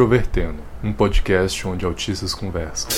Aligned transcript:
Introvertendo, 0.00 0.62
um 0.82 0.94
podcast 0.94 1.68
onde 1.68 1.84
autistas 1.84 2.32
conversam. 2.32 2.88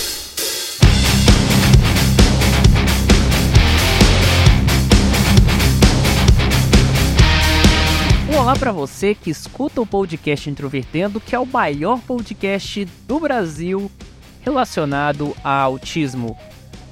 Olá 8.39 8.55
para 8.55 8.71
você 8.71 9.17
que 9.17 9.31
escuta 9.31 9.81
o 9.81 9.87
podcast 9.87 10.49
Introvertendo, 10.49 11.21
que 11.21 11.35
é 11.35 11.39
o 11.41 11.45
maior 11.45 12.01
podcast 12.03 12.85
do 13.09 13.19
Brasil 13.19 13.91
relacionado 14.41 15.35
a 15.43 15.61
autismo. 15.61 16.39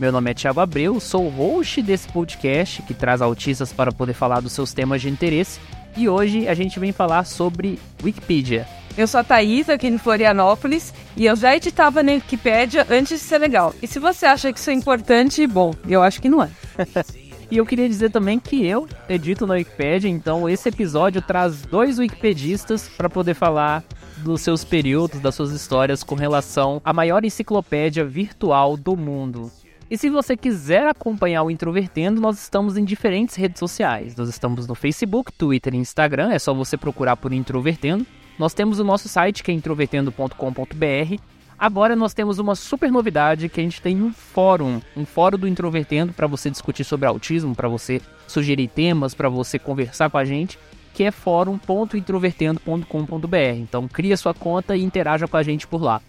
Meu 0.01 0.11
nome 0.11 0.33
é 0.33 0.35
Thiago 0.35 0.59
Abreu, 0.59 0.99
sou 0.99 1.27
o 1.27 1.31
host 1.31 1.81
desse 1.83 2.09
podcast 2.09 2.83
que 2.83 2.95
traz 2.95 3.23
autistas 3.23 3.73
para 3.73 3.93
poder 3.93 4.15
falar 4.15 4.41
dos 4.41 4.55
seus 4.55 4.73
temas 4.73 5.01
de 5.01 5.09
interesse 5.09 5.61
e 5.97 6.09
hoje 6.09 6.49
a 6.49 6.55
gente 6.55 6.81
vem 6.81 6.91
falar 6.91 7.23
sobre 7.23 7.79
Wikipedia. 8.03 8.67
Eu 8.97 9.07
sou 9.07 9.21
a 9.21 9.25
Thaís, 9.25 9.69
aqui 9.69 9.87
em 9.87 9.99
Florianópolis, 9.99 10.93
e 11.17 11.27
eu 11.27 11.37
já 11.37 11.57
editava 11.57 12.03
na 12.03 12.13
Wikipédia 12.13 12.87
antes 12.91 13.21
de 13.21 13.25
ser 13.25 13.39
legal. 13.39 13.75
E 13.81 13.87
se 13.87 13.99
você 13.99 14.27
acha 14.27 14.53
que 14.53 14.59
isso 14.59 14.71
é 14.71 14.73
importante, 14.73 15.47
bom, 15.47 15.73
eu 15.89 16.03
acho 16.03 16.21
que 16.21 16.29
não 16.29 16.43
é. 16.43 16.51
E 17.51 17.57
eu 17.57 17.67
queria 17.67 17.89
dizer 17.89 18.13
também 18.13 18.39
que 18.39 18.65
eu 18.65 18.89
edito 19.09 19.45
na 19.45 19.55
Wikipedia, 19.55 20.09
então 20.09 20.49
esse 20.49 20.69
episódio 20.69 21.21
traz 21.21 21.63
dois 21.63 21.99
wikipedistas 21.99 22.89
para 22.89 23.11
poder 23.11 23.35
falar 23.35 23.83
dos 24.19 24.41
seus 24.41 24.63
períodos, 24.63 25.19
das 25.19 25.35
suas 25.35 25.51
histórias 25.51 26.05
com 26.05 26.15
relação 26.15 26.81
à 26.85 26.93
maior 26.93 27.25
enciclopédia 27.25 28.05
virtual 28.05 28.77
do 28.77 28.97
mundo. 28.97 29.51
E 29.91 29.99
se 29.99 30.09
você 30.09 30.37
quiser 30.37 30.87
acompanhar 30.87 31.43
o 31.43 31.51
Introvertendo, 31.51 32.21
nós 32.21 32.41
estamos 32.41 32.77
em 32.77 32.85
diferentes 32.85 33.35
redes 33.35 33.59
sociais. 33.59 34.15
Nós 34.15 34.29
estamos 34.29 34.69
no 34.69 34.77
Facebook, 34.77 35.33
Twitter 35.33 35.75
e 35.75 35.79
Instagram, 35.79 36.31
é 36.31 36.39
só 36.39 36.55
você 36.55 36.77
procurar 36.77 37.17
por 37.17 37.33
Introvertendo. 37.33 38.07
Nós 38.41 38.55
temos 38.55 38.79
o 38.79 38.85
nosso 38.85 39.07
site 39.07 39.43
que 39.43 39.51
é 39.51 39.55
introvertendo.com.br 39.55 41.23
Agora 41.59 41.95
nós 41.95 42.15
temos 42.15 42.39
uma 42.39 42.55
super 42.55 42.91
novidade 42.91 43.51
que 43.51 43.61
a 43.61 43.63
gente 43.63 43.83
tem 43.83 44.03
um 44.03 44.15
fórum, 44.15 44.81
um 44.97 45.05
fórum 45.05 45.37
do 45.37 45.47
Introvertendo 45.47 46.15
para 46.15 46.27
você 46.27 46.49
discutir 46.49 46.85
sobre 46.85 47.07
autismo, 47.07 47.55
para 47.55 47.69
você 47.69 48.01
sugerir 48.27 48.69
temas, 48.69 49.13
para 49.13 49.29
você 49.29 49.59
conversar 49.59 50.09
com 50.09 50.17
a 50.17 50.25
gente, 50.25 50.59
que 50.95 51.05
é 51.05 51.11
fórum.introvertendo.com.br. 51.11 53.37
Então 53.59 53.87
cria 53.87 54.17
sua 54.17 54.33
conta 54.33 54.75
e 54.75 54.83
interaja 54.83 55.29
com 55.29 55.37
a 55.37 55.43
gente 55.43 55.67
por 55.67 55.83
lá. 55.83 56.01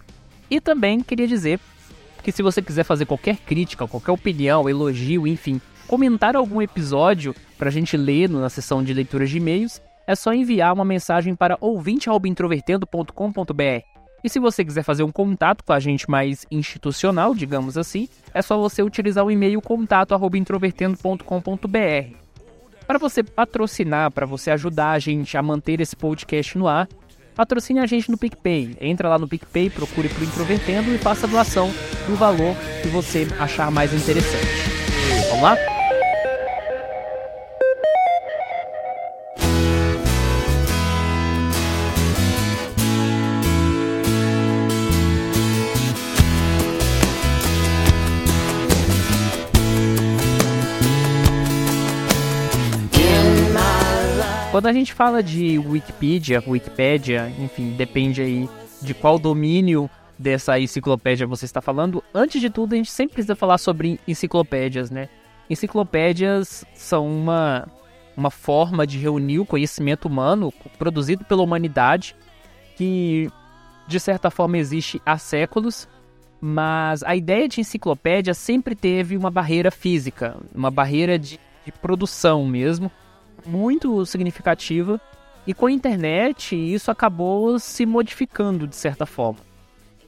E 0.50 0.62
também 0.62 1.02
queria 1.02 1.28
dizer 1.28 1.60
que 2.24 2.32
se 2.32 2.42
você 2.42 2.62
quiser 2.62 2.86
fazer 2.86 3.06
qualquer 3.06 3.40
crítica, 3.40 3.86
qualquer 3.86 4.14
opinião, 4.14 4.70
elogio, 4.70 5.28
enfim, 5.28 5.60
comentar 5.86 6.38
algum 6.38 6.62
episódio 6.62 7.36
para 7.58 7.68
a 7.68 7.74
gente 7.74 7.98
ler 7.98 8.30
na 8.30 8.50
seção 8.50 8.82
de 8.82 8.94
leituras 8.94 9.30
de 9.30 9.36
e-mails, 9.36 9.82
é 10.12 10.16
só 10.16 10.34
enviar 10.34 10.74
uma 10.74 10.84
mensagem 10.84 11.34
para 11.34 11.58
ouvinte.introvertendo.com.br. 11.62 13.86
E 14.22 14.30
se 14.30 14.40
você 14.40 14.66
quiser 14.66 14.84
fazer 14.84 15.04
um 15.04 15.12
contato 15.12 15.64
com 15.64 15.72
a 15.72 15.80
gente 15.80 16.12
mais 16.12 16.46
institucional, 16.52 17.34
digamos 17.34 17.78
assim, 17.78 18.10
é 18.34 18.42
só 18.42 18.58
você 18.58 18.84
utilizar 18.84 19.26
o 19.26 19.32
e-mail 19.32 19.62
contato@introvertendo.com.br. 19.62 22.16
Para 22.86 23.00
você 23.00 23.24
patrocinar, 23.24 24.12
para 24.12 24.26
você 24.26 24.52
ajudar 24.52 24.92
a 24.92 25.00
gente 25.00 25.38
a 25.38 25.42
manter 25.42 25.80
esse 25.80 25.96
podcast 25.96 26.58
no 26.58 26.68
ar, 26.68 26.90
patrocine 27.34 27.80
a 27.80 27.86
gente 27.86 28.12
no 28.12 28.18
PicPay. 28.18 28.76
Entra 28.82 29.08
lá 29.08 29.18
no 29.18 29.30
PicPay, 29.30 29.70
procure 29.70 30.10
por 30.10 30.24
Introvertendo 30.24 30.94
e 30.94 30.98
faça 30.98 31.26
a 31.26 31.30
doação 31.30 31.72
do 32.06 32.18
valor 32.18 32.54
que 32.82 32.90
você 32.90 33.26
achar 33.40 33.72
mais 33.72 33.94
interessante. 33.94 34.46
Vamos 35.30 35.44
lá? 35.44 35.71
Quando 54.62 54.68
a 54.68 54.74
gente 54.74 54.94
fala 54.94 55.24
de 55.24 55.58
Wikipedia, 55.58 56.44
Wikipedia, 56.46 57.34
enfim, 57.40 57.72
depende 57.72 58.22
aí 58.22 58.48
de 58.80 58.94
qual 58.94 59.18
domínio 59.18 59.90
dessa 60.20 60.60
enciclopédia 60.60 61.26
você 61.26 61.46
está 61.46 61.60
falando. 61.62 62.04
Antes 62.14 62.40
de 62.40 62.48
tudo, 62.48 62.74
a 62.74 62.76
gente 62.76 62.92
sempre 62.92 63.16
precisa 63.16 63.36
falar 63.36 63.58
sobre 63.58 64.00
enciclopédias, 64.08 64.92
né? 64.92 65.10
Enciclopédias 65.50 66.64
são 66.76 67.08
uma, 67.10 67.68
uma 68.16 68.30
forma 68.30 68.86
de 68.86 69.00
reunir 69.00 69.40
o 69.40 69.48
conhecimento 69.48 70.08
humano 70.08 70.54
produzido 70.78 71.26
pela 71.26 71.42
humanidade 71.42 72.16
que, 72.78 73.32
de 73.88 74.00
certa 74.00 74.30
forma, 74.30 74.60
existe 74.60 75.02
há 75.04 75.18
séculos, 75.18 75.90
mas 76.40 77.02
a 77.02 77.16
ideia 77.16 77.48
de 77.48 77.62
enciclopédia 77.62 78.36
sempre 78.36 78.76
teve 78.76 79.18
uma 79.18 79.32
barreira 79.32 79.72
física, 79.72 80.38
uma 80.54 80.70
barreira 80.70 81.18
de, 81.18 81.40
de 81.66 81.72
produção 81.72 82.46
mesmo 82.46 82.92
muito 83.46 84.06
significativa. 84.06 85.00
E 85.46 85.54
com 85.54 85.66
a 85.66 85.72
internet, 85.72 86.56
isso 86.56 86.92
acabou 86.92 87.58
se 87.58 87.86
modificando 87.86 88.68
de 88.68 88.76
certa 88.76 89.06
forma. 89.06 89.40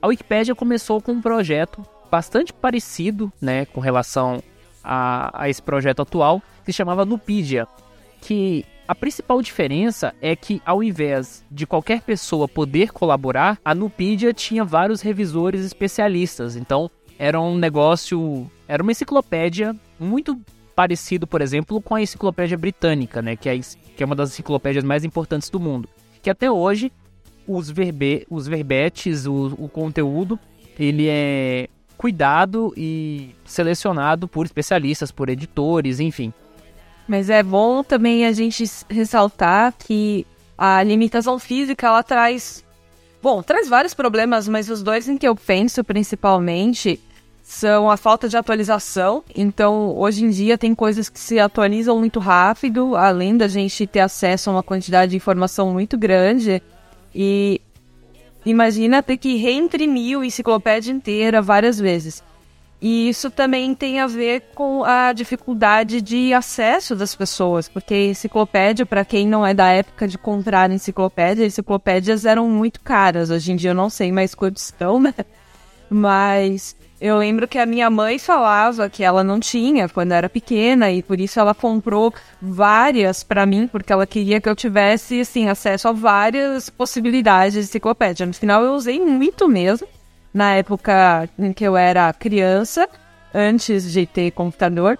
A 0.01 0.07
Wikipédia 0.07 0.53
começou 0.53 1.01
com 1.01 1.13
um 1.13 1.21
projeto 1.21 1.83
bastante 2.11 2.53
parecido 2.53 3.31
né, 3.41 3.66
com 3.66 3.79
relação 3.79 4.43
a, 4.83 5.43
a 5.43 5.49
esse 5.49 5.61
projeto 5.61 6.01
atual, 6.01 6.41
que 6.63 6.72
se 6.72 6.77
chamava 6.77 7.05
Nupedia, 7.05 7.67
que 8.22 8.66
a 8.88 8.93
principal 8.93 9.41
diferença 9.41 10.13
é 10.22 10.35
que, 10.35 10.61
ao 10.66 10.83
invés 10.83 11.43
de 11.49 11.66
qualquer 11.66 12.01
pessoa 12.01 12.47
poder 12.47 12.91
colaborar, 12.91 13.57
a 13.63 13.73
Nupedia 13.73 14.33
tinha 14.33 14.63
vários 14.63 15.01
revisores 15.01 15.66
especialistas. 15.66 16.55
Então, 16.55 16.91
era 17.17 17.39
um 17.39 17.57
negócio, 17.57 18.49
era 18.67 18.83
uma 18.83 18.91
enciclopédia 18.91 19.75
muito 19.99 20.39
parecido, 20.75 21.28
por 21.28 21.41
exemplo, 21.41 21.81
com 21.81 21.95
a 21.95 22.01
Enciclopédia 22.01 22.57
Britânica, 22.57 23.22
né, 23.22 23.35
que 23.35 23.50
é, 23.50 23.59
que 23.59 24.03
é 24.03 24.06
uma 24.06 24.16
das 24.16 24.31
enciclopédias 24.31 24.84
mais 24.84 25.03
importantes 25.03 25.50
do 25.50 25.59
mundo. 25.59 25.88
Que 26.22 26.29
até 26.29 26.50
hoje, 26.50 26.91
os, 27.47 27.69
verbe, 27.69 28.25
os 28.29 28.47
verbetes, 28.47 29.25
o, 29.25 29.53
o 29.57 29.69
conteúdo, 29.69 30.39
ele 30.78 31.07
é 31.07 31.67
cuidado 31.97 32.73
e 32.75 33.35
selecionado 33.45 34.28
por 34.28 34.45
especialistas, 34.45 35.11
por 35.11 35.29
editores, 35.29 36.00
enfim. 36.00 36.34
Mas 37.07 37.29
é 37.29 37.44
bom 37.44 37.84
também 37.84 38.25
a 38.25 38.31
gente 38.31 38.63
ressaltar 38.90 39.73
que 39.78 40.25
a 40.57 40.81
limitação 40.84 41.38
física 41.38 41.88
ela 41.88 42.03
traz, 42.03 42.63
bom, 43.22 43.41
traz 43.44 43.67
vários 43.67 43.94
problemas, 43.94 44.47
mas 44.47 44.69
os 44.69 44.81
dois 44.81 45.07
em 45.07 45.17
que 45.17 45.28
eu 45.28 45.35
penso 45.35 45.84
principalmente 45.84 47.00
são 47.43 47.91
a 47.91 47.97
falta 47.97 48.29
de 48.29 48.37
atualização. 48.37 49.21
Então, 49.35 49.95
hoje 49.97 50.23
em 50.23 50.29
dia, 50.29 50.57
tem 50.57 50.73
coisas 50.73 51.09
que 51.09 51.19
se 51.19 51.37
atualizam 51.37 51.99
muito 51.99 52.19
rápido, 52.19 52.95
além 52.95 53.35
da 53.35 53.49
gente 53.49 53.85
ter 53.85 53.99
acesso 53.99 54.49
a 54.49 54.53
uma 54.53 54.63
quantidade 54.63 55.11
de 55.11 55.17
informação 55.17 55.73
muito 55.73 55.97
grande. 55.97 56.63
E 57.13 57.59
imagina 58.45 59.03
ter 59.03 59.17
que 59.17 59.35
reimprimir 59.35 60.17
a 60.17 60.25
enciclopédia 60.25 60.93
inteira 60.93 61.41
várias 61.41 61.77
vezes. 61.77 62.23
E 62.81 63.07
isso 63.09 63.29
também 63.29 63.73
tem 63.75 63.99
a 63.99 64.07
ver 64.07 64.43
com 64.55 64.83
a 64.83 65.13
dificuldade 65.13 66.01
de 66.01 66.33
acesso 66.33 66.95
das 66.95 67.15
pessoas, 67.15 67.69
porque 67.69 68.07
enciclopédia, 68.07 68.85
para 68.85 69.05
quem 69.05 69.27
não 69.27 69.45
é 69.45 69.53
da 69.53 69.67
época 69.69 70.05
de 70.05 70.17
comprar 70.17 70.69
enciclopédia, 70.71 71.45
enciclopédias 71.45 72.25
eram 72.25 72.49
muito 72.49 72.81
caras. 72.81 73.29
Hoje 73.29 73.51
em 73.51 73.55
dia 73.55 73.71
eu 73.71 73.75
não 73.75 73.89
sei 73.89 74.11
mais 74.11 74.33
quanto 74.35 74.57
estão, 74.57 74.99
né? 74.99 75.13
Mas 75.89 76.75
eu 77.03 77.18
lembro 77.18 77.50
que 77.50 77.58
a 77.58 77.66
minha 77.66 77.90
mãe 77.90 78.17
falava 78.17 78.90
que 78.90 79.03
ela 79.03 79.26
não 79.26 79.38
tinha 79.38 79.90
quando 79.90 80.14
era 80.14 80.29
pequena 80.29 80.90
e 80.90 81.03
por 81.03 81.20
isso 81.20 81.38
ela 81.38 81.53
comprou 81.53 82.14
várias 82.41 83.26
para 83.26 83.46
mim, 83.46 83.67
porque 83.67 83.91
ela 83.91 84.08
queria 84.08 84.40
que 84.40 84.47
eu 84.47 84.55
tivesse 84.55 85.20
assim 85.20 85.50
acesso 85.50 85.90
a 85.90 85.91
várias 85.91 86.70
possibilidades 86.70 87.55
de 87.55 87.59
enciclopédia. 87.59 88.26
No 88.26 88.34
final 88.34 88.64
eu 88.64 88.72
usei 88.72 89.02
muito 89.02 89.50
mesmo 89.50 89.85
na 90.34 90.53
época 90.53 91.29
em 91.38 91.52
que 91.52 91.66
eu 91.66 91.76
era 91.76 92.14
criança, 92.14 92.88
antes 93.34 93.91
de 93.91 94.06
ter 94.06 94.32
computador. 94.32 94.97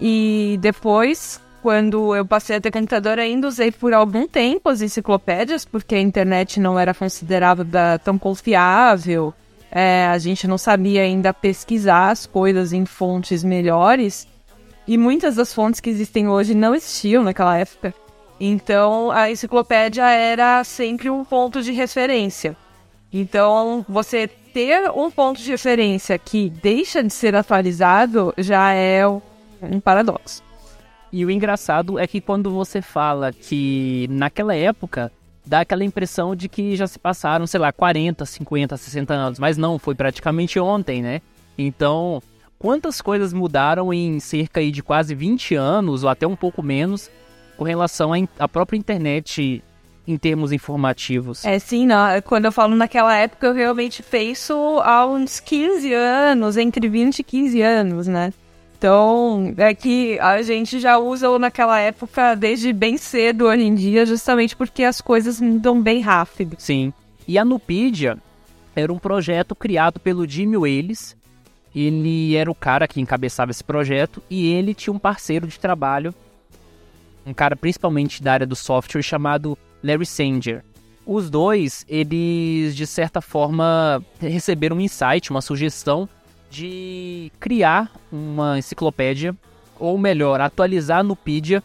E 0.00 0.58
depois, 0.62 1.38
quando 1.62 2.16
eu 2.16 2.24
passei 2.24 2.56
a 2.56 2.60
ter 2.60 2.70
computador 2.70 3.18
ainda, 3.18 3.48
usei 3.48 3.70
por 3.70 3.92
algum 3.92 4.26
tempo 4.26 4.70
as 4.70 4.80
enciclopédias, 4.80 5.66
porque 5.66 5.94
a 5.94 6.00
internet 6.00 6.58
não 6.58 6.78
era 6.78 6.94
considerada 6.94 8.00
tão 8.02 8.18
confiável 8.18 9.34
é, 9.74 10.06
a 10.06 10.16
gente 10.18 10.46
não 10.46 10.56
sabia 10.56 11.02
ainda 11.02 11.34
pesquisar 11.34 12.10
as 12.10 12.26
coisas 12.26 12.72
em 12.72 12.86
fontes 12.86 13.42
melhores. 13.42 14.28
E 14.86 14.96
muitas 14.96 15.34
das 15.34 15.52
fontes 15.52 15.80
que 15.80 15.90
existem 15.90 16.28
hoje 16.28 16.54
não 16.54 16.76
existiam 16.76 17.24
naquela 17.24 17.58
época. 17.58 17.92
Então 18.38 19.10
a 19.10 19.28
enciclopédia 19.30 20.08
era 20.08 20.62
sempre 20.62 21.10
um 21.10 21.24
ponto 21.24 21.60
de 21.60 21.72
referência. 21.72 22.56
Então 23.12 23.84
você 23.88 24.28
ter 24.28 24.88
um 24.92 25.10
ponto 25.10 25.40
de 25.40 25.50
referência 25.50 26.16
que 26.18 26.48
deixa 26.50 27.02
de 27.02 27.12
ser 27.12 27.34
atualizado 27.34 28.32
já 28.38 28.72
é 28.72 29.04
um 29.06 29.80
paradoxo. 29.82 30.40
E 31.12 31.24
o 31.24 31.30
engraçado 31.30 31.98
é 31.98 32.06
que 32.06 32.20
quando 32.20 32.50
você 32.50 32.80
fala 32.80 33.32
que 33.32 34.06
naquela 34.08 34.54
época 34.54 35.10
dá 35.46 35.60
aquela 35.60 35.84
impressão 35.84 36.34
de 36.34 36.48
que 36.48 36.76
já 36.76 36.86
se 36.86 36.98
passaram, 36.98 37.46
sei 37.46 37.60
lá, 37.60 37.72
40, 37.72 38.24
50, 38.24 38.76
60 38.76 39.14
anos. 39.14 39.38
Mas 39.38 39.56
não, 39.56 39.78
foi 39.78 39.94
praticamente 39.94 40.58
ontem, 40.58 41.02
né? 41.02 41.20
Então, 41.56 42.22
quantas 42.58 43.00
coisas 43.00 43.32
mudaram 43.32 43.92
em 43.92 44.18
cerca 44.20 44.64
de 44.70 44.82
quase 44.82 45.14
20 45.14 45.54
anos, 45.54 46.02
ou 46.02 46.08
até 46.08 46.26
um 46.26 46.36
pouco 46.36 46.62
menos, 46.62 47.10
com 47.56 47.64
relação 47.64 48.12
à 48.38 48.48
própria 48.48 48.76
internet 48.76 49.62
em 50.06 50.18
termos 50.18 50.52
informativos. 50.52 51.44
É, 51.44 51.58
sim, 51.58 51.86
não. 51.86 52.20
quando 52.22 52.44
eu 52.44 52.52
falo 52.52 52.74
naquela 52.74 53.16
época, 53.16 53.46
eu 53.46 53.54
realmente 53.54 54.02
penso 54.02 54.54
há 54.82 55.06
uns 55.06 55.40
15 55.40 55.92
anos, 55.94 56.56
entre 56.56 56.88
20 56.88 57.20
e 57.20 57.24
15 57.24 57.62
anos, 57.62 58.06
né? 58.06 58.32
Então, 58.84 59.54
é 59.56 59.74
que 59.74 60.18
a 60.18 60.42
gente 60.42 60.78
já 60.78 60.98
usa 60.98 61.38
naquela 61.38 61.80
época 61.80 62.34
desde 62.34 62.70
bem 62.70 62.98
cedo 62.98 63.46
hoje 63.46 63.62
em 63.62 63.74
dia, 63.74 64.04
justamente 64.04 64.54
porque 64.54 64.84
as 64.84 65.00
coisas 65.00 65.40
mudam 65.40 65.80
bem 65.80 66.02
rápido. 66.02 66.54
Sim. 66.58 66.92
E 67.26 67.38
a 67.38 67.46
Nupedia 67.46 68.18
era 68.76 68.92
um 68.92 68.98
projeto 68.98 69.54
criado 69.54 69.98
pelo 69.98 70.28
Jimmy 70.28 70.58
Wales. 70.58 71.16
Ele 71.74 72.36
era 72.36 72.50
o 72.50 72.54
cara 72.54 72.86
que 72.86 73.00
encabeçava 73.00 73.50
esse 73.50 73.64
projeto 73.64 74.22
e 74.28 74.52
ele 74.52 74.74
tinha 74.74 74.92
um 74.92 74.98
parceiro 74.98 75.46
de 75.46 75.58
trabalho, 75.58 76.14
um 77.24 77.32
cara 77.32 77.56
principalmente 77.56 78.22
da 78.22 78.34
área 78.34 78.46
do 78.46 78.54
software 78.54 79.00
chamado 79.00 79.56
Larry 79.82 80.04
Sanger. 80.04 80.62
Os 81.06 81.30
dois, 81.30 81.86
eles 81.88 82.76
de 82.76 82.86
certa 82.86 83.22
forma 83.22 84.04
receberam 84.20 84.76
um 84.76 84.80
insight, 84.82 85.30
uma 85.30 85.40
sugestão 85.40 86.06
de 86.54 87.32
criar 87.40 87.90
uma 88.12 88.56
enciclopédia, 88.56 89.34
ou 89.76 89.98
melhor, 89.98 90.40
atualizar 90.40 91.00
a 91.00 91.02
Nupedia 91.02 91.60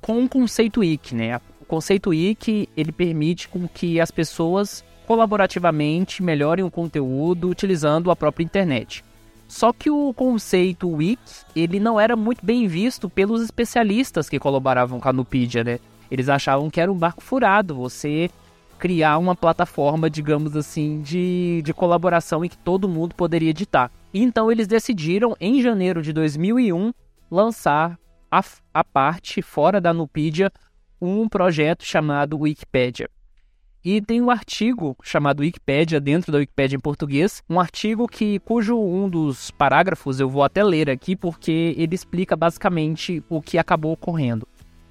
com 0.00 0.18
um 0.18 0.26
conceito 0.26 0.82
IC, 0.82 1.14
né? 1.14 1.36
O 1.60 1.66
conceito 1.66 2.14
IC, 2.14 2.66
ele 2.74 2.90
permite 2.90 3.48
com 3.48 3.68
que 3.68 4.00
as 4.00 4.10
pessoas 4.10 4.82
colaborativamente 5.06 6.22
melhorem 6.22 6.64
o 6.64 6.70
conteúdo 6.70 7.50
utilizando 7.50 8.10
a 8.10 8.16
própria 8.16 8.44
internet. 8.44 9.04
Só 9.46 9.72
que 9.72 9.90
o 9.90 10.14
conceito 10.14 10.88
Wiki, 10.88 11.44
ele 11.54 11.78
não 11.78 12.00
era 12.00 12.16
muito 12.16 12.46
bem 12.46 12.66
visto 12.66 13.10
pelos 13.10 13.42
especialistas 13.42 14.28
que 14.28 14.38
colaboravam 14.38 15.00
com 15.00 15.08
a 15.08 15.12
Nupedia, 15.12 15.62
né? 15.62 15.80
Eles 16.10 16.28
achavam 16.30 16.70
que 16.70 16.80
era 16.80 16.90
um 16.90 16.96
barco 16.96 17.22
furado, 17.22 17.74
você 17.74 18.30
criar 18.78 19.18
uma 19.18 19.36
plataforma, 19.36 20.08
digamos 20.08 20.56
assim, 20.56 21.02
de, 21.02 21.60
de 21.62 21.74
colaboração 21.74 22.42
em 22.42 22.48
que 22.48 22.56
todo 22.56 22.88
mundo 22.88 23.14
poderia 23.14 23.50
editar. 23.50 23.90
Então 24.12 24.50
eles 24.50 24.66
decidiram, 24.66 25.36
em 25.40 25.62
janeiro 25.62 26.02
de 26.02 26.12
2001, 26.12 26.92
lançar 27.30 27.98
a, 28.30 28.42
a 28.74 28.84
parte, 28.84 29.40
fora 29.40 29.80
da 29.80 29.94
Nupedia, 29.94 30.52
um 31.00 31.28
projeto 31.28 31.84
chamado 31.84 32.38
Wikipedia. 32.38 33.08
E 33.82 34.00
tem 34.02 34.20
um 34.20 34.30
artigo 34.30 34.94
chamado 35.02 35.40
Wikipedia 35.40 35.98
dentro 35.98 36.30
da 36.30 36.38
Wikipedia 36.38 36.76
em 36.76 36.80
português, 36.80 37.42
um 37.48 37.58
artigo 37.58 38.06
que 38.06 38.38
cujo 38.40 38.78
um 38.78 39.08
dos 39.08 39.50
parágrafos 39.52 40.20
eu 40.20 40.28
vou 40.28 40.42
até 40.42 40.62
ler 40.62 40.90
aqui 40.90 41.16
porque 41.16 41.74
ele 41.78 41.94
explica 41.94 42.36
basicamente 42.36 43.24
o 43.28 43.40
que 43.40 43.56
acabou 43.56 43.92
ocorrendo. 43.92 44.46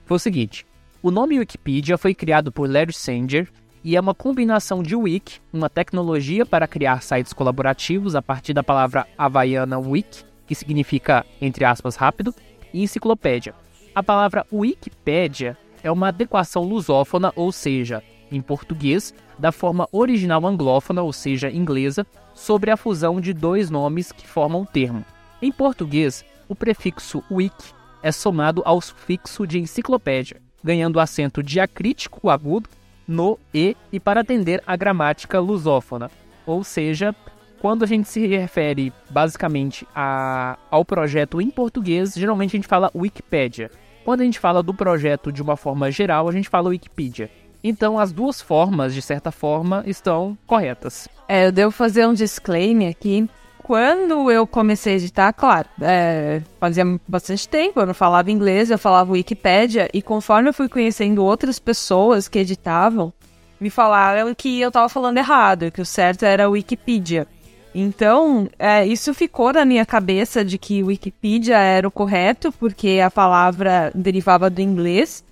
Foi 0.05 0.17
o 0.17 0.19
seguinte: 0.19 0.65
o 1.03 1.11
nome 1.11 1.37
Wikipedia 1.37 1.99
foi 1.99 2.15
criado 2.15 2.51
por 2.51 2.67
Larry 2.67 2.93
Sanger 2.93 3.47
e 3.83 3.95
é 3.95 3.99
uma 3.99 4.13
combinação 4.13 4.83
de 4.83 4.95
wiki, 4.95 5.39
uma 5.53 5.69
tecnologia 5.69 6.45
para 6.45 6.67
criar 6.67 7.01
sites 7.01 7.33
colaborativos 7.33 8.15
a 8.15 8.21
partir 8.21 8.53
da 8.53 8.63
palavra 8.63 9.07
havaiana 9.17 9.79
wiki, 9.79 10.23
que 10.45 10.55
significa, 10.55 11.25
entre 11.41 11.63
aspas, 11.63 11.95
rápido, 11.95 12.33
e 12.73 12.83
enciclopédia. 12.83 13.53
A 13.93 14.03
palavra 14.03 14.45
Wikipédia 14.51 15.57
é 15.83 15.91
uma 15.91 16.09
adequação 16.09 16.63
lusófona, 16.63 17.33
ou 17.35 17.51
seja, 17.51 18.03
em 18.31 18.41
português, 18.41 19.13
da 19.37 19.51
forma 19.51 19.87
original 19.91 20.45
anglófona, 20.45 21.01
ou 21.01 21.11
seja, 21.11 21.49
inglesa, 21.49 22.05
sobre 22.33 22.71
a 22.71 22.77
fusão 22.77 23.19
de 23.19 23.33
dois 23.33 23.69
nomes 23.69 24.11
que 24.11 24.27
formam 24.27 24.61
o 24.61 24.65
termo. 24.65 25.03
Em 25.41 25.51
português, 25.51 26.23
o 26.47 26.55
prefixo 26.55 27.23
wiki 27.29 27.73
é 28.01 28.11
somado 28.11 28.61
ao 28.65 28.79
sufixo 28.79 29.45
de 29.45 29.59
enciclopédia, 29.59 30.41
ganhando 30.63 30.99
acento 30.99 31.41
diacrítico 31.41 32.29
agudo 32.29 32.69
no 33.09 33.39
e 33.51 33.75
e 33.91 33.99
para 33.99 34.21
atender 34.21 34.61
a 34.67 34.75
gramática 34.75 35.39
lusófona. 35.39 36.11
Ou 36.45 36.63
seja, 36.63 37.13
quando 37.59 37.83
a 37.83 37.87
gente 37.87 38.07
se 38.07 38.27
refere 38.27 38.93
basicamente 39.09 39.85
a, 39.95 40.57
ao 40.69 40.85
projeto 40.85 41.41
em 41.41 41.49
português, 41.49 42.13
geralmente 42.13 42.55
a 42.55 42.57
gente 42.57 42.67
fala 42.67 42.91
Wikipédia. 42.95 43.71
Quando 44.05 44.21
a 44.21 44.23
gente 44.23 44.39
fala 44.39 44.61
do 44.61 44.73
projeto 44.73 45.31
de 45.31 45.41
uma 45.41 45.57
forma 45.57 45.91
geral, 45.91 46.29
a 46.29 46.31
gente 46.31 46.47
fala 46.47 46.69
Wikipedia. 46.69 47.29
Então, 47.63 47.99
as 47.99 48.13
duas 48.13 48.39
formas, 48.41 48.93
de 48.93 49.01
certa 49.01 49.31
forma, 49.31 49.83
estão 49.85 50.37
corretas. 50.47 51.09
É, 51.27 51.47
eu 51.47 51.51
devo 51.51 51.71
fazer 51.71 52.07
um 52.07 52.13
disclaimer 52.13 52.89
aqui 52.89 53.29
quando 53.69 54.31
eu 54.31 54.47
comecei 54.47 54.93
a 54.93 54.95
editar, 54.95 55.31
claro, 55.31 55.67
é, 55.79 56.41
fazia 56.59 56.83
bastante 57.07 57.47
tempo, 57.47 57.79
eu 57.79 57.85
não 57.85 57.93
falava 57.93 58.31
inglês, 58.31 58.71
eu 58.71 58.79
falava 58.79 59.11
Wikipédia, 59.11 59.87
e 59.93 60.01
conforme 60.01 60.49
eu 60.49 60.53
fui 60.55 60.67
conhecendo 60.67 61.23
outras 61.23 61.59
pessoas 61.59 62.27
que 62.27 62.39
editavam, 62.39 63.13
me 63.61 63.69
falaram 63.69 64.33
que 64.33 64.59
eu 64.59 64.69
estava 64.69 64.89
falando 64.89 65.19
errado, 65.19 65.69
que 65.69 65.79
o 65.79 65.85
certo 65.85 66.25
era 66.25 66.49
Wikipedia. 66.49 67.27
Então, 67.75 68.49
é, 68.57 68.87
isso 68.87 69.13
ficou 69.13 69.53
na 69.53 69.63
minha 69.63 69.85
cabeça 69.85 70.43
de 70.43 70.57
que 70.57 70.81
Wikipedia 70.81 71.59
era 71.59 71.87
o 71.87 71.91
correto, 71.91 72.51
porque 72.51 72.99
a 73.05 73.11
palavra 73.11 73.91
derivava 73.93 74.49
do 74.49 74.61
inglês, 74.61 75.23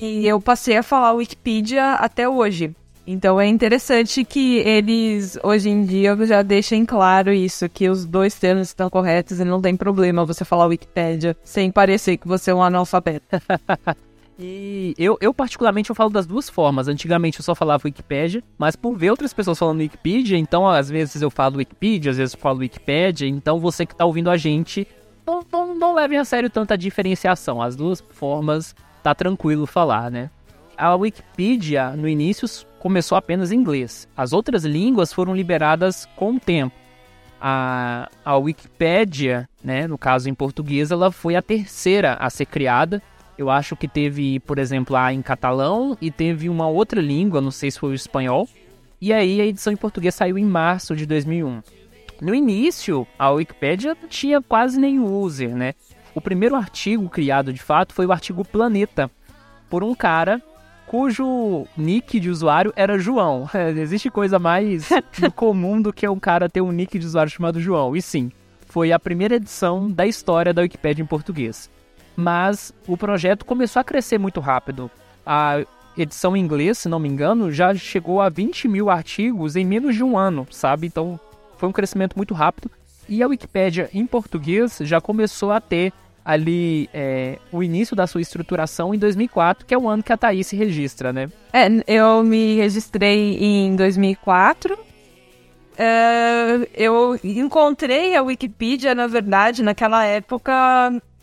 e 0.00 0.26
eu 0.26 0.40
passei 0.40 0.78
a 0.78 0.82
falar 0.82 1.12
Wikipedia 1.12 1.92
até 1.96 2.26
hoje. 2.26 2.74
Então 3.06 3.40
é 3.40 3.46
interessante 3.46 4.24
que 4.24 4.56
eles, 4.58 5.38
hoje 5.42 5.68
em 5.68 5.84
dia, 5.84 6.16
já 6.26 6.42
deixem 6.42 6.84
claro 6.84 7.32
isso, 7.32 7.68
que 7.68 7.88
os 7.88 8.04
dois 8.04 8.34
termos 8.34 8.68
estão 8.68 8.90
corretos 8.90 9.38
e 9.38 9.44
não 9.44 9.60
tem 9.62 9.76
problema 9.76 10.24
você 10.24 10.44
falar 10.44 10.66
Wikipédia 10.66 11.36
sem 11.44 11.70
parecer 11.70 12.16
que 12.16 12.26
você 12.26 12.50
é 12.50 12.54
um 12.54 12.62
analfabeto. 12.62 13.24
E 14.38 14.94
eu, 14.98 15.16
eu, 15.20 15.32
particularmente, 15.32 15.88
eu 15.88 15.96
falo 15.96 16.10
das 16.10 16.26
duas 16.26 16.48
formas. 16.48 16.88
Antigamente 16.88 17.38
eu 17.38 17.42
só 17.42 17.54
falava 17.54 17.86
Wikipédia, 17.86 18.42
mas 18.58 18.76
por 18.76 18.94
ver 18.94 19.10
outras 19.10 19.32
pessoas 19.32 19.58
falando 19.58 19.78
Wikipedia, 19.78 20.36
então 20.36 20.68
às 20.68 20.90
vezes 20.90 21.22
eu 21.22 21.30
falo 21.30 21.56
Wikipedia, 21.56 22.10
às 22.10 22.18
vezes 22.18 22.34
eu 22.34 22.40
falo 22.40 22.58
Wikipédia, 22.58 23.26
então 23.26 23.58
você 23.58 23.86
que 23.86 23.92
está 23.92 24.04
ouvindo 24.04 24.28
a 24.28 24.36
gente, 24.36 24.86
não, 25.26 25.40
não, 25.50 25.74
não 25.74 25.94
leve 25.94 26.16
a 26.16 26.24
sério 26.24 26.50
tanta 26.50 26.76
diferenciação. 26.76 27.62
As 27.62 27.74
duas 27.74 28.04
formas 28.10 28.76
tá 29.02 29.14
tranquilo 29.14 29.66
falar, 29.66 30.10
né? 30.10 30.30
A 30.76 30.94
Wikipedia, 30.94 31.96
no 31.96 32.06
início, 32.06 32.46
começou 32.86 33.18
apenas 33.18 33.50
em 33.50 33.56
inglês. 33.56 34.06
As 34.16 34.32
outras 34.32 34.64
línguas 34.64 35.12
foram 35.12 35.34
liberadas 35.34 36.06
com 36.14 36.36
o 36.36 36.38
tempo. 36.38 36.72
A, 37.40 38.08
a 38.24 38.36
Wikipédia, 38.36 39.48
né, 39.62 39.88
no 39.88 39.98
caso 39.98 40.30
em 40.30 40.34
português, 40.34 40.92
ela 40.92 41.10
foi 41.10 41.34
a 41.34 41.42
terceira 41.42 42.14
a 42.14 42.30
ser 42.30 42.46
criada. 42.46 43.02
Eu 43.36 43.50
acho 43.50 43.74
que 43.74 43.88
teve, 43.88 44.38
por 44.38 44.56
exemplo, 44.60 44.94
a 44.94 45.12
em 45.12 45.20
catalão 45.20 45.98
e 46.00 46.12
teve 46.12 46.48
uma 46.48 46.68
outra 46.68 47.00
língua, 47.00 47.40
não 47.40 47.50
sei 47.50 47.72
se 47.72 47.78
foi 47.80 47.90
o 47.90 47.94
espanhol. 47.94 48.48
E 49.00 49.12
aí 49.12 49.40
a 49.40 49.46
edição 49.46 49.72
em 49.72 49.76
português 49.76 50.14
saiu 50.14 50.38
em 50.38 50.44
março 50.44 50.94
de 50.94 51.06
2001. 51.06 51.62
No 52.20 52.32
início, 52.36 53.04
a 53.18 53.30
Wikipédia 53.30 53.96
não 54.00 54.08
tinha 54.08 54.40
quase 54.40 54.78
nenhum 54.78 55.12
user, 55.12 55.56
né? 55.56 55.74
O 56.14 56.20
primeiro 56.20 56.54
artigo 56.54 57.08
criado 57.08 57.52
de 57.52 57.60
fato 57.60 57.92
foi 57.92 58.06
o 58.06 58.12
artigo 58.12 58.44
Planeta, 58.44 59.10
por 59.68 59.82
um 59.82 59.92
cara 59.92 60.40
cujo 60.86 61.66
nick 61.76 62.18
de 62.20 62.30
usuário 62.30 62.72
era 62.76 62.98
João. 62.98 63.48
Existe 63.76 64.10
coisa 64.10 64.38
mais 64.38 64.88
comum 65.34 65.80
do 65.80 65.92
que 65.92 66.08
um 66.08 66.18
cara 66.18 66.48
ter 66.48 66.60
um 66.60 66.72
nick 66.72 66.98
de 66.98 67.06
usuário 67.06 67.30
chamado 67.30 67.60
João. 67.60 67.96
E 67.96 68.02
sim, 68.02 68.30
foi 68.66 68.92
a 68.92 68.98
primeira 68.98 69.36
edição 69.36 69.90
da 69.90 70.06
história 70.06 70.54
da 70.54 70.62
Wikipedia 70.62 71.02
em 71.02 71.06
português. 71.06 71.70
Mas 72.16 72.72
o 72.86 72.96
projeto 72.96 73.44
começou 73.44 73.80
a 73.80 73.84
crescer 73.84 74.18
muito 74.18 74.40
rápido. 74.40 74.90
A 75.24 75.64
edição 75.96 76.36
em 76.36 76.40
inglês, 76.40 76.78
se 76.78 76.88
não 76.88 76.98
me 76.98 77.08
engano, 77.08 77.50
já 77.50 77.74
chegou 77.74 78.20
a 78.20 78.28
20 78.28 78.68
mil 78.68 78.88
artigos 78.90 79.56
em 79.56 79.64
menos 79.64 79.94
de 79.94 80.04
um 80.04 80.16
ano, 80.16 80.46
sabe? 80.50 80.86
Então 80.86 81.18
foi 81.56 81.68
um 81.68 81.72
crescimento 81.72 82.16
muito 82.16 82.34
rápido. 82.34 82.70
E 83.08 83.22
a 83.22 83.28
Wikipédia 83.28 83.88
em 83.92 84.06
português 84.06 84.78
já 84.80 85.00
começou 85.00 85.52
a 85.52 85.60
ter 85.60 85.92
ali 86.26 86.90
é, 86.92 87.38
o 87.52 87.62
início 87.62 87.94
da 87.94 88.04
sua 88.04 88.20
estruturação 88.20 88.92
em 88.92 88.98
2004, 88.98 89.64
que 89.64 89.72
é 89.72 89.78
o 89.78 89.88
ano 89.88 90.02
que 90.02 90.12
a 90.12 90.16
Thaís 90.16 90.48
se 90.48 90.56
registra, 90.56 91.12
né? 91.12 91.28
É, 91.52 91.68
eu 91.86 92.24
me 92.24 92.56
registrei 92.56 93.38
em 93.40 93.76
2004. 93.76 94.76
É, 95.78 96.68
eu 96.74 97.16
encontrei 97.22 98.16
a 98.16 98.22
Wikipedia, 98.22 98.92
na 98.92 99.06
verdade, 99.06 99.62
naquela 99.62 100.04
época. 100.04 100.52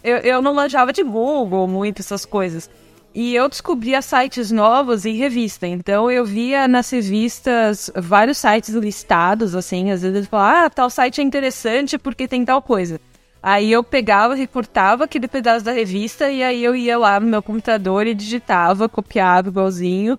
Eu, 0.02 0.18
eu 0.20 0.42
não 0.42 0.54
manjava 0.54 0.94
de 0.94 1.04
Google 1.04 1.68
muito 1.68 2.00
essas 2.00 2.26
coisas. 2.26 2.70
E 3.14 3.36
eu 3.36 3.50
descobria 3.50 4.02
sites 4.02 4.52
novos 4.52 5.06
em 5.06 5.18
revista. 5.18 5.68
Então 5.68 6.10
eu 6.10 6.24
via 6.24 6.66
nas 6.66 6.90
revistas 6.90 7.92
vários 7.94 8.38
sites 8.38 8.74
listados, 8.74 9.54
assim. 9.54 9.92
Às 9.92 10.02
vezes 10.02 10.24
eu 10.24 10.30
falava, 10.30 10.66
ah, 10.66 10.70
tal 10.70 10.90
site 10.90 11.20
é 11.20 11.24
interessante 11.26 11.98
porque 11.98 12.26
tem 12.26 12.46
tal 12.46 12.62
coisa. 12.62 13.02
Aí 13.44 13.74
eu 13.74 13.84
pegava, 13.84 14.36
recortava 14.36 15.04
aquele 15.04 15.28
pedaço 15.28 15.66
da 15.66 15.74
revista 15.74 16.32
e 16.32 16.42
aí 16.42 16.64
eu 16.64 16.74
ia 16.74 16.98
lá 16.98 17.20
no 17.20 17.28
meu 17.28 17.44
computador 17.44 18.08
e 18.08 18.16
digitava, 18.16 18.88
copiava 18.88 19.50
igualzinho. 19.50 20.18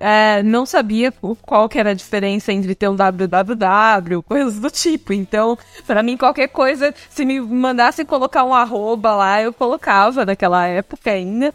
é, 0.00 0.42
não 0.42 0.66
sabia 0.66 1.12
qual 1.42 1.68
que 1.68 1.78
era 1.78 1.90
a 1.90 1.94
diferença 1.94 2.52
entre 2.52 2.74
ter 2.74 2.88
um 2.88 2.96
www, 2.96 4.22
coisas 4.26 4.58
do 4.58 4.68
tipo. 4.70 5.12
Então, 5.12 5.56
para 5.86 6.02
mim, 6.02 6.16
qualquer 6.16 6.48
coisa, 6.48 6.92
se 7.08 7.24
me 7.24 7.40
mandasse 7.40 8.04
colocar 8.04 8.44
um 8.44 8.52
arroba 8.52 9.14
lá, 9.14 9.40
eu 9.40 9.52
colocava 9.52 10.26
naquela 10.26 10.66
época 10.66 11.10
ainda. 11.12 11.54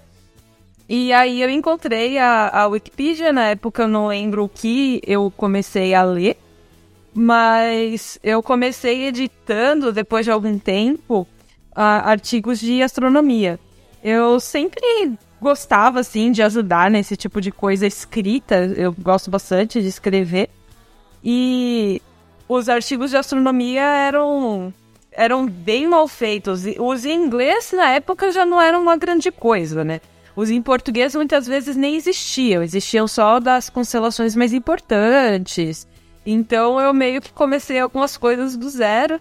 E 0.87 1.13
aí 1.13 1.41
eu 1.41 1.49
encontrei 1.49 2.17
a, 2.17 2.49
a 2.49 2.67
Wikipedia, 2.67 3.31
na 3.31 3.49
época 3.49 3.83
eu 3.83 3.87
não 3.87 4.07
lembro 4.07 4.45
o 4.45 4.49
que 4.49 5.01
eu 5.05 5.31
comecei 5.35 5.93
a 5.93 6.01
ler, 6.03 6.37
mas 7.13 8.19
eu 8.23 8.41
comecei 8.43 9.05
editando, 9.07 9.91
depois 9.91 10.25
de 10.25 10.31
algum 10.31 10.57
tempo, 10.57 11.27
artigos 11.73 12.59
de 12.59 12.81
astronomia. 12.81 13.59
Eu 14.03 14.39
sempre 14.39 15.13
gostava, 15.41 15.99
assim, 15.99 16.31
de 16.31 16.41
ajudar 16.41 16.89
nesse 16.91 17.15
tipo 17.15 17.41
de 17.41 17.51
coisa 17.51 17.87
escrita. 17.87 18.55
Eu 18.75 18.93
gosto 18.93 19.29
bastante 19.29 19.81
de 19.81 19.87
escrever. 19.87 20.49
E 21.23 22.01
os 22.47 22.69
artigos 22.69 23.11
de 23.11 23.17
astronomia 23.17 23.81
eram 23.81 24.73
eram 25.11 25.45
bem 25.45 25.87
mal 25.87 26.07
feitos. 26.07 26.63
Os 26.79 27.03
em 27.03 27.25
inglês, 27.25 27.73
na 27.73 27.89
época, 27.89 28.31
já 28.31 28.45
não 28.45 28.61
eram 28.61 28.81
uma 28.81 28.95
grande 28.95 29.31
coisa, 29.31 29.83
né? 29.83 29.99
Os 30.35 30.49
em 30.49 30.61
português 30.61 31.13
muitas 31.13 31.45
vezes 31.45 31.75
nem 31.75 31.95
existiam, 31.97 32.63
existiam 32.63 33.05
só 33.07 33.39
das 33.39 33.69
constelações 33.69 34.35
mais 34.35 34.53
importantes. 34.53 35.85
Então 36.31 36.79
eu 36.79 36.93
meio 36.93 37.21
que 37.21 37.31
comecei 37.33 37.79
algumas 37.79 38.17
coisas 38.17 38.55
do 38.55 38.69
zero 38.69 39.19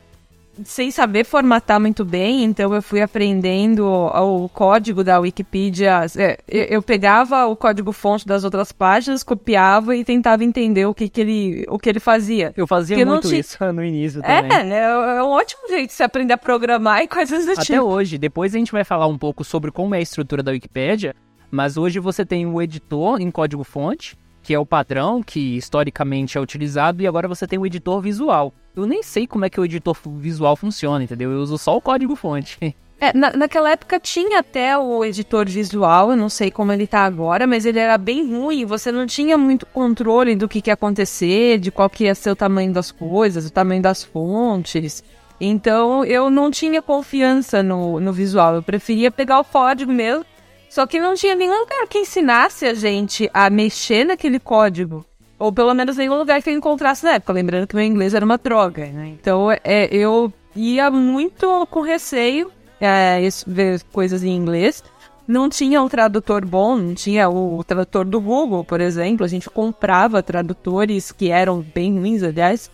sem 0.65 0.91
saber 0.91 1.25
formatar 1.25 1.81
muito 1.81 2.05
bem, 2.05 2.45
então 2.45 2.75
eu 2.75 2.83
fui 2.83 3.01
aprendendo 3.01 3.87
o 3.87 4.49
código 4.49 5.05
da 5.05 5.19
Wikipedia. 5.21 6.01
É, 6.17 6.39
eu 6.49 6.83
pegava 6.83 7.47
o 7.47 7.55
código-fonte 7.55 8.27
das 8.27 8.45
outras 8.45 8.73
páginas, 8.73 9.23
copiava 9.23 9.97
e 9.97 10.05
tentava 10.05 10.45
entender 10.45 10.87
o 10.87 10.95
que, 10.95 11.09
que, 11.09 11.21
ele, 11.21 11.65
o 11.69 11.79
que 11.79 11.89
ele 11.89 12.01
fazia. 12.01 12.53
Eu 12.57 12.67
fazia 12.67 12.97
Porque 12.97 13.05
muito 13.05 13.29
tinha... 13.29 13.41
isso 13.41 13.59
no 13.73 13.85
início 13.85 14.21
também. 14.21 14.59
É, 14.59 14.65
né? 14.65 14.81
É 15.19 15.23
um 15.23 15.31
ótimo 15.31 15.69
jeito 15.69 15.89
de 15.89 15.93
se 15.93 16.03
aprender 16.03 16.33
a 16.33 16.39
programar 16.39 17.03
e 17.03 17.09
coisas 17.09 17.45
do 17.45 17.53
Até 17.53 17.63
tipo. 17.63 17.83
hoje. 17.83 18.19
Depois 18.19 18.55
a 18.55 18.59
gente 18.59 18.73
vai 18.73 18.85
falar 18.85 19.07
um 19.07 19.19
pouco 19.19 19.45
sobre 19.45 19.71
como 19.71 19.95
é 19.95 19.99
a 19.99 20.03
estrutura 20.03 20.43
da 20.43 20.51
Wikipedia, 20.51 21.15
mas 21.51 21.77
hoje 21.77 22.01
você 22.01 22.25
tem 22.25 22.47
o 22.47 22.61
editor 22.61 23.21
em 23.21 23.31
código-fonte, 23.31 24.17
que 24.49 24.55
é 24.55 24.59
o 24.59 24.65
padrão 24.65 25.23
que 25.23 25.59
historicamente 25.59 26.39
é 26.39 26.41
utilizado, 26.41 27.03
e 27.03 27.07
agora 27.07 27.29
você 27.29 27.47
tem 27.47 27.59
o 27.59 27.67
editor 27.67 28.01
visual. 28.01 28.51
Eu 28.75 28.87
nem 28.87 29.03
sei 29.03 29.27
como 29.27 29.45
é 29.45 29.51
que 29.51 29.61
o 29.61 29.65
editor 29.67 29.95
visual 30.17 30.57
funciona, 30.57 31.05
entendeu? 31.05 31.31
Eu 31.31 31.41
uso 31.41 31.59
só 31.59 31.77
o 31.77 31.83
código-fonte. 31.83 32.59
É, 33.01 33.17
na, 33.17 33.31
naquela 33.31 33.71
época 33.71 34.01
tinha 34.01 34.41
até 34.41 34.77
o 34.77 35.05
editor 35.05 35.47
visual, 35.47 36.11
eu 36.11 36.17
não 36.17 36.29
sei 36.29 36.51
como 36.51 36.73
ele 36.73 36.85
tá 36.85 37.05
agora, 37.05 37.47
mas 37.47 37.65
ele 37.65 37.79
era 37.79 37.97
bem 37.97 38.29
ruim, 38.29 38.65
você 38.65 38.91
não 38.91 39.07
tinha 39.07 39.39
muito 39.39 39.65
controle 39.67 40.35
do 40.35 40.49
que, 40.49 40.61
que 40.61 40.69
ia 40.69 40.75
acontecer, 40.75 41.61
de 41.61 41.71
qual 41.71 41.89
que 41.89 42.05
ia 42.05 42.15
ser 42.17 42.33
o 42.33 42.35
tamanho 42.35 42.73
das 42.73 42.91
coisas, 42.91 43.47
o 43.47 43.53
tamanho 43.53 43.81
das 43.81 44.03
fontes. 44.03 45.05
Então 45.41 46.05
eu 46.05 46.29
não 46.29 46.51
tinha 46.51 46.83
confiança 46.83 47.63
no, 47.63 48.01
no 48.01 48.13
visual, 48.13 48.57
eu 48.57 48.65
preferia 48.65 49.13
pegar 49.13 49.39
o 49.39 49.45
código 49.45 49.93
mesmo, 49.93 50.27
só 50.69 50.87
que 50.87 51.01
não 51.01 51.15
tinha 51.15 51.35
nenhum 51.35 51.59
lugar 51.59 51.87
que 51.87 51.99
ensinasse 51.99 52.67
a 52.67 52.75
gente 52.75 53.29
a 53.33 53.49
mexer 53.49 54.05
naquele 54.05 54.39
código. 54.39 55.05
Ou 55.39 55.53
pelo 55.53 55.73
menos 55.73 55.97
nenhum 55.97 56.17
lugar 56.17 56.43
que 56.43 56.51
eu 56.51 56.55
encontrasse 56.55 57.05
na 57.05 57.13
época. 57.13 57.33
Lembrando 57.33 57.67
que 57.67 57.77
meu 57.77 57.85
inglês 57.85 58.13
era 58.13 58.25
uma 58.25 58.37
droga, 58.37 58.87
né? 58.87 59.09
Então 59.09 59.51
é, 59.51 59.89
eu 59.91 60.33
ia 60.55 60.91
muito 60.91 61.67
com 61.71 61.81
receio 61.81 62.51
é, 62.81 63.21
ver 63.47 63.83
coisas 63.93 64.25
em 64.25 64.35
inglês. 64.35 64.83
Não 65.27 65.49
tinha 65.49 65.81
um 65.83 65.89
tradutor 65.89 66.45
bom, 66.45 66.77
não 66.77 66.95
tinha 66.95 67.29
o, 67.29 67.59
o 67.59 67.65
tradutor 67.65 68.05
do 68.05 68.21
Google, 68.21 68.65
por 68.65 68.81
exemplo. 68.81 69.25
A 69.25 69.29
gente 69.29 69.49
comprava 69.49 70.23
tradutores 70.23 71.13
que 71.13 71.31
eram 71.31 71.61
bem 71.61 71.99
ruins, 71.99 72.23
aliás. 72.23 72.71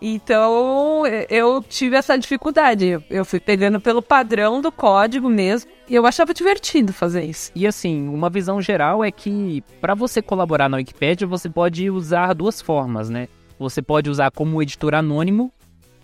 Então 0.00 1.04
eu 1.28 1.62
tive 1.62 1.96
essa 1.96 2.16
dificuldade. 2.16 2.98
Eu 3.10 3.24
fui 3.24 3.40
pegando 3.40 3.80
pelo 3.80 4.00
padrão 4.00 4.60
do 4.60 4.72
código 4.72 5.28
mesmo. 5.28 5.70
Eu 5.90 6.04
achava 6.04 6.34
divertido 6.34 6.92
fazer 6.92 7.24
isso. 7.24 7.50
E 7.54 7.66
assim, 7.66 8.08
uma 8.08 8.28
visão 8.28 8.60
geral 8.60 9.02
é 9.02 9.10
que 9.10 9.64
para 9.80 9.94
você 9.94 10.20
colaborar 10.20 10.68
na 10.68 10.76
Wikipedia, 10.76 11.26
você 11.26 11.48
pode 11.48 11.88
usar 11.90 12.34
duas 12.34 12.60
formas, 12.60 13.08
né? 13.08 13.26
Você 13.58 13.80
pode 13.80 14.10
usar 14.10 14.30
como 14.30 14.62
editor 14.62 14.94
anônimo. 14.94 15.50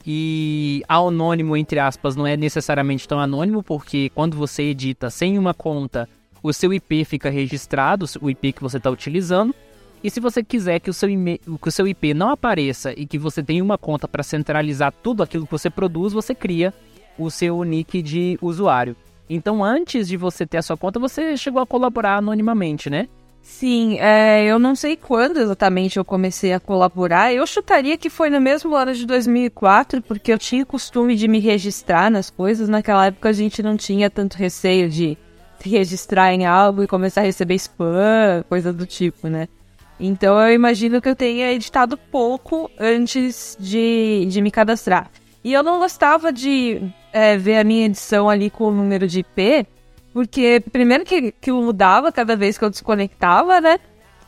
E 0.07 0.83
anônimo, 0.88 1.57
entre 1.57 1.79
aspas, 1.79 2.17
não 2.17 2.26
é 2.26 2.37
necessariamente 2.37 3.07
tão 3.07 3.19
anônimo, 3.21 3.62
porque 3.62 4.11
quando 4.14 4.37
você 4.37 4.64
edita 4.64 5.11
sem 5.11 5.38
uma 5.38 5.55
conta, 5.55 6.09
o 6.43 6.53
seu 6.53 6.73
IP 6.73 7.05
fica 7.05 7.31
registrado, 7.31 8.07
o 8.21 8.31
IP 8.31 8.53
que 8.53 8.62
você 8.62 8.79
está 8.79 8.91
utilizando. 8.91 9.55
E 10.03 10.11
se 10.11 10.21
você 10.21 10.43
quiser 10.43 10.81
que 10.81 10.91
o 10.91 10.95
seu, 10.95 11.09
que 11.09 11.69
o 11.69 11.73
seu 11.73 11.88
IP 11.88 12.12
não 12.12 12.31
apareça 12.31 12.93
e 12.93 13.07
que 13.07 13.19
você 13.19 13.43
tenha 13.43 13.64
uma 13.64 13.79
conta 13.79 14.07
para 14.07 14.23
centralizar 14.23 14.93
tudo 15.03 15.23
aquilo 15.23 15.47
que 15.47 15.53
você 15.53 15.71
produz, 15.71 16.12
você 16.12 16.35
cria 16.35 16.73
o 17.19 17.31
seu 17.31 17.62
nick 17.64 18.03
de 18.03 18.38
usuário. 18.43 18.97
Então, 19.28 19.64
antes 19.64 20.09
de 20.09 20.16
você 20.16 20.47
ter 20.47 20.59
a 20.59 20.62
sua 20.62 20.76
conta, 20.76 21.00
você 21.00 21.37
chegou 21.37 21.62
a 21.62 21.66
colaborar 21.66 22.19
anonimamente, 22.19 22.90
né? 22.90 23.09
Sim, 23.45 23.99
é, 24.00 24.43
eu 24.47 24.59
não 24.59 24.75
sei 24.75 24.97
quando 24.97 25.37
exatamente 25.37 25.99
eu 25.99 26.04
comecei 26.04 26.54
a 26.54 26.59
colaborar. 26.59 27.33
Eu 27.33 27.47
chutaria 27.47 27.99
que 27.99 28.09
foi 28.09 28.31
no 28.31 28.40
mesmo 28.40 28.75
ano 28.75 28.95
de 28.95 29.07
2004, 29.07 30.00
porque 30.00 30.33
eu 30.33 30.38
tinha 30.38 30.64
costume 30.64 31.14
de 31.14 31.28
me 31.28 31.40
registrar 31.40 32.11
nas 32.11 32.31
coisas. 32.31 32.71
Naquela 32.71 33.07
época 33.07 33.28
a 33.28 33.33
gente 33.33 33.62
não 33.62 33.76
tinha 33.76 34.09
tanto 34.09 34.38
receio 34.38 34.88
de 34.88 35.19
se 35.59 35.69
registrar 35.69 36.33
em 36.33 36.47
algo 36.47 36.83
e 36.83 36.87
começar 36.87 37.21
a 37.21 37.25
receber 37.25 37.54
spam, 37.57 38.45
coisa 38.49 38.73
do 38.73 38.87
tipo, 38.87 39.28
né? 39.28 39.47
Então 40.00 40.40
eu 40.40 40.54
imagino 40.54 41.00
que 41.00 41.09
eu 41.09 41.14
tenha 41.14 41.52
editado 41.52 41.99
pouco 41.99 42.71
antes 42.81 43.57
de, 43.61 44.26
de 44.26 44.40
me 44.40 44.50
cadastrar. 44.50 45.11
E 45.45 45.52
eu 45.52 45.62
não 45.62 45.78
gostava 45.78 46.33
de 46.33 46.81
é, 47.14 47.38
ver 47.38 47.59
a 47.59 47.64
minha 47.64 47.87
edição 47.87 48.28
ali 48.28 48.50
com 48.50 48.64
o 48.64 48.73
número 48.73 49.06
de 49.06 49.21
IP, 49.21 49.64
porque 50.12 50.61
primeiro 50.73 51.04
que, 51.04 51.30
que 51.30 51.52
mudava 51.52 52.11
cada 52.11 52.35
vez 52.35 52.59
que 52.59 52.64
eu 52.64 52.71
desconectava, 52.71 53.61
né? 53.61 53.78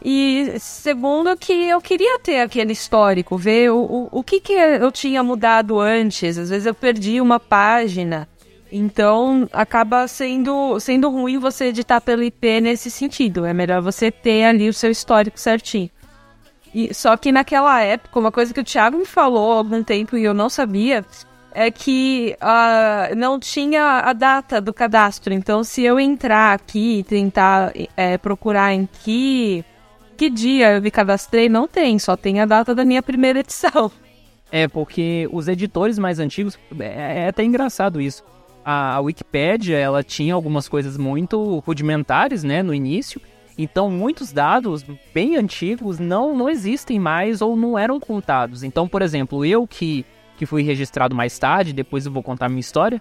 E 0.05 0.55
segundo 0.61 1.37
que 1.37 1.53
eu 1.53 1.81
queria 1.81 2.21
ter 2.21 2.41
aquele 2.41 2.73
histórico, 2.73 3.37
ver 3.37 3.73
o, 3.73 3.79
o, 3.79 4.09
o 4.13 4.23
que, 4.23 4.41
que 4.41 4.53
eu 4.53 4.93
tinha 4.93 5.21
mudado 5.21 5.81
antes. 5.81 6.39
Às 6.39 6.51
vezes 6.51 6.67
eu 6.67 6.75
perdi 6.75 7.21
uma 7.21 7.41
página. 7.41 8.29
Então, 8.71 9.49
acaba 9.53 10.07
sendo, 10.07 10.79
sendo 10.79 11.09
ruim 11.09 11.39
você 11.39 11.67
editar 11.67 12.01
pelo 12.01 12.23
IP 12.23 12.61
nesse 12.61 12.91
sentido. 12.91 13.45
É 13.45 13.53
melhor 13.53 13.83
você 13.83 14.11
ter 14.11 14.45
ali 14.45 14.69
o 14.69 14.73
seu 14.73 14.91
histórico 14.91 15.41
certinho. 15.41 15.91
E, 16.75 16.93
só 16.95 17.17
que 17.17 17.33
naquela 17.33 17.81
época, 17.81 18.21
uma 18.21 18.31
coisa 18.31 18.53
que 18.53 18.61
o 18.61 18.65
Thiago 18.65 18.99
me 18.99 19.07
falou 19.07 19.55
há 19.55 19.57
algum 19.57 19.83
tempo 19.83 20.17
e 20.17 20.25
eu 20.25 20.35
não 20.35 20.49
sabia, 20.49 21.05
é 21.57 21.71
que 21.71 22.37
uh, 22.43 23.17
não 23.17 23.41
tinha 23.41 24.01
a 24.01 24.13
data 24.13 24.61
do 24.61 24.75
cadastro. 24.75 25.33
Então, 25.33 25.65
se 25.65 25.83
eu 25.83 25.99
entrar 25.99 26.53
aqui 26.53 26.99
e 26.99 27.03
tentar 27.03 27.73
é, 27.97 28.19
procurar 28.19 28.75
em 28.75 28.87
que, 29.03 29.65
que 30.17 30.29
dia 30.29 30.75
eu 30.75 30.83
me 30.83 30.91
cadastrei, 30.91 31.49
não 31.49 31.67
tem, 31.67 31.99
só 31.99 32.17
tem 32.17 32.41
a 32.41 32.47
data 32.47 32.75
da 32.75 32.85
minha 32.85 33.03
primeira 33.03 33.41
edição. 33.41 33.91
É, 34.53 34.69
porque 34.69 35.29
os 35.33 35.49
editores 35.49 35.99
mais 35.99 36.19
antigos, 36.19 36.59
é, 36.79 37.25
é 37.25 37.29
até 37.29 37.43
engraçado 37.43 38.01
isso 38.01 38.23
a, 38.67 38.97
a 38.97 39.01
Wikipédia, 39.01 39.79
ela 39.79 40.03
tinha 40.03 40.35
algumas 40.35 40.69
coisas 40.69 40.99
muito 40.99 41.61
rudimentares, 41.61 42.43
né, 42.43 42.65
no 42.65 42.75
início. 42.75 43.21
Então, 43.57 43.89
muitos 43.89 44.33
dados 44.33 44.85
bem 45.15 45.37
antigos 45.37 46.01
não, 46.01 46.37
não 46.37 46.49
existem 46.51 46.99
mais 46.99 47.41
ou 47.41 47.57
não 47.57 47.79
eram 47.79 48.01
contados. 48.01 48.65
Então, 48.65 48.89
por 48.89 49.03
exemplo, 49.03 49.45
eu 49.45 49.67
que, 49.69 50.05
que 50.37 50.47
fui 50.47 50.63
registrado 50.63 51.15
mais 51.15 51.39
tarde, 51.39 51.73
depois 51.73 52.07
eu 52.07 52.13
vou 52.13 52.23
contar 52.23 52.49
minha 52.49 52.61
história, 52.61 53.01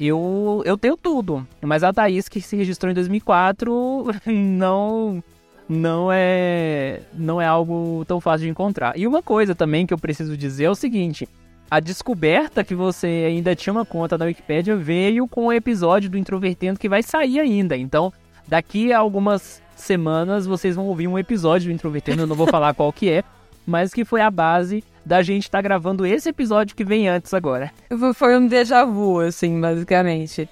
eu, 0.00 0.62
eu 0.64 0.76
tenho 0.76 0.96
tudo. 0.96 1.46
Mas 1.60 1.82
a 1.82 1.92
Thaís, 1.92 2.28
que 2.28 2.40
se 2.40 2.56
registrou 2.56 2.90
em 2.90 2.94
2004, 2.94 4.06
não, 4.26 5.22
não, 5.68 6.10
é, 6.12 7.00
não 7.14 7.40
é 7.40 7.46
algo 7.46 8.04
tão 8.06 8.20
fácil 8.20 8.44
de 8.44 8.50
encontrar. 8.50 8.98
E 8.98 9.06
uma 9.06 9.22
coisa 9.22 9.54
também 9.54 9.86
que 9.86 9.94
eu 9.94 9.98
preciso 9.98 10.36
dizer 10.36 10.64
é 10.64 10.70
o 10.70 10.74
seguinte: 10.74 11.28
a 11.70 11.80
descoberta 11.80 12.62
que 12.62 12.74
você 12.74 13.24
ainda 13.26 13.56
tinha 13.56 13.72
uma 13.72 13.84
conta 13.84 14.16
na 14.16 14.26
Wikipedia 14.26 14.76
veio 14.76 15.26
com 15.26 15.46
o 15.46 15.52
episódio 15.52 16.10
do 16.10 16.18
Introvertendo 16.18 16.78
que 16.78 16.88
vai 16.88 17.02
sair 17.02 17.40
ainda. 17.40 17.76
Então, 17.76 18.12
daqui 18.46 18.92
a 18.92 18.98
algumas 18.98 19.62
semanas 19.74 20.46
vocês 20.46 20.76
vão 20.76 20.86
ouvir 20.86 21.08
um 21.08 21.18
episódio 21.18 21.68
do 21.68 21.74
Introvertendo, 21.74 22.22
eu 22.22 22.26
não 22.26 22.36
vou 22.36 22.46
falar 22.46 22.72
qual 22.74 22.92
que 22.92 23.10
é, 23.10 23.22
mas 23.66 23.92
que 23.92 24.04
foi 24.04 24.20
a 24.20 24.30
base 24.30 24.82
da 25.06 25.22
gente 25.22 25.44
estar 25.44 25.58
tá 25.58 25.62
gravando 25.62 26.04
esse 26.04 26.28
episódio 26.28 26.74
que 26.74 26.84
vem 26.84 27.08
antes 27.08 27.32
agora. 27.32 27.70
Foi 28.14 28.36
um 28.36 28.48
déjà 28.48 28.84
vu, 28.84 29.20
assim, 29.20 29.60
basicamente. 29.60 30.48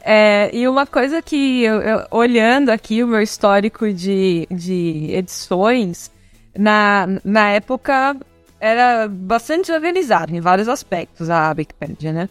É, 0.00 0.48
e 0.54 0.66
uma 0.68 0.86
coisa 0.86 1.20
que, 1.20 1.64
eu, 1.64 1.82
eu, 1.82 2.06
olhando 2.10 2.70
aqui 2.70 3.02
o 3.02 3.08
meu 3.08 3.20
histórico 3.20 3.92
de, 3.92 4.46
de 4.48 5.10
edições, 5.12 6.10
na, 6.56 7.06
na 7.24 7.50
época 7.50 8.16
era 8.60 9.08
bastante 9.08 9.72
organizado 9.72 10.34
em 10.34 10.40
vários 10.40 10.68
aspectos, 10.68 11.28
a 11.28 11.50
Wikipedia, 11.50 12.12
né? 12.12 12.28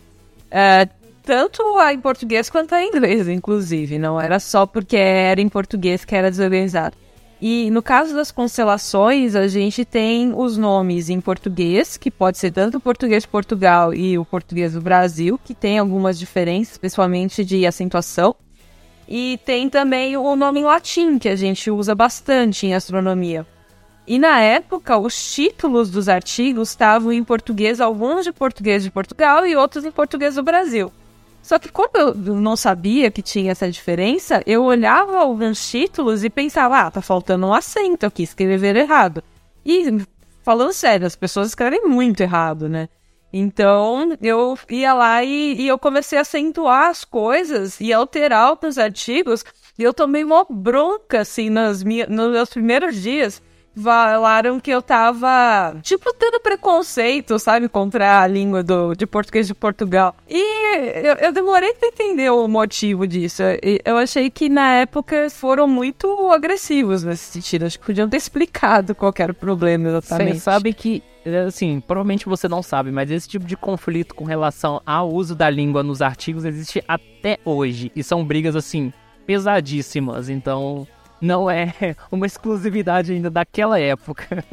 É, 0.50 0.88
tanto 1.24 1.62
a 1.78 1.94
em 1.94 2.00
português 2.00 2.50
quanto 2.50 2.74
a 2.74 2.82
em 2.82 2.88
inglês, 2.88 3.28
inclusive. 3.28 4.00
Não 4.00 4.20
era 4.20 4.40
só 4.40 4.66
porque 4.66 4.96
era 4.96 5.42
em 5.42 5.50
português 5.50 6.06
que 6.06 6.16
era 6.16 6.32
desorganizado. 6.32 6.96
E 7.42 7.72
no 7.72 7.82
caso 7.82 8.14
das 8.14 8.32
constelações, 8.32 9.34
a 9.34 9.48
gente 9.48 9.86
tem 9.86 10.34
os 10.36 10.58
nomes 10.58 11.10
em 11.10 11.22
português, 11.22 11.96
que 11.96 12.12
pode 12.12 12.38
ser 12.38 12.52
tanto 12.52 12.78
o 12.78 12.82
português 12.82 13.24
de 13.24 13.30
Portugal 13.30 13.94
e 13.94 14.18
o 14.18 14.26
português 14.26 14.74
do 14.74 14.82
Brasil, 14.82 15.40
que 15.44 15.54
tem 15.54 15.80
algumas 15.80 16.20
diferenças, 16.20 16.78
principalmente 16.78 17.46
de 17.46 17.66
acentuação. 17.66 18.36
E 19.08 19.40
tem 19.46 19.70
também 19.70 20.18
o 20.18 20.36
nome 20.36 20.60
em 20.60 20.66
latim, 20.66 21.18
que 21.18 21.30
a 21.30 21.36
gente 21.36 21.72
usa 21.72 21.96
bastante 21.96 22.68
em 22.68 22.76
astronomia. 22.76 23.48
E 24.06 24.20
na 24.20 24.42
época, 24.42 24.98
os 24.98 25.34
títulos 25.34 25.90
dos 25.90 26.10
artigos 26.10 26.70
estavam 26.70 27.12
em 27.12 27.24
português, 27.24 27.80
alguns 27.80 28.26
de 28.26 28.34
português 28.34 28.84
de 28.84 28.92
Portugal 28.92 29.46
e 29.48 29.56
outros 29.56 29.86
em 29.86 29.92
português 29.92 30.36
do 30.36 30.44
Brasil. 30.44 30.92
Só 31.50 31.58
que 31.58 31.70
quando 31.70 31.96
eu 31.96 32.14
não 32.36 32.56
sabia 32.56 33.10
que 33.10 33.24
tinha 33.24 33.52
essa 33.52 33.72
diferença, 33.72 34.44
eu 34.46 34.64
olhava 34.66 35.18
alguns 35.18 35.68
títulos 35.68 36.24
e 36.24 36.30
pensava, 36.30 36.82
ah, 36.82 36.92
tá 36.92 37.02
faltando 37.02 37.48
um 37.48 37.54
acento 37.56 38.06
aqui, 38.06 38.22
escrever 38.22 38.76
errado. 38.76 39.24
E, 39.66 39.98
falando 40.44 40.72
sério, 40.74 41.08
as 41.08 41.16
pessoas 41.16 41.48
escrevem 41.48 41.88
muito 41.88 42.22
errado, 42.22 42.70
né? 42.70 42.88
Então, 43.34 44.16
eu 44.22 44.56
ia 44.70 44.94
lá 44.94 45.24
e, 45.24 45.56
e 45.60 45.68
eu 45.68 45.80
comecei 45.80 46.20
a 46.20 46.22
acentuar 46.22 46.90
as 46.90 47.04
coisas 47.04 47.82
e 47.82 47.92
alterar 47.92 48.50
alguns 48.50 48.78
artigos. 48.78 49.44
E 49.76 49.82
eu 49.82 49.92
tomei 49.92 50.24
uma 50.24 50.46
bronca, 50.48 51.22
assim, 51.22 51.50
nas 51.50 51.82
minhas, 51.82 52.08
nos 52.10 52.32
meus 52.32 52.50
primeiros 52.52 53.02
dias 53.02 53.42
falaram 53.76 54.60
que 54.60 54.72
eu 54.72 54.82
tava, 54.82 55.78
tipo, 55.82 56.14
tendo 56.14 56.40
preconceito, 56.40 57.40
sabe, 57.40 57.70
contra 57.70 58.22
a 58.22 58.28
língua 58.28 58.64
do, 58.64 58.94
de 58.94 59.06
português 59.06 59.48
de 59.48 59.54
Portugal. 59.54 60.16
E 60.28 61.06
eu, 61.06 61.16
eu 61.16 61.32
demorei 61.32 61.74
pra 61.74 61.88
entender 61.88 62.30
o 62.30 62.48
motivo 62.48 63.08
disso. 63.08 63.42
Eu 63.86 63.98
achei 63.98 64.30
que 64.30 64.50
na 64.50 64.76
época 64.76 65.30
foram 65.30 65.68
muito 65.68 66.08
agressivos 66.32 67.04
nesse 67.04 67.32
sentido. 67.32 67.66
Acho 67.66 67.80
que 67.80 67.86
podiam 67.86 68.10
ter 68.10 68.18
explicado 68.18 68.94
qual 68.94 69.14
era 69.18 69.32
o 69.32 69.36
problema 69.36 69.90
exatamente. 69.90 70.36
Você 70.36 70.40
sabe 70.40 70.74
que 70.74 71.04
assim, 71.48 71.82
provavelmente 71.86 72.26
você 72.26 72.48
não 72.48 72.64
sabe, 72.64 72.92
mas 72.92 73.12
esse 73.12 73.28
tipo 73.28 73.46
de 73.46 73.56
conflito 73.56 74.16
com 74.16 74.24
relação 74.24 74.82
ao 74.86 75.14
uso 75.14 75.36
da 75.36 75.50
língua 75.50 75.84
nos 75.84 76.02
artigos 76.02 76.46
existe 76.46 76.84
até 76.88 77.38
hoje. 77.46 77.92
E 77.96 78.04
são 78.04 78.24
brigas, 78.24 78.56
assim, 78.56 78.92
pesadíssimas. 79.26 80.30
Então, 80.30 80.88
não 81.22 81.50
é 81.50 81.74
uma 82.12 82.26
exclusividade 82.26 83.12
ainda 83.12 83.30
daquela 83.30 83.80
época. 83.80 84.44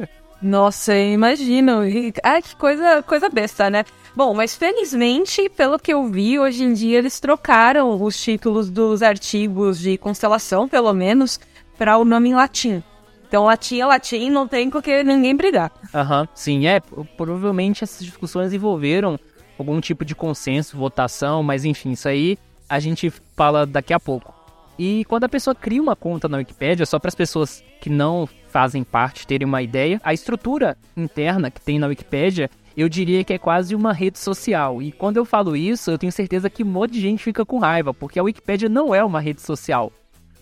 Nossa, 0.41 0.95
imagino. 0.95 1.81
Ai, 2.23 2.41
que 2.41 2.55
coisa, 2.55 3.01
coisa 3.01 3.29
besta, 3.29 3.69
né? 3.69 3.83
Bom, 4.15 4.33
mas 4.33 4.55
felizmente, 4.55 5.49
pelo 5.49 5.79
que 5.79 5.93
eu 5.93 6.07
vi, 6.07 6.39
hoje 6.39 6.63
em 6.63 6.73
dia 6.73 6.99
eles 6.99 7.19
trocaram 7.19 8.01
os 8.01 8.21
títulos 8.21 8.69
dos 8.69 9.01
artigos 9.01 9.79
de 9.79 9.97
constelação, 9.97 10.67
pelo 10.67 10.93
menos, 10.93 11.39
para 11.77 11.97
o 11.97 12.05
nome 12.05 12.29
em 12.29 12.35
latim. 12.35 12.83
Então, 13.27 13.45
latim 13.45 13.79
é 13.79 13.85
latim, 13.85 14.29
não 14.29 14.47
tem 14.47 14.69
com 14.69 14.81
que 14.81 15.03
ninguém 15.03 15.35
brigar. 15.35 15.71
Aham, 15.93 16.21
uhum, 16.21 16.27
sim, 16.33 16.67
é. 16.67 16.79
Provavelmente 17.17 17.83
essas 17.83 18.05
discussões 18.05 18.53
envolveram 18.53 19.19
algum 19.57 19.81
tipo 19.81 20.05
de 20.05 20.15
consenso, 20.15 20.77
votação, 20.77 21.43
mas 21.43 21.65
enfim, 21.65 21.91
isso 21.91 22.07
aí 22.07 22.37
a 22.69 22.79
gente 22.79 23.11
fala 23.35 23.65
daqui 23.65 23.93
a 23.93 23.99
pouco. 23.99 24.36
E 24.77 25.03
quando 25.05 25.23
a 25.23 25.29
pessoa 25.29 25.55
cria 25.55 25.81
uma 25.81 25.95
conta 25.95 26.27
na 26.27 26.37
Wikipedia, 26.37 26.85
só 26.85 26.99
para 26.99 27.09
as 27.09 27.15
pessoas 27.15 27.63
que 27.81 27.89
não 27.89 28.29
fazem 28.49 28.83
parte 28.83 29.25
terem 29.25 29.47
uma 29.47 29.61
ideia, 29.61 29.99
a 30.03 30.13
estrutura 30.13 30.77
interna 30.95 31.49
que 31.49 31.61
tem 31.61 31.79
na 31.79 31.87
Wikipedia, 31.87 32.49
eu 32.75 32.87
diria 32.87 33.23
que 33.23 33.33
é 33.33 33.39
quase 33.39 33.73
uma 33.73 33.91
rede 33.91 34.19
social. 34.19 34.81
E 34.81 34.91
quando 34.91 35.17
eu 35.17 35.25
falo 35.25 35.55
isso, 35.55 35.89
eu 35.89 35.97
tenho 35.97 36.11
certeza 36.11 36.49
que 36.49 36.63
um 36.63 36.67
monte 36.67 36.91
de 36.93 37.01
gente 37.01 37.23
fica 37.23 37.43
com 37.43 37.57
raiva, 37.57 37.91
porque 37.91 38.19
a 38.19 38.23
Wikipedia 38.23 38.69
não 38.69 38.93
é 38.93 39.03
uma 39.03 39.19
rede 39.19 39.41
social. 39.41 39.91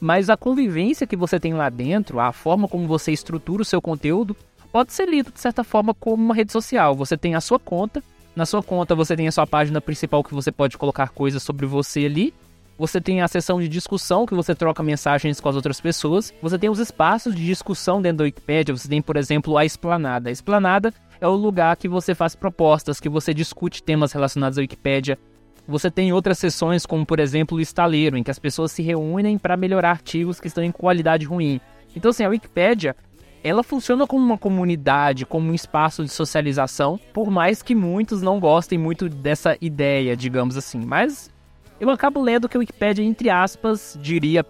Mas 0.01 0.29
a 0.29 0.36
convivência 0.36 1.07
que 1.07 1.15
você 1.15 1.39
tem 1.39 1.53
lá 1.53 1.69
dentro, 1.69 2.19
a 2.19 2.33
forma 2.33 2.67
como 2.67 2.86
você 2.88 3.13
estrutura 3.13 3.62
o 3.62 3.65
seu 3.65 3.81
conteúdo, 3.81 4.36
pode 4.69 4.91
ser 4.91 5.07
lido 5.07 5.31
de 5.31 5.39
certa 5.39 5.63
forma 5.63 5.93
como 5.93 6.21
uma 6.21 6.36
rede 6.36 6.51
social. 6.51 6.93
Você 6.95 7.15
tem 7.17 7.36
a 7.36 7.41
sua 7.41 7.57
conta, 7.57 8.03
na 8.36 8.45
sua 8.45 8.62
conta 8.62 8.93
você 8.93 9.15
tem 9.15 9.29
a 9.29 9.31
sua 9.31 9.47
página 9.47 9.79
principal 9.79 10.21
que 10.21 10.33
você 10.33 10.51
pode 10.51 10.77
colocar 10.77 11.10
coisas 11.10 11.41
sobre 11.41 11.65
você 11.65 12.05
ali, 12.05 12.33
você 12.77 12.99
tem 12.99 13.21
a 13.21 13.27
sessão 13.27 13.59
de 13.61 13.69
discussão, 13.69 14.25
que 14.25 14.33
você 14.33 14.53
troca 14.53 14.83
mensagens 14.83 15.39
com 15.39 15.47
as 15.47 15.55
outras 15.55 15.79
pessoas. 15.79 16.33
Você 16.41 16.59
tem 16.59 16.69
os 16.69 16.79
espaços 16.79 17.33
de 17.33 17.45
discussão 17.45 18.01
dentro 18.01 18.17
da 18.19 18.23
Wikipedia. 18.25 18.75
Você 18.75 18.89
tem, 18.89 19.01
por 19.01 19.15
exemplo, 19.15 19.57
a 19.57 19.63
Esplanada. 19.63 20.29
A 20.29 20.31
Esplanada 20.31 20.93
é 21.21 21.27
o 21.27 21.35
lugar 21.35 21.77
que 21.77 21.88
você 21.88 22.13
faz 22.13 22.35
propostas, 22.35 22.99
que 22.99 23.07
você 23.07 23.33
discute 23.33 23.81
temas 23.81 24.11
relacionados 24.11 24.57
à 24.57 24.61
Wikipedia. 24.61 25.17
Você 25.67 25.89
tem 25.89 26.11
outras 26.11 26.38
sessões, 26.38 26.85
como 26.85 27.05
por 27.05 27.19
exemplo 27.19 27.57
o 27.57 27.61
estaleiro, 27.61 28.17
em 28.17 28.23
que 28.23 28.29
as 28.29 28.38
pessoas 28.38 28.71
se 28.71 28.83
reúnem 28.83 29.38
para 29.38 29.57
melhorar 29.57 29.91
artigos 29.91 30.39
que 30.39 30.47
estão 30.47 30.63
em 30.63 30.71
qualidade 30.71 31.25
ruim. 31.25 31.61
Então, 31.95 32.11
assim, 32.11 32.23
a 32.23 32.29
Wikipedia 32.29 32.95
ela 33.41 33.61
funciona 33.61 34.07
como 34.07 34.25
uma 34.25 34.39
comunidade, 34.39 35.23
como 35.23 35.51
um 35.51 35.53
espaço 35.53 36.03
de 36.03 36.09
socialização, 36.09 36.99
por 37.13 37.29
mais 37.29 37.61
que 37.61 37.75
muitos 37.75 38.21
não 38.23 38.39
gostem 38.39 38.75
muito 38.75 39.07
dessa 39.07 39.55
ideia, 39.61 40.17
digamos 40.17 40.57
assim. 40.57 40.83
Mas 40.83 41.29
eu 41.79 41.89
acabo 41.89 42.21
lendo 42.21 42.47
que 42.47 42.57
a 42.57 42.59
Wikipedia, 42.59 43.03
entre 43.03 43.29
aspas, 43.29 43.97
diria 44.01 44.45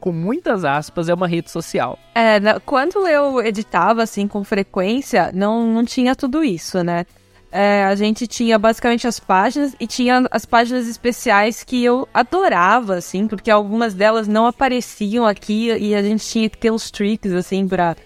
com 0.00 0.12
muitas 0.12 0.64
aspas, 0.64 1.08
é 1.08 1.14
uma 1.14 1.28
rede 1.28 1.50
social. 1.50 1.98
É, 2.14 2.40
quando 2.64 3.06
eu 3.06 3.40
editava 3.42 4.02
assim 4.02 4.26
com 4.26 4.42
frequência, 4.42 5.30
não, 5.34 5.66
não 5.66 5.84
tinha 5.84 6.16
tudo 6.16 6.42
isso, 6.42 6.82
né? 6.82 7.04
É, 7.52 7.84
a 7.84 7.94
gente 7.96 8.26
tinha 8.28 8.58
basicamente 8.58 9.06
as 9.08 9.18
páginas 9.18 9.74
e 9.78 9.86
tinha 9.86 10.24
as 10.30 10.46
páginas 10.46 10.86
especiais 10.86 11.64
que 11.64 11.84
eu 11.84 12.08
adorava, 12.14 12.94
assim, 12.94 13.26
porque 13.26 13.50
algumas 13.50 13.92
delas 13.92 14.28
não 14.28 14.46
apareciam 14.46 15.26
aqui 15.26 15.68
e 15.72 15.94
a 15.94 16.02
gente 16.02 16.24
tinha 16.24 16.48
que 16.48 16.56
ter 16.56 16.70
uns 16.70 16.90
tricks, 16.90 17.32
assim, 17.32 17.66
pra. 17.66 17.96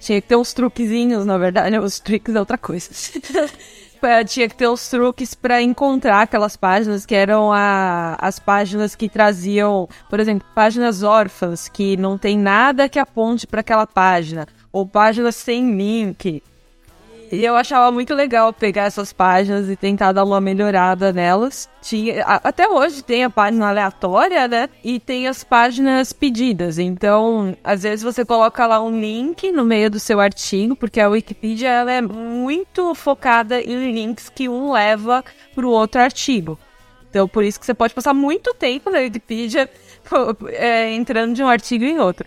Tinha 0.00 0.20
que 0.20 0.26
ter 0.26 0.36
uns 0.36 0.52
truquezinhos, 0.52 1.26
na 1.26 1.36
verdade, 1.38 1.70
né? 1.70 1.78
os 1.78 2.00
tricks 2.00 2.34
é 2.34 2.40
outra 2.40 2.58
coisa. 2.58 2.88
tinha 4.26 4.48
que 4.48 4.54
ter 4.56 4.68
os 4.68 4.88
truques 4.88 5.34
para 5.34 5.62
encontrar 5.62 6.22
aquelas 6.22 6.56
páginas 6.56 7.04
que 7.04 7.14
eram 7.14 7.52
a, 7.52 8.16
as 8.20 8.38
páginas 8.38 8.94
que 8.94 9.08
traziam, 9.08 9.88
por 10.08 10.20
exemplo, 10.20 10.46
páginas 10.54 11.02
órfãs 11.02 11.68
que 11.68 11.96
não 11.96 12.16
tem 12.16 12.38
nada 12.38 12.88
que 12.88 12.98
aponte 12.98 13.46
para 13.46 13.60
aquela 13.60 13.86
página, 13.86 14.46
ou 14.72 14.86
páginas 14.86 15.36
sem 15.36 15.76
link. 15.76 16.42
E 17.32 17.44
eu 17.44 17.54
achava 17.54 17.92
muito 17.92 18.12
legal 18.12 18.52
pegar 18.52 18.84
essas 18.84 19.12
páginas 19.12 19.68
e 19.68 19.76
tentar 19.76 20.10
dar 20.10 20.24
uma 20.24 20.40
melhorada 20.40 21.12
nelas. 21.12 21.70
Tinha, 21.80 22.24
até 22.24 22.68
hoje 22.68 23.04
tem 23.04 23.22
a 23.22 23.30
página 23.30 23.68
aleatória, 23.68 24.48
né? 24.48 24.68
E 24.82 24.98
tem 24.98 25.28
as 25.28 25.44
páginas 25.44 26.12
pedidas. 26.12 26.76
Então, 26.76 27.56
às 27.62 27.84
vezes 27.84 28.02
você 28.02 28.24
coloca 28.24 28.66
lá 28.66 28.82
um 28.82 29.00
link 29.00 29.52
no 29.52 29.64
meio 29.64 29.88
do 29.88 30.00
seu 30.00 30.18
artigo, 30.18 30.74
porque 30.74 31.00
a 31.00 31.08
Wikipedia 31.08 31.68
ela 31.68 31.92
é 31.92 32.02
muito 32.02 32.96
focada 32.96 33.60
em 33.60 33.92
links 33.92 34.28
que 34.28 34.48
um 34.48 34.72
leva 34.72 35.24
para 35.54 35.66
o 35.66 35.70
outro 35.70 36.00
artigo. 36.00 36.58
Então, 37.08 37.28
por 37.28 37.44
isso 37.44 37.60
que 37.60 37.66
você 37.66 37.74
pode 37.74 37.94
passar 37.94 38.12
muito 38.12 38.52
tempo 38.54 38.90
na 38.90 38.98
Wikipedia 38.98 39.70
é, 40.50 40.92
entrando 40.92 41.32
de 41.34 41.44
um 41.44 41.48
artigo 41.48 41.84
em 41.84 42.00
outro. 42.00 42.26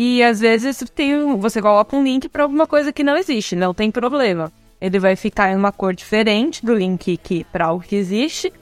E 0.00 0.22
às 0.22 0.38
vezes 0.38 0.78
tem, 0.94 1.36
você 1.38 1.60
coloca 1.60 1.96
um 1.96 2.04
link 2.04 2.28
para 2.28 2.44
alguma 2.44 2.68
coisa 2.68 2.92
que 2.92 3.02
não 3.02 3.16
existe, 3.16 3.56
não 3.56 3.74
tem 3.74 3.90
problema. 3.90 4.52
Ele 4.80 4.96
vai 4.96 5.16
ficar 5.16 5.50
em 5.50 5.56
uma 5.56 5.72
cor 5.72 5.92
diferente 5.92 6.64
do 6.64 6.72
link 6.72 7.16
que 7.16 7.42
para 7.42 7.64
algo 7.64 7.82
que 7.82 7.96
existe. 7.96 8.52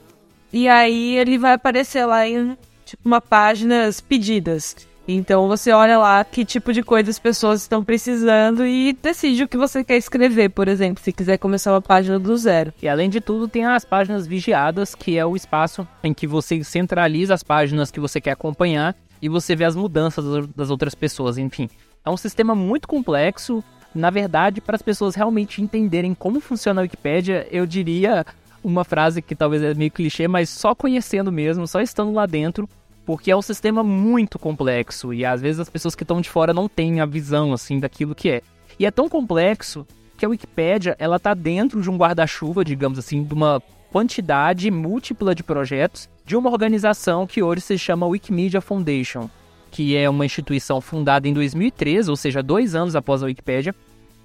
E 0.51 0.67
aí 0.67 1.15
ele 1.15 1.37
vai 1.37 1.53
aparecer 1.53 2.07
lá 2.07 2.27
em 2.27 2.57
tipo 2.83 3.03
uma 3.05 3.21
páginas 3.21 4.01
pedidas. 4.01 4.75
Então 5.07 5.47
você 5.47 5.71
olha 5.71 5.99
lá 5.99 6.23
que 6.23 6.43
tipo 6.43 6.73
de 6.73 6.81
coisa 6.81 7.11
as 7.11 7.19
pessoas 7.19 7.61
estão 7.61 7.83
precisando 7.83 8.65
e 8.65 8.97
decide 8.99 9.43
o 9.43 9.47
que 9.47 9.57
você 9.57 9.83
quer 9.83 9.97
escrever, 9.97 10.49
por 10.49 10.67
exemplo, 10.67 11.03
se 11.03 11.13
quiser 11.13 11.37
começar 11.37 11.71
uma 11.71 11.83
página 11.83 12.17
do 12.17 12.35
zero. 12.35 12.73
E 12.81 12.89
além 12.89 13.11
de 13.11 13.21
tudo, 13.21 13.47
tem 13.47 13.63
as 13.63 13.85
páginas 13.85 14.25
vigiadas, 14.25 14.95
que 14.95 15.15
é 15.15 15.23
o 15.23 15.35
espaço 15.35 15.87
em 16.03 16.15
que 16.15 16.25
você 16.25 16.63
centraliza 16.63 17.35
as 17.35 17.43
páginas 17.43 17.91
que 17.91 17.99
você 17.99 18.19
quer 18.19 18.31
acompanhar 18.31 18.95
e 19.21 19.29
você 19.29 19.55
vê 19.55 19.65
as 19.65 19.75
mudanças 19.75 20.47
das 20.55 20.69
outras 20.69 20.95
pessoas, 20.95 21.37
enfim. 21.37 21.69
É 22.05 22.09
um 22.09 22.17
sistema 22.17 22.55
muito 22.55 22.87
complexo. 22.87 23.63
Na 23.93 24.09
verdade, 24.09 24.61
para 24.61 24.75
as 24.75 24.81
pessoas 24.81 25.15
realmente 25.15 25.61
entenderem 25.61 26.13
como 26.13 26.39
funciona 26.39 26.81
a 26.81 26.83
Wikipédia, 26.83 27.47
eu 27.51 27.65
diria 27.65 28.25
uma 28.63 28.83
frase 28.83 29.21
que 29.21 29.35
talvez 29.35 29.63
é 29.63 29.73
meio 29.73 29.91
clichê, 29.91 30.27
mas 30.27 30.49
só 30.49 30.75
conhecendo 30.75 31.31
mesmo, 31.31 31.67
só 31.67 31.81
estando 31.81 32.11
lá 32.11 32.25
dentro, 32.25 32.69
porque 33.05 33.31
é 33.31 33.35
um 33.35 33.41
sistema 33.41 33.83
muito 33.83 34.37
complexo 34.37 35.13
e 35.13 35.23
às 35.25 35.41
vezes 35.41 35.59
as 35.61 35.69
pessoas 35.69 35.95
que 35.95 36.03
estão 36.03 36.19
de 36.19 36.29
fora 36.29 36.53
não 36.53 36.67
têm 36.67 36.99
a 36.99 37.05
visão 37.05 37.53
assim 37.53 37.79
daquilo 37.79 38.13
que 38.13 38.29
é. 38.29 38.41
E 38.77 38.85
é 38.85 38.91
tão 38.91 39.07
complexo 39.07 39.87
que 40.17 40.25
a 40.25 40.29
Wikipédia, 40.29 40.95
ela 40.99 41.19
tá 41.19 41.33
dentro 41.33 41.81
de 41.81 41.89
um 41.89 41.97
guarda-chuva, 41.97 42.65
digamos 42.65 42.99
assim, 42.99 43.23
de 43.23 43.33
uma 43.33 43.61
quantidade 43.91 44.69
múltipla 44.69 45.33
de 45.33 45.43
projetos 45.43 46.09
de 46.25 46.35
uma 46.35 46.49
organização 46.49 47.25
que 47.25 47.41
hoje 47.41 47.61
se 47.61 47.77
chama 47.77 48.05
Wikimedia 48.05 48.61
Foundation, 48.61 49.29
que 49.71 49.95
é 49.95 50.09
uma 50.09 50.25
instituição 50.25 50.81
fundada 50.81 51.27
em 51.27 51.33
2013, 51.33 52.09
ou 52.09 52.15
seja, 52.15 52.43
dois 52.43 52.75
anos 52.75 52.95
após 52.95 53.23
a 53.23 53.27
Wikipédia, 53.27 53.73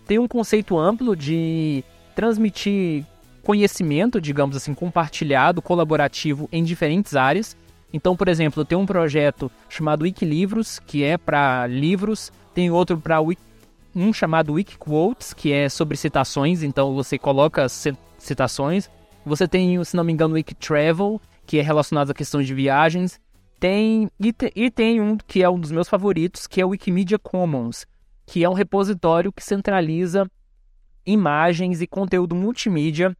tem 0.06 0.18
um 0.18 0.28
conceito 0.28 0.78
amplo 0.78 1.14
de 1.14 1.84
transmitir 2.14 3.04
conhecimento, 3.42 4.20
digamos 4.20 4.56
assim, 4.56 4.74
compartilhado, 4.74 5.62
colaborativo 5.62 6.48
em 6.52 6.62
diferentes 6.62 7.16
áreas. 7.16 7.56
Então, 7.92 8.16
por 8.16 8.28
exemplo, 8.28 8.64
tem 8.64 8.78
um 8.78 8.86
projeto 8.86 9.50
chamado 9.68 10.02
Wikilivros, 10.02 10.78
que 10.78 11.04
é 11.04 11.18
para 11.18 11.66
livros 11.66 12.32
Tem 12.54 12.70
outro 12.70 12.98
para 12.98 13.18
um 13.94 14.12
chamado 14.12 14.54
Wikiquotes, 14.54 15.34
que 15.34 15.52
é 15.52 15.68
sobre 15.68 15.96
citações, 15.96 16.62
então 16.62 16.94
você 16.94 17.18
coloca 17.18 17.66
citações. 18.18 18.90
Você 19.24 19.46
tem, 19.46 19.82
se 19.84 19.96
não 19.96 20.04
me 20.04 20.12
engano, 20.12 20.34
o 20.34 20.36
Wikitravel, 20.36 21.20
que 21.46 21.58
é 21.58 21.62
relacionado 21.62 22.10
a 22.10 22.14
questões 22.14 22.46
de 22.46 22.54
viagens. 22.54 23.20
Tem 23.60 24.10
e, 24.18 24.32
te, 24.32 24.52
e 24.56 24.70
tem 24.70 25.00
um 25.00 25.16
que 25.16 25.42
é 25.42 25.48
um 25.48 25.58
dos 25.58 25.70
meus 25.70 25.88
favoritos, 25.88 26.46
que 26.46 26.60
é 26.60 26.66
o 26.66 26.70
Wikimedia 26.70 27.18
Commons, 27.18 27.86
que 28.26 28.42
é 28.42 28.48
um 28.48 28.54
repositório 28.54 29.32
que 29.32 29.44
centraliza 29.44 30.28
imagens 31.06 31.80
e 31.80 31.86
conteúdo 31.86 32.34
multimídia 32.34 33.16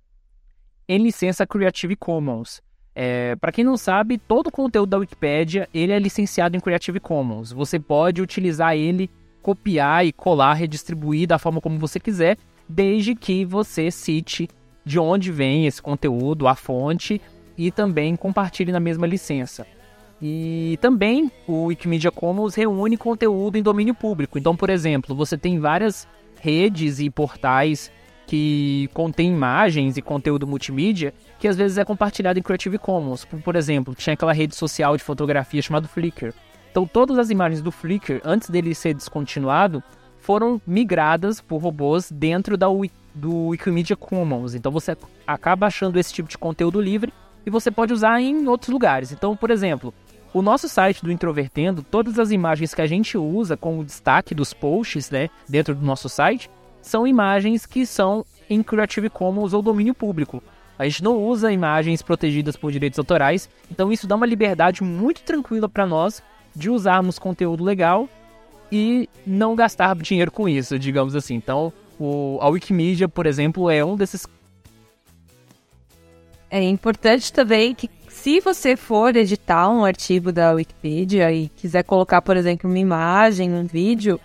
em 0.89 0.99
licença 0.99 1.47
Creative 1.47 1.95
Commons. 1.95 2.61
É, 2.95 3.37
para 3.37 3.53
quem 3.53 3.65
não 3.65 3.77
sabe, 3.77 4.19
todo 4.19 4.49
o 4.49 4.53
conteúdo 4.53 4.91
da 4.91 4.99
Wikipedia 4.99 5.69
ele 5.73 5.93
é 5.93 5.99
licenciado 5.99 6.57
em 6.57 6.61
Creative 6.61 6.99
Commons. 7.01 7.53
Você 7.53 7.79
pode 7.79 8.21
utilizar 8.21 8.77
ele, 8.77 9.09
copiar 9.41 10.05
e 10.05 10.13
colar, 10.13 10.55
redistribuir 10.55 11.27
da 11.27 11.39
forma 11.39 11.61
como 11.61 11.79
você 11.79 11.99
quiser, 11.99 12.37
desde 12.69 13.15
que 13.15 13.45
você 13.45 13.91
cite 13.91 14.49
de 14.85 14.99
onde 14.99 15.31
vem 15.31 15.67
esse 15.67 15.81
conteúdo, 15.81 16.49
a 16.49 16.55
fonte 16.55 17.21
e 17.57 17.71
também 17.71 18.17
compartilhe 18.17 18.73
na 18.73 18.81
mesma 18.81 19.07
licença. 19.07 19.67
E 20.21 20.79
também 20.81 21.31
o 21.49 21.65
Wikimedia 21.65 22.11
Commons 22.11 22.55
reúne 22.55 22.97
conteúdo 22.97 23.59
em 23.59 23.63
domínio 23.63 23.95
público. 23.95 24.39
Então, 24.39 24.57
por 24.57 24.71
exemplo, 24.71 25.17
você 25.17 25.37
tem 25.37 25.59
várias 25.59 26.07
redes 26.41 27.01
e 27.01 27.11
portais 27.11 27.91
que 28.27 28.89
contém 28.95 29.33
imagens 29.33 29.97
e 29.97 30.03
conteúdo 30.03 30.47
multimídia 30.47 31.13
que 31.39 31.49
às 31.49 31.57
vezes 31.57 31.77
é 31.77 31.85
compartilhado 31.85 32.39
em 32.39 32.43
Creative 32.43 32.79
Commons. 32.79 33.25
Por 33.25 33.57
exemplo, 33.57 33.95
tinha 33.95 34.15
aquela 34.15 34.33
rede 34.33 34.55
social 34.55 34.97
de 34.97 35.03
fotografia 35.03 35.61
chamada 35.61 35.89
Flickr. 35.89 36.33
Então 36.71 36.87
todas 36.87 37.19
as 37.19 37.31
imagens 37.31 37.61
do 37.61 37.73
Flickr, 37.73 38.21
antes 38.25 38.49
dele 38.49 38.75
ser 38.75 38.95
descontinuado, 38.95 39.83
foram 40.19 40.63
migradas 40.67 41.41
por 41.41 41.59
robôs 41.59 42.11
dentro 42.11 42.57
da, 42.57 42.69
do 43.15 43.49
Wikimedia 43.49 43.97
Commons. 43.97 44.55
Então 44.55 44.73
você 44.73 44.97
acaba 45.27 45.67
achando 45.67 45.99
esse 45.99 46.13
tipo 46.13 46.29
de 46.29 46.39
conteúdo 46.39 46.81
livre 46.81 47.13
e 47.45 47.51
você 47.51 47.71
pode 47.71 47.93
usar 47.93 48.21
em 48.21 48.47
outros 48.47 48.71
lugares. 48.71 49.13
Então, 49.13 49.37
por 49.37 49.51
exemplo, 49.51 49.93
o 50.33 50.41
nosso 50.41 50.69
site 50.69 51.05
do 51.05 51.13
Introvertendo, 51.13 51.83
todas 51.83 52.19
as 52.19 52.31
imagens 52.31 52.73
que 52.73 52.81
a 52.81 52.87
gente 52.87 53.19
usa 53.19 53.57
com 53.57 53.79
o 53.79 53.85
destaque 53.85 54.35
dos 54.35 54.55
posts, 54.55 55.11
né, 55.11 55.29
dentro 55.49 55.75
do 55.75 55.85
nosso 55.85 56.09
site, 56.09 56.51
são 56.81 57.07
imagens 57.07 57.67
que 57.67 57.85
são 57.85 58.25
em 58.49 58.63
Creative 58.63 59.11
Commons 59.11 59.53
ou 59.53 59.63
domínio 59.63 59.95
público. 59.95 60.43
A 60.79 60.89
gente 60.89 61.05
não 61.05 61.19
usa 61.19 61.53
imagens 61.53 62.03
protegidas 62.03 62.57
por 62.57 62.73
direitos 62.73 62.99
autorais, 62.99 63.49
então 63.71 63.93
isso 63.93 64.07
dá 64.07 64.17
uma 64.17 64.27
liberdade 64.27 64.83
muito 64.83 65.23
tranquila 65.23 65.69
para 65.69 65.87
nós 65.87 66.23
de 66.57 66.71
usarmos 66.71 67.19
conteúdo 67.19 67.63
legal 67.63 68.09
e 68.71 69.09
não 69.27 69.55
gastar 69.55 69.95
dinheiro 69.97 70.31
com 70.31 70.49
isso, 70.49 70.79
digamos 70.79 71.15
assim. 71.15 71.35
Então, 71.35 71.73
o, 72.03 72.39
a 72.41 72.49
Wikimedia, 72.49 73.09
por 73.09 73.27
exemplo, 73.27 73.71
é 73.71 73.85
um 73.85 73.97
desses. 73.97 74.27
É 76.51 76.63
importante 76.63 77.33
também 77.33 77.75
que, 77.75 77.89
se 78.09 78.41
você 78.41 78.77
for 78.77 79.17
editar 79.17 79.69
um 79.71 79.85
artigo 79.85 80.33
da 80.33 80.53
Wikipedia 80.53 81.33
e 81.33 81.49
quiser 81.49 81.83
colocar, 81.83 82.21
por 82.21 82.37
exemplo, 82.37 82.69
uma 82.69 82.79
imagem, 82.79 83.53
um 83.53 83.65
vídeo, 83.65 84.21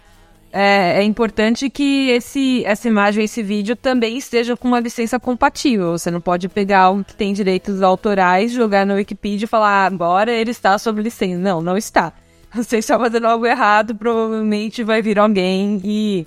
é, 0.51 0.99
é, 0.99 1.03
importante 1.03 1.69
que 1.69 2.09
esse, 2.09 2.63
essa 2.65 2.87
imagem, 2.87 3.23
esse 3.23 3.43
vídeo 3.43 3.75
também 3.75 4.17
esteja 4.17 4.57
com 4.57 4.67
uma 4.67 4.79
licença 4.79 5.19
compatível. 5.19 5.91
Você 5.91 6.09
não 6.09 6.19
pode 6.19 6.49
pegar 6.49 6.81
algo 6.81 7.03
que 7.03 7.15
tem 7.15 7.31
direitos 7.31 7.81
autorais, 7.81 8.51
jogar 8.51 8.85
no 8.85 8.95
Wikipedia 8.95 9.45
e 9.45 9.47
falar, 9.47 9.83
ah, 9.83 9.85
agora 9.85 10.31
ele 10.31 10.51
está 10.51 10.77
sob 10.77 11.01
licença. 11.01 11.37
Não, 11.37 11.61
não 11.61 11.77
está. 11.77 12.11
Você 12.53 12.77
está 12.77 12.97
fazendo 12.97 13.27
algo 13.27 13.45
errado, 13.45 13.93
provavelmente 13.93 14.83
vai 14.83 15.01
vir 15.01 15.19
alguém 15.19 15.81
e 15.83 16.25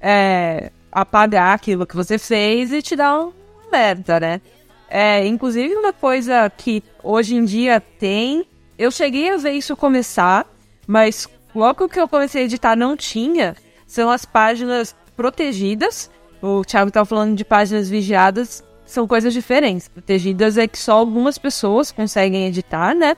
é, 0.00 0.72
apagar 0.92 1.54
aquilo 1.54 1.86
que 1.86 1.96
você 1.96 2.18
fez 2.18 2.70
e 2.70 2.82
te 2.82 2.94
dar 2.94 3.18
um 3.18 3.32
merda, 3.72 4.20
né? 4.20 4.40
É, 4.88 5.26
inclusive, 5.26 5.74
uma 5.74 5.92
coisa 5.92 6.50
que 6.50 6.84
hoje 7.02 7.34
em 7.34 7.44
dia 7.44 7.80
tem, 7.98 8.46
eu 8.78 8.90
cheguei 8.90 9.30
a 9.30 9.38
ver 9.38 9.52
isso 9.52 9.74
começar, 9.74 10.46
mas 10.86 11.26
Logo 11.54 11.88
que 11.88 12.00
eu 12.00 12.08
comecei 12.08 12.42
a 12.42 12.44
editar 12.44 12.74
não 12.74 12.96
tinha, 12.96 13.54
são 13.86 14.10
as 14.10 14.24
páginas 14.24 14.96
protegidas. 15.14 16.10
O 16.40 16.64
Thiago 16.64 16.88
estava 16.88 17.04
falando 17.04 17.36
de 17.36 17.44
páginas 17.44 17.90
vigiadas, 17.90 18.64
são 18.86 19.06
coisas 19.06 19.32
diferentes. 19.34 19.86
Protegidas 19.88 20.56
é 20.56 20.66
que 20.66 20.78
só 20.78 20.92
algumas 20.92 21.36
pessoas 21.36 21.92
conseguem 21.92 22.46
editar, 22.46 22.94
né? 22.94 23.16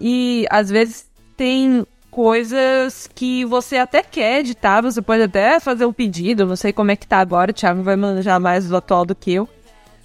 E 0.00 0.46
às 0.50 0.70
vezes 0.70 1.06
tem 1.36 1.86
coisas 2.18 3.08
que 3.14 3.44
você 3.44 3.76
até 3.76 4.02
quer 4.02 4.40
editar, 4.40 4.80
você 4.80 5.00
pode 5.00 5.22
até 5.22 5.60
fazer 5.60 5.86
um 5.86 5.92
pedido, 5.92 6.44
não 6.44 6.56
sei 6.56 6.72
como 6.72 6.90
é 6.90 6.96
que 6.96 7.06
tá 7.06 7.18
agora, 7.18 7.52
o 7.52 7.54
Thiago 7.54 7.80
vai 7.84 7.94
manejar 7.94 8.40
mais 8.40 8.68
do 8.68 8.76
atual 8.76 9.04
do 9.04 9.14
que 9.14 9.34
eu. 9.34 9.48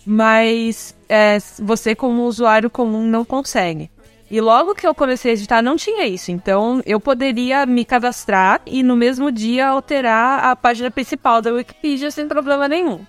Mas 0.05 0.95
é, 1.09 1.39
você 1.57 1.95
como 1.95 2.25
usuário 2.25 2.69
comum 2.69 3.01
não 3.03 3.25
consegue. 3.25 3.89
E 4.29 4.39
logo 4.39 4.75
que 4.75 4.85
eu 4.85 4.93
comecei 4.93 5.31
a 5.31 5.33
editar, 5.33 5.63
não 5.63 5.75
tinha 5.75 6.05
isso. 6.05 6.31
Então, 6.31 6.83
eu 6.85 6.99
poderia 6.99 7.65
me 7.65 7.83
cadastrar 7.83 8.61
e 8.63 8.83
no 8.83 8.95
mesmo 8.95 9.31
dia 9.31 9.69
alterar 9.69 10.45
a 10.45 10.55
página 10.55 10.91
principal 10.91 11.41
da 11.41 11.51
Wikipedia 11.51 12.11
sem 12.11 12.27
problema 12.27 12.67
nenhum. 12.67 12.99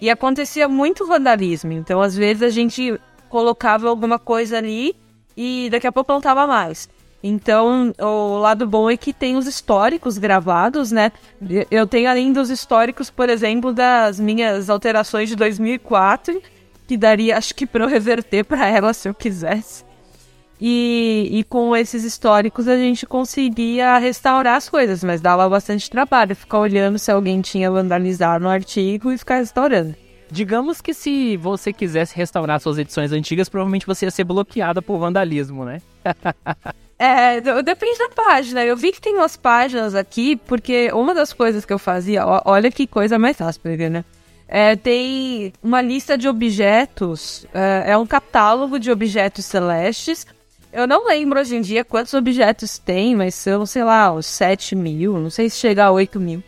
E 0.00 0.08
acontecia 0.08 0.66
muito 0.66 1.06
vandalismo. 1.06 1.72
Então, 1.72 2.00
às 2.00 2.16
vezes, 2.16 2.42
a 2.42 2.48
gente 2.48 2.98
colocava 3.28 3.86
alguma 3.86 4.18
coisa 4.18 4.56
ali 4.56 4.96
e 5.36 5.68
daqui 5.70 5.86
a 5.86 5.92
pouco 5.92 6.10
não 6.10 6.22
tava 6.22 6.46
mais. 6.46 6.88
Então, 7.28 7.92
o 7.98 8.38
lado 8.38 8.68
bom 8.68 8.88
é 8.88 8.96
que 8.96 9.12
tem 9.12 9.36
os 9.36 9.48
históricos 9.48 10.16
gravados, 10.16 10.92
né? 10.92 11.10
Eu 11.70 11.84
tenho 11.84 12.08
além 12.08 12.32
dos 12.32 12.50
históricos, 12.50 13.10
por 13.10 13.28
exemplo, 13.28 13.72
das 13.72 14.20
minhas 14.20 14.70
alterações 14.70 15.28
de 15.28 15.34
2004, 15.34 16.40
que 16.86 16.96
daria, 16.96 17.36
acho 17.36 17.52
que, 17.52 17.66
para 17.66 17.82
eu 17.82 17.88
reverter 17.88 18.44
para 18.44 18.68
ela 18.68 18.92
se 18.92 19.08
eu 19.08 19.14
quisesse. 19.14 19.84
E, 20.60 21.28
e 21.32 21.44
com 21.44 21.76
esses 21.76 22.04
históricos 22.04 22.68
a 22.68 22.76
gente 22.76 23.04
conseguia 23.04 23.98
restaurar 23.98 24.54
as 24.54 24.68
coisas, 24.68 25.02
mas 25.02 25.20
dava 25.20 25.48
bastante 25.48 25.90
trabalho 25.90 26.34
ficar 26.36 26.60
olhando 26.60 26.96
se 26.96 27.10
alguém 27.10 27.40
tinha 27.40 27.70
vandalizado 27.70 28.44
no 28.44 28.48
artigo 28.48 29.10
e 29.10 29.18
ficar 29.18 29.38
restaurando. 29.38 29.96
Digamos 30.30 30.80
que 30.80 30.94
se 30.94 31.36
você 31.36 31.72
quisesse 31.72 32.16
restaurar 32.16 32.60
suas 32.60 32.78
edições 32.78 33.10
antigas, 33.10 33.48
provavelmente 33.48 33.86
você 33.86 34.06
ia 34.06 34.10
ser 34.10 34.24
bloqueada 34.24 34.80
por 34.80 34.98
vandalismo, 34.98 35.64
né? 35.64 35.82
é, 36.98 37.40
depende 37.62 37.98
da 37.98 38.08
página. 38.10 38.64
Eu 38.64 38.76
vi 38.76 38.92
que 38.92 39.00
tem 39.00 39.14
umas 39.14 39.36
páginas 39.36 39.94
aqui, 39.94 40.36
porque 40.36 40.90
uma 40.92 41.14
das 41.14 41.32
coisas 41.32 41.64
que 41.64 41.72
eu 41.72 41.78
fazia, 41.78 42.24
olha 42.44 42.70
que 42.70 42.86
coisa 42.86 43.18
mais 43.18 43.40
áspera, 43.40 43.88
né? 43.90 44.04
É, 44.48 44.76
tem 44.76 45.52
uma 45.62 45.82
lista 45.82 46.16
de 46.16 46.28
objetos, 46.28 47.44
é, 47.52 47.92
é 47.92 47.98
um 47.98 48.06
catálogo 48.06 48.78
de 48.78 48.92
objetos 48.92 49.44
celestes 49.44 50.24
eu 50.76 50.86
não 50.86 51.06
lembro 51.06 51.40
hoje 51.40 51.56
em 51.56 51.62
dia 51.62 51.82
quantos 51.82 52.12
objetos 52.12 52.76
tem, 52.76 53.16
mas 53.16 53.34
são, 53.34 53.64
sei 53.64 53.82
lá, 53.82 54.12
uns 54.12 54.26
7 54.26 54.76
mil, 54.76 55.18
não 55.18 55.30
sei 55.30 55.48
se 55.48 55.56
chega 55.56 55.86
a 55.86 55.90
8 55.90 56.20
mil. 56.20 56.42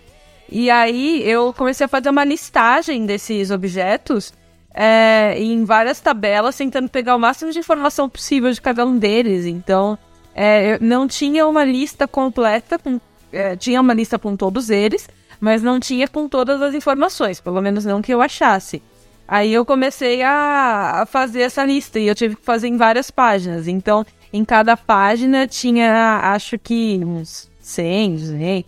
E 0.50 0.70
aí 0.70 1.22
eu 1.26 1.54
comecei 1.54 1.87
a 1.87 1.88
fazer 1.88 2.11
uma 2.11 2.24
listagem 2.24 3.06
desses 3.06 3.50
objetos 3.50 4.34
é, 4.74 5.34
em 5.38 5.64
várias 5.64 5.98
tabelas, 5.98 6.58
tentando 6.58 6.90
pegar 6.90 7.16
o 7.16 7.18
máximo 7.18 7.50
de 7.50 7.58
informação 7.58 8.06
possível 8.06 8.52
de 8.52 8.61
cada 8.61 8.84
um 8.84 8.98
deles. 8.98 9.46
Então, 9.46 9.98
é, 10.40 10.79
não 10.81 11.09
tinha 11.09 11.48
uma 11.48 11.64
lista 11.64 12.07
completa, 12.07 12.79
com, 12.79 13.01
é, 13.33 13.57
tinha 13.57 13.81
uma 13.81 13.92
lista 13.92 14.16
com 14.20 14.37
todos 14.37 14.70
eles, 14.70 15.09
mas 15.40 15.64
não 15.64 15.81
tinha 15.81 16.07
com 16.07 16.29
todas 16.29 16.62
as 16.62 16.74
informações, 16.74 17.40
pelo 17.40 17.61
menos 17.61 17.85
não 17.85 18.01
que 18.01 18.14
eu 18.14 18.22
achasse. 18.22 18.81
Aí 19.27 19.53
eu 19.53 19.64
comecei 19.64 20.22
a, 20.22 21.03
a 21.03 21.07
fazer 21.07 21.42
essa 21.42 21.64
lista 21.64 21.98
e 21.98 22.07
eu 22.07 22.14
tive 22.14 22.37
que 22.37 22.44
fazer 22.44 22.68
em 22.68 22.77
várias 22.77 23.11
páginas. 23.11 23.66
Então, 23.66 24.07
em 24.33 24.44
cada 24.44 24.77
página 24.77 25.44
tinha, 25.48 26.20
acho 26.22 26.57
que 26.57 27.01
uns 27.05 27.51
100, 27.61 28.14
200. 28.14 28.64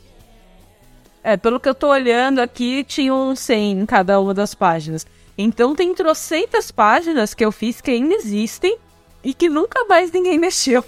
É, 1.23 1.37
pelo 1.37 1.61
que 1.61 1.69
eu 1.69 1.75
tô 1.75 1.89
olhando 1.89 2.41
aqui, 2.41 2.83
tinha 2.83 3.15
uns 3.15 3.39
100 3.39 3.81
em 3.81 3.87
cada 3.87 4.21
uma 4.21 4.35
das 4.35 4.57
páginas. 4.57 5.07
Então 5.39 5.77
tem 5.77 5.95
trocentas 5.95 6.73
páginas 6.73 7.33
que 7.33 7.45
eu 7.45 7.53
fiz 7.53 7.81
que 7.81 7.93
ainda 7.93 8.15
existem 8.15 8.77
e 9.23 9.33
que 9.33 9.49
nunca 9.49 9.85
mais 9.85 10.11
ninguém 10.11 10.37
mexeu. 10.41 10.83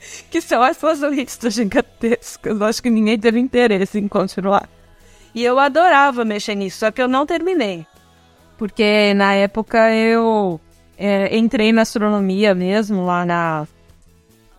que 0.30 0.40
são 0.40 0.64
essas 0.64 1.00
listas 1.00 1.54
gigantescas. 1.54 2.60
Eu 2.60 2.66
acho 2.66 2.82
que 2.82 2.90
ninguém 2.90 3.18
teve 3.18 3.38
interesse 3.38 3.98
em 3.98 4.08
continuar. 4.08 4.68
E 5.34 5.44
eu 5.44 5.58
adorava 5.58 6.24
mexer 6.24 6.54
nisso, 6.54 6.78
só 6.78 6.90
que 6.90 7.02
eu 7.02 7.08
não 7.08 7.26
terminei. 7.26 7.86
Porque 8.56 9.14
na 9.14 9.34
época 9.34 9.94
eu 9.94 10.60
é, 10.96 11.36
entrei 11.36 11.72
na 11.72 11.82
astronomia 11.82 12.54
mesmo, 12.54 13.04
lá 13.04 13.24
na 13.24 13.68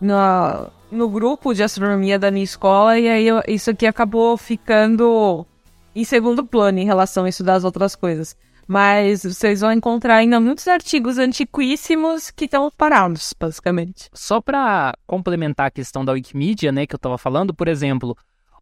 no, 0.00 0.70
no 0.90 1.08
grupo 1.08 1.52
de 1.52 1.62
astronomia 1.62 2.18
da 2.18 2.30
minha 2.30 2.44
escola, 2.44 2.98
e 2.98 3.08
aí 3.08 3.26
eu, 3.28 3.42
isso 3.46 3.70
aqui 3.70 3.86
acabou 3.86 4.36
ficando 4.38 5.46
em 5.94 6.04
segundo 6.04 6.44
plano 6.44 6.78
em 6.78 6.86
relação 6.86 7.24
a 7.24 7.28
estudar 7.28 7.54
as 7.54 7.64
outras 7.64 7.94
coisas. 7.94 8.34
Mas 8.70 9.24
vocês 9.24 9.62
vão 9.62 9.72
encontrar 9.72 10.18
ainda 10.18 10.38
muitos 10.38 10.68
artigos 10.68 11.18
antiquíssimos 11.18 12.30
que 12.30 12.44
estão 12.44 12.70
parados, 12.70 13.34
basicamente. 13.36 14.08
Só 14.14 14.40
para 14.40 14.94
complementar 15.08 15.66
a 15.66 15.70
questão 15.72 16.04
da 16.04 16.12
Wikimedia, 16.12 16.70
né, 16.70 16.86
que 16.86 16.94
eu 16.94 16.96
estava 16.96 17.18
falando, 17.18 17.52
por 17.52 17.66
exemplo, 17.66 18.16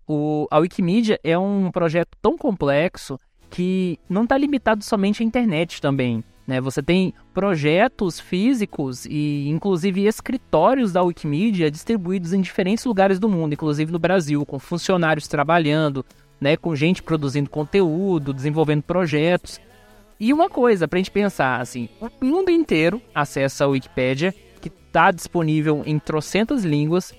o, 0.07 0.49
a 0.51 0.61
Wikimedia 0.61 1.21
é 1.23 1.39
um 1.39 1.71
projeto 1.71 2.17
tão 2.23 2.39
complexo 2.39 3.21
que 3.51 3.99
não 4.09 4.23
está 4.23 4.39
limitado 4.39 4.83
somente 4.83 5.23
à 5.23 5.27
internet 5.27 5.79
também. 5.79 6.25
Né? 6.47 6.59
Você 6.59 6.83
tem 6.83 7.13
projetos 7.35 8.19
físicos 8.19 9.05
e, 9.05 9.47
inclusive, 9.51 10.07
escritórios 10.07 10.91
da 10.91 11.03
Wikimedia 11.03 11.71
distribuídos 11.71 12.33
em 12.33 12.41
diferentes 12.41 12.87
lugares 12.87 13.19
do 13.19 13.29
mundo, 13.29 13.53
inclusive 13.53 13.93
no 13.93 13.99
Brasil, 13.99 14.47
com 14.47 14.59
funcionários 14.59 15.29
trabalhando, 15.29 16.03
né? 16.41 16.57
com 16.57 16.75
gente 16.75 17.03
produzindo 17.03 17.51
conteúdo, 17.51 18.33
desenvolvendo 18.33 18.85
projetos. 18.85 19.61
E 20.21 20.33
uma 20.33 20.49
coisa 20.49 20.89
para 20.89 20.97
a 20.97 21.01
gente 21.01 21.11
pensar, 21.11 21.61
assim, 21.61 21.89
o 22.01 22.25
mundo 22.25 22.51
inteiro 22.51 23.01
acessa 23.15 23.65
a 23.65 23.69
Wikipédia, 23.69 24.35
que 24.61 24.69
está 24.69 25.11
disponível 25.11 25.83
em 25.87 25.99
trocentas 25.99 26.65
línguas, 26.65 27.15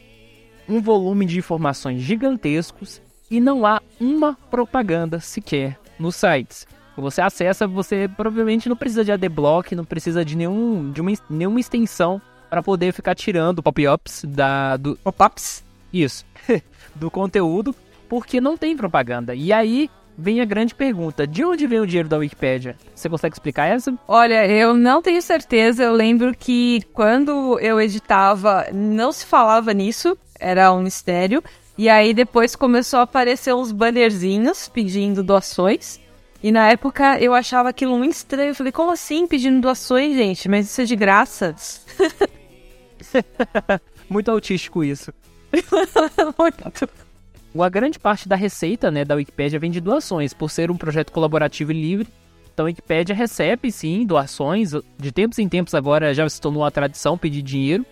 um 0.67 0.81
volume 0.81 1.25
de 1.25 1.39
informações 1.39 2.01
gigantescos 2.01 3.01
e 3.31 3.39
não 3.39 3.65
há 3.65 3.81
uma 3.99 4.35
propaganda 4.49 5.19
sequer 5.19 5.79
nos 5.97 6.15
sites 6.15 6.67
você 6.99 7.21
acessa, 7.21 7.67
você 7.67 8.07
provavelmente 8.07 8.67
não 8.67 8.75
precisa 8.75 9.03
de 9.03 9.11
adblock, 9.11 9.75
não 9.75 9.85
precisa 9.85 10.23
de, 10.23 10.35
nenhum, 10.35 10.91
de 10.91 11.01
uma, 11.01 11.11
nenhuma 11.29 11.59
extensão 11.59 12.21
para 12.49 12.63
poder 12.63 12.93
ficar 12.93 13.15
tirando 13.15 13.63
pop-ups 13.63 14.25
da 14.27 14.77
do 14.77 14.95
pop-ups. 14.97 15.63
Isso. 15.91 16.25
do 16.95 17.09
conteúdo, 17.09 17.75
porque 18.07 18.41
não 18.41 18.57
tem 18.57 18.75
propaganda. 18.75 19.33
E 19.33 19.53
aí 19.53 19.89
vem 20.19 20.41
a 20.41 20.45
grande 20.45 20.75
pergunta: 20.75 21.25
de 21.25 21.43
onde 21.43 21.65
vem 21.65 21.79
o 21.79 21.87
dinheiro 21.87 22.09
da 22.09 22.17
Wikipedia? 22.17 22.75
Você 22.93 23.09
consegue 23.09 23.33
explicar 23.35 23.67
essa? 23.67 23.93
Olha, 24.07 24.45
eu 24.45 24.73
não 24.73 25.01
tenho 25.01 25.21
certeza. 25.21 25.83
Eu 25.83 25.93
lembro 25.93 26.35
que 26.37 26.81
quando 26.93 27.57
eu 27.59 27.79
editava, 27.79 28.67
não 28.73 29.11
se 29.11 29.25
falava 29.25 29.73
nisso, 29.73 30.17
era 30.39 30.71
um 30.73 30.83
mistério. 30.83 31.43
E 31.77 31.87
aí 31.87 32.13
depois 32.13 32.55
começou 32.55 32.99
a 32.99 33.03
aparecer 33.03 33.55
uns 33.55 33.71
bannerzinhos 33.71 34.67
pedindo 34.67 35.23
doações. 35.23 35.99
E 36.41 36.51
na 36.51 36.69
época 36.69 37.19
eu 37.19 37.33
achava 37.33 37.69
aquilo 37.69 37.97
muito 37.97 38.13
estranho. 38.13 38.51
Eu 38.51 38.55
falei, 38.55 38.71
como 38.71 38.91
assim 38.91 39.25
pedindo 39.27 39.61
doações, 39.61 40.15
gente? 40.15 40.49
Mas 40.49 40.69
isso 40.69 40.81
é 40.81 40.85
de 40.85 40.95
graça. 40.95 41.55
muito 44.09 44.29
autístico 44.29 44.83
isso. 44.83 45.13
muito. 46.37 46.89
Uma 47.53 47.69
grande 47.69 47.97
parte 47.97 48.29
da 48.29 48.35
receita 48.35 48.91
né, 48.91 49.03
da 49.03 49.15
Wikipédia 49.15 49.59
vem 49.59 49.71
de 49.71 49.81
doações, 49.81 50.33
por 50.33 50.51
ser 50.51 50.69
um 50.69 50.77
projeto 50.77 51.11
colaborativo 51.11 51.71
e 51.71 51.81
livre. 51.81 52.07
Então 52.53 52.65
a 52.65 52.67
Wikipédia 52.67 53.15
recebe 53.15 53.71
sim 53.71 54.05
doações. 54.05 54.73
De 54.97 55.11
tempos 55.11 55.39
em 55.39 55.49
tempos 55.49 55.73
agora 55.73 56.13
já 56.13 56.27
se 56.29 56.39
tornou 56.39 56.63
uma 56.63 56.71
tradição 56.71 57.17
pedir 57.17 57.41
dinheiro. 57.41 57.85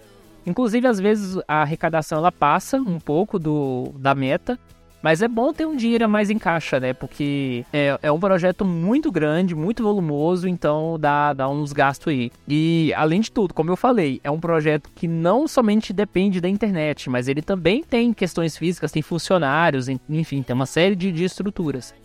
Inclusive, 0.46 0.88
às 0.88 1.00
vezes 1.00 1.42
a 1.48 1.62
arrecadação 1.62 2.20
ela 2.20 2.32
passa 2.32 2.78
um 2.78 3.00
pouco 3.00 3.40
do, 3.40 3.94
da 3.98 4.14
meta. 4.14 4.60
Mas 5.08 5.22
é 5.22 5.28
bom 5.30 5.54
ter 5.54 5.66
um 5.66 5.74
dinheiro 5.74 6.04
a 6.04 6.08
mais 6.10 6.30
em 6.30 6.38
caixa, 6.38 6.82
né? 6.82 6.92
Porque 6.92 7.64
é, 7.72 7.98
é 8.02 8.12
um 8.12 8.20
projeto 8.20 8.66
muito 8.66 9.10
grande, 9.10 9.56
muito 9.56 9.82
volumoso, 9.82 10.50
então 10.50 11.00
dá, 11.00 11.32
dá 11.32 11.48
uns 11.48 11.72
gastos 11.72 12.12
aí. 12.12 12.30
E, 12.46 12.92
além 12.94 13.22
de 13.22 13.32
tudo, 13.32 13.54
como 13.54 13.72
eu 13.72 13.78
falei, 13.78 14.20
é 14.22 14.30
um 14.30 14.38
projeto 14.38 14.90
que 14.94 15.08
não 15.08 15.48
somente 15.48 15.94
depende 15.94 16.42
da 16.42 16.50
internet, 16.50 17.10
mas 17.10 17.30
ele 17.30 17.42
também 17.42 17.86
tem 17.86 18.12
questões 18.12 18.58
físicas, 18.58 18.92
tem 18.92 19.02
funcionários, 19.02 19.88
enfim, 19.88 20.44
tem 20.44 20.54
uma 20.54 20.66
série 20.66 20.94
de, 20.94 21.10
de 21.10 21.24
estruturas. 21.24 21.96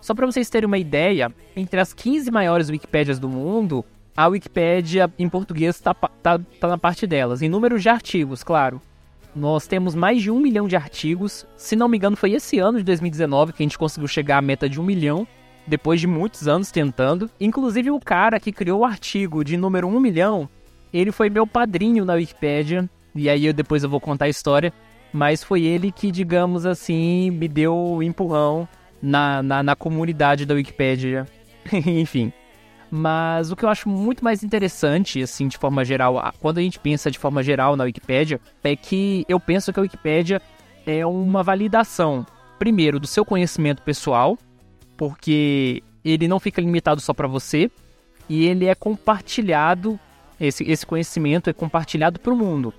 Só 0.00 0.12
para 0.12 0.26
vocês 0.26 0.50
terem 0.50 0.66
uma 0.66 0.78
ideia, 0.78 1.32
entre 1.54 1.78
as 1.78 1.92
15 1.92 2.32
maiores 2.32 2.68
Wikipédias 2.68 3.20
do 3.20 3.28
mundo, 3.28 3.84
a 4.16 4.26
Wikipédia 4.26 5.08
em 5.16 5.28
português 5.28 5.76
está 5.76 5.94
tá, 5.94 6.36
tá 6.58 6.66
na 6.66 6.76
parte 6.76 7.06
delas, 7.06 7.42
em 7.42 7.48
números 7.48 7.80
de 7.80 7.88
artigos, 7.88 8.42
claro. 8.42 8.82
Nós 9.34 9.66
temos 9.66 9.94
mais 9.94 10.22
de 10.22 10.30
um 10.30 10.40
milhão 10.40 10.66
de 10.66 10.76
artigos. 10.76 11.46
Se 11.56 11.76
não 11.76 11.88
me 11.88 11.96
engano, 11.96 12.16
foi 12.16 12.32
esse 12.32 12.58
ano 12.58 12.78
de 12.78 12.84
2019 12.84 13.52
que 13.52 13.62
a 13.62 13.64
gente 13.64 13.78
conseguiu 13.78 14.08
chegar 14.08 14.38
à 14.38 14.42
meta 14.42 14.68
de 14.68 14.80
um 14.80 14.84
milhão, 14.84 15.26
depois 15.66 16.00
de 16.00 16.06
muitos 16.06 16.48
anos 16.48 16.70
tentando. 16.70 17.30
Inclusive, 17.40 17.90
o 17.90 18.00
cara 18.00 18.40
que 18.40 18.52
criou 18.52 18.80
o 18.80 18.84
artigo 18.84 19.44
de 19.44 19.56
número 19.56 19.86
um 19.86 20.00
milhão, 20.00 20.48
ele 20.92 21.12
foi 21.12 21.30
meu 21.30 21.46
padrinho 21.46 22.04
na 22.04 22.14
Wikipédia. 22.14 22.88
E 23.14 23.28
aí 23.28 23.46
eu, 23.46 23.52
depois 23.52 23.82
eu 23.82 23.90
vou 23.90 24.00
contar 24.00 24.24
a 24.24 24.30
história. 24.30 24.72
Mas 25.12 25.42
foi 25.42 25.62
ele 25.62 25.90
que, 25.90 26.10
digamos 26.10 26.66
assim, 26.66 27.30
me 27.30 27.48
deu 27.48 27.74
o 27.74 27.96
um 27.96 28.02
empurrão 28.02 28.68
na, 29.02 29.42
na, 29.42 29.62
na 29.62 29.76
comunidade 29.76 30.46
da 30.46 30.54
Wikipédia. 30.54 31.26
Enfim. 31.72 32.32
Mas 32.90 33.52
o 33.52 33.56
que 33.56 33.64
eu 33.64 33.68
acho 33.68 33.88
muito 33.88 34.24
mais 34.24 34.42
interessante, 34.42 35.22
assim, 35.22 35.46
de 35.46 35.56
forma 35.56 35.84
geral, 35.84 36.20
quando 36.40 36.58
a 36.58 36.62
gente 36.62 36.78
pensa 36.80 37.10
de 37.10 37.18
forma 37.18 37.42
geral 37.42 37.76
na 37.76 37.84
Wikipédia, 37.84 38.40
é 38.64 38.74
que 38.74 39.24
eu 39.28 39.38
penso 39.38 39.72
que 39.72 39.78
a 39.78 39.82
Wikipédia 39.82 40.42
é 40.84 41.06
uma 41.06 41.42
validação, 41.42 42.26
primeiro, 42.58 42.98
do 42.98 43.06
seu 43.06 43.24
conhecimento 43.24 43.82
pessoal, 43.82 44.36
porque 44.96 45.82
ele 46.04 46.26
não 46.26 46.40
fica 46.40 46.60
limitado 46.60 47.00
só 47.00 47.14
para 47.14 47.28
você, 47.28 47.70
e 48.28 48.44
ele 48.46 48.66
é 48.66 48.74
compartilhado, 48.74 49.98
esse, 50.40 50.64
esse 50.64 50.84
conhecimento 50.84 51.48
é 51.48 51.52
compartilhado 51.52 52.18
para 52.18 52.32
o 52.32 52.36
mundo. 52.36 52.74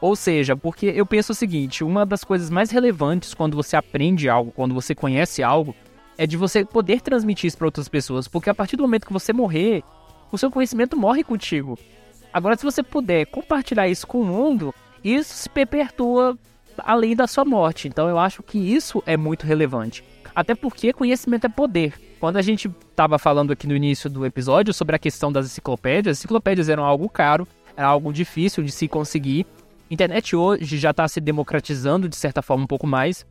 Ou 0.00 0.16
seja, 0.16 0.56
porque 0.56 0.86
eu 0.86 1.06
penso 1.06 1.32
o 1.32 1.34
seguinte: 1.34 1.82
uma 1.82 2.04
das 2.04 2.24
coisas 2.24 2.50
mais 2.50 2.70
relevantes 2.70 3.32
quando 3.34 3.56
você 3.56 3.76
aprende 3.76 4.28
algo, 4.28 4.52
quando 4.52 4.74
você 4.74 4.94
conhece 4.94 5.42
algo, 5.42 5.74
é 6.16 6.26
de 6.26 6.36
você 6.36 6.64
poder 6.64 7.00
transmitir 7.00 7.48
isso 7.48 7.58
para 7.58 7.66
outras 7.66 7.88
pessoas, 7.88 8.28
porque 8.28 8.50
a 8.50 8.54
partir 8.54 8.76
do 8.76 8.82
momento 8.82 9.06
que 9.06 9.12
você 9.12 9.32
morrer, 9.32 9.82
o 10.30 10.38
seu 10.38 10.50
conhecimento 10.50 10.96
morre 10.96 11.24
contigo. 11.24 11.78
Agora, 12.32 12.56
se 12.56 12.64
você 12.64 12.82
puder 12.82 13.26
compartilhar 13.26 13.88
isso 13.88 14.06
com 14.06 14.20
o 14.20 14.24
mundo, 14.24 14.74
isso 15.02 15.34
se 15.34 15.48
perpetua 15.48 16.36
além 16.78 17.14
da 17.14 17.26
sua 17.26 17.44
morte. 17.44 17.86
Então, 17.86 18.08
eu 18.08 18.18
acho 18.18 18.42
que 18.42 18.58
isso 18.58 19.02
é 19.06 19.16
muito 19.16 19.46
relevante. 19.46 20.02
Até 20.34 20.54
porque 20.54 20.92
conhecimento 20.92 21.46
é 21.46 21.48
poder. 21.48 21.94
Quando 22.18 22.36
a 22.36 22.42
gente 22.42 22.68
estava 22.90 23.18
falando 23.18 23.52
aqui 23.52 23.66
no 23.66 23.76
início 23.76 24.10
do 24.10 24.26
episódio 24.26 24.74
sobre 24.74 24.96
a 24.96 24.98
questão 24.98 25.30
das 25.30 25.46
enciclopédias, 25.46 26.16
as 26.16 26.18
enciclopédias 26.18 26.68
eram 26.68 26.84
algo 26.84 27.08
caro, 27.08 27.46
era 27.76 27.86
algo 27.86 28.12
difícil 28.12 28.64
de 28.64 28.72
se 28.72 28.88
conseguir. 28.88 29.46
Internet 29.90 30.34
hoje 30.34 30.76
já 30.78 30.90
está 30.90 31.06
se 31.06 31.20
democratizando 31.20 32.08
de 32.08 32.16
certa 32.16 32.42
forma 32.42 32.64
um 32.64 32.66
pouco 32.66 32.86
mais. 32.86 33.24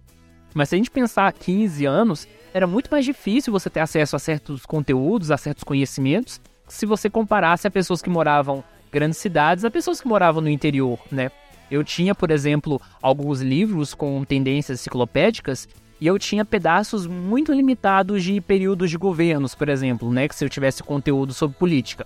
Mas 0.53 0.69
se 0.69 0.75
a 0.75 0.77
gente 0.77 0.91
pensar 0.91 1.33
15 1.33 1.85
anos, 1.85 2.27
era 2.53 2.67
muito 2.67 2.89
mais 2.91 3.03
difícil 3.03 3.51
você 3.51 3.69
ter 3.69 3.79
acesso 3.79 4.15
a 4.15 4.19
certos 4.19 4.65
conteúdos, 4.65 5.31
a 5.31 5.37
certos 5.37 5.63
conhecimentos, 5.63 6.39
se 6.67 6.85
você 6.85 7.09
comparasse 7.09 7.67
a 7.67 7.71
pessoas 7.71 8.01
que 8.01 8.09
moravam 8.09 8.63
grandes 8.91 9.17
cidades 9.17 9.65
a 9.65 9.71
pessoas 9.71 9.99
que 9.99 10.07
moravam 10.07 10.39
no 10.39 10.49
interior, 10.49 10.99
né? 11.11 11.31
Eu 11.71 11.83
tinha, 11.83 12.13
por 12.13 12.29
exemplo, 12.29 12.79
alguns 13.01 13.41
livros 13.41 13.95
com 13.95 14.23
tendências 14.23 14.79
enciclopédicas 14.79 15.67
e 15.99 16.05
eu 16.05 16.19
tinha 16.19 16.45
pedaços 16.45 17.07
muito 17.07 17.51
limitados 17.51 18.23
de 18.23 18.39
períodos 18.39 18.91
de 18.91 18.97
governos, 18.97 19.55
por 19.55 19.69
exemplo, 19.69 20.11
né, 20.11 20.27
que 20.27 20.35
se 20.35 20.45
eu 20.45 20.49
tivesse 20.49 20.83
conteúdo 20.83 21.33
sobre 21.33 21.57
política. 21.57 22.05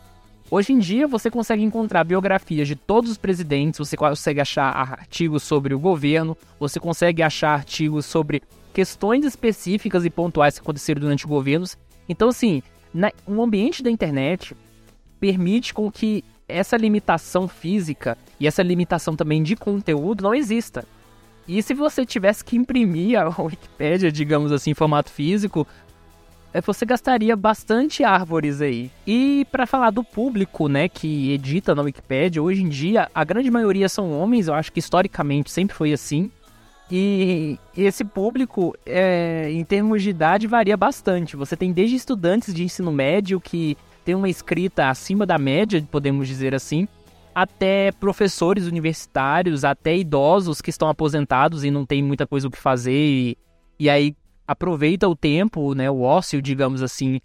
Hoje 0.49 0.71
em 0.71 0.79
dia 0.79 1.07
você 1.07 1.29
consegue 1.29 1.63
encontrar 1.63 2.05
biografias 2.05 2.69
de 2.69 2.75
todos 2.77 3.11
os 3.11 3.17
presidentes, 3.17 3.79
você 3.79 3.97
consegue 3.97 4.39
achar 4.39 4.69
artigos 4.69 5.43
sobre 5.43 5.73
o 5.73 5.79
governo, 5.79 6.37
você 6.57 6.79
consegue 6.79 7.21
achar 7.21 7.55
artigos 7.55 8.05
sobre 8.05 8.41
questões 8.77 9.25
específicas 9.25 10.05
e 10.05 10.09
pontuais 10.11 10.53
que 10.53 10.61
aconteceram 10.61 11.01
durante 11.01 11.25
governos. 11.25 11.75
Então, 12.07 12.29
assim, 12.29 12.61
na, 12.93 13.11
um 13.27 13.41
ambiente 13.41 13.81
da 13.81 13.89
internet 13.89 14.55
permite 15.19 15.73
com 15.73 15.91
que 15.91 16.23
essa 16.47 16.77
limitação 16.77 17.47
física 17.47 18.15
e 18.39 18.45
essa 18.45 18.61
limitação 18.61 19.15
também 19.15 19.41
de 19.41 19.55
conteúdo 19.55 20.21
não 20.21 20.35
exista. 20.35 20.85
E 21.47 21.63
se 21.63 21.73
você 21.73 22.05
tivesse 22.05 22.45
que 22.45 22.55
imprimir 22.55 23.19
a 23.19 23.27
Wikipédia, 23.41 24.11
digamos 24.11 24.51
assim, 24.51 24.69
em 24.69 24.75
formato 24.75 25.09
físico, 25.09 25.65
é, 26.53 26.61
você 26.61 26.85
gastaria 26.85 27.35
bastante 27.35 28.03
árvores 28.03 28.61
aí. 28.61 28.91
E 29.07 29.47
para 29.51 29.65
falar 29.65 29.89
do 29.89 30.03
público, 30.03 30.67
né, 30.67 30.87
que 30.87 31.31
edita 31.31 31.73
na 31.73 31.81
Wikipédia, 31.81 32.43
hoje 32.43 32.61
em 32.61 32.69
dia 32.69 33.09
a 33.11 33.23
grande 33.23 33.49
maioria 33.49 33.89
são 33.89 34.11
homens, 34.11 34.47
eu 34.47 34.53
acho 34.53 34.71
que 34.71 34.77
historicamente 34.77 35.49
sempre 35.49 35.75
foi 35.75 35.91
assim. 35.93 36.29
E 36.89 37.59
esse 37.75 38.05
público, 38.05 38.73
é, 38.85 39.49
em 39.51 39.63
termos 39.65 40.01
de 40.01 40.09
idade, 40.09 40.47
varia 40.47 40.77
bastante. 40.77 41.35
Você 41.35 41.55
tem 41.57 41.73
desde 41.73 41.95
estudantes 41.95 42.53
de 42.53 42.63
ensino 42.63 42.91
médio 42.91 43.41
que 43.41 43.77
tem 44.05 44.15
uma 44.15 44.29
escrita 44.29 44.89
acima 44.89 45.25
da 45.25 45.37
média, 45.37 45.85
podemos 45.91 46.27
dizer 46.27 46.55
assim, 46.55 46.87
até 47.35 47.91
professores 47.91 48.65
universitários, 48.65 49.65
até 49.65 49.97
idosos 49.97 50.61
que 50.61 50.69
estão 50.69 50.87
aposentados 50.87 51.65
e 51.65 51.69
não 51.69 51.85
tem 51.85 52.01
muita 52.01 52.25
coisa 52.25 52.47
o 52.47 52.51
que 52.51 52.57
fazer 52.57 52.93
e, 52.93 53.37
e 53.77 53.89
aí 53.89 54.15
aproveita 54.47 55.09
o 55.09 55.15
tempo, 55.15 55.75
né, 55.75 55.91
o 55.91 56.01
ócio, 56.01 56.41
digamos 56.41 56.81
assim, 56.81 57.19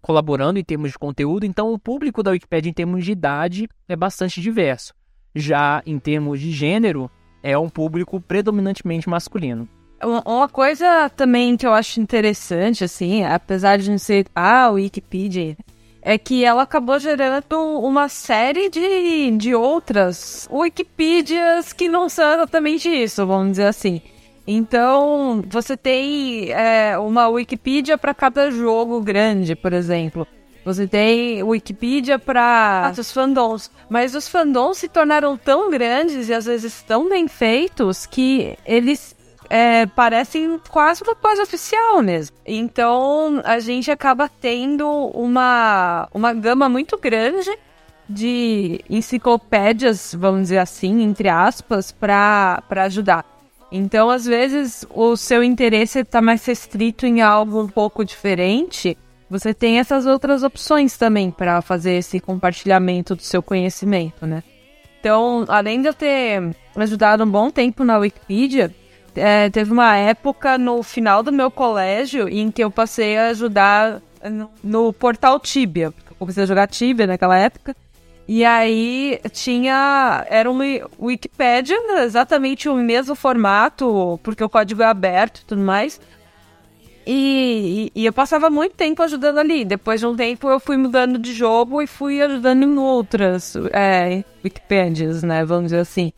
colaborando 0.00 0.58
em 0.58 0.64
termos 0.64 0.92
de 0.92 0.98
conteúdo. 0.98 1.44
Então, 1.44 1.72
o 1.72 1.78
público 1.78 2.22
da 2.22 2.30
Wikipedia 2.30 2.70
em 2.70 2.74
termos 2.74 3.04
de 3.04 3.12
idade 3.12 3.68
é 3.86 3.94
bastante 3.94 4.40
diverso. 4.40 4.94
Já 5.34 5.82
em 5.84 5.98
termos 5.98 6.40
de 6.40 6.50
gênero, 6.50 7.10
é 7.44 7.56
um 7.58 7.68
público 7.68 8.18
predominantemente 8.18 9.06
masculino. 9.06 9.68
Uma 10.02 10.48
coisa 10.48 11.10
também 11.10 11.56
que 11.56 11.66
eu 11.66 11.72
acho 11.74 12.00
interessante, 12.00 12.82
assim, 12.82 13.22
apesar 13.22 13.76
de 13.76 13.90
não 13.90 13.98
ser 13.98 14.26
a 14.34 14.70
Wikipedia, 14.70 15.56
é 16.02 16.18
que 16.18 16.44
ela 16.44 16.62
acabou 16.62 16.98
gerando 16.98 17.58
uma 17.80 18.08
série 18.08 18.68
de, 18.68 19.30
de 19.32 19.54
outras 19.54 20.48
Wikipedias 20.50 21.72
que 21.72 21.88
não 21.88 22.08
são 22.08 22.34
exatamente 22.34 22.88
isso, 22.88 23.26
vamos 23.26 23.52
dizer 23.52 23.66
assim. 23.66 24.00
Então, 24.46 25.42
você 25.48 25.76
tem 25.76 26.50
é, 26.50 26.98
uma 26.98 27.28
Wikipedia 27.28 27.96
para 27.96 28.12
cada 28.12 28.50
jogo 28.50 29.00
grande, 29.00 29.54
por 29.54 29.72
exemplo. 29.72 30.26
Você 30.64 30.86
tem 30.86 31.42
Wikipedia 31.42 32.18
para 32.18 32.92
os 32.96 33.12
fandoms, 33.12 33.70
mas 33.88 34.14
os 34.14 34.26
fandoms 34.26 34.78
se 34.78 34.88
tornaram 34.88 35.36
tão 35.36 35.70
grandes 35.70 36.28
e 36.28 36.34
às 36.34 36.46
vezes 36.46 36.82
tão 36.82 37.08
bem 37.08 37.28
feitos 37.28 38.06
que 38.06 38.56
eles 38.64 39.14
é, 39.50 39.84
parecem 39.86 40.58
quase 40.70 41.02
uma 41.02 41.14
coisa 41.14 41.42
oficial 41.42 42.02
mesmo. 42.02 42.36
Então 42.46 43.42
a 43.44 43.58
gente 43.58 43.90
acaba 43.90 44.28
tendo 44.28 44.88
uma, 44.88 46.08
uma 46.14 46.32
gama 46.32 46.68
muito 46.68 46.98
grande 46.98 47.50
de 48.08 48.80
enciclopédias, 48.88 50.14
vamos 50.18 50.42
dizer 50.42 50.58
assim, 50.58 51.02
entre 51.02 51.28
aspas, 51.28 51.92
para 51.92 52.62
ajudar. 52.70 53.24
Então, 53.72 54.08
às 54.08 54.24
vezes, 54.24 54.86
o 54.90 55.16
seu 55.16 55.42
interesse 55.42 55.98
está 55.98 56.22
mais 56.22 56.44
restrito 56.46 57.06
em 57.06 57.22
algo 57.22 57.60
um 57.60 57.66
pouco 57.66 58.04
diferente. 58.04 58.96
Você 59.34 59.52
tem 59.52 59.80
essas 59.80 60.06
outras 60.06 60.44
opções 60.44 60.96
também 60.96 61.28
para 61.28 61.60
fazer 61.60 61.94
esse 61.94 62.20
compartilhamento 62.20 63.16
do 63.16 63.22
seu 63.22 63.42
conhecimento, 63.42 64.24
né? 64.24 64.44
Então, 65.00 65.44
além 65.48 65.82
de 65.82 65.88
eu 65.88 65.92
ter 65.92 66.54
ajudado 66.76 67.24
um 67.24 67.28
bom 67.28 67.50
tempo 67.50 67.82
na 67.82 67.98
Wikipedia, 67.98 68.72
é, 69.16 69.50
teve 69.50 69.72
uma 69.72 69.96
época 69.96 70.56
no 70.56 70.84
final 70.84 71.20
do 71.20 71.32
meu 71.32 71.50
colégio 71.50 72.28
em 72.28 72.48
que 72.48 72.62
eu 72.62 72.70
passei 72.70 73.18
a 73.18 73.26
ajudar 73.30 74.00
no, 74.22 74.50
no 74.62 74.92
portal 74.92 75.40
Tibia. 75.40 75.86
Eu 75.86 76.16
comecei 76.16 76.44
a 76.44 76.46
jogar 76.46 76.68
Tibia 76.68 77.04
naquela 77.04 77.36
época. 77.36 77.74
E 78.28 78.44
aí 78.44 79.18
tinha. 79.32 80.24
Era 80.30 80.48
uma 80.48 80.64
Wikipédia, 80.96 81.76
exatamente 82.04 82.68
o 82.68 82.76
mesmo 82.76 83.16
formato, 83.16 84.20
porque 84.22 84.44
o 84.44 84.48
código 84.48 84.80
é 84.80 84.86
aberto 84.86 85.40
e 85.40 85.44
tudo 85.44 85.60
mais. 85.60 86.00
E, 87.06 87.90
e, 87.94 88.00
e, 88.00 88.06
eu 88.06 88.12
passava 88.12 88.48
muito 88.48 88.74
tempo 88.74 89.02
ajudando 89.02 89.38
ali. 89.38 89.64
Depois 89.64 90.00
de 90.00 90.06
um 90.06 90.16
tempo 90.16 90.48
eu 90.48 90.58
fui 90.58 90.76
mudando 90.76 91.18
de 91.18 91.32
jogo 91.32 91.82
e 91.82 91.86
fui 91.86 92.20
ajudando 92.22 92.62
em 92.62 92.78
outras 92.78 93.54
é, 93.72 94.24
Wikipédias, 94.42 95.22
né? 95.22 95.44
Vamos 95.44 95.64
dizer 95.64 95.80
assim. 95.80 96.12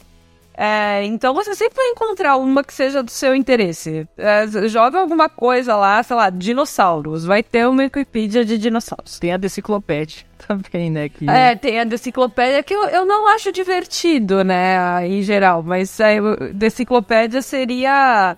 É, 0.58 1.04
então 1.04 1.34
você 1.34 1.54
sempre 1.54 1.76
vai 1.76 1.88
encontrar 1.90 2.38
uma 2.38 2.64
que 2.64 2.72
seja 2.72 3.02
do 3.02 3.10
seu 3.10 3.34
interesse. 3.34 4.08
É, 4.16 4.46
joga 4.68 4.98
alguma 4.98 5.28
coisa 5.28 5.76
lá, 5.76 6.02
sei 6.02 6.16
lá, 6.16 6.30
dinossauros. 6.30 7.26
Vai 7.26 7.42
ter 7.42 7.68
uma 7.68 7.82
Wikipedia 7.82 8.42
de 8.42 8.56
dinossauros. 8.56 9.18
Tem 9.18 9.32
a 9.32 9.36
deciclopédia 9.36 10.24
também, 10.48 10.90
né? 10.90 11.10
Que... 11.10 11.28
É, 11.28 11.54
tem 11.54 11.78
a 11.78 11.84
deciclopédia 11.84 12.62
que 12.62 12.72
eu, 12.72 12.84
eu 12.84 13.04
não 13.04 13.28
acho 13.28 13.52
divertido, 13.52 14.42
né, 14.42 15.06
em 15.06 15.20
geral. 15.20 15.62
Mas 15.62 16.00
a 16.00 16.06
deciclopédia 16.54 17.42
seria 17.42 18.34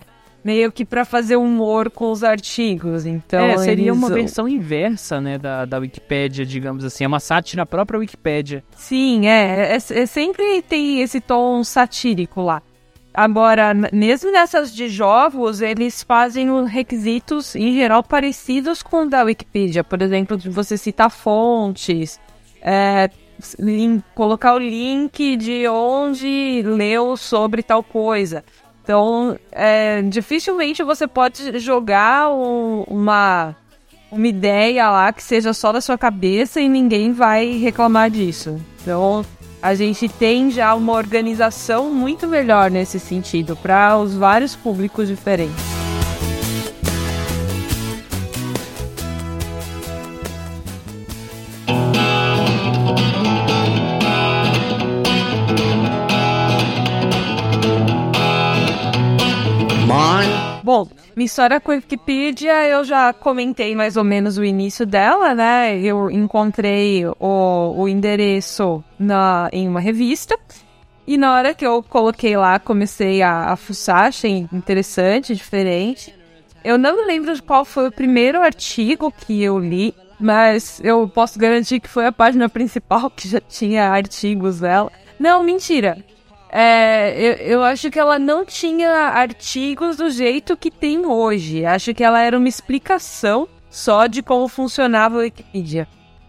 meio 0.49 0.73
que 0.73 0.83
para 0.83 1.05
fazer 1.05 1.37
humor 1.37 1.91
com 1.91 2.11
os 2.11 2.25
artigos. 2.25 3.05
Então, 3.05 3.39
é, 3.39 3.59
seria 3.59 3.89
eles... 3.89 3.99
uma 3.99 4.09
versão 4.09 4.49
inversa, 4.49 5.21
né, 5.21 5.37
da, 5.37 5.67
da 5.67 5.77
Wikipédia, 5.77 6.47
digamos 6.47 6.87
assim. 6.87 7.05
É 7.05 7.07
uma 7.07 7.21
sátira 7.21 7.67
própria 7.67 7.99
Wikipédia. 7.99 8.65
Sim, 8.75 9.27
é, 9.27 9.73
é, 9.73 9.77
é 9.77 10.07
sempre 10.07 10.63
tem 10.63 11.03
esse 11.03 11.21
tom 11.21 11.63
satírico 11.63 12.41
lá. 12.41 12.63
Agora, 13.13 13.75
mesmo 13.93 14.33
nessas 14.33 14.75
de 14.75 14.89
jogos, 14.89 15.61
eles 15.61 16.03
fazem 16.03 16.65
requisitos, 16.65 17.55
em 17.55 17.75
geral, 17.75 18.03
parecidos 18.03 18.83
com 18.83 19.03
o 19.03 19.07
da 19.07 19.25
Wikipedia. 19.25 19.85
Por 19.85 20.01
exemplo, 20.01 20.35
de 20.35 20.49
você 20.49 20.79
citar 20.79 21.11
fontes, 21.11 22.19
é, 22.63 23.11
colocar 24.15 24.55
o 24.55 24.59
link 24.59 25.37
de 25.37 25.69
onde 25.69 26.63
leu 26.65 27.19
sobre 27.19 27.63
tal 27.63 27.83
coisa. 27.83 28.43
Então, 28.89 29.39
é, 29.53 30.01
dificilmente 30.01 30.83
você 30.83 31.07
pode 31.07 31.59
jogar 31.59 32.31
um, 32.31 32.85
uma, 32.89 33.55
uma 34.11 34.27
ideia 34.27 34.91
lá 34.91 35.13
que 35.13 35.23
seja 35.23 35.53
só 35.53 35.71
da 35.73 35.83
sua 35.83 35.99
cabeça 35.99 36.59
e 36.59 36.71
ninguém 36.71 37.13
vai 37.13 37.59
reclamar 37.59 38.09
disso. 38.09 38.59
Então, 38.81 39.27
a 39.61 39.75
gente 39.75 40.09
tem 40.09 40.51
já 40.51 40.75
uma 40.75 40.95
organização 40.95 41.91
muito 41.91 42.27
melhor 42.27 42.71
nesse 42.71 42.99
sentido 42.99 43.55
para 43.55 43.99
os 43.99 44.15
vários 44.15 44.57
públicos 44.57 45.07
diferentes. 45.07 45.78
Minha 61.19 61.27
história 61.27 61.59
com 61.59 61.73
a 61.73 61.75
Wikipedia, 61.75 62.69
eu 62.69 62.85
já 62.85 63.13
comentei 63.13 63.75
mais 63.75 63.97
ou 63.97 64.05
menos 64.05 64.39
o 64.39 64.45
início 64.45 64.87
dela, 64.87 65.35
né? 65.35 65.77
Eu 65.77 66.09
encontrei 66.09 67.05
o, 67.19 67.75
o 67.77 67.89
endereço 67.89 68.85
na, 68.97 69.49
em 69.53 69.67
uma 69.67 69.81
revista. 69.81 70.39
E 71.05 71.19
na 71.19 71.35
hora 71.35 71.55
que 71.55 71.67
eu 71.67 71.83
coloquei 71.83 72.37
lá, 72.37 72.61
comecei 72.61 73.21
a, 73.21 73.51
a 73.51 73.57
fuçar, 73.57 74.05
achei 74.05 74.47
interessante, 74.53 75.35
diferente. 75.35 76.15
Eu 76.63 76.79
não 76.79 77.05
lembro 77.05 77.43
qual 77.43 77.65
foi 77.65 77.89
o 77.89 77.93
primeiro 77.93 78.41
artigo 78.41 79.11
que 79.11 79.43
eu 79.43 79.59
li, 79.59 79.93
mas 80.21 80.81
eu 80.85 81.09
posso 81.09 81.37
garantir 81.37 81.81
que 81.81 81.89
foi 81.89 82.07
a 82.07 82.13
página 82.13 82.49
principal 82.49 83.11
que 83.11 83.27
já 83.27 83.41
tinha 83.41 83.91
artigos 83.91 84.61
dela. 84.61 84.93
Não, 85.19 85.43
mentira. 85.43 85.99
É, 86.51 87.15
eu, 87.21 87.33
eu 87.59 87.63
acho 87.63 87.91
que 87.91 87.99
ela 87.99 88.19
não 88.19 88.45
tinha 88.45 88.91
artigos 88.91 89.97
do 89.97 90.11
jeito 90.11 90.57
que 90.57 90.71
tem 90.71 91.05
hoje. 91.05 91.65
Acho 91.65 91.95
que 91.95 92.03
ela 92.03 92.21
era 92.21 92.39
uma 92.39 92.49
explicação 92.49 93.49
só 93.71 94.07
de 94.07 94.23
como 94.23 94.49
funcionava 94.49 95.17
a 95.17 95.21
Wikipedia. 95.21 95.87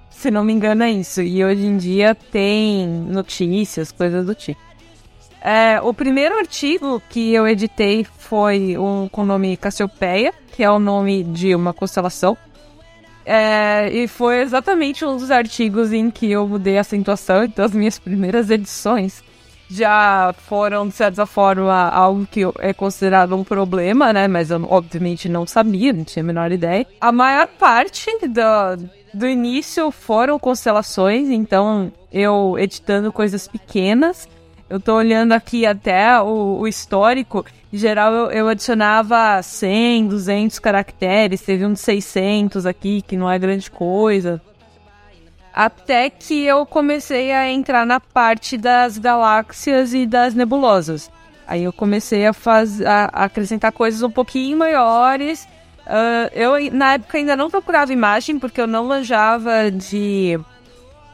Se 0.10 0.30
não 0.30 0.44
me 0.44 0.52
engano, 0.52 0.84
é 0.84 0.92
isso. 0.92 1.22
E 1.22 1.44
hoje 1.44 1.66
em 1.66 1.78
dia 1.78 2.14
tem 2.14 2.86
notícias, 2.88 3.92
coisas 3.92 4.26
do 4.26 4.36
tipo. 4.36 4.60
É, 5.42 5.80
o 5.82 5.94
primeiro 5.94 6.38
artigo 6.38 7.02
que 7.10 7.34
eu 7.34 7.48
editei 7.48 8.04
foi 8.04 8.78
um 8.78 9.08
com 9.08 9.22
o 9.22 9.26
nome 9.26 9.56
Cassiopeia, 9.56 10.34
que 10.52 10.62
é 10.62 10.70
o 10.70 10.80
nome 10.80 11.24
de 11.24 11.56
uma 11.56 11.74
constelação. 11.74 12.38
É, 13.26 13.90
e 13.94 14.08
foi 14.08 14.42
exatamente 14.42 15.06
um 15.06 15.16
dos 15.16 15.32
artigos 15.32 15.94
em 15.94 16.12
que 16.12 16.30
eu 16.30 16.46
mudei 16.46 16.78
a 16.78 16.82
acentuação, 16.82 17.46
então 17.46 17.64
as 17.64 17.72
minhas 17.72 17.98
primeiras 17.98 18.50
edições 18.50 19.24
já 19.70 20.34
foram, 20.48 20.88
de 20.88 20.96
certa 20.96 21.26
forma, 21.26 21.90
algo 21.90 22.26
que 22.26 22.42
é 22.60 22.74
considerado 22.74 23.36
um 23.36 23.44
problema, 23.44 24.12
né? 24.12 24.28
Mas 24.28 24.50
eu, 24.50 24.66
obviamente, 24.70 25.30
não 25.30 25.46
sabia, 25.46 25.94
não 25.94 26.04
tinha 26.04 26.24
a 26.24 26.26
menor 26.26 26.52
ideia. 26.52 26.88
A 27.00 27.12
maior 27.12 27.48
parte 27.48 28.10
do, 28.28 28.90
do 29.14 29.28
início 29.28 29.92
foram 29.92 30.40
constelações, 30.40 31.30
então 31.30 31.92
eu 32.12 32.56
editando 32.58 33.14
coisas 33.14 33.48
pequenas. 33.48 34.28
Eu 34.68 34.80
tô 34.80 34.96
olhando 34.96 35.34
aqui 35.34 35.66
até 35.66 36.20
o, 36.20 36.60
o 36.60 36.68
histórico. 36.68 37.46
Em 37.72 37.78
geral, 37.78 38.14
eu, 38.14 38.32
eu, 38.32 38.48
adicionava 38.48 39.42
100, 39.42 40.08
200 40.08 40.60
caracteres. 40.60 41.42
Teve 41.42 41.66
um 41.66 41.74
de 41.74 41.80
600 41.80 42.66
aqui, 42.66 43.02
que 43.02 43.18
não 43.18 43.30
é 43.30 43.38
grande 43.38 43.70
coisa. 43.70 44.42
Até 45.54 46.10
que 46.10 46.46
eu 46.46 46.66
comecei 46.66 47.32
a 47.32 47.50
entrar 47.50 47.86
na 47.86 48.00
parte 48.00 48.58
das 48.58 48.98
galáxias 48.98 49.94
e 49.94 50.06
das 50.06 50.34
nebulosas. 50.34 51.12
Aí 51.48 51.64
eu 51.64 51.74
comecei 51.74 52.28
a, 52.28 52.34
faz, 52.34 52.80
a, 52.82 53.06
acrescentar 53.06 53.72
coisas 53.72 54.04
um 54.04 54.12
pouquinho 54.12 54.58
maiores. 54.58 55.48
Uh, 55.88 56.30
eu, 56.34 56.72
na 56.72 56.94
época, 56.94 57.18
ainda 57.18 57.36
não 57.36 57.50
procurava 57.50 57.92
imagem, 57.92 58.38
porque 58.38 58.62
eu 58.62 58.68
não 58.68 58.86
manjava 58.86 59.72
de 59.72 60.40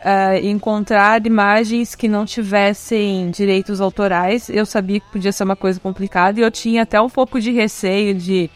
uh, 0.06 0.46
encontrar 0.46 1.26
imagens 1.26 1.96
que 1.96 2.10
não 2.10 2.26
tivessem 2.26 3.32
direitos 3.32 3.80
autorais. 3.80 4.50
Eu 4.50 4.66
sabia 4.66 5.00
que 5.00 5.10
podia 5.10 5.32
ser 5.32 5.46
uma 5.46 5.56
coisa 5.56 5.80
complicada 5.80 6.40
e 6.40 6.44
eu 6.44 6.52
tinha 6.52 6.84
até 6.84 7.00
um 7.00 7.10
pouco 7.10 7.40
de 7.40 7.52
receio 7.52 8.14
de. 8.14 8.50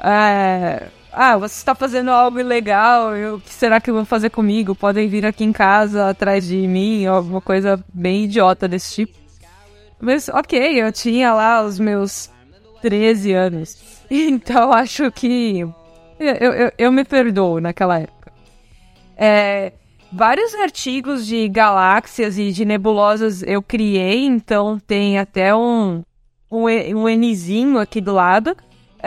Uh, 0.00 0.95
ah, 1.18 1.38
você 1.38 1.54
está 1.54 1.74
fazendo 1.74 2.10
algo 2.10 2.38
ilegal, 2.38 3.12
o 3.34 3.40
que 3.40 3.52
será 3.52 3.80
que 3.80 3.90
vão 3.90 4.04
fazer 4.04 4.28
comigo? 4.28 4.74
Podem 4.74 5.08
vir 5.08 5.24
aqui 5.24 5.44
em 5.44 5.52
casa 5.52 6.10
atrás 6.10 6.46
de 6.46 6.68
mim, 6.68 7.06
alguma 7.06 7.40
coisa 7.40 7.82
bem 7.92 8.24
idiota 8.24 8.68
desse 8.68 8.96
tipo. 8.96 9.18
Mas 9.98 10.28
ok, 10.28 10.82
eu 10.82 10.92
tinha 10.92 11.32
lá 11.32 11.64
os 11.64 11.78
meus 11.78 12.30
13 12.82 13.32
anos. 13.32 13.96
Então 14.08 14.72
acho 14.72 15.10
que 15.10 15.66
eu, 16.20 16.52
eu, 16.52 16.72
eu 16.78 16.92
me 16.92 17.04
perdoo 17.04 17.60
naquela 17.60 17.98
época. 17.98 18.32
É, 19.16 19.72
vários 20.12 20.54
artigos 20.54 21.26
de 21.26 21.48
galáxias 21.48 22.38
e 22.38 22.52
de 22.52 22.64
nebulosas 22.64 23.42
eu 23.42 23.60
criei, 23.60 24.24
então 24.24 24.78
tem 24.78 25.18
até 25.18 25.52
um, 25.52 26.04
um, 26.48 26.66
um 26.66 27.08
Nzinho 27.08 27.80
aqui 27.80 28.00
do 28.00 28.12
lado. 28.14 28.56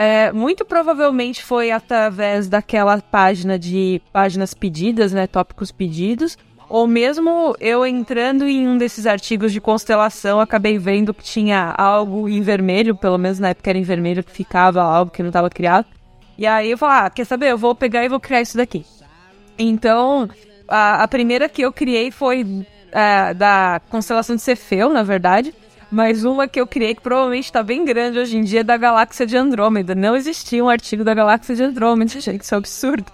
É, 0.02 0.32
muito 0.32 0.64
provavelmente 0.64 1.44
foi 1.44 1.70
através 1.70 2.48
daquela 2.48 3.02
página 3.02 3.58
de 3.58 4.00
páginas 4.10 4.54
pedidas, 4.54 5.12
né? 5.12 5.26
Tópicos 5.26 5.70
pedidos. 5.70 6.38
ou 6.70 6.86
mesmo 6.86 7.54
eu 7.60 7.84
entrando 7.84 8.48
em 8.48 8.66
um 8.66 8.78
desses 8.78 9.04
artigos 9.06 9.52
de 9.52 9.60
constelação, 9.60 10.40
acabei 10.40 10.78
vendo 10.78 11.12
que 11.12 11.22
tinha 11.22 11.74
algo 11.76 12.30
em 12.30 12.40
vermelho, 12.40 12.96
pelo 12.96 13.18
menos 13.18 13.38
na 13.38 13.50
época 13.50 13.68
era 13.68 13.78
em 13.78 13.82
vermelho, 13.82 14.24
que 14.24 14.30
ficava 14.30 14.80
algo 14.80 15.10
que 15.10 15.20
não 15.22 15.28
estava 15.28 15.50
criado. 15.50 15.84
E 16.38 16.46
aí 16.46 16.70
eu 16.70 16.78
falei, 16.78 17.06
ah, 17.06 17.10
quer 17.10 17.26
saber? 17.26 17.50
Eu 17.50 17.58
vou 17.58 17.74
pegar 17.74 18.02
e 18.02 18.08
vou 18.08 18.20
criar 18.20 18.40
isso 18.40 18.56
daqui. 18.56 18.86
Então, 19.58 20.30
a, 20.66 21.02
a 21.02 21.08
primeira 21.08 21.46
que 21.46 21.60
eu 21.60 21.70
criei 21.74 22.10
foi 22.10 22.64
é, 22.90 23.34
da 23.34 23.82
constelação 23.90 24.34
de 24.34 24.40
Cefeu, 24.40 24.88
na 24.88 25.02
verdade. 25.02 25.52
Mas 25.90 26.24
uma 26.24 26.46
que 26.46 26.60
eu 26.60 26.66
criei 26.66 26.94
que 26.94 27.00
provavelmente 27.00 27.46
está 27.46 27.62
bem 27.62 27.84
grande 27.84 28.18
hoje 28.18 28.36
em 28.36 28.42
dia 28.42 28.60
é 28.60 28.64
da 28.64 28.76
galáxia 28.76 29.26
de 29.26 29.36
Andrômeda. 29.36 29.94
Não 29.94 30.14
existia 30.14 30.64
um 30.64 30.68
artigo 30.68 31.02
da 31.02 31.12
galáxia 31.12 31.54
de 31.54 31.62
Andrômeda, 31.62 32.20
gente, 32.20 32.42
isso 32.42 32.54
é 32.54 32.56
um 32.56 32.58
absurdo. 32.58 33.10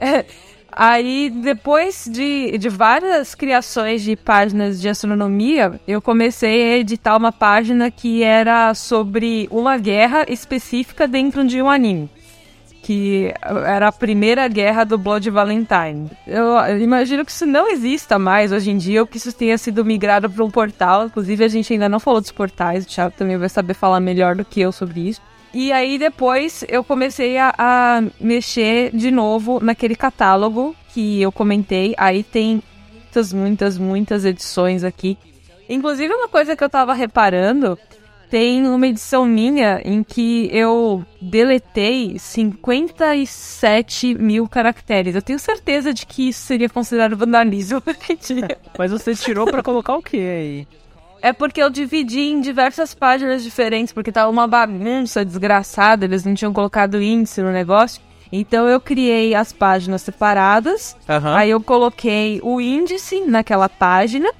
É, 0.00 0.24
aí, 0.72 1.30
depois 1.30 2.08
de, 2.10 2.58
de 2.58 2.68
várias 2.68 3.36
criações 3.36 4.02
de 4.02 4.16
páginas 4.16 4.80
de 4.80 4.88
astronomia, 4.88 5.80
eu 5.86 6.02
comecei 6.02 6.74
a 6.74 6.78
editar 6.78 7.16
uma 7.16 7.30
página 7.30 7.90
que 7.90 8.24
era 8.24 8.74
sobre 8.74 9.46
uma 9.50 9.78
guerra 9.78 10.26
específica 10.28 11.06
dentro 11.06 11.44
de 11.44 11.62
um 11.62 11.70
anime 11.70 12.10
que 12.82 13.32
era 13.64 13.88
a 13.88 13.92
primeira 13.92 14.48
guerra 14.48 14.84
do 14.84 14.98
Blood 14.98 15.30
Valentine. 15.30 16.10
Eu, 16.26 16.56
imagino 16.80 17.24
que 17.24 17.30
isso 17.30 17.46
não 17.46 17.70
exista 17.70 18.18
mais 18.18 18.50
hoje 18.50 18.70
em 18.70 18.76
dia, 18.76 19.00
ou 19.00 19.06
que 19.06 19.16
isso 19.16 19.32
tenha 19.32 19.56
sido 19.56 19.84
migrado 19.84 20.28
para 20.28 20.44
um 20.44 20.50
portal. 20.50 21.06
Inclusive, 21.06 21.44
a 21.44 21.48
gente 21.48 21.72
ainda 21.72 21.88
não 21.88 22.00
falou 22.00 22.20
dos 22.20 22.32
portais, 22.32 22.84
o 22.84 22.88
Thiago 22.88 23.14
também 23.16 23.38
vai 23.38 23.48
saber 23.48 23.74
falar 23.74 24.00
melhor 24.00 24.34
do 24.34 24.44
que 24.44 24.60
eu 24.60 24.72
sobre 24.72 25.08
isso. 25.08 25.22
E 25.54 25.70
aí 25.70 25.98
depois 25.98 26.64
eu 26.68 26.82
comecei 26.82 27.36
a, 27.38 27.54
a 27.56 28.02
mexer 28.18 28.90
de 28.94 29.10
novo 29.10 29.60
naquele 29.62 29.94
catálogo 29.94 30.74
que 30.92 31.20
eu 31.20 31.30
comentei. 31.30 31.94
Aí 31.98 32.22
tem 32.22 32.62
muitas, 32.92 33.32
muitas, 33.32 33.78
muitas 33.78 34.24
edições 34.24 34.82
aqui. 34.82 35.18
Inclusive, 35.68 36.12
uma 36.12 36.28
coisa 36.28 36.56
que 36.56 36.64
eu 36.64 36.70
tava 36.70 36.94
reparando 36.94 37.78
tem 38.32 38.66
uma 38.66 38.86
edição 38.86 39.26
minha 39.26 39.82
em 39.84 40.02
que 40.02 40.48
eu 40.50 41.04
deletei 41.20 42.18
57 42.18 44.14
mil 44.14 44.48
caracteres. 44.48 45.14
Eu 45.14 45.20
tenho 45.20 45.38
certeza 45.38 45.92
de 45.92 46.06
que 46.06 46.30
isso 46.30 46.40
seria 46.40 46.70
considerado 46.70 47.14
vandalismo 47.14 47.82
Mas 48.78 48.90
você 48.90 49.14
tirou 49.14 49.44
para 49.44 49.62
colocar 49.62 49.94
o 49.96 50.02
que 50.02 50.16
aí? 50.16 50.66
É 51.20 51.30
porque 51.34 51.62
eu 51.62 51.68
dividi 51.68 52.20
em 52.20 52.40
diversas 52.40 52.94
páginas 52.94 53.44
diferentes, 53.44 53.92
porque 53.92 54.10
tava 54.10 54.30
uma 54.30 54.46
bagunça 54.46 55.26
desgraçada, 55.26 56.06
eles 56.06 56.24
não 56.24 56.32
tinham 56.34 56.54
colocado 56.54 57.02
índice 57.02 57.42
no 57.42 57.52
negócio. 57.52 58.00
Então 58.32 58.66
eu 58.66 58.80
criei 58.80 59.34
as 59.34 59.52
páginas 59.52 60.00
separadas, 60.00 60.96
uhum. 61.06 61.34
aí 61.36 61.50
eu 61.50 61.60
coloquei 61.60 62.40
o 62.42 62.62
índice 62.62 63.20
naquela 63.26 63.68
página, 63.68 64.32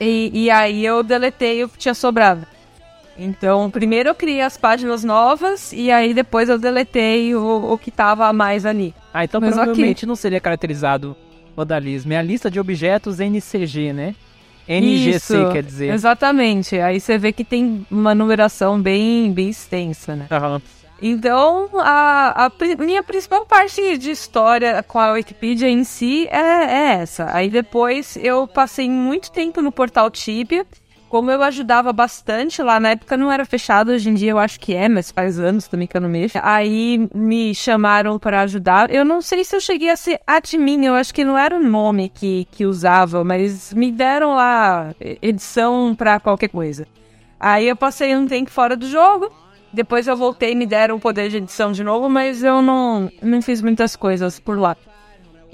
e, 0.00 0.30
e 0.32 0.50
aí 0.50 0.82
eu 0.82 1.02
deletei 1.02 1.62
o 1.62 1.68
que 1.68 1.76
tinha 1.76 1.92
sobrado. 1.92 2.53
Então, 3.16 3.70
primeiro 3.70 4.08
eu 4.08 4.14
criei 4.14 4.40
as 4.40 4.56
páginas 4.56 5.04
novas 5.04 5.72
e 5.72 5.90
aí 5.90 6.12
depois 6.12 6.48
eu 6.48 6.58
deletei 6.58 7.34
o, 7.34 7.72
o 7.72 7.78
que 7.78 7.90
tava 7.90 8.26
a 8.26 8.32
mais 8.32 8.66
ali. 8.66 8.94
Ah, 9.12 9.24
então 9.24 9.40
Mas 9.40 9.54
provavelmente 9.54 9.98
aqui... 9.98 10.06
não 10.06 10.16
seria 10.16 10.40
caracterizado 10.40 11.16
vandalismo. 11.54 12.12
É 12.12 12.18
a 12.18 12.22
lista 12.22 12.50
de 12.50 12.58
objetos 12.58 13.20
NCG, 13.20 13.92
né? 13.92 14.14
NGC, 14.66 15.16
Isso, 15.16 15.52
quer 15.52 15.62
dizer. 15.62 15.92
Exatamente. 15.92 16.78
Aí 16.80 16.98
você 16.98 17.18
vê 17.18 17.32
que 17.32 17.44
tem 17.44 17.86
uma 17.90 18.14
numeração 18.14 18.80
bem, 18.80 19.30
bem 19.32 19.50
extensa, 19.50 20.16
né? 20.16 20.26
Uhum. 20.30 20.60
Então, 21.02 21.68
a, 21.80 22.46
a, 22.46 22.52
minha 22.78 23.02
principal 23.02 23.44
parte 23.44 23.98
de 23.98 24.10
história 24.10 24.82
com 24.82 24.98
a 24.98 25.12
Wikipedia 25.12 25.68
em 25.68 25.84
si 25.84 26.26
é, 26.28 26.38
é 26.38 26.92
essa. 26.94 27.28
Aí 27.34 27.50
depois 27.50 28.16
eu 28.16 28.46
passei 28.46 28.88
muito 28.88 29.30
tempo 29.30 29.60
no 29.60 29.70
portal 29.70 30.10
Tibia 30.10 30.64
como 31.14 31.30
eu 31.30 31.44
ajudava 31.44 31.92
bastante 31.92 32.60
lá, 32.60 32.80
na 32.80 32.88
época 32.88 33.16
não 33.16 33.30
era 33.30 33.44
fechado, 33.44 33.92
hoje 33.92 34.10
em 34.10 34.14
dia 34.14 34.32
eu 34.32 34.38
acho 34.40 34.58
que 34.58 34.74
é, 34.74 34.88
mas 34.88 35.12
faz 35.12 35.38
anos 35.38 35.68
também 35.68 35.86
que 35.86 35.96
eu 35.96 36.00
não 36.00 36.08
mexo. 36.08 36.40
Aí 36.42 37.08
me 37.14 37.54
chamaram 37.54 38.18
para 38.18 38.40
ajudar. 38.40 38.92
Eu 38.92 39.04
não 39.04 39.20
sei 39.22 39.44
se 39.44 39.54
eu 39.54 39.60
cheguei 39.60 39.90
a 39.90 39.96
ser 39.96 40.18
admin, 40.26 40.84
eu 40.84 40.94
acho 40.94 41.14
que 41.14 41.24
não 41.24 41.38
era 41.38 41.56
o 41.56 41.62
nome 41.62 42.08
que, 42.08 42.48
que 42.50 42.66
usava, 42.66 43.22
mas 43.22 43.72
me 43.72 43.92
deram 43.92 44.34
lá 44.34 44.92
edição 45.22 45.94
para 45.94 46.18
qualquer 46.18 46.48
coisa. 46.48 46.84
Aí 47.38 47.68
eu 47.68 47.76
passei 47.76 48.16
um 48.16 48.26
tempo 48.26 48.50
fora 48.50 48.76
do 48.76 48.88
jogo, 48.88 49.30
depois 49.72 50.08
eu 50.08 50.16
voltei 50.16 50.50
e 50.50 50.56
me 50.56 50.66
deram 50.66 50.96
o 50.96 51.00
poder 51.00 51.28
de 51.28 51.36
edição 51.36 51.70
de 51.70 51.84
novo, 51.84 52.08
mas 52.08 52.42
eu 52.42 52.60
não, 52.60 53.08
não 53.22 53.40
fiz 53.40 53.62
muitas 53.62 53.94
coisas 53.94 54.40
por 54.40 54.58
lá. 54.58 54.76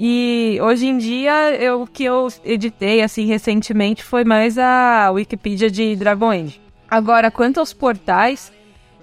E 0.02 0.58
hoje 0.62 0.86
em 0.86 0.96
dia, 0.96 1.54
eu, 1.56 1.82
o 1.82 1.86
que 1.86 2.04
eu 2.04 2.28
editei, 2.42 3.02
assim, 3.02 3.26
recentemente 3.26 4.02
foi 4.02 4.24
mais 4.24 4.56
a 4.56 5.10
Wikipedia 5.10 5.70
de 5.70 5.94
Dragon 5.94 6.30
Age. 6.30 6.58
Agora, 6.90 7.30
quanto 7.30 7.60
aos 7.60 7.74
portais, 7.74 8.50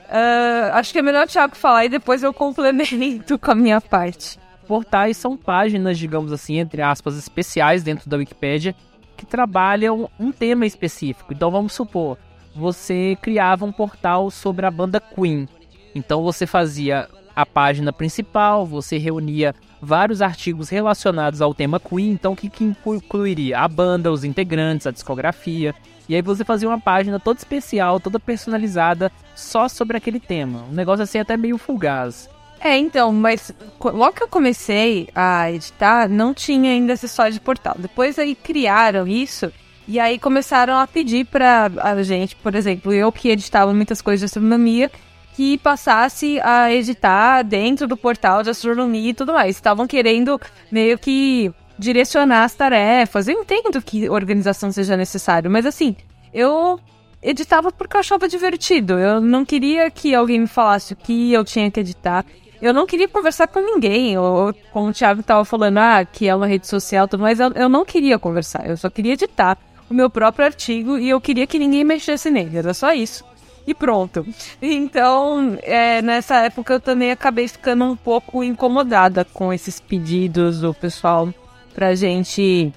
uh, 0.06 0.74
acho 0.74 0.92
que 0.92 0.98
é 0.98 1.04
melhor 1.04 1.28
o 1.28 1.30
Thiago 1.30 1.56
falar 1.56 1.86
e 1.86 1.90
depois 1.90 2.24
eu 2.24 2.34
complemento 2.34 3.38
com 3.38 3.52
a 3.52 3.54
minha 3.54 3.80
parte. 3.80 4.40
Portais 4.68 5.18
são 5.18 5.38
páginas, 5.38 6.00
digamos 6.00 6.32
assim, 6.32 6.58
entre 6.58 6.82
aspas, 6.82 7.16
especiais 7.16 7.84
dentro 7.84 8.10
da 8.10 8.18
Wikipedia 8.18 8.74
que 9.16 9.24
trabalham 9.24 10.10
um 10.20 10.32
tema 10.32 10.66
específico. 10.66 11.32
Então, 11.32 11.52
vamos 11.52 11.74
supor, 11.74 12.18
você 12.56 13.16
criava 13.22 13.66
um 13.66 13.72
portal 13.72 14.32
sobre 14.32 14.66
a 14.66 14.72
banda 14.72 15.00
Queen. 15.00 15.48
Então, 15.94 16.24
você 16.24 16.48
fazia 16.48 17.08
a 17.38 17.46
página 17.46 17.94
principal, 17.94 18.66
você 18.66 18.98
reunia 18.98 19.54
vários 19.80 20.24
artigos 20.24 20.70
relacionados 20.70 21.40
ao 21.40 21.54
tema 21.54 21.80
Queen, 21.80 22.10
então 22.10 22.34
o 22.34 22.36
que, 22.36 22.50
que 22.50 22.64
incluiria? 22.64 23.60
A 23.60 23.68
banda, 23.68 24.12
os 24.12 24.24
integrantes, 24.24 24.88
a 24.88 24.92
discografia. 24.92 25.76
E 26.10 26.16
aí 26.16 26.22
você 26.24 26.44
fazia 26.44 26.68
uma 26.68 26.80
página 26.80 27.20
toda 27.20 27.38
especial, 27.38 28.00
toda 28.00 28.20
personalizada, 28.20 29.12
só 29.36 29.70
sobre 29.70 29.96
aquele 29.96 30.20
tema. 30.20 30.64
Um 30.64 30.74
negócio 30.74 31.04
assim 31.04 31.20
até 31.20 31.38
meio 31.38 31.60
fugaz. 31.60 32.28
É, 32.60 32.76
então, 32.76 33.14
mas 33.14 33.54
logo 33.80 34.14
que 34.14 34.24
eu 34.24 34.28
comecei 34.28 35.08
a 35.14 35.52
editar, 35.52 36.10
não 36.10 36.34
tinha 36.34 36.72
ainda 36.72 36.94
acessório 36.94 37.34
de 37.34 37.40
portal. 37.40 37.76
Depois 37.78 38.18
aí 38.18 38.34
criaram 38.34 39.08
isso 39.08 39.54
e 39.88 40.00
aí 40.00 40.18
começaram 40.18 40.76
a 40.76 40.88
pedir 40.88 41.26
pra 41.28 41.70
a 41.84 42.02
gente, 42.02 42.36
por 42.36 42.56
exemplo, 42.56 42.92
eu 42.92 43.12
que 43.12 43.30
editava 43.30 43.72
muitas 43.76 44.02
coisas 44.02 44.22
de 44.22 44.26
astronomia, 44.26 44.90
que 45.38 45.56
passasse 45.60 46.40
a 46.40 46.74
editar 46.74 47.44
dentro 47.44 47.88
do 47.88 47.96
portal 47.96 48.42
de 48.42 48.50
astronomia 48.50 49.12
e 49.12 49.14
tudo 49.14 49.34
mais. 49.34 49.56
Estavam 49.56 49.86
querendo 49.86 50.42
meio 50.72 50.98
que 50.98 51.54
direcionar 51.78 52.44
as 52.44 52.56
tarefas. 52.56 53.28
Eu 53.28 53.42
entendo 53.42 53.80
que 53.80 54.10
organização 54.10 54.72
seja 54.72 54.98
necessário, 54.98 55.52
mas 55.52 55.64
assim, 55.68 55.96
eu 56.34 56.80
editava 57.22 57.72
porque 57.72 57.96
eu 57.96 58.00
achava 58.00 58.28
divertido. 58.28 58.94
Eu 58.94 59.22
não 59.22 59.46
queria 59.46 59.92
que 59.92 60.16
alguém 60.16 60.40
me 60.40 60.48
falasse 60.48 60.94
o 60.94 60.96
que 60.96 61.32
eu 61.32 61.46
tinha 61.46 61.70
que 61.70 61.82
editar. 61.82 62.26
Eu 62.60 62.74
não 62.74 62.88
queria 62.88 63.08
conversar 63.08 63.46
com 63.46 63.60
ninguém, 63.60 64.18
ou 64.18 64.52
como 64.74 64.90
o 64.90 64.92
Thiago 64.92 65.22
estava 65.22 65.46
falando, 65.46 65.78
ah, 65.78 66.04
que 66.04 66.28
é 66.28 66.34
uma 66.34 66.48
rede 66.48 66.66
social, 66.66 67.08
tudo 67.08 67.22
mais, 67.22 67.40
eu, 67.40 67.52
eu 67.52 67.70
não 67.70 67.86
queria 67.86 68.18
conversar. 68.18 68.68
Eu 68.68 68.76
só 68.76 68.90
queria 68.90 69.14
editar 69.14 69.56
o 69.88 69.94
meu 69.94 70.10
próprio 70.10 70.46
artigo 70.46 70.98
e 70.98 71.08
eu 71.08 71.22
queria 71.22 71.46
que 71.46 71.60
ninguém 71.60 71.84
mexesse 71.84 72.32
nele. 72.32 72.58
Era 72.58 72.74
só 72.74 72.92
isso 72.92 73.24
e 73.68 73.74
pronto. 73.74 74.26
Então, 74.62 75.58
é, 75.62 76.02
nessa 76.02 76.38
época 76.38 76.74
eu 76.74 76.80
também 76.80 77.12
acabei 77.12 77.50
ficando 77.50 77.84
um 77.84 77.98
pouco 77.98 78.42
incomodada 78.42 79.26
com 79.26 79.52
esses 79.52 79.78
pedidos 79.78 80.62
do 80.62 80.74
pessoal 80.74 81.32
pra 81.76 81.94
gente 81.94 82.74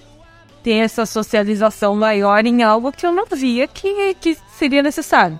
ter 0.64 0.74
essa 0.74 1.07
socialização 1.07 1.95
maior 1.95 2.45
em 2.45 2.62
algo 2.64 2.93
que 2.93 3.07
eu 3.07 3.12
não 3.12 3.24
via 3.24 3.68
que, 3.68 4.14
que 4.14 4.36
seria 4.59 4.82
necessário. 4.82 5.38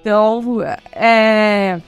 Então, 0.00 0.62
é, 0.92 1.80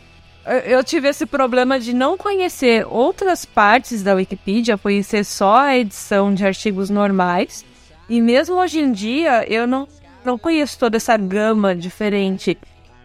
eu 0.64 0.82
tive 0.84 1.08
esse 1.08 1.26
problema 1.26 1.78
de 1.80 1.92
não 1.92 2.16
conhecer 2.16 2.86
outras 2.88 3.44
partes 3.44 4.02
da 4.02 4.14
Wikipedia, 4.14 4.78
conhecer 4.78 5.24
só 5.24 5.58
a 5.58 5.76
edição 5.76 6.32
de 6.32 6.46
artigos 6.46 6.88
normais. 6.88 7.64
E 8.08 8.20
mesmo 8.20 8.56
hoje 8.56 8.80
em 8.80 8.92
dia, 8.92 9.44
eu 9.52 9.66
não, 9.66 9.86
não 10.24 10.38
conheço 10.38 10.78
toda 10.78 10.96
essa 10.96 11.16
gama 11.16 11.74
diferente 11.74 12.56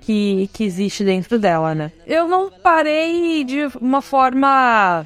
que, 0.06 0.48
que 0.54 0.64
existe 0.64 1.04
dentro 1.04 1.40
dela, 1.40 1.74
né? 1.74 1.92
Eu 2.06 2.28
não 2.28 2.52
parei 2.52 3.44
de 3.44 3.66
uma 3.82 4.02
forma 4.02 5.06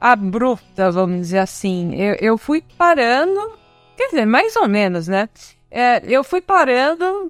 abrupta, 0.00 0.90
vamos 0.92 1.18
dizer 1.18 1.38
assim. 1.38 1.94
Eu, 1.96 2.14
eu 2.20 2.38
fui 2.38 2.62
parando, 2.78 3.58
quer 3.96 4.10
dizer, 4.10 4.24
mais 4.24 4.54
ou 4.54 4.68
menos, 4.68 5.08
né? 5.08 5.28
É, 5.68 6.00
eu 6.06 6.22
fui 6.22 6.40
parando 6.40 7.28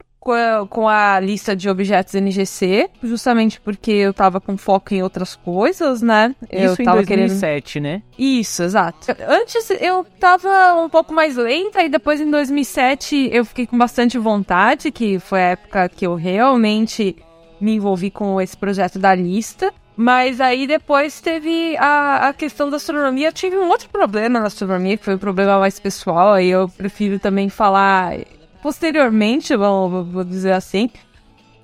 com 0.71 0.89
a, 0.89 1.21
lista 1.21 1.55
de 1.55 1.69
objetos 1.69 2.15
NGC, 2.15 2.89
justamente 3.03 3.61
porque 3.61 3.91
eu 3.91 4.15
tava 4.15 4.41
com 4.41 4.57
foco 4.57 4.95
em 4.95 5.03
outras 5.03 5.37
coisas, 5.37 6.01
né? 6.01 6.35
Eu 6.51 6.73
Isso 6.73 6.83
tava 6.83 7.03
em 7.03 7.07
2007, 7.07 7.73
querendo... 7.75 7.93
né? 7.93 8.03
Isso, 8.19 8.63
exato. 8.63 9.15
Antes 9.29 9.71
eu 9.81 10.05
tava 10.19 10.83
um 10.83 10.89
pouco 10.89 11.13
mais 11.13 11.37
lenta 11.37 11.83
e 11.83 11.89
depois 11.89 12.21
em 12.21 12.31
2007 12.31 13.31
eu 13.33 13.45
fiquei 13.45 13.67
com 13.67 13.77
bastante 13.77 14.19
vontade, 14.19 14.91
que 14.91 15.19
foi 15.19 15.41
a 15.41 15.49
época 15.51 15.89
que 15.89 16.07
eu 16.07 16.15
realmente 16.15 17.17
me 17.61 17.75
envolvi 17.75 18.11
com 18.11 18.41
esse 18.41 18.57
projeto 18.57 18.99
da 18.99 19.15
lista. 19.15 19.73
Mas 19.97 20.41
aí 20.41 20.67
depois 20.67 21.21
teve 21.21 21.77
a, 21.77 22.29
a 22.29 22.33
questão 22.33 22.69
da 22.69 22.77
astronomia. 22.77 23.29
Eu 23.29 23.33
tive 23.33 23.57
um 23.57 23.69
outro 23.69 23.89
problema 23.89 24.41
na 24.41 24.47
astronomia, 24.47 24.97
que 24.97 25.05
foi 25.05 25.15
um 25.15 25.19
problema 25.19 25.59
mais 25.59 25.79
pessoal, 25.79 26.33
aí 26.33 26.49
eu 26.49 26.69
prefiro 26.69 27.19
também 27.21 27.49
falar 27.49 28.17
posteriormente, 28.65 29.55
vou, 29.55 30.25
dizer 30.25 30.53
assim. 30.53 30.89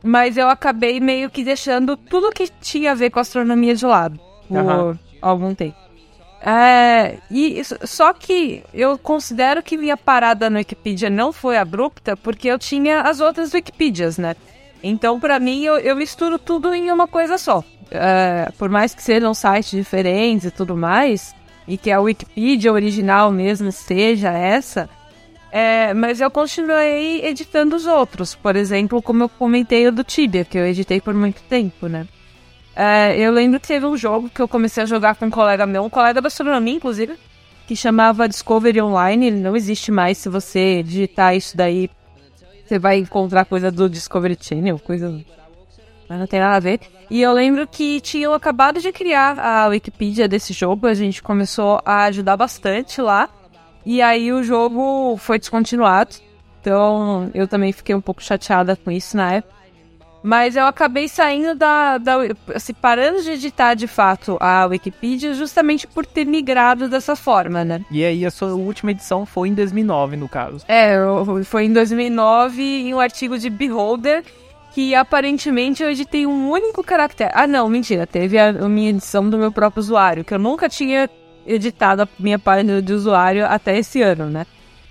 Mas 0.05 0.37
eu 0.37 0.51
acabei 0.51 1.01
meio 1.01 1.31
que 1.31 1.43
deixando 1.43 1.97
tudo 1.97 2.31
que 2.31 2.47
tinha 2.61 2.93
a 2.93 2.95
ver 2.95 3.09
com 3.09 3.19
astronomia 3.19 3.75
de 3.75 3.87
lado 3.87 4.21
por 4.47 4.59
Aham. 4.59 4.99
algum 5.23 5.55
tempo. 5.55 5.79
É, 6.43 7.17
e 7.31 7.63
só 7.85 8.13
que 8.13 8.63
eu 8.75 8.99
considero 8.99 9.63
que 9.63 9.79
minha 9.79 9.97
parada 9.97 10.51
no 10.51 10.59
Wikipedia 10.59 11.09
não 11.09 11.33
foi 11.33 11.57
abrupta 11.57 12.19
porque 12.19 12.49
eu 12.49 12.59
tinha 12.59 13.01
as 13.01 13.21
outras 13.21 13.55
Wikipedias, 13.55 14.19
né? 14.19 14.37
Então, 14.83 15.19
pra 15.19 15.41
mim, 15.41 15.65
eu, 15.65 15.79
eu 15.79 15.97
misturo 15.97 16.39
tudo 16.39 16.75
em 16.75 16.91
uma 16.93 17.09
coisa 17.09 17.39
só. 17.39 17.65
É, 17.91 18.53
por 18.59 18.69
mais 18.69 18.95
que 18.95 19.03
sejam 19.03 19.33
sites 19.33 19.71
diferentes 19.71 20.47
e 20.47 20.51
tudo 20.51 20.77
mais, 20.77 21.35
e 21.67 21.79
que 21.79 21.91
a 21.91 22.01
Wikipedia 22.01 22.73
original 22.73 23.33
mesmo 23.33 23.73
seja 23.73 24.31
essa, 24.31 24.89
é, 25.53 25.93
mas 25.95 26.21
eu 26.21 26.31
continuei 26.31 27.25
editando 27.25 27.75
os 27.77 27.87
outros. 27.87 28.35
Por 28.35 28.57
exemplo, 28.57 29.03
como 29.03 29.25
eu 29.25 29.29
comentei 29.29 29.87
o 29.89 29.93
do 29.93 30.05
Tibia, 30.05 30.45
que 30.45 30.57
eu 30.57 30.67
editei 30.67 31.01
por 31.01 31.15
muito 31.15 31.43
tempo, 31.43 31.89
né? 31.89 32.07
É, 32.75 33.19
eu 33.19 33.33
lembro 33.33 33.59
que 33.59 33.67
teve 33.67 33.85
um 33.85 33.97
jogo 33.97 34.31
que 34.31 34.41
eu 34.41 34.49
comecei 34.49 34.83
a 34.83 34.87
jogar 34.87 35.17
com 35.17 35.27
um 35.27 35.31
colega 35.31 35.67
meu, 35.67 35.85
um 35.85 35.91
colega 35.91 36.21
da 36.21 36.29
astronomia, 36.29 36.75
inclusive, 36.75 37.15
que 37.67 37.75
chamava 37.75 38.29
Discovery 38.29 38.81
Online. 38.81 39.27
Ele 39.27 39.41
não 39.41 39.57
existe 39.57 39.91
mais. 39.91 40.19
Se 40.19 40.29
você 40.29 40.83
digitar 40.83 41.35
isso 41.35 41.57
daí, 41.57 41.91
você 42.65 42.79
vai 42.79 42.99
encontrar 42.99 43.45
coisa 43.45 43.71
do 43.71 43.91
Discovery 43.91 44.39
Channel, 44.41 44.79
coisa. 44.79 45.21
Mas 46.09 46.19
não 46.19 46.27
tem 46.27 46.41
nada 46.41 46.57
a 46.57 46.61
ver. 46.61 46.81
E 47.11 47.21
eu 47.21 47.33
lembro 47.33 47.67
que 47.67 48.01
tinham 48.01 48.33
acabado 48.33 48.81
de 48.81 48.93
criar 48.93 49.39
a 49.39 49.67
Wikipedia 49.67 50.29
desse 50.29 50.53
jogo. 50.53 50.87
A 50.87 50.95
gente 50.95 51.23
começou 51.23 51.81
a 51.85 52.05
ajudar 52.05 52.37
bastante 52.37 53.03
lá. 53.03 53.29
E 53.85 54.03
aí 54.03 54.33
o 54.33 54.43
jogo 54.43 55.16
foi 55.16 55.39
descontinuado. 55.39 56.16
Então 56.61 57.31
eu 57.35 57.49
também 57.49 57.72
fiquei 57.72 57.95
um 57.95 58.01
pouco 58.01 58.22
chateada 58.22 58.76
com 58.76 58.91
isso 58.91 59.16
na 59.16 59.35
época. 59.35 59.61
Mas 60.22 60.55
eu 60.55 60.66
acabei 60.66 61.09
saindo 61.09 61.55
da, 61.55 61.97
da. 61.97 62.16
Assim, 62.55 62.74
parando 62.74 63.22
de 63.22 63.31
editar 63.31 63.74
de 63.74 63.87
fato 63.87 64.37
a 64.39 64.66
Wikipedia 64.66 65.33
justamente 65.33 65.87
por 65.87 66.05
ter 66.05 66.26
migrado 66.26 66.89
dessa 66.89 67.16
forma, 67.16 67.64
né? 67.64 67.83
E 67.91 68.05
aí 68.05 68.26
a 68.26 68.31
sua 68.31 68.53
última 68.53 68.91
edição 68.91 69.24
foi 69.24 69.49
em 69.49 69.55
2009, 69.55 70.16
no 70.16 70.28
caso. 70.28 70.62
É, 70.68 70.97
foi 71.45 71.64
em 71.64 71.72
2009 71.72 72.62
em 72.62 72.95
um 72.95 73.01
artigo 73.01 73.39
de 73.39 73.49
Beholder 73.49 74.22
que 74.72 74.95
aparentemente 74.95 75.83
eu 75.83 75.91
editei 75.91 76.26
um 76.26 76.51
único 76.51 76.85
caractere. 76.85 77.33
Ah, 77.35 77.47
não, 77.47 77.68
mentira. 77.68 78.07
Teve 78.07 78.39
a, 78.39 78.51
a 78.51 78.68
minha 78.68 78.91
edição 78.91 79.28
do 79.28 79.39
meu 79.39 79.51
próprio 79.51 79.81
usuário, 79.81 80.24
que 80.24 80.33
eu 80.33 80.39
nunca 80.39 80.68
tinha 80.68 81.09
editado 81.47 82.03
a 82.03 82.09
minha 82.18 82.38
página 82.38 82.80
de 82.80 82.93
usuário 82.93 83.47
até 83.47 83.78
esse 83.78 84.03
ano, 84.03 84.26
né? 84.26 84.47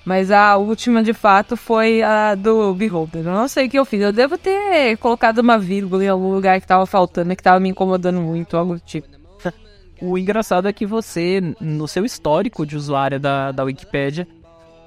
Mas 0.05 0.31
a 0.31 0.57
última, 0.57 1.03
de 1.03 1.13
fato, 1.13 1.55
foi 1.55 2.01
a 2.01 2.33
do 2.33 2.73
Beholder. 2.73 3.25
Eu 3.25 3.33
não 3.33 3.47
sei 3.47 3.67
o 3.67 3.69
que 3.69 3.77
eu 3.77 3.85
fiz. 3.85 4.01
Eu 4.01 4.11
devo 4.11 4.37
ter 4.37 4.97
colocado 4.97 5.39
uma 5.39 5.57
vírgula 5.59 6.03
em 6.03 6.07
algum 6.07 6.33
lugar 6.33 6.59
que 6.59 6.65
tava 6.65 6.85
faltando, 6.85 7.35
que 7.35 7.43
tava 7.43 7.59
me 7.59 7.69
incomodando 7.69 8.19
muito, 8.19 8.57
algo 8.57 8.75
do 8.75 8.79
tipo. 8.79 9.07
O 10.01 10.17
engraçado 10.17 10.67
é 10.67 10.73
que 10.73 10.85
você, 10.85 11.53
no 11.59 11.85
seu 11.85 12.05
histórico 12.05 12.65
de 12.65 12.77
usuário 12.77 13.19
da, 13.19 13.51
da 13.51 13.63
Wikipédia, 13.63 14.25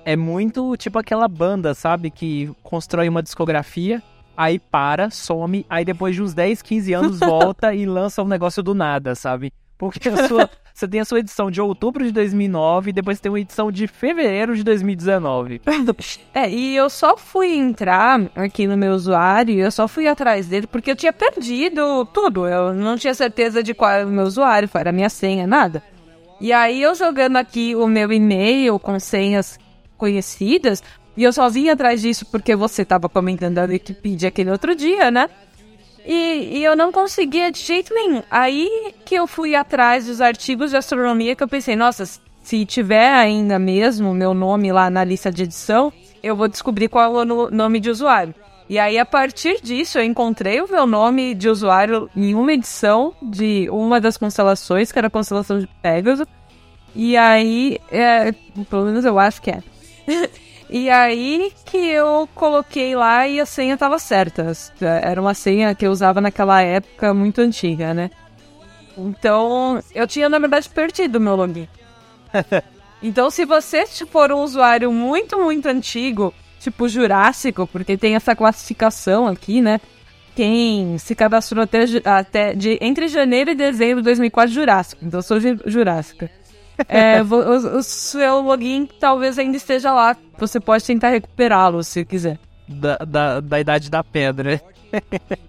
é 0.04 0.16
muito 0.16 0.76
tipo 0.76 0.98
aquela 0.98 1.28
banda, 1.28 1.74
sabe? 1.74 2.10
Que 2.10 2.50
constrói 2.62 3.08
uma 3.08 3.22
discografia, 3.22 4.02
aí 4.36 4.58
para, 4.58 5.10
some, 5.10 5.66
aí 5.68 5.84
depois 5.84 6.14
de 6.14 6.22
uns 6.22 6.34
10, 6.34 6.62
15 6.62 6.92
anos 6.94 7.20
volta 7.20 7.74
e 7.74 7.86
lança 7.86 8.22
um 8.22 8.26
negócio 8.26 8.62
do 8.62 8.74
nada, 8.74 9.14
sabe? 9.14 9.52
Porque 9.78 10.08
a 10.08 10.26
sua, 10.26 10.50
você 10.75 10.89
tem 10.89 11.01
a 11.01 11.05
sua 11.05 11.20
edição 11.20 11.51
de 11.51 11.61
outubro 11.61 12.05
de 12.05 12.12
2009 12.12 12.91
e 12.91 12.93
depois 12.93 13.20
tem 13.20 13.31
uma 13.31 13.41
edição 13.41 13.70
de 13.70 13.87
fevereiro 13.87 14.57
de 14.57 14.62
2019. 14.62 15.61
É, 16.35 16.49
e 16.49 16.75
eu 16.75 16.89
só 16.89 17.16
fui 17.16 17.55
entrar 17.55 18.20
aqui 18.35 18.66
no 18.66 18.77
meu 18.77 18.93
usuário, 18.93 19.59
eu 19.59 19.70
só 19.70 19.87
fui 19.87 20.09
atrás 20.09 20.47
dele 20.47 20.66
porque 20.66 20.91
eu 20.91 20.97
tinha 20.97 21.12
perdido 21.12 22.07
tudo. 22.07 22.47
Eu 22.47 22.73
não 22.73 22.97
tinha 22.97 23.12
certeza 23.12 23.62
de 23.62 23.75
qual 23.75 23.91
era 23.91 24.07
o 24.07 24.11
meu 24.11 24.25
usuário, 24.25 24.68
qual 24.68 24.81
era 24.81 24.91
a 24.91 24.93
minha 24.93 25.11
senha, 25.11 25.47
nada. 25.47 25.83
E 26.41 26.53
aí 26.53 26.83
eu 26.83 26.95
jogando 26.95 27.37
aqui 27.37 27.77
o 27.77 27.87
meu 27.87 28.11
e-mail 28.12 28.79
com 28.79 28.99
senhas 28.99 29.59
conhecidas, 29.97 30.83
e 31.16 31.23
eu 31.23 31.33
só 31.33 31.49
vim 31.49 31.68
atrás 31.68 32.01
disso 32.01 32.27
porque 32.27 32.57
você 32.57 32.85
tava 32.85 33.09
comentando 33.09 33.55
da 33.55 33.64
Wikipedia 33.64 34.29
aquele 34.29 34.51
outro 34.51 34.75
dia, 34.75 35.11
né? 35.11 35.29
E, 36.05 36.59
e 36.59 36.64
eu 36.64 36.74
não 36.76 36.90
conseguia 36.90 37.50
de 37.50 37.61
jeito 37.61 37.94
nenhum. 37.94 38.22
Aí 38.30 38.94
que 39.05 39.14
eu 39.14 39.26
fui 39.26 39.55
atrás 39.55 40.07
dos 40.07 40.20
artigos 40.20 40.70
de 40.70 40.76
astronomia 40.76 41.36
que 41.36 41.42
eu 41.42 41.48
pensei, 41.48 41.76
nossa, 41.76 42.05
se 42.42 42.66
tiver 42.66 43.12
ainda 43.14 43.59
mesmo 43.59 44.12
meu 44.12 44.34
nome 44.34 44.72
lá 44.72 44.90
na 44.90 45.05
lista 45.05 45.30
de 45.30 45.44
edição, 45.44 45.92
eu 46.22 46.34
vou 46.34 46.48
descobrir 46.48 46.88
qual 46.88 47.05
é 47.05 47.22
o 47.22 47.24
no- 47.24 47.50
nome 47.50 47.78
de 47.80 47.88
usuário. 47.90 48.34
E 48.68 48.78
aí, 48.78 48.98
a 48.98 49.05
partir 49.05 49.61
disso, 49.62 49.98
eu 49.98 50.05
encontrei 50.05 50.61
o 50.61 50.68
meu 50.70 50.86
nome 50.86 51.34
de 51.34 51.48
usuário 51.48 52.09
em 52.16 52.34
uma 52.34 52.53
edição 52.53 53.12
de 53.20 53.68
uma 53.70 54.00
das 54.00 54.16
constelações, 54.16 54.90
que 54.90 54.98
era 54.98 55.09
a 55.09 55.11
constelação 55.11 55.59
de 55.59 55.68
Pegasus. 55.82 56.26
E 56.94 57.16
aí, 57.16 57.78
é, 57.90 58.32
pelo 58.70 58.86
menos 58.86 59.05
eu 59.05 59.18
acho 59.18 59.42
que 59.42 59.50
é. 59.50 59.62
E 60.75 60.89
aí 60.89 61.53
que 61.66 61.77
eu 61.77 62.27
coloquei 62.35 62.97
lá 62.97 63.29
e 63.29 63.39
a 63.39 63.45
senha 63.45 63.77
tava 63.77 63.99
certa. 63.99 64.51
Era 64.81 65.20
uma 65.20 65.35
senha 65.35 65.75
que 65.75 65.87
eu 65.87 65.91
usava 65.91 66.18
naquela 66.18 66.62
época 66.62 67.12
muito 67.12 67.43
antiga, 67.43 67.93
né? 67.93 68.11
Então, 68.97 69.83
eu 69.95 70.07
tinha, 70.07 70.31
na 70.31 70.39
verdade, 70.39 70.70
perdido 70.70 71.16
o 71.16 71.20
meu 71.20 71.37
login. 71.37 71.68
então, 73.03 73.31
se 73.31 73.45
você 73.45 73.85
for 74.07 74.33
um 74.33 74.39
usuário 74.39 74.91
muito, 74.91 75.39
muito 75.39 75.66
antigo, 75.68 76.33
tipo 76.59 76.89
Jurássico, 76.89 77.66
porque 77.66 77.99
tem 77.99 78.14
essa 78.14 78.35
classificação 78.35 79.27
aqui, 79.27 79.61
né? 79.61 79.79
Quem 80.35 80.97
se 80.97 81.14
cadastrou 81.14 81.62
até, 81.64 81.85
até 82.03 82.55
de, 82.55 82.79
entre 82.81 83.09
janeiro 83.09 83.51
e 83.51 83.55
dezembro 83.55 83.99
de 83.99 84.05
2004, 84.05 84.51
Jurássico. 84.55 85.05
Então, 85.05 85.18
eu 85.18 85.23
sou 85.23 85.39
ju- 85.39 85.61
Jurássica. 85.66 86.31
É, 86.89 87.23
o, 87.23 87.79
o 87.79 87.83
seu 87.83 88.41
login 88.41 88.89
talvez 88.99 89.39
ainda 89.39 89.57
esteja 89.57 89.93
lá. 89.93 90.16
Você 90.39 90.59
pode 90.59 90.85
tentar 90.85 91.11
recuperá-lo 91.11 91.83
se 91.85 92.05
quiser. 92.05 92.39
Da, 92.66 92.97
da, 92.99 93.41
da 93.41 93.61
idade 93.61 93.91
da 93.91 94.03
pedra. 94.03 94.61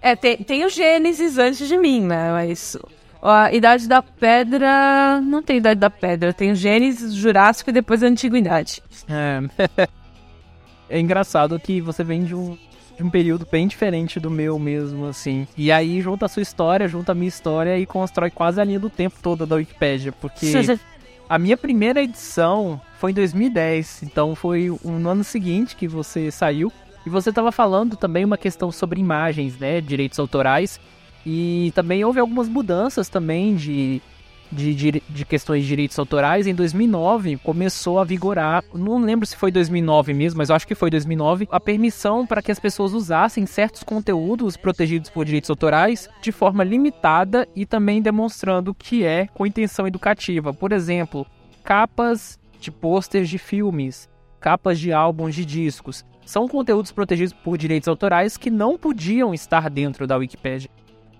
É, 0.00 0.16
tem, 0.16 0.38
tem 0.38 0.64
o 0.64 0.70
Gênesis 0.70 1.38
antes 1.38 1.68
de 1.68 1.76
mim, 1.76 2.00
né? 2.00 2.32
Mas 2.32 2.76
a 3.24 3.52
Idade 3.52 3.88
da 3.88 4.02
Pedra. 4.02 5.20
Não 5.22 5.42
tem 5.42 5.56
Idade 5.56 5.80
da 5.80 5.90
Pedra. 5.90 6.32
Tem 6.32 6.52
o 6.52 6.54
Gênesis, 6.54 7.14
Jurássico 7.14 7.70
e 7.70 7.72
depois 7.72 8.02
a 8.02 8.06
Antiguidade. 8.06 8.82
É. 9.08 9.88
é 10.90 11.00
engraçado 11.00 11.58
que 11.58 11.80
você 11.80 12.04
vem 12.04 12.24
de 12.24 12.34
um, 12.34 12.56
de 12.96 13.02
um 13.02 13.08
período 13.08 13.46
bem 13.50 13.66
diferente 13.66 14.20
do 14.20 14.30
meu 14.30 14.58
mesmo, 14.58 15.06
assim. 15.06 15.46
E 15.56 15.72
aí 15.72 16.00
junta 16.02 16.26
a 16.26 16.28
sua 16.28 16.42
história, 16.42 16.86
junta 16.86 17.12
a 17.12 17.14
minha 17.14 17.28
história 17.28 17.78
e 17.78 17.86
constrói 17.86 18.30
quase 18.30 18.60
a 18.60 18.64
linha 18.64 18.80
do 18.80 18.90
tempo 18.90 19.16
toda 19.22 19.46
da 19.46 19.56
Wikipédia. 19.56 20.12
Porque 20.12 20.52
a 21.34 21.38
minha 21.38 21.56
primeira 21.56 22.00
edição 22.00 22.80
foi 22.96 23.10
em 23.10 23.14
2010, 23.14 24.04
então 24.04 24.36
foi 24.36 24.68
no 24.84 25.08
ano 25.08 25.24
seguinte 25.24 25.74
que 25.74 25.88
você 25.88 26.30
saiu. 26.30 26.72
E 27.04 27.10
você 27.10 27.30
estava 27.30 27.50
falando 27.50 27.96
também 27.96 28.24
uma 28.24 28.38
questão 28.38 28.70
sobre 28.70 29.00
imagens, 29.00 29.58
né? 29.58 29.80
Direitos 29.80 30.16
autorais. 30.20 30.78
E 31.26 31.72
também 31.74 32.04
houve 32.04 32.20
algumas 32.20 32.48
mudanças 32.48 33.08
também 33.08 33.56
de, 33.56 34.00
de, 34.54 34.74
de, 34.74 35.02
de 35.08 35.24
questões 35.24 35.62
de 35.62 35.68
direitos 35.68 35.98
autorais. 35.98 36.46
Em 36.46 36.54
2009 36.54 37.36
começou 37.38 37.98
a 37.98 38.04
vigorar, 38.04 38.64
não 38.72 38.98
lembro 38.98 39.26
se 39.26 39.36
foi 39.36 39.50
2009 39.50 40.14
mesmo, 40.14 40.38
mas 40.38 40.48
eu 40.48 40.56
acho 40.56 40.66
que 40.66 40.74
foi 40.74 40.90
2009, 40.90 41.48
a 41.50 41.60
permissão 41.60 42.26
para 42.26 42.40
que 42.40 42.52
as 42.52 42.58
pessoas 42.58 42.92
usassem 42.92 43.44
certos 43.46 43.82
conteúdos 43.82 44.56
protegidos 44.56 45.10
por 45.10 45.24
direitos 45.24 45.50
autorais 45.50 46.08
de 46.22 46.32
forma 46.32 46.64
limitada 46.64 47.46
e 47.54 47.66
também 47.66 48.00
demonstrando 48.00 48.74
que 48.74 49.04
é 49.04 49.26
com 49.26 49.46
intenção 49.46 49.86
educativa. 49.86 50.52
Por 50.52 50.72
exemplo, 50.72 51.26
capas 51.62 52.38
de 52.60 52.70
pôsteres 52.70 53.28
de 53.28 53.38
filmes, 53.38 54.08
capas 54.40 54.78
de 54.78 54.92
álbuns 54.92 55.34
de 55.34 55.44
discos. 55.44 56.04
São 56.24 56.48
conteúdos 56.48 56.92
protegidos 56.92 57.34
por 57.34 57.58
direitos 57.58 57.88
autorais 57.88 58.36
que 58.36 58.50
não 58.50 58.78
podiam 58.78 59.34
estar 59.34 59.68
dentro 59.68 60.06
da 60.06 60.16
Wikipédia. 60.16 60.70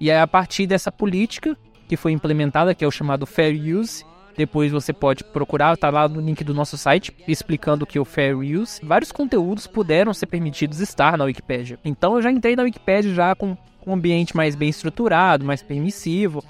E 0.01 0.11
é 0.11 0.20
a 0.20 0.26
partir 0.26 0.66
dessa 0.66 0.91
política 0.91 1.57
que 1.89 1.97
foi 1.97 2.12
implementada, 2.12 2.74
que 2.74 2.85
é 2.85 2.89
o 2.89 2.91
chamado 2.91 3.26
Fair 3.26 3.55
Use. 3.55 4.05
Depois 4.37 4.72
você 4.72 4.93
pode 4.93 5.22
procurar, 5.22 5.76
tá 5.76 5.91
lá 5.91 6.09
no 6.09 6.20
link 6.20 6.43
do 6.43 6.53
nosso 6.53 6.76
site, 6.76 7.14
explicando 7.26 7.85
o 7.85 7.87
que 7.87 7.99
é 7.99 8.01
o 8.01 8.05
Fair 8.05 8.37
Use. 8.37 8.85
Vários 8.85 9.12
conteúdos 9.12 9.66
puderam 9.66 10.12
ser 10.12 10.26
permitidos 10.26 10.80
estar 10.80 11.16
na 11.16 11.24
Wikipédia. 11.24 11.78
Então 11.85 12.16
eu 12.16 12.22
já 12.22 12.30
entrei 12.30 12.57
na 12.57 12.64
Wikipédia 12.64 13.14
já 13.14 13.35
com 13.35 13.57
um 13.87 13.93
ambiente 13.93 14.37
mais 14.37 14.57
bem 14.57 14.68
estruturado, 14.68 15.45
mais 15.45 15.62
permissivo. 15.62 16.43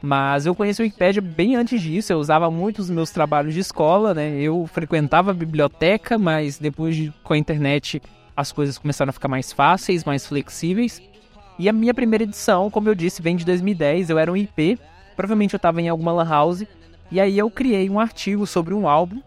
Mas 0.00 0.44
eu 0.44 0.54
conheci 0.54 0.82
a 0.82 0.84
Wikipédia 0.84 1.22
bem 1.22 1.56
antes 1.56 1.80
disso, 1.80 2.12
eu 2.12 2.18
usava 2.18 2.50
muito 2.50 2.78
os 2.78 2.90
meus 2.90 3.10
trabalhos 3.10 3.54
de 3.54 3.60
escola, 3.60 4.12
né? 4.12 4.38
Eu 4.38 4.66
frequentava 4.66 5.30
a 5.30 5.34
biblioteca, 5.34 6.18
mas 6.18 6.58
depois 6.58 6.94
de, 6.94 7.12
com 7.22 7.32
a 7.32 7.38
internet 7.38 8.02
as 8.36 8.52
coisas 8.52 8.76
começaram 8.76 9.10
a 9.10 9.12
ficar 9.12 9.28
mais 9.28 9.50
fáceis, 9.50 10.04
mais 10.04 10.26
flexíveis. 10.26 11.00
E 11.58 11.68
a 11.68 11.72
minha 11.72 11.94
primeira 11.94 12.24
edição, 12.24 12.70
como 12.70 12.88
eu 12.88 12.94
disse, 12.94 13.22
vem 13.22 13.36
de 13.36 13.44
2010, 13.44 14.10
eu 14.10 14.18
era 14.18 14.30
um 14.30 14.36
IP, 14.36 14.78
provavelmente 15.16 15.54
eu 15.54 15.58
estava 15.58 15.80
em 15.80 15.88
alguma 15.88 16.12
lan 16.12 16.28
house, 16.28 16.64
e 17.10 17.20
aí 17.20 17.38
eu 17.38 17.50
criei 17.50 17.88
um 17.88 18.00
artigo 18.00 18.46
sobre 18.46 18.74
um 18.74 18.88
álbum 18.88 19.20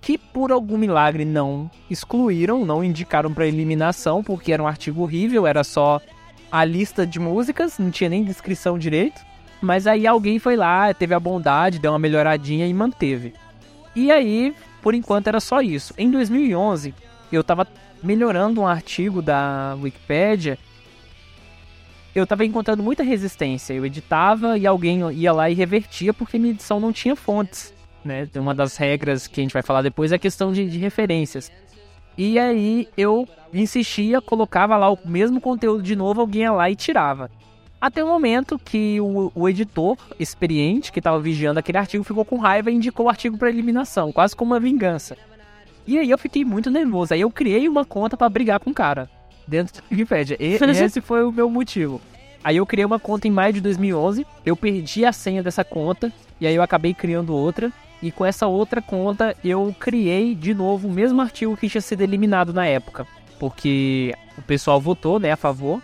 que 0.00 0.16
por 0.16 0.52
algum 0.52 0.78
milagre 0.78 1.24
não 1.24 1.70
excluíram, 1.90 2.64
não 2.64 2.82
indicaram 2.82 3.32
para 3.32 3.46
eliminação, 3.46 4.22
porque 4.22 4.52
era 4.52 4.62
um 4.62 4.66
artigo 4.66 5.02
horrível, 5.02 5.46
era 5.46 5.64
só 5.64 6.00
a 6.50 6.64
lista 6.64 7.06
de 7.06 7.18
músicas, 7.18 7.78
não 7.78 7.90
tinha 7.90 8.10
nem 8.10 8.24
descrição 8.24 8.78
direito. 8.78 9.20
Mas 9.60 9.86
aí 9.86 10.06
alguém 10.06 10.38
foi 10.38 10.56
lá, 10.56 10.92
teve 10.94 11.14
a 11.14 11.20
bondade, 11.20 11.80
deu 11.80 11.92
uma 11.92 11.98
melhoradinha 11.98 12.66
e 12.66 12.72
manteve. 12.72 13.34
E 13.94 14.10
aí, 14.10 14.54
por 14.80 14.94
enquanto 14.94 15.26
era 15.26 15.40
só 15.40 15.60
isso. 15.60 15.92
Em 15.98 16.10
2011, 16.10 16.94
eu 17.32 17.40
estava 17.40 17.66
melhorando 18.02 18.60
um 18.60 18.66
artigo 18.66 19.20
da 19.20 19.76
Wikipedia. 19.82 20.56
Eu 22.14 22.24
estava 22.24 22.44
encontrando 22.44 22.82
muita 22.82 23.02
resistência. 23.02 23.74
Eu 23.74 23.84
editava 23.84 24.56
e 24.58 24.66
alguém 24.66 25.10
ia 25.12 25.32
lá 25.32 25.50
e 25.50 25.54
revertia 25.54 26.12
porque 26.14 26.38
minha 26.38 26.52
edição 26.52 26.80
não 26.80 26.92
tinha 26.92 27.14
fontes. 27.14 27.72
Né? 28.04 28.28
Uma 28.36 28.54
das 28.54 28.76
regras 28.76 29.26
que 29.26 29.40
a 29.40 29.42
gente 29.42 29.52
vai 29.52 29.62
falar 29.62 29.82
depois 29.82 30.12
é 30.12 30.16
a 30.16 30.18
questão 30.18 30.52
de, 30.52 30.68
de 30.68 30.78
referências. 30.78 31.52
E 32.16 32.38
aí 32.38 32.88
eu 32.96 33.28
insistia, 33.52 34.20
colocava 34.20 34.76
lá 34.76 34.90
o 34.90 34.98
mesmo 35.04 35.40
conteúdo 35.40 35.82
de 35.82 35.94
novo, 35.94 36.20
alguém 36.20 36.42
ia 36.42 36.52
lá 36.52 36.70
e 36.70 36.74
tirava. 36.74 37.30
Até 37.80 38.02
o 38.02 38.08
momento 38.08 38.58
que 38.58 39.00
o, 39.00 39.30
o 39.32 39.48
editor 39.48 39.96
experiente 40.18 40.90
que 40.90 40.98
estava 40.98 41.20
vigiando 41.20 41.60
aquele 41.60 41.78
artigo 41.78 42.02
ficou 42.02 42.24
com 42.24 42.36
raiva 42.36 42.70
e 42.70 42.74
indicou 42.74 43.06
o 43.06 43.08
artigo 43.08 43.38
para 43.38 43.48
eliminação, 43.48 44.10
quase 44.10 44.34
como 44.34 44.52
uma 44.52 44.58
vingança. 44.58 45.16
E 45.86 45.96
aí 45.96 46.10
eu 46.10 46.18
fiquei 46.18 46.44
muito 46.44 46.70
nervoso. 46.70 47.14
Aí 47.14 47.20
eu 47.20 47.30
criei 47.30 47.68
uma 47.68 47.84
conta 47.84 48.16
para 48.16 48.28
brigar 48.28 48.58
com 48.58 48.70
o 48.70 48.74
cara 48.74 49.08
dentro 49.48 49.82
do 49.82 49.82
Wikipedia. 49.90 50.36
E, 50.38 50.58
esse 50.84 51.00
foi 51.00 51.24
o 51.24 51.32
meu 51.32 51.48
motivo. 51.48 52.00
Aí 52.44 52.56
eu 52.58 52.66
criei 52.66 52.84
uma 52.84 53.00
conta 53.00 53.26
em 53.26 53.30
maio 53.30 53.52
de 53.54 53.60
2011, 53.60 54.26
eu 54.46 54.56
perdi 54.56 55.04
a 55.04 55.12
senha 55.12 55.42
dessa 55.42 55.64
conta 55.64 56.12
e 56.40 56.46
aí 56.46 56.54
eu 56.54 56.62
acabei 56.62 56.94
criando 56.94 57.34
outra. 57.34 57.72
E 58.00 58.12
com 58.12 58.24
essa 58.24 58.46
outra 58.46 58.80
conta 58.80 59.34
eu 59.42 59.74
criei 59.78 60.34
de 60.34 60.54
novo 60.54 60.86
o 60.86 60.92
mesmo 60.92 61.20
artigo 61.20 61.56
que 61.56 61.68
tinha 61.68 61.80
sido 61.80 62.02
eliminado 62.02 62.52
na 62.52 62.64
época, 62.64 63.06
porque 63.40 64.14
o 64.36 64.42
pessoal 64.42 64.80
votou, 64.80 65.18
né, 65.18 65.32
a 65.32 65.36
favor. 65.36 65.82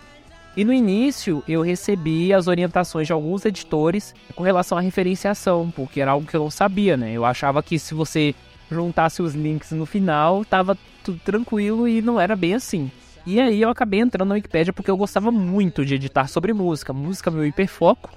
E 0.57 0.65
no 0.65 0.73
início 0.73 1.43
eu 1.49 1.61
recebi 1.63 2.33
as 2.33 2.47
orientações 2.47 3.09
de 3.09 3.13
alguns 3.13 3.45
editores 3.45 4.15
com 4.37 4.45
relação 4.45 4.79
à 4.79 4.81
referenciação, 4.81 5.73
porque 5.75 6.01
era 6.01 6.13
algo 6.13 6.27
que 6.27 6.37
eu 6.37 6.41
não 6.41 6.51
sabia, 6.51 6.97
né? 6.97 7.13
Eu 7.13 7.25
achava 7.25 7.61
que 7.61 7.77
se 7.77 7.93
você 7.93 8.33
juntasse 8.71 9.21
os 9.21 9.35
links 9.35 9.73
no 9.73 9.85
final, 9.85 10.45
tava 10.45 10.79
tudo 11.03 11.19
tranquilo 11.25 11.89
e 11.89 12.01
não 12.01 12.21
era 12.21 12.37
bem 12.37 12.55
assim. 12.55 12.91
E 13.27 13.41
aí 13.41 13.63
eu 13.63 13.71
acabei 13.71 14.01
entrando 14.01 14.29
na 14.29 14.35
Wikipedia 14.35 14.73
porque 14.73 14.91
eu 14.91 14.97
gostava 14.97 15.31
muito 15.31 15.85
de 15.85 15.95
editar 15.95 16.29
sobre 16.29 16.53
música. 16.53 16.93
Música 16.93 17.31
é 17.31 17.33
meu 17.33 17.47
hiperfoco. 17.47 18.11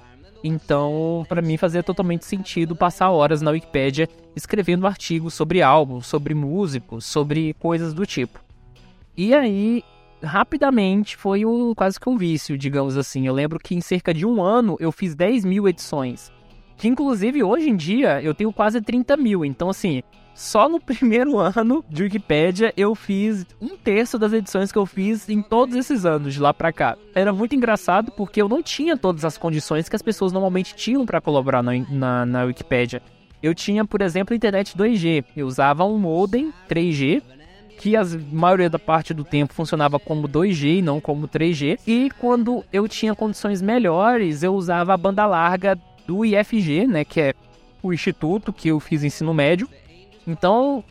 Então, 0.44 1.24
para 1.28 1.42
mim 1.42 1.56
fazia 1.56 1.82
totalmente 1.82 2.24
sentido 2.24 2.76
passar 2.76 3.10
horas 3.10 3.42
na 3.42 3.50
Wikipedia 3.50 4.08
escrevendo 4.36 4.86
artigos 4.86 5.34
sobre 5.34 5.62
álbuns, 5.62 6.06
sobre 6.06 6.34
músicos, 6.34 7.04
sobre 7.06 7.54
coisas 7.54 7.92
do 7.92 8.06
tipo. 8.06 8.38
E 9.16 9.34
aí 9.34 9.82
rapidamente 10.22 11.16
foi 11.16 11.44
um, 11.44 11.74
quase 11.74 11.98
que 11.98 12.08
um 12.08 12.16
vício, 12.16 12.56
digamos 12.56 12.96
assim. 12.96 13.26
Eu 13.26 13.34
lembro 13.34 13.58
que 13.58 13.74
em 13.74 13.80
cerca 13.80 14.12
de 14.12 14.26
um 14.26 14.42
ano 14.42 14.76
eu 14.78 14.92
fiz 14.92 15.14
10 15.14 15.44
mil 15.44 15.68
edições. 15.68 16.30
Que 16.78 16.86
inclusive 16.86 17.42
hoje 17.42 17.68
em 17.68 17.76
dia 17.76 18.22
eu 18.22 18.32
tenho 18.32 18.52
quase 18.52 18.80
30 18.80 19.16
mil. 19.16 19.44
Então, 19.44 19.68
assim, 19.68 20.00
só 20.32 20.68
no 20.68 20.78
primeiro 20.80 21.36
ano 21.36 21.84
de 21.90 22.04
Wikipedia 22.04 22.72
eu 22.76 22.94
fiz 22.94 23.44
um 23.60 23.76
terço 23.76 24.18
das 24.18 24.32
edições 24.32 24.70
que 24.70 24.78
eu 24.78 24.86
fiz 24.86 25.28
em 25.28 25.42
todos 25.42 25.74
esses 25.74 26.06
anos 26.06 26.32
de 26.32 26.40
lá 26.40 26.54
pra 26.54 26.72
cá. 26.72 26.96
Era 27.14 27.32
muito 27.32 27.56
engraçado 27.56 28.12
porque 28.12 28.40
eu 28.40 28.48
não 28.48 28.62
tinha 28.62 28.96
todas 28.96 29.24
as 29.24 29.36
condições 29.36 29.88
que 29.88 29.96
as 29.96 30.02
pessoas 30.02 30.32
normalmente 30.32 30.76
tinham 30.76 31.04
para 31.04 31.20
colaborar 31.20 31.62
na, 31.62 31.72
na, 31.90 32.24
na 32.24 32.44
Wikipedia. 32.44 33.02
Eu 33.42 33.54
tinha, 33.54 33.84
por 33.84 34.00
exemplo, 34.00 34.34
internet 34.34 34.76
2G. 34.76 35.24
Eu 35.36 35.46
usava 35.46 35.84
um 35.84 35.98
modem 35.98 36.52
3G 36.68 37.22
que 37.78 37.96
a 37.96 38.02
maioria 38.32 38.68
da 38.68 38.78
parte 38.78 39.14
do 39.14 39.22
tempo 39.22 39.54
funcionava 39.54 40.00
como 40.00 40.28
2G 40.28 40.78
e 40.78 40.82
não 40.82 41.00
como 41.00 41.28
3G. 41.28 41.78
E 41.86 42.10
quando 42.18 42.64
eu 42.72 42.88
tinha 42.88 43.14
condições 43.14 43.62
melhores, 43.62 44.42
eu 44.42 44.52
usava 44.54 44.92
a 44.92 44.96
banda 44.96 45.24
larga 45.24 45.78
do 46.08 46.24
IFG, 46.24 46.86
né, 46.86 47.04
que 47.04 47.20
é 47.20 47.34
o 47.82 47.92
instituto 47.92 48.50
que 48.50 48.68
eu 48.68 48.80
fiz 48.80 49.04
ensino 49.04 49.34
médio. 49.34 49.68
Então, 50.26 50.82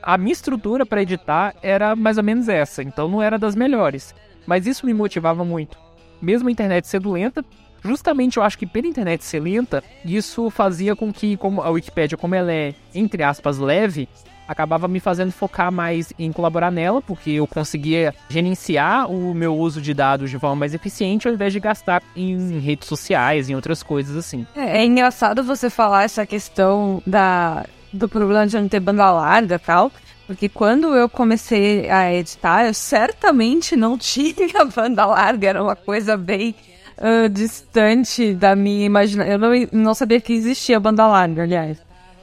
a 0.00 0.16
minha 0.16 0.32
estrutura 0.32 0.86
para 0.86 1.02
editar 1.02 1.56
era 1.60 1.96
mais 1.96 2.16
ou 2.16 2.22
menos 2.22 2.48
essa, 2.48 2.80
então 2.80 3.08
não 3.08 3.20
era 3.20 3.36
das 3.36 3.56
melhores. 3.56 4.14
Mas 4.46 4.68
isso 4.68 4.86
me 4.86 4.94
motivava 4.94 5.44
muito. 5.44 5.76
Mesmo 6.22 6.48
a 6.48 6.52
internet 6.52 6.86
sendo 6.86 7.10
lenta, 7.10 7.44
justamente 7.82 8.36
eu 8.36 8.44
acho 8.44 8.56
que 8.56 8.66
pela 8.66 8.86
internet 8.86 9.24
ser 9.24 9.40
lenta, 9.40 9.82
isso 10.04 10.48
fazia 10.50 10.94
com 10.94 11.12
que, 11.12 11.36
como 11.36 11.62
a 11.62 11.70
Wikipedia, 11.70 12.16
como 12.16 12.36
ela 12.36 12.52
é, 12.52 12.72
entre 12.94 13.24
aspas, 13.24 13.58
leve, 13.58 14.08
acabava 14.50 14.88
me 14.88 14.98
fazendo 14.98 15.30
focar 15.30 15.70
mais 15.70 16.12
em 16.18 16.32
colaborar 16.32 16.72
nela, 16.72 17.00
porque 17.00 17.30
eu 17.30 17.46
conseguia 17.46 18.12
gerenciar 18.28 19.08
o 19.08 19.32
meu 19.32 19.56
uso 19.56 19.80
de 19.80 19.94
dados 19.94 20.28
de 20.28 20.38
forma 20.40 20.56
mais 20.56 20.74
eficiente, 20.74 21.28
ao 21.28 21.34
invés 21.34 21.52
de 21.52 21.60
gastar 21.60 22.02
em 22.16 22.58
redes 22.58 22.88
sociais, 22.88 23.48
em 23.48 23.54
outras 23.54 23.80
coisas 23.80 24.16
assim. 24.16 24.44
É, 24.56 24.78
é 24.78 24.84
engraçado 24.84 25.44
você 25.44 25.70
falar 25.70 26.02
essa 26.02 26.26
questão 26.26 27.00
da, 27.06 27.64
do 27.92 28.08
problema 28.08 28.44
de 28.44 28.58
não 28.58 28.68
ter 28.68 28.80
banda 28.80 29.08
larga 29.12 29.54
e 29.54 29.58
tal, 29.58 29.92
porque 30.26 30.48
quando 30.48 30.96
eu 30.96 31.08
comecei 31.08 31.88
a 31.88 32.12
editar, 32.12 32.66
eu 32.66 32.74
certamente 32.74 33.76
não 33.76 33.96
tinha 33.98 34.64
banda 34.74 35.06
larga, 35.06 35.48
era 35.48 35.62
uma 35.62 35.76
coisa 35.76 36.16
bem 36.16 36.56
uh, 36.98 37.28
distante 37.28 38.34
da 38.34 38.56
minha 38.56 38.84
imaginação. 38.84 39.32
Eu 39.32 39.38
não, 39.38 39.50
não 39.72 39.94
sabia 39.94 40.20
que 40.20 40.32
existia 40.32 40.80
banda 40.80 41.06
larga, 41.06 41.44
aliás. 41.44 41.78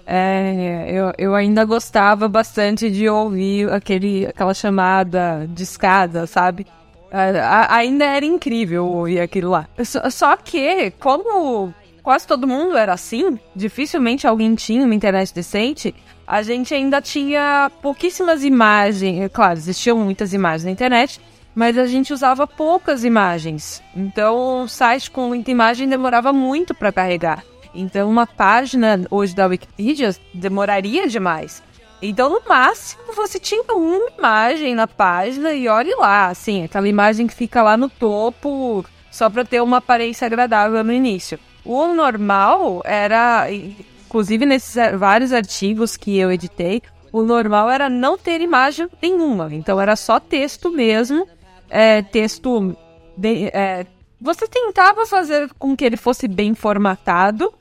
É, 0.10 0.86
eu, 0.90 1.12
eu 1.18 1.36
ainda 1.36 1.66
gostava 1.66 2.30
bastante 2.30 2.90
de 2.90 3.10
ouvir 3.10 3.70
aquele, 3.70 4.26
aquela 4.26 4.54
chamada 4.54 5.46
de 5.50 5.64
escada, 5.64 6.26
sabe? 6.26 6.66
A, 7.12 7.76
ainda 7.76 8.06
era 8.06 8.26
incrível 8.26 8.86
ouvir 8.86 9.20
aquilo 9.20 9.52
lá. 9.52 9.68
Só, 9.84 10.10
só 10.10 10.38
que, 10.38 10.92
como 10.92 11.74
quase 12.02 12.26
todo 12.26 12.48
mundo 12.48 12.78
era 12.78 12.94
assim, 12.94 13.38
dificilmente 13.54 14.26
alguém 14.26 14.56
tinha 14.56 14.86
uma 14.86 14.96
internet 14.96 15.34
decente, 15.34 15.94
a 16.26 16.42
gente 16.42 16.74
ainda 16.74 17.02
tinha 17.02 17.70
pouquíssimas 17.82 18.46
imagens. 18.46 19.20
É 19.20 19.28
claro, 19.28 19.58
existiam 19.58 19.98
muitas 19.98 20.32
imagens 20.32 20.64
na 20.64 20.72
internet, 20.72 21.20
mas 21.54 21.78
a 21.78 21.86
gente 21.86 22.14
usava 22.14 22.48
poucas 22.48 23.04
imagens. 23.04 23.84
Então, 23.94 24.64
o 24.64 24.68
site 24.70 25.12
com 25.12 25.28
muita 25.28 25.52
imagem 25.52 25.86
demorava 25.86 26.32
muito 26.32 26.74
para 26.74 26.94
carregar. 26.94 27.44
Então, 27.80 28.10
uma 28.10 28.26
página 28.26 29.06
hoje 29.12 29.36
da 29.36 29.46
Wikipedia 29.46 30.16
demoraria 30.34 31.08
demais. 31.08 31.62
Então, 32.02 32.28
no 32.28 32.42
máximo, 32.50 33.14
você 33.16 33.40
tinha 33.40 33.62
uma 33.72 34.10
imagem 34.18 34.74
na 34.74 34.88
página 34.88 35.54
e 35.54 35.68
olhe 35.68 35.94
lá, 35.94 36.28
assim, 36.28 36.64
aquela 36.64 36.88
imagem 36.88 37.28
que 37.28 37.36
fica 37.36 37.62
lá 37.62 37.78
no 37.78 37.88
topo 37.88 38.84
só 39.12 39.30
para 39.30 39.46
ter 39.46 39.62
uma 39.62 39.78
aparência 39.78 40.26
agradável 40.26 40.84
no 40.84 40.92
início. 40.92 41.40
O 41.64 41.94
normal 41.94 42.82
era, 42.84 43.48
inclusive 43.52 44.44
nesses 44.48 44.76
vários 44.98 45.32
artigos 45.32 45.96
que 45.96 46.18
eu 46.18 46.32
editei, 46.32 46.82
o 47.12 47.22
normal 47.22 47.70
era 47.70 47.88
não 47.90 48.18
ter 48.18 48.42
imagem 48.42 48.90
nenhuma. 49.00 49.50
Então, 49.52 49.80
era 49.80 49.96
só 49.96 50.20
texto 50.20 50.72
mesmo, 50.72 51.28
é, 51.70 52.02
texto. 52.02 52.76
De, 53.16 53.52
é, 53.54 53.86
você 54.20 54.48
tentava 54.48 55.06
fazer 55.06 55.48
com 55.60 55.78
que 55.78 55.86
ele 55.86 55.98
fosse 55.98 56.28
bem 56.28 56.56
formatado 56.56 57.54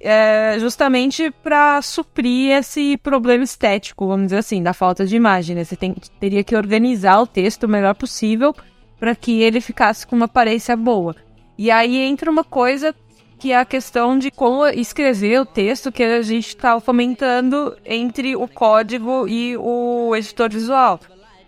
é, 0.00 0.56
justamente 0.58 1.30
para 1.42 1.80
suprir 1.82 2.52
esse 2.52 2.96
problema 2.98 3.44
estético, 3.44 4.06
vamos 4.06 4.26
dizer 4.26 4.38
assim, 4.38 4.62
da 4.62 4.72
falta 4.72 5.04
de 5.04 5.14
imagem. 5.14 5.54
Né? 5.56 5.64
Você 5.64 5.76
tem, 5.76 5.94
teria 6.18 6.42
que 6.42 6.56
organizar 6.56 7.20
o 7.20 7.26
texto 7.26 7.64
o 7.64 7.68
melhor 7.68 7.94
possível 7.94 8.54
para 8.98 9.14
que 9.14 9.42
ele 9.42 9.60
ficasse 9.60 10.06
com 10.06 10.16
uma 10.16 10.24
aparência 10.24 10.76
boa. 10.76 11.14
E 11.56 11.70
aí 11.70 11.96
entra 11.98 12.30
uma 12.30 12.44
coisa 12.44 12.94
que 13.38 13.52
é 13.52 13.58
a 13.58 13.64
questão 13.64 14.18
de 14.18 14.30
como 14.30 14.66
escrever 14.66 15.40
o 15.40 15.46
texto 15.46 15.90
que 15.90 16.02
a 16.02 16.20
gente 16.20 16.48
está 16.48 16.78
fomentando 16.78 17.76
entre 17.84 18.36
o 18.36 18.46
código 18.46 19.26
e 19.26 19.56
o 19.56 20.14
editor 20.14 20.50
visual. 20.50 21.00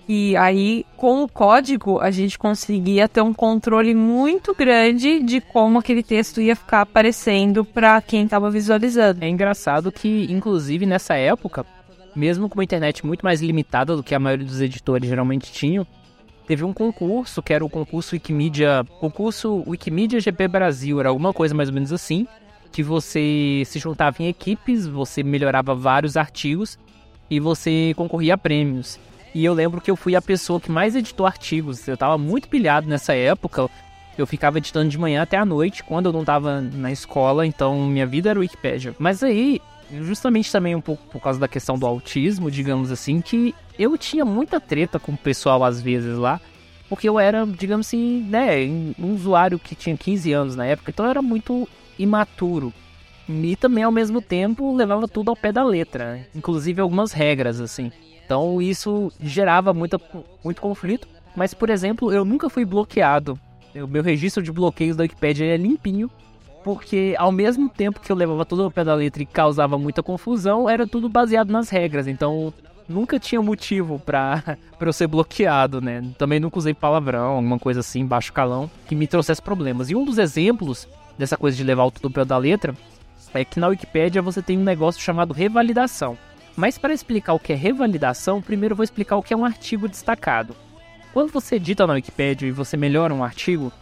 E 0.09 0.37
aí, 0.37 0.85
com 0.97 1.23
o 1.23 1.29
código, 1.29 2.01
a 2.01 2.11
gente 2.11 2.39
conseguia 2.39 3.09
ter 3.09 3.21
um 3.21 3.33
controle 3.33 3.95
muito 3.95 4.55
grande 4.55 5.21
de 5.21 5.41
como 5.41 5.79
aquele 5.79 6.03
texto 6.03 6.41
ia 6.41 6.57
ficar 6.57 6.81
aparecendo 6.81 7.65
para 7.65 8.01
quem 8.03 8.25
estava 8.25 8.51
visualizando. 8.51 9.25
É 9.25 9.29
engraçado 9.29 9.93
que, 9.93 10.27
inclusive, 10.29 10.85
nessa 10.87 11.15
época, 11.15 11.65
mesmo 12.17 12.49
com 12.49 12.57
uma 12.57 12.65
internet 12.65 13.07
muito 13.07 13.23
mais 13.25 13.41
limitada 13.41 13.95
do 13.97 14.03
que 14.03 14.15
a 14.15 14.19
maioria 14.19 14.45
dos 14.45 14.61
editores 14.61 15.09
geralmente 15.09 15.53
tinham, 15.53 15.87
teve 16.47 16.65
um 16.65 16.73
concurso, 16.73 17.41
que 17.41 17.53
era 17.53 17.65
o 17.65 17.71
concurso 17.71 18.17
Wikimedia, 18.17 18.85
concurso 18.99 19.63
Wikimedia 19.67 20.21
GP 20.21 20.49
Brasil, 20.49 20.99
era 20.99 21.09
alguma 21.09 21.33
coisa 21.33 21.55
mais 21.55 21.69
ou 21.69 21.75
menos 21.75 21.93
assim, 21.93 22.27
que 22.73 22.83
você 22.83 23.63
se 23.67 23.79
juntava 23.79 24.21
em 24.21 24.29
equipes, 24.29 24.87
você 24.87 25.23
melhorava 25.23 25.75
vários 25.75 26.17
artigos 26.17 26.79
e 27.31 27.39
você 27.39 27.93
concorria 27.97 28.35
a 28.35 28.39
prêmios. 28.39 28.99
E 29.35 29.45
eu 29.45 29.55
lembro 29.55 29.81
que 29.81 29.91
eu 29.91 29.97
fui 29.97 30.15
a 30.15 30.23
pessoa 30.23 30.61
que 30.61 30.71
mais 30.71 30.95
editou 30.95 31.27
artigos. 31.27 31.87
Eu 31.89 31.97
tava 31.97 32.19
muito 32.19 32.49
pilhado 32.49 32.89
nessa 32.89 33.15
época. 33.15 33.69
Eu 34.17 34.27
ficava 34.27 34.59
editando 34.59 34.91
de 34.91 34.99
manhã 34.99 35.23
até 35.23 35.39
a 35.39 35.45
noite, 35.45 35.83
quando 35.83 36.07
eu 36.07 36.13
não 36.13 36.25
tava 36.25 36.61
na 36.61 36.93
escola, 36.93 37.47
então 37.47 37.87
minha 37.87 38.07
vida 38.07 38.29
era 38.29 38.39
Wikipedia. 38.39 38.95
Mas 38.99 39.23
aí, 39.23 39.59
justamente 39.91 40.53
também 40.53 40.75
um 40.75 40.83
pouco 40.83 41.03
por 41.07 41.21
causa 41.21 41.41
da 41.41 41.49
questão 41.49 41.79
do 41.79 41.87
autismo, 41.87 42.51
digamos 42.51 42.91
assim, 42.91 43.23
que 43.23 43.55
eu 43.79 43.97
tinha 43.97 44.25
muita 44.25 44.61
treta 44.61 44.99
com 44.99 45.13
o 45.13 45.17
pessoal 45.17 45.65
às 45.65 45.81
vezes 45.81 46.19
lá, 46.19 46.41
porque 46.91 47.09
eu 47.09 47.19
era, 47.19 47.47
digamos 47.47 47.87
assim, 47.87 48.23
né, 48.29 48.67
um 48.99 49.15
usuário 49.15 49.59
que 49.59 49.75
tinha 49.75 49.97
15 49.97 50.33
anos 50.33 50.57
na 50.57 50.67
época, 50.67 50.91
então 50.91 51.07
eu 51.07 51.11
era 51.11 51.23
muito 51.23 51.67
imaturo. 51.99 52.73
E 53.45 53.57
também, 53.57 53.85
ao 53.85 53.93
mesmo 53.93 54.21
tempo, 54.21 54.75
levava 54.75 55.09
tudo 55.09 55.31
ao 55.31 55.37
pé 55.37 55.51
da 55.51 55.65
letra, 55.65 56.27
inclusive 56.35 56.81
algumas 56.81 57.13
regras, 57.13 57.61
assim. 57.61 57.91
Então 58.25 58.61
isso 58.61 59.11
gerava 59.21 59.73
muita, 59.73 60.01
muito 60.45 60.61
conflito. 60.61 61.09
Mas, 61.35 61.55
por 61.55 61.71
exemplo, 61.71 62.13
eu 62.13 62.25
nunca 62.25 62.51
fui 62.51 62.65
bloqueado. 62.65 63.39
O 63.75 63.87
meu 63.87 64.03
registro 64.03 64.43
de 64.43 64.53
bloqueios 64.53 64.97
da 64.97 65.03
Wikipedia 65.03 65.47
é 65.47 65.57
limpinho, 65.57 66.11
porque 66.63 67.15
ao 67.19 67.33
mesmo 67.33 67.69
tempo 67.69 68.01
que 68.01 68.13
eu 68.13 68.17
levava 68.17 68.45
tudo 68.45 68.65
ao 68.65 68.71
pé 68.71 68.85
da 68.85 68.95
letra 68.95 69.23
e 69.23 69.27
causava 69.27 69.79
muita 69.79 70.03
confusão, 70.03 70.69
era 70.69 70.87
tudo 70.87 71.09
baseado 71.09 71.51
nas 71.51 71.71
regras. 71.71 72.07
Então 72.07 72.53
nunca 72.89 73.19
tinha 73.19 73.41
motivo 73.41 73.99
pra 73.99 74.59
eu 74.79 74.93
ser 74.93 75.07
bloqueado, 75.07 75.81
né? 75.81 76.05
Também 76.19 76.39
nunca 76.39 76.59
usei 76.59 76.75
palavrão, 76.75 77.37
alguma 77.37 77.59
coisa 77.59 77.81
assim, 77.81 78.05
baixo 78.05 78.33
calão, 78.33 78.71
que 78.87 78.95
me 78.95 79.07
trouxesse 79.07 79.41
problemas. 79.41 79.91
E 79.91 79.95
um 79.95 80.05
dos 80.05 80.19
exemplos 80.19 80.87
dessa 81.19 81.37
coisa 81.37 81.57
de 81.57 81.65
levar 81.65 81.91
tudo 81.91 82.07
ao 82.07 82.11
pé 82.11 82.25
da 82.25 82.37
letra 82.37 82.75
é 83.35 83.45
que 83.45 83.61
na 83.61 83.69
Wikipédia 83.69 84.23
você 84.23 84.43
tem 84.43 84.59
um 84.59 84.65
negócio 84.65 85.01
chamado 85.01 85.33
revalidação. 85.35 86.17
Mas 86.57 86.77
para 86.77 86.93
explicar 86.93 87.33
o 87.33 87.39
que 87.39 87.53
é 87.53 87.57
revalidação, 87.57 88.43
primeiro 88.43 88.73
eu 88.73 88.77
vou 88.77 88.85
explicar 88.85 89.17
o 89.17 89.23
que 89.23 89.33
é 89.33 89.37
um 89.37 89.45
artigo 89.45 89.89
destacado. 89.89 90.55
Quando 91.13 91.33
você 91.33 91.57
edita 91.57 91.87
na 91.87 91.95
Wikipédia 91.95 92.47
e 92.47 92.53
você 92.53 92.77
melhora 92.77 93.15
um 93.15 93.25
artigo, 93.25 93.73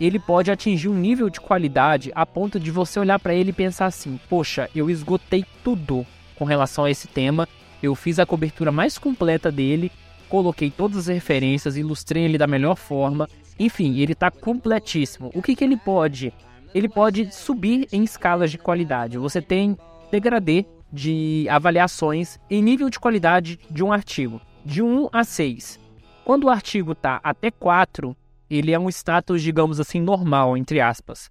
ele 0.00 0.18
pode 0.18 0.50
atingir 0.50 0.88
um 0.88 0.94
nível 0.94 1.30
de 1.30 1.40
qualidade 1.40 2.10
a 2.14 2.24
ponto 2.26 2.58
de 2.58 2.70
você 2.70 2.98
olhar 2.98 3.18
para 3.18 3.34
ele 3.34 3.50
e 3.50 3.54
pensar 3.54 3.86
assim: 3.86 4.18
poxa, 4.28 4.68
eu 4.74 4.90
esgotei 4.90 5.44
tudo 5.62 6.06
com 6.36 6.44
relação 6.44 6.84
a 6.84 6.90
esse 6.90 7.06
tema 7.06 7.48
eu 7.84 7.94
fiz 7.94 8.18
a 8.18 8.26
cobertura 8.26 8.72
mais 8.72 8.98
completa 8.98 9.52
dele, 9.52 9.92
coloquei 10.28 10.70
todas 10.70 10.96
as 11.00 11.06
referências, 11.08 11.76
ilustrei 11.76 12.24
ele 12.24 12.38
da 12.38 12.46
melhor 12.46 12.76
forma. 12.76 13.28
Enfim, 13.58 13.98
ele 13.98 14.12
está 14.12 14.30
completíssimo. 14.30 15.30
O 15.34 15.42
que, 15.42 15.54
que 15.54 15.62
ele 15.62 15.76
pode? 15.76 16.32
Ele 16.74 16.88
pode 16.88 17.32
subir 17.32 17.86
em 17.92 18.02
escalas 18.02 18.50
de 18.50 18.58
qualidade. 18.58 19.16
Você 19.16 19.40
tem 19.40 19.78
degradê 20.10 20.66
de 20.92 21.46
avaliações 21.48 22.38
em 22.50 22.60
nível 22.60 22.90
de 22.90 22.98
qualidade 22.98 23.58
de 23.70 23.82
um 23.84 23.92
artigo, 23.92 24.40
de 24.64 24.82
1 24.82 25.08
a 25.12 25.22
6. 25.22 25.78
Quando 26.24 26.44
o 26.44 26.50
artigo 26.50 26.92
está 26.92 27.20
até 27.22 27.50
4, 27.50 28.16
ele 28.50 28.72
é 28.72 28.78
um 28.78 28.88
status, 28.88 29.42
digamos 29.42 29.78
assim, 29.78 30.00
normal, 30.00 30.56
entre 30.56 30.80
aspas. 30.80 31.28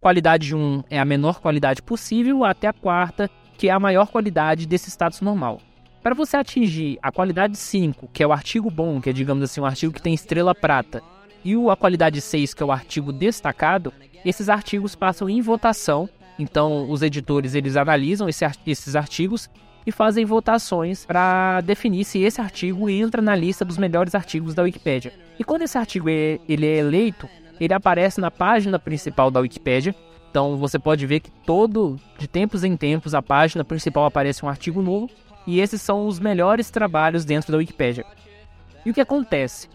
Qualidade 0.00 0.48
de 0.48 0.54
1 0.54 0.84
é 0.90 0.98
a 0.98 1.04
menor 1.04 1.40
qualidade 1.40 1.82
possível, 1.82 2.44
até 2.44 2.68
a 2.68 2.72
quarta, 2.72 3.30
que 3.58 3.68
é 3.68 3.72
a 3.72 3.80
maior 3.80 4.08
qualidade 4.08 4.66
desse 4.66 4.90
status 4.90 5.20
normal. 5.20 5.60
Para 6.02 6.14
você 6.14 6.36
atingir 6.36 6.98
a 7.02 7.10
qualidade 7.10 7.56
5, 7.56 8.08
que 8.12 8.22
é 8.22 8.26
o 8.26 8.32
artigo 8.32 8.70
bom, 8.70 9.00
que 9.00 9.10
é, 9.10 9.12
digamos 9.12 9.42
assim, 9.42 9.60
um 9.60 9.66
artigo 9.66 9.92
que 9.92 10.02
tem 10.02 10.14
estrela 10.14 10.54
prata, 10.54 11.02
e 11.44 11.54
a 11.54 11.76
qualidade 11.76 12.20
6, 12.20 12.54
que 12.54 12.62
é 12.62 12.66
o 12.66 12.72
artigo 12.72 13.12
destacado, 13.12 13.92
esses 14.28 14.48
artigos 14.48 14.94
passam 14.94 15.28
em 15.28 15.40
votação. 15.40 16.08
Então, 16.38 16.90
os 16.90 17.02
editores 17.02 17.54
eles 17.54 17.76
analisam 17.76 18.28
esse, 18.28 18.44
esses 18.66 18.96
artigos 18.96 19.48
e 19.86 19.92
fazem 19.92 20.24
votações 20.24 21.06
para 21.06 21.60
definir 21.60 22.04
se 22.04 22.18
esse 22.18 22.40
artigo 22.40 22.90
entra 22.90 23.22
na 23.22 23.36
lista 23.36 23.64
dos 23.64 23.78
melhores 23.78 24.14
artigos 24.14 24.52
da 24.52 24.64
Wikipédia. 24.64 25.12
E 25.38 25.44
quando 25.44 25.62
esse 25.62 25.78
artigo 25.78 26.10
é, 26.10 26.40
ele 26.48 26.66
é 26.66 26.78
eleito, 26.78 27.28
ele 27.60 27.72
aparece 27.72 28.20
na 28.20 28.30
página 28.30 28.78
principal 28.78 29.30
da 29.30 29.40
Wikipédia. 29.40 29.94
Então 30.28 30.56
você 30.56 30.78
pode 30.78 31.06
ver 31.06 31.20
que 31.20 31.30
todo 31.30 31.98
de 32.18 32.26
tempos 32.26 32.64
em 32.64 32.76
tempos 32.76 33.14
a 33.14 33.22
página 33.22 33.64
principal 33.64 34.04
aparece 34.04 34.44
um 34.44 34.48
artigo 34.48 34.82
novo 34.82 35.08
e 35.46 35.60
esses 35.60 35.80
são 35.80 36.06
os 36.06 36.18
melhores 36.18 36.68
trabalhos 36.68 37.24
dentro 37.24 37.52
da 37.52 37.58
Wikipédia. 37.58 38.04
E 38.84 38.90
o 38.90 38.94
que 38.94 39.00
acontece? 39.00 39.68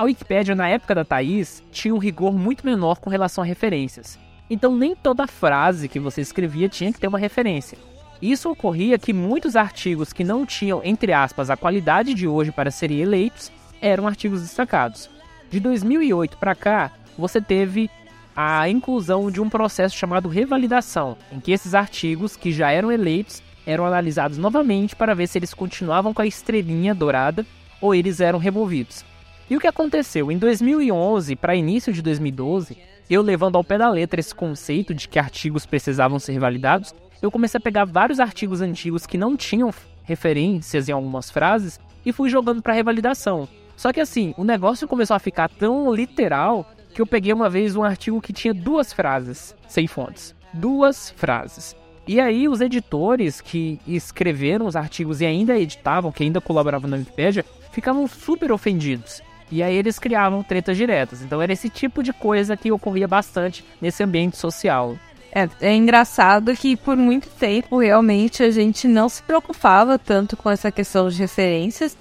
A 0.00 0.04
Wikipédia, 0.04 0.54
na 0.54 0.66
época 0.66 0.94
da 0.94 1.04
Thaís, 1.04 1.62
tinha 1.70 1.94
um 1.94 1.98
rigor 1.98 2.32
muito 2.32 2.64
menor 2.64 3.00
com 3.00 3.10
relação 3.10 3.44
a 3.44 3.46
referências. 3.46 4.18
Então, 4.48 4.74
nem 4.74 4.96
toda 4.96 5.26
frase 5.26 5.90
que 5.90 6.00
você 6.00 6.22
escrevia 6.22 6.70
tinha 6.70 6.90
que 6.90 6.98
ter 6.98 7.06
uma 7.06 7.18
referência. 7.18 7.76
Isso 8.22 8.50
ocorria 8.50 8.98
que 8.98 9.12
muitos 9.12 9.56
artigos 9.56 10.10
que 10.10 10.24
não 10.24 10.46
tinham, 10.46 10.80
entre 10.82 11.12
aspas, 11.12 11.50
a 11.50 11.56
qualidade 11.56 12.14
de 12.14 12.26
hoje 12.26 12.50
para 12.50 12.70
serem 12.70 13.00
eleitos 13.00 13.52
eram 13.78 14.06
artigos 14.06 14.40
destacados. 14.40 15.10
De 15.50 15.60
2008 15.60 16.38
para 16.38 16.54
cá, 16.54 16.92
você 17.18 17.38
teve 17.38 17.90
a 18.34 18.66
inclusão 18.70 19.30
de 19.30 19.38
um 19.38 19.50
processo 19.50 19.94
chamado 19.94 20.30
revalidação, 20.30 21.14
em 21.30 21.40
que 21.40 21.52
esses 21.52 21.74
artigos 21.74 22.36
que 22.36 22.52
já 22.52 22.70
eram 22.70 22.90
eleitos 22.90 23.42
eram 23.66 23.84
analisados 23.84 24.38
novamente 24.38 24.96
para 24.96 25.14
ver 25.14 25.26
se 25.26 25.38
eles 25.38 25.52
continuavam 25.52 26.14
com 26.14 26.22
a 26.22 26.26
estrelinha 26.26 26.94
dourada 26.94 27.44
ou 27.82 27.94
eles 27.94 28.18
eram 28.18 28.38
removidos. 28.38 29.09
E 29.50 29.56
o 29.56 29.60
que 29.60 29.66
aconteceu? 29.66 30.30
Em 30.30 30.38
2011 30.38 31.34
para 31.34 31.56
início 31.56 31.92
de 31.92 32.00
2012, 32.02 32.78
eu 33.10 33.20
levando 33.20 33.56
ao 33.56 33.64
pé 33.64 33.76
da 33.76 33.90
letra 33.90 34.20
esse 34.20 34.32
conceito 34.32 34.94
de 34.94 35.08
que 35.08 35.18
artigos 35.18 35.66
precisavam 35.66 36.20
ser 36.20 36.38
validados, 36.38 36.94
eu 37.20 37.32
comecei 37.32 37.58
a 37.58 37.60
pegar 37.60 37.84
vários 37.84 38.20
artigos 38.20 38.60
antigos 38.60 39.06
que 39.06 39.18
não 39.18 39.36
tinham 39.36 39.74
referências 40.04 40.88
em 40.88 40.92
algumas 40.92 41.32
frases 41.32 41.80
e 42.06 42.12
fui 42.12 42.30
jogando 42.30 42.62
para 42.62 42.74
revalidação. 42.74 43.48
Só 43.76 43.92
que 43.92 43.98
assim, 43.98 44.32
o 44.36 44.44
negócio 44.44 44.86
começou 44.86 45.16
a 45.16 45.18
ficar 45.18 45.48
tão 45.48 45.92
literal 45.92 46.64
que 46.94 47.02
eu 47.02 47.06
peguei 47.06 47.32
uma 47.32 47.50
vez 47.50 47.74
um 47.74 47.82
artigo 47.82 48.20
que 48.20 48.32
tinha 48.32 48.54
duas 48.54 48.92
frases 48.92 49.56
sem 49.66 49.88
fontes. 49.88 50.32
Duas 50.54 51.10
frases. 51.10 51.74
E 52.06 52.20
aí 52.20 52.48
os 52.48 52.60
editores 52.60 53.40
que 53.40 53.80
escreveram 53.84 54.66
os 54.66 54.76
artigos 54.76 55.20
e 55.20 55.26
ainda 55.26 55.58
editavam, 55.58 56.12
que 56.12 56.22
ainda 56.22 56.40
colaboravam 56.40 56.88
na 56.88 56.98
Wikipedia, 56.98 57.44
ficavam 57.72 58.06
super 58.06 58.52
ofendidos. 58.52 59.20
E 59.50 59.62
aí 59.62 59.74
eles 59.74 59.98
criavam 59.98 60.42
tretas 60.42 60.76
diretas. 60.76 61.22
Então 61.22 61.40
era 61.40 61.52
esse 61.52 61.68
tipo 61.68 62.02
de 62.02 62.12
coisa 62.12 62.56
que 62.56 62.70
ocorria 62.70 63.08
bastante 63.08 63.64
nesse 63.80 64.02
ambiente 64.02 64.36
social. 64.36 64.96
É, 65.32 65.48
é 65.60 65.74
engraçado 65.74 66.54
que 66.56 66.76
por 66.76 66.96
muito 66.96 67.28
tempo 67.28 67.78
realmente 67.78 68.42
a 68.42 68.50
gente 68.50 68.88
não 68.88 69.08
se 69.08 69.22
preocupava 69.22 69.98
tanto 69.98 70.36
com 70.36 70.50
essa 70.50 70.72
questão 70.72 71.08
de 71.08 71.18
referências 71.18 71.96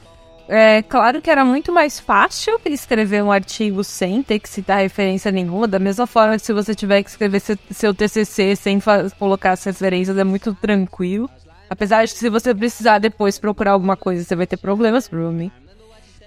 é 0.52 0.82
claro 0.82 1.22
que 1.22 1.30
era 1.30 1.46
muito 1.46 1.72
mais 1.72 2.00
fácil 2.00 2.60
escrever 2.66 3.24
um 3.24 3.32
artigo 3.32 3.84
sem 3.84 4.24
ter 4.24 4.40
que 4.40 4.50
citar 4.50 4.80
referência 4.80 5.32
nenhuma, 5.32 5.68
da 5.68 5.78
mesma 5.78 6.08
forma 6.08 6.36
que 6.38 6.44
se 6.44 6.52
você 6.52 6.74
tiver 6.74 7.04
que 7.04 7.10
escrever 7.12 7.40
seu, 7.70 7.94
TCC 7.94 8.56
sem 8.56 8.80
colocar 9.20 9.52
as 9.52 9.64
referências 9.64 10.18
é 10.18 10.24
muito 10.24 10.56
tranquilo. 10.56 11.30
Apesar 11.70 12.04
de 12.04 12.14
que 12.14 12.18
se 12.18 12.32
você 12.32 12.56
precisar 12.56 12.98
depois 12.98 13.38
procurar 13.38 13.74
alguma 13.74 13.96
coisa, 13.96 14.24
você 14.24 14.36
vai 14.36 14.48
ter 14.48 14.58
problemas, 14.58 15.08
provavelmente. 15.08 15.54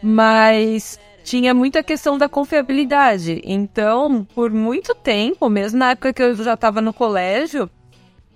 Mas 0.01 1.01
tinha 1.23 1.55
muita 1.55 1.83
questão 1.83 2.19
da 2.19 2.29
confiabilidade. 2.29 3.41
Então, 3.45 4.25
por 4.35 4.51
muito 4.51 4.95
tempo, 4.95 5.49
mesmo 5.49 5.79
na 5.79 5.91
época 5.91 6.13
que 6.13 6.23
eu 6.23 6.35
já 6.35 6.55
estava 6.55 6.81
no 6.81 6.93
colégio, 6.93 7.71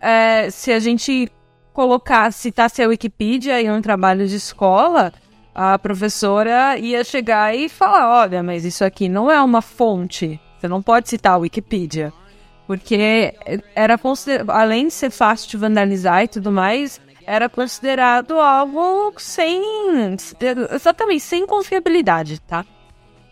é, 0.01 0.51
se 0.51 0.73
a 0.73 0.79
gente 0.79 1.31
colocasse, 1.73 2.41
citasse 2.41 2.83
a 2.83 2.89
Wikipedia 2.89 3.61
em 3.61 3.71
um 3.71 3.83
trabalho 3.83 4.27
de 4.27 4.37
escola, 4.37 5.13
a 5.55 5.79
professora 5.79 6.79
ia 6.79 7.03
chegar 7.05 7.55
e 7.55 7.69
falar: 7.69 8.23
olha, 8.23 8.43
mas 8.43 8.65
isso 8.65 8.85
aqui 8.85 9.09
não 9.09 9.31
é 9.31 9.41
uma 9.43 9.63
fonte. 9.63 10.41
Você 10.59 10.69
não 10.69 10.83
pode 10.83 11.09
citar 11.09 11.35
a 11.35 11.39
Wikipedia. 11.39 12.13
Porque 12.67 13.35
era 13.75 13.99
além 14.49 14.89
de 14.89 14.93
ser 14.93 15.11
fácil 15.11 15.49
de 15.51 15.57
vandalizar 15.57 16.25
e 16.25 16.29
tudo 16.29 16.51
mais, 16.51 17.01
era 17.25 17.49
considerado 17.49 18.33
algo 18.41 19.15
sem. 19.19 19.63
exatamente, 20.73 21.21
sem 21.21 21.47
confiabilidade, 21.47 22.41
tá? 22.41 22.65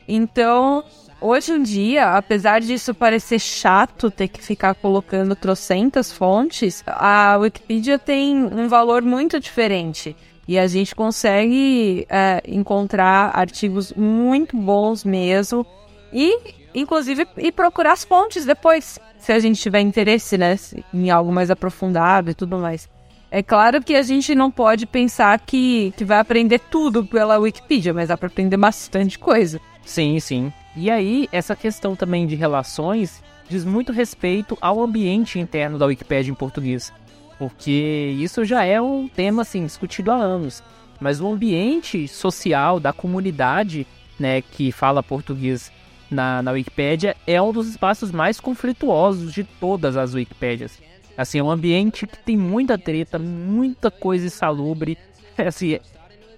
Então, 0.06 0.84
hoje 1.20 1.52
em 1.52 1.62
dia, 1.62 2.16
apesar 2.16 2.60
disso 2.60 2.94
parecer 2.94 3.38
chato 3.38 4.10
ter 4.10 4.28
que 4.28 4.42
ficar 4.42 4.74
colocando 4.74 5.34
trocentas 5.34 6.12
fontes, 6.12 6.82
a 6.86 7.36
Wikipedia 7.38 7.98
tem 7.98 8.44
um 8.44 8.68
valor 8.68 9.02
muito 9.02 9.40
diferente. 9.40 10.16
E 10.46 10.58
a 10.58 10.66
gente 10.66 10.94
consegue 10.94 12.06
é, 12.08 12.42
encontrar 12.46 13.30
artigos 13.34 13.92
muito 13.94 14.56
bons 14.56 15.02
mesmo. 15.02 15.66
E, 16.12 16.38
inclusive, 16.74 17.26
e 17.38 17.50
procurar 17.50 17.92
as 17.92 18.04
fontes 18.04 18.44
depois, 18.44 18.98
se 19.18 19.32
a 19.32 19.38
gente 19.38 19.60
tiver 19.60 19.80
interesse, 19.80 20.36
né? 20.36 20.56
Em 20.92 21.10
algo 21.10 21.32
mais 21.32 21.50
aprofundado 21.50 22.30
e 22.30 22.34
tudo 22.34 22.58
mais. 22.58 22.88
É 23.30 23.42
claro 23.42 23.82
que 23.82 23.96
a 23.96 24.02
gente 24.02 24.32
não 24.32 24.48
pode 24.48 24.86
pensar 24.86 25.40
que, 25.40 25.92
que 25.96 26.04
vai 26.04 26.20
aprender 26.20 26.60
tudo 26.60 27.04
pela 27.04 27.38
Wikipedia, 27.38 27.92
mas 27.92 28.08
dá 28.08 28.16
para 28.16 28.28
aprender 28.28 28.56
bastante 28.56 29.18
coisa. 29.18 29.60
Sim, 29.84 30.18
sim. 30.20 30.52
E 30.76 30.90
aí, 30.90 31.28
essa 31.30 31.54
questão 31.54 31.94
também 31.94 32.26
de 32.26 32.34
relações 32.34 33.22
diz 33.48 33.64
muito 33.64 33.92
respeito 33.92 34.56
ao 34.60 34.82
ambiente 34.82 35.38
interno 35.38 35.78
da 35.78 35.86
Wikipedia 35.86 36.32
em 36.32 36.34
português 36.34 36.92
porque 37.38 38.14
isso 38.18 38.44
já 38.44 38.64
é 38.64 38.80
um 38.80 39.08
tema 39.08 39.42
assim 39.42 39.64
discutido 39.64 40.10
há 40.10 40.16
anos. 40.16 40.62
Mas 41.00 41.20
o 41.20 41.28
ambiente 41.28 42.06
social 42.06 42.78
da 42.78 42.92
comunidade, 42.92 43.86
né, 44.18 44.40
que 44.40 44.70
fala 44.70 45.02
português 45.02 45.72
na, 46.10 46.40
na 46.42 46.52
Wikipédia 46.52 47.16
é 47.26 47.40
um 47.42 47.52
dos 47.52 47.68
espaços 47.68 48.12
mais 48.12 48.38
conflituosos 48.38 49.32
de 49.32 49.44
todas 49.44 49.96
as 49.96 50.14
Wikipédias. 50.14 50.80
Assim, 51.16 51.38
é 51.38 51.42
um 51.42 51.50
ambiente 51.50 52.06
que 52.06 52.18
tem 52.18 52.36
muita 52.36 52.78
treta, 52.78 53.18
muita 53.18 53.90
coisa 53.90 54.26
insalubre. 54.26 54.96
Assim, 55.36 55.78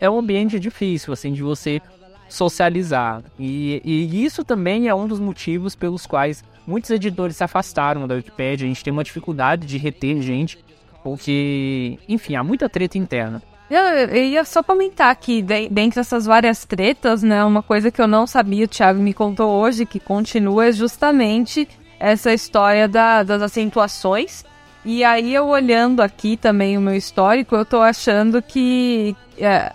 é 0.01 0.09
um 0.09 0.19
ambiente 0.19 0.59
difícil, 0.59 1.13
assim, 1.13 1.33
de 1.33 1.43
você 1.43 1.81
socializar. 2.29 3.23
E, 3.39 3.81
e 3.85 4.25
isso 4.25 4.45
também 4.45 4.89
é 4.89 4.95
um 4.95 5.07
dos 5.07 5.21
motivos 5.21 5.75
pelos 5.75 6.07
quais 6.07 6.45
muitos 6.67 6.91
editores 6.91 7.37
se 7.37 7.45
afastaram 7.45 8.07
da 8.07 8.15
Wikipédia. 8.15 8.65
A 8.65 8.69
gente 8.69 8.83
tem 8.83 8.93
uma 8.93 9.05
dificuldade 9.05 9.67
de 9.67 9.79
reter 9.79 10.21
gente, 10.21 10.59
porque, 11.03 11.99
enfim, 12.09 12.35
há 12.35 12.43
muita 12.43 12.69
treta 12.69 12.99
interna. 12.99 13.43
Eu, 13.69 13.83
eu 13.83 14.25
ia 14.25 14.45
só 14.45 14.63
comentar 14.63 15.15
que 15.17 15.43
dentre 15.43 15.99
essas 15.99 16.25
várias 16.25 16.65
tretas, 16.65 17.23
né, 17.23 17.45
uma 17.45 17.63
coisa 17.63 17.91
que 17.91 18.01
eu 18.01 18.07
não 18.07 18.27
sabia, 18.27 18.65
o 18.65 18.69
Thiago 18.69 19.01
me 19.01 19.13
contou 19.13 19.51
hoje, 19.51 19.85
que 19.85 19.99
continua, 19.99 20.67
é 20.67 20.73
justamente 20.73 21.69
essa 21.99 22.33
história 22.33 22.87
da, 22.87 23.23
das 23.23 23.43
acentuações. 23.43 24.45
E 24.85 25.03
aí 25.03 25.35
eu 25.35 25.49
olhando 25.49 26.01
aqui 26.01 26.37
também 26.37 26.79
o 26.79 26.81
meu 26.81 26.95
histórico, 26.95 27.57
eu 27.57 27.65
tô 27.65 27.81
achando 27.81 28.41
que 28.41 29.17
é, 29.37 29.73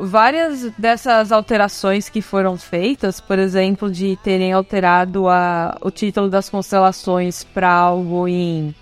várias 0.00 0.70
dessas 0.72 1.30
alterações 1.30 2.08
que 2.08 2.20
foram 2.20 2.56
feitas, 2.56 3.20
por 3.20 3.38
exemplo, 3.38 3.90
de 3.90 4.16
terem 4.22 4.52
alterado 4.52 5.28
a, 5.28 5.76
o 5.80 5.90
título 5.90 6.28
das 6.28 6.48
constelações 6.48 7.44
para 7.44 7.70
algo 7.70 8.26
em, 8.26 8.74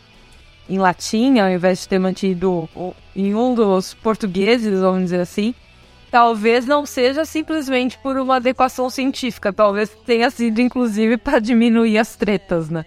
em 0.69 0.79
latim, 0.79 1.39
ao 1.39 1.51
invés 1.51 1.81
de 1.81 1.89
ter 1.89 1.99
mantido 1.99 2.69
em 3.15 3.35
um 3.35 3.55
dos 3.55 3.93
portugueses, 3.95 4.81
vamos 4.81 5.05
dizer 5.05 5.21
assim, 5.21 5.55
talvez 6.11 6.65
não 6.65 6.87
seja 6.87 7.25
simplesmente 7.25 7.99
por 7.99 8.17
uma 8.17 8.37
adequação 8.37 8.89
científica, 8.89 9.53
talvez 9.53 9.91
tenha 10.07 10.31
sido 10.31 10.61
inclusive 10.61 11.17
para 11.17 11.39
diminuir 11.39 11.99
as 11.99 12.17
tretas, 12.17 12.71
né? 12.71 12.85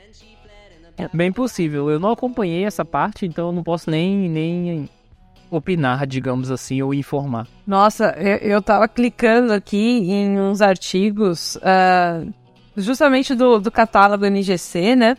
Bem 1.13 1.32
possível. 1.32 1.91
Eu 1.91 1.99
não 1.99 2.11
acompanhei 2.11 2.63
essa 2.63 2.84
parte, 2.84 3.26
então 3.26 3.47
eu 3.47 3.51
não 3.51 3.61
posso 3.61 3.91
nem, 3.91 4.28
nem 4.28 4.89
opinar, 5.50 6.06
digamos 6.06 6.52
assim, 6.52 6.82
ou 6.82 6.93
informar. 6.93 7.48
Nossa, 7.66 8.16
eu, 8.18 8.38
eu 8.38 8.62
tava 8.62 8.88
clicando 8.88 9.54
aqui 9.54 9.78
em 9.78 10.39
uns 10.39 10.62
artigos, 10.62 11.56
uh, 11.58 12.32
justamente 12.76 13.34
do, 13.34 13.60
do 13.60 13.72
catálogo 13.72 14.26
NGC, 14.26 14.95
né? 14.95 15.18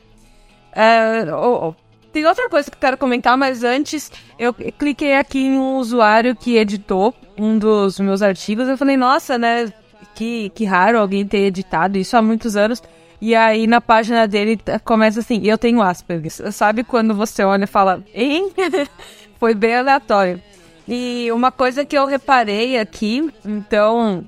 Uh, 0.72 1.34
oh, 1.34 1.68
oh. 1.68 1.74
Tem 2.12 2.24
outra 2.26 2.48
coisa 2.48 2.70
que 2.70 2.76
eu 2.76 2.80
quero 2.80 2.96
comentar, 2.96 3.36
mas 3.36 3.62
antes 3.62 4.10
eu 4.38 4.54
cliquei 4.54 5.14
aqui 5.14 5.40
em 5.40 5.58
um 5.58 5.76
usuário 5.76 6.34
que 6.34 6.56
editou 6.56 7.14
um 7.36 7.58
dos 7.58 8.00
meus 8.00 8.22
artigos. 8.22 8.66
Eu 8.66 8.78
falei, 8.78 8.96
nossa, 8.96 9.36
né? 9.36 9.72
Que, 10.14 10.50
que 10.50 10.64
raro 10.64 10.98
alguém 10.98 11.26
ter 11.26 11.38
editado 11.38 11.98
isso 11.98 12.16
há 12.16 12.22
muitos 12.22 12.56
anos. 12.56 12.82
E 13.20 13.34
aí 13.34 13.66
na 13.66 13.80
página 13.80 14.26
dele 14.26 14.58
começa 14.84 15.20
assim, 15.20 15.44
eu 15.44 15.58
tenho 15.58 15.82
Asperger. 15.82 16.52
Sabe 16.52 16.84
quando 16.84 17.14
você 17.14 17.44
olha 17.44 17.64
e 17.64 17.68
fala, 17.68 18.02
hein? 18.14 18.52
Foi 19.38 19.54
bem 19.54 19.76
aleatório. 19.76 20.42
E 20.86 21.30
uma 21.32 21.52
coisa 21.52 21.84
que 21.84 21.96
eu 21.96 22.06
reparei 22.06 22.78
aqui, 22.78 23.30
então 23.44 24.26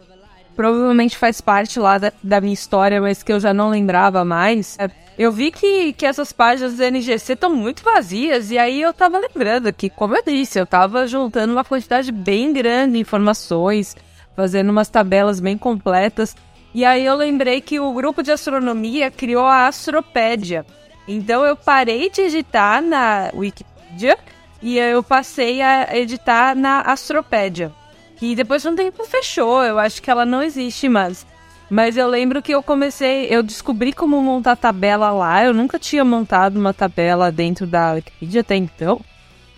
provavelmente 0.55 1.17
faz 1.17 1.41
parte 1.41 1.81
lá 1.81 1.97
da, 1.97 2.13
da, 2.23 2.39
minha 2.39 2.53
história, 2.53 3.01
mas 3.01 3.23
que 3.23 3.33
eu 3.33 3.41
já 3.41 3.55
não 3.55 3.71
lembrava 3.71 4.27
mais. 4.27 4.77
É, 4.79 4.91
eu 5.19 5.33
vi 5.33 5.51
que, 5.51 5.95
que 5.95 6.05
essas 6.05 6.33
páginas 6.33 6.77
do 6.77 6.85
NGC 6.85 7.33
estão 7.33 7.55
muito 7.55 7.83
vazias, 7.83 8.51
e 8.51 8.59
aí 8.59 8.83
eu 8.83 8.93
tava 8.93 9.19
lembrando 9.19 9.73
que, 9.73 9.89
como 9.89 10.15
eu 10.15 10.23
disse, 10.23 10.61
eu 10.61 10.67
tava 10.67 11.07
juntando 11.07 11.55
uma 11.55 11.65
quantidade 11.65 12.13
bem 12.13 12.53
grande 12.53 12.93
de 12.93 12.99
informações, 12.99 13.97
fazendo 14.37 14.69
umas 14.69 14.91
tabelas 14.91 15.41
bem 15.41 15.57
completas. 15.57 16.37
E 16.75 16.85
aí 16.85 17.07
eu 17.07 17.17
lembrei 17.17 17.63
que 17.63 17.81
o 17.81 17.93
grupo 17.95 18.23
de 18.23 18.31
astronomia 18.31 19.11
criou 19.11 19.47
a 19.47 19.67
Astropédia. 19.67 20.65
Então 21.09 21.45
eu 21.45 21.57
parei 21.57 22.11
de 22.11 22.21
editar 22.21 22.81
na 22.83 23.31
Wikipedia 23.35 24.19
e 24.63 24.79
eu 24.79 25.03
passei 25.03 25.63
a 25.63 25.97
editar 25.97 26.55
na 26.55 26.81
Astropédia. 26.81 27.73
Que 28.17 28.35
depois 28.35 28.63
de 28.63 28.69
um 28.69 28.77
tempo 28.77 29.05
fechou, 29.05 29.63
eu 29.63 29.79
acho 29.79 30.03
que 30.03 30.11
ela 30.11 30.27
não 30.27 30.43
existe 30.43 30.89
mais. 30.89 31.27
Mas 31.71 31.97
eu 31.97 32.09
lembro 32.09 32.43
que 32.43 32.53
eu 32.53 32.63
comecei, 32.63 33.27
eu 33.31 33.43
descobri 33.43 33.93
como 33.93 34.21
montar 34.21 34.57
tabela 34.57 35.11
lá. 35.11 35.45
Eu 35.45 35.55
nunca 35.55 35.79
tinha 35.79 36.05
montado 36.05 36.57
uma 36.57 36.75
tabela 36.75 37.31
dentro 37.31 37.67
da 37.67 37.93
Wikipedia 37.93 38.41
até 38.41 38.57
então. 38.57 39.01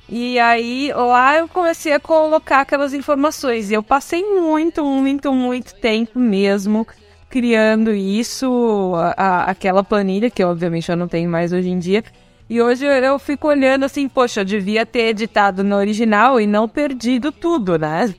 E 0.08 0.38
aí 0.38 0.92
lá 0.94 1.38
eu 1.38 1.48
comecei 1.48 1.92
a 1.92 1.98
colocar 1.98 2.60
aquelas 2.60 2.92
informações. 2.92 3.70
E 3.70 3.74
eu 3.74 3.82
passei 3.82 4.22
muito, 4.22 4.84
muito, 4.84 5.32
muito 5.32 5.74
tempo 5.74 6.18
mesmo 6.18 6.86
criando 7.32 7.90
isso, 7.94 8.92
a, 8.94 9.14
a, 9.16 9.44
aquela 9.44 9.82
planilha, 9.82 10.28
que 10.28 10.44
obviamente 10.44 10.90
eu 10.90 10.96
não 10.98 11.08
tenho 11.08 11.30
mais 11.30 11.50
hoje 11.50 11.70
em 11.70 11.78
dia, 11.78 12.04
e 12.52 12.60
hoje 12.60 12.84
eu 12.84 13.18
fico 13.18 13.48
olhando 13.48 13.84
assim, 13.84 14.06
poxa, 14.06 14.42
eu 14.42 14.44
devia 14.44 14.84
ter 14.84 15.06
editado 15.06 15.64
no 15.64 15.74
original 15.74 16.38
e 16.38 16.46
não 16.46 16.68
perdido 16.68 17.32
tudo, 17.32 17.78
né? 17.78 18.14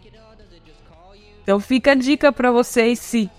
Então 1.43 1.59
fica 1.59 1.91
a 1.91 1.93
dica 1.93 2.31
para 2.31 2.51
vocês 2.51 2.97
se 2.97 3.29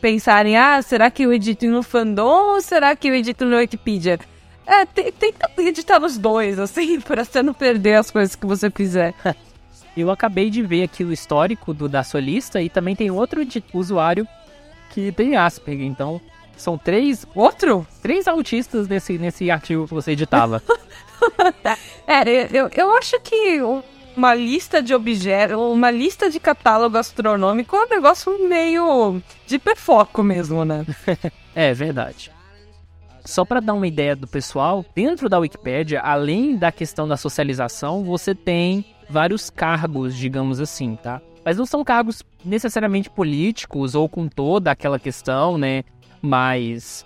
pensarem, 0.00 0.56
ah, 0.56 0.80
será 0.80 1.10
que 1.10 1.24
eu 1.24 1.32
edito 1.32 1.66
no 1.66 1.82
fandom 1.82 2.54
ou 2.54 2.60
será 2.60 2.94
que 2.94 3.08
eu 3.08 3.16
edito 3.16 3.44
no 3.44 3.56
Wikipedia? 3.56 4.20
É, 4.64 4.86
tenta 4.86 5.50
editar 5.58 5.98
nos 5.98 6.16
dois, 6.16 6.56
assim, 6.60 7.00
para 7.02 7.24
você 7.24 7.42
não 7.42 7.52
perder 7.52 7.96
as 7.96 8.12
coisas 8.12 8.36
que 8.36 8.46
você 8.46 8.70
fizer. 8.70 9.12
Eu 9.96 10.08
acabei 10.08 10.50
de 10.50 10.62
ver 10.62 10.84
aqui 10.84 11.02
o 11.02 11.12
histórico 11.12 11.74
do, 11.74 11.88
da 11.88 12.04
sua 12.04 12.20
lista 12.20 12.62
e 12.62 12.68
também 12.68 12.94
tem 12.94 13.10
outro 13.10 13.44
usuário 13.72 14.26
que 14.90 15.10
tem 15.10 15.36
Asperger, 15.36 15.86
então 15.86 16.20
são 16.56 16.78
três. 16.78 17.26
Outro? 17.34 17.86
Três 18.02 18.28
autistas 18.28 18.88
nesse, 18.88 19.18
nesse 19.18 19.50
artigo 19.50 19.86
que 19.86 19.94
você 19.94 20.12
editava. 20.12 20.62
é, 22.06 22.48
eu, 22.52 22.68
eu 22.74 22.96
acho 22.96 23.18
que 23.20 23.60
uma 24.16 24.34
lista 24.34 24.82
de 24.82 24.94
objetos, 24.94 25.56
uma 25.56 25.90
lista 25.90 26.30
de 26.30 26.38
catálogo 26.38 26.96
astronômico 26.96 27.74
é 27.76 27.84
um 27.84 27.88
negócio 27.88 28.48
meio 28.48 29.20
de 29.46 29.58
perfoco 29.58 30.22
mesmo, 30.22 30.64
né? 30.64 30.86
é 31.54 31.74
verdade. 31.74 32.30
Só 33.24 33.44
para 33.44 33.60
dar 33.60 33.72
uma 33.72 33.86
ideia 33.86 34.14
do 34.14 34.26
pessoal, 34.26 34.84
dentro 34.94 35.28
da 35.28 35.38
Wikipédia, 35.38 36.00
além 36.00 36.56
da 36.56 36.70
questão 36.70 37.08
da 37.08 37.16
socialização, 37.16 38.04
você 38.04 38.34
tem 38.34 38.84
vários 39.08 39.48
cargos, 39.48 40.14
digamos 40.14 40.60
assim, 40.60 40.96
tá? 40.96 41.22
Mas 41.42 41.56
não 41.56 41.66
são 41.66 41.82
cargos 41.82 42.22
necessariamente 42.44 43.10
políticos 43.10 43.94
ou 43.94 44.08
com 44.08 44.28
toda 44.28 44.70
aquela 44.70 44.98
questão, 44.98 45.56
né, 45.56 45.84
mais 46.24 47.04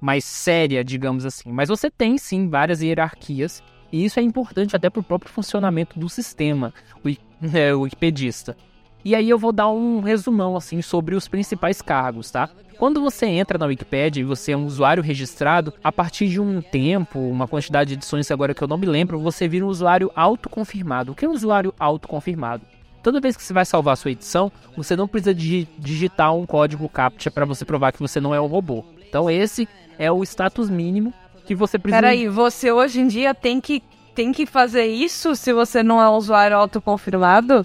mais 0.00 0.24
séria, 0.24 0.84
digamos 0.84 1.24
assim. 1.24 1.50
Mas 1.50 1.68
você 1.68 1.90
tem 1.90 2.18
sim 2.18 2.48
várias 2.48 2.82
hierarquias 2.82 3.62
e 3.92 4.04
isso 4.04 4.20
é 4.20 4.22
importante 4.22 4.76
até 4.76 4.88
para 4.88 5.00
o 5.00 5.04
próprio 5.04 5.32
funcionamento 5.32 5.98
do 5.98 6.08
sistema, 6.08 6.72
o, 7.04 7.08
é, 7.56 7.74
o 7.74 7.80
wikipedista. 7.80 8.56
E 9.04 9.14
aí 9.14 9.30
eu 9.30 9.38
vou 9.38 9.52
dar 9.52 9.70
um 9.70 10.00
resumão 10.00 10.56
assim 10.56 10.82
sobre 10.82 11.14
os 11.14 11.28
principais 11.28 11.80
cargos, 11.80 12.30
tá? 12.30 12.50
Quando 12.78 13.00
você 13.00 13.26
entra 13.26 13.58
na 13.58 13.66
Wikipedia 13.66 14.20
e 14.20 14.24
você 14.24 14.52
é 14.52 14.56
um 14.56 14.64
usuário 14.64 15.02
registrado, 15.02 15.72
a 15.82 15.90
partir 15.90 16.28
de 16.28 16.40
um 16.40 16.60
tempo, 16.60 17.18
uma 17.18 17.48
quantidade 17.48 17.88
de 17.88 17.94
edições 17.94 18.30
agora 18.30 18.54
que 18.54 18.62
eu 18.62 18.68
não 18.68 18.78
me 18.78 18.86
lembro, 18.86 19.18
você 19.18 19.48
vira 19.48 19.64
um 19.64 19.68
usuário 19.68 20.12
autoconfirmado. 20.14 21.10
O 21.10 21.14
que 21.14 21.24
é 21.24 21.28
um 21.28 21.32
usuário 21.32 21.74
autoconfirmado? 21.78 22.64
Toda 23.08 23.20
vez 23.20 23.38
que 23.38 23.42
você 23.42 23.54
vai 23.54 23.64
salvar 23.64 23.94
a 23.94 23.96
sua 23.96 24.10
edição, 24.10 24.52
você 24.76 24.94
não 24.94 25.08
precisa 25.08 25.34
digitar 25.34 26.34
um 26.34 26.44
código 26.44 26.86
CAPTCHA 26.90 27.30
para 27.30 27.46
você 27.46 27.64
provar 27.64 27.90
que 27.90 27.98
você 27.98 28.20
não 28.20 28.34
é 28.34 28.40
um 28.40 28.44
robô. 28.44 28.84
Então 29.08 29.30
esse 29.30 29.66
é 29.98 30.12
o 30.12 30.22
status 30.22 30.68
mínimo 30.68 31.10
que 31.46 31.54
você 31.54 31.78
precisa. 31.78 32.02
Peraí, 32.02 32.28
você 32.28 32.70
hoje 32.70 33.00
em 33.00 33.08
dia 33.08 33.34
tem 33.34 33.62
que, 33.62 33.82
tem 34.14 34.30
que 34.30 34.44
fazer 34.44 34.84
isso 34.84 35.34
se 35.34 35.54
você 35.54 35.82
não 35.82 36.02
é 36.02 36.06
um 36.10 36.16
usuário 36.16 36.54
autoconfirmado? 36.58 37.64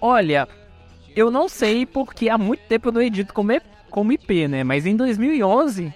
Olha, 0.00 0.46
eu 1.16 1.32
não 1.32 1.48
sei 1.48 1.84
porque 1.84 2.28
há 2.28 2.38
muito 2.38 2.60
tempo 2.68 2.86
eu 2.86 2.92
não 2.92 3.02
edito 3.02 3.34
como, 3.34 3.60
como 3.90 4.12
IP, 4.12 4.46
né? 4.46 4.62
Mas 4.62 4.86
em 4.86 4.94
2011, 4.94 5.92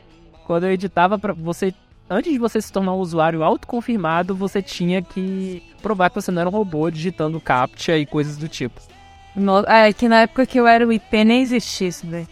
quando 0.49 0.65
eu 0.65 0.73
editava 0.73 1.17
para 1.17 1.33
você 1.33 1.73
antes 2.11 2.33
de 2.33 2.39
você 2.39 2.61
se 2.61 2.73
tornar 2.73 2.93
um 2.93 2.99
usuário 2.99 3.45
autoconfirmado, 3.45 4.35
você 4.35 4.61
tinha 4.61 5.01
que 5.01 5.63
provar 5.81 6.11
que 6.11 6.17
você 6.17 6.33
não 6.33 6.41
era 6.41 6.51
um 6.51 6.53
robô 6.53 6.91
digitando 6.91 7.41
CAPTCHA 7.41 7.99
e 7.99 8.05
coisas 8.05 8.37
do 8.37 8.49
tipo. 8.49 8.81
No, 9.35 9.61
é 9.61 9.93
que 9.93 10.09
na 10.09 10.23
época 10.23 10.45
que 10.45 10.59
eu 10.59 10.67
era 10.67 10.85
o 10.85 10.93
IP 10.93 11.25
nem 11.25 11.43
existia 11.43 11.89
isso, 11.89 12.07
velho. 12.07 12.27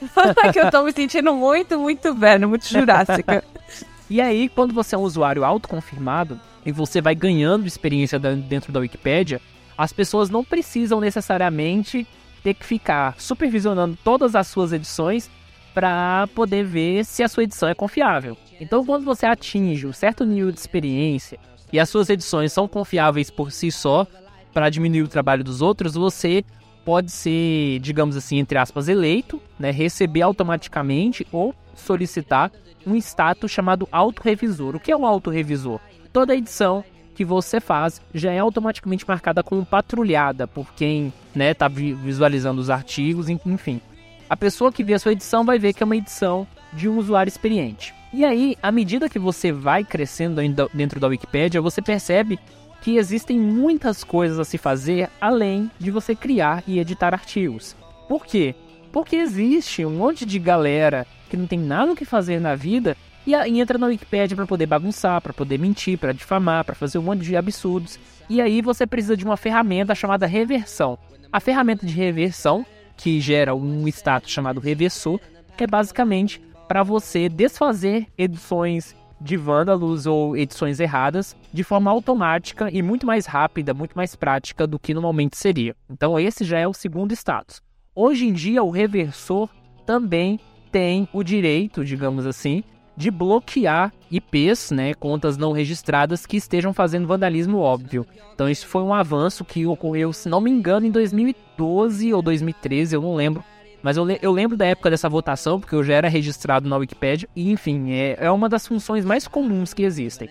que 0.52 0.58
eu 0.58 0.70
tô 0.70 0.82
me 0.82 0.92
sentindo 0.92 1.32
muito, 1.32 1.78
muito 1.78 2.12
velho, 2.12 2.48
muito 2.48 2.66
jurássica. 2.66 3.44
e 4.10 4.20
aí, 4.20 4.48
quando 4.48 4.74
você 4.74 4.96
é 4.96 4.98
um 4.98 5.02
usuário 5.02 5.44
autoconfirmado 5.44 6.40
e 6.66 6.72
você 6.72 7.00
vai 7.00 7.14
ganhando 7.14 7.66
experiência 7.66 8.18
dentro 8.18 8.72
da 8.72 8.80
Wikipédia, 8.80 9.40
as 9.78 9.92
pessoas 9.92 10.28
não 10.28 10.44
precisam 10.44 11.00
necessariamente 11.00 12.06
ter 12.42 12.54
que 12.54 12.64
ficar 12.64 13.14
supervisionando 13.18 13.96
todas 14.02 14.34
as 14.34 14.46
suas 14.46 14.72
edições 14.72 15.30
para 15.72 16.26
poder 16.34 16.64
ver 16.64 17.04
se 17.04 17.22
a 17.22 17.28
sua 17.28 17.44
edição 17.44 17.68
é 17.68 17.74
confiável. 17.74 18.36
Então, 18.60 18.84
quando 18.84 19.04
você 19.04 19.24
atinge 19.24 19.86
um 19.86 19.92
certo 19.92 20.24
nível 20.24 20.52
de 20.52 20.60
experiência 20.60 21.38
e 21.72 21.80
as 21.80 21.88
suas 21.88 22.10
edições 22.10 22.52
são 22.52 22.68
confiáveis 22.68 23.30
por 23.30 23.50
si 23.50 23.72
só, 23.72 24.06
para 24.52 24.68
diminuir 24.68 25.02
o 25.02 25.08
trabalho 25.08 25.42
dos 25.42 25.62
outros, 25.62 25.94
você 25.94 26.44
pode 26.84 27.10
ser, 27.10 27.78
digamos 27.80 28.16
assim, 28.16 28.38
entre 28.38 28.58
aspas, 28.58 28.88
eleito, 28.88 29.40
né, 29.58 29.70
receber 29.70 30.22
automaticamente 30.22 31.26
ou 31.32 31.54
solicitar 31.74 32.50
um 32.86 32.96
status 32.96 33.50
chamado 33.50 33.88
autorrevisor. 33.90 34.76
O 34.76 34.80
que 34.80 34.92
é 34.92 34.96
um 34.96 35.06
autorrevisor? 35.06 35.80
Toda 36.12 36.34
edição 36.34 36.84
que 37.14 37.24
você 37.24 37.60
faz 37.60 38.00
já 38.14 38.32
é 38.32 38.38
automaticamente 38.38 39.06
marcada 39.06 39.42
como 39.42 39.64
patrulhada 39.64 40.46
por 40.46 40.72
quem 40.74 41.12
está 41.28 41.38
né, 41.38 41.54
tá 41.54 41.68
visualizando 41.68 42.60
os 42.60 42.70
artigos, 42.70 43.28
enfim. 43.28 43.80
A 44.28 44.36
pessoa 44.36 44.72
que 44.72 44.84
vê 44.84 44.94
a 44.94 44.98
sua 44.98 45.12
edição 45.12 45.44
vai 45.44 45.58
ver 45.58 45.72
que 45.72 45.82
é 45.82 45.86
uma 45.86 45.96
edição 45.96 46.46
de 46.72 46.88
um 46.88 46.98
usuário 46.98 47.28
experiente. 47.28 47.94
E 48.12 48.24
aí, 48.24 48.56
à 48.62 48.72
medida 48.72 49.08
que 49.08 49.18
você 49.18 49.52
vai 49.52 49.84
crescendo 49.84 50.40
dentro 50.74 50.98
da 50.98 51.06
Wikipédia, 51.06 51.60
você 51.60 51.80
percebe 51.80 52.38
que 52.80 52.96
existem 52.96 53.38
muitas 53.38 54.02
coisas 54.02 54.38
a 54.38 54.44
se 54.44 54.58
fazer 54.58 55.08
além 55.20 55.70
de 55.78 55.90
você 55.90 56.14
criar 56.14 56.64
e 56.66 56.78
editar 56.78 57.14
artigos. 57.14 57.76
Por 58.08 58.26
quê? 58.26 58.54
Porque 58.90 59.16
existe 59.16 59.84
um 59.84 59.90
monte 59.90 60.26
de 60.26 60.38
galera 60.38 61.06
que 61.28 61.36
não 61.36 61.46
tem 61.46 61.58
nada 61.58 61.92
o 61.92 61.96
que 61.96 62.04
fazer 62.04 62.40
na 62.40 62.56
vida 62.56 62.96
e, 63.24 63.34
entra 63.34 63.78
na 63.78 63.86
Wikipedia 63.86 64.34
para 64.34 64.46
poder 64.46 64.66
bagunçar, 64.66 65.20
para 65.20 65.32
poder 65.32 65.58
mentir, 65.58 65.96
para 65.96 66.12
difamar, 66.12 66.64
para 66.64 66.74
fazer 66.74 66.98
um 66.98 67.02
monte 67.02 67.20
de 67.20 67.36
absurdos. 67.36 67.98
E 68.28 68.40
aí 68.40 68.60
você 68.60 68.86
precisa 68.86 69.16
de 69.16 69.24
uma 69.24 69.36
ferramenta 69.36 69.94
chamada 69.94 70.26
reversão. 70.26 70.98
A 71.32 71.38
ferramenta 71.38 71.86
de 71.86 71.92
reversão, 71.92 72.66
que 72.96 73.20
gera 73.20 73.54
um 73.54 73.86
status 73.86 74.32
chamado 74.32 74.58
reversor, 74.58 75.20
que 75.56 75.62
é 75.62 75.66
basicamente 75.66 76.40
para 76.70 76.84
você 76.84 77.28
desfazer 77.28 78.06
edições 78.16 78.94
de 79.20 79.36
vândalos 79.36 80.06
ou 80.06 80.36
edições 80.36 80.78
erradas 80.78 81.34
de 81.52 81.64
forma 81.64 81.90
automática 81.90 82.70
e 82.70 82.80
muito 82.80 83.04
mais 83.04 83.26
rápida, 83.26 83.74
muito 83.74 83.94
mais 83.96 84.14
prática 84.14 84.68
do 84.68 84.78
que 84.78 84.94
normalmente 84.94 85.36
seria. 85.36 85.74
Então, 85.90 86.16
esse 86.16 86.44
já 86.44 86.60
é 86.60 86.68
o 86.68 86.72
segundo 86.72 87.10
status. 87.10 87.60
Hoje 87.92 88.28
em 88.28 88.32
dia, 88.32 88.62
o 88.62 88.70
reversor 88.70 89.48
também 89.84 90.38
tem 90.70 91.08
o 91.12 91.24
direito, 91.24 91.84
digamos 91.84 92.24
assim, 92.24 92.62
de 92.96 93.10
bloquear 93.10 93.92
IPs, 94.08 94.70
né, 94.70 94.94
contas 94.94 95.36
não 95.36 95.50
registradas 95.50 96.24
que 96.24 96.36
estejam 96.36 96.72
fazendo 96.72 97.08
vandalismo 97.08 97.58
óbvio. 97.58 98.06
Então 98.32 98.48
isso 98.48 98.68
foi 98.68 98.82
um 98.82 98.94
avanço 98.94 99.44
que 99.44 99.66
ocorreu, 99.66 100.12
se 100.12 100.28
não 100.28 100.40
me 100.40 100.52
engano, 100.52 100.86
em 100.86 100.90
2012 100.92 102.14
ou 102.14 102.22
2013, 102.22 102.94
eu 102.94 103.02
não 103.02 103.16
lembro, 103.16 103.42
mas 103.82 103.96
eu, 103.96 104.08
eu 104.10 104.32
lembro 104.32 104.56
da 104.56 104.66
época 104.66 104.90
dessa 104.90 105.08
votação, 105.08 105.60
porque 105.60 105.74
eu 105.74 105.82
já 105.82 105.94
era 105.94 106.08
registrado 106.08 106.68
na 106.68 106.76
Wikipedia, 106.76 107.28
e 107.34 107.50
enfim, 107.50 107.92
é, 107.92 108.16
é 108.18 108.30
uma 108.30 108.48
das 108.48 108.66
funções 108.66 109.04
mais 109.04 109.26
comuns 109.26 109.72
que 109.72 109.82
existem. 109.82 110.28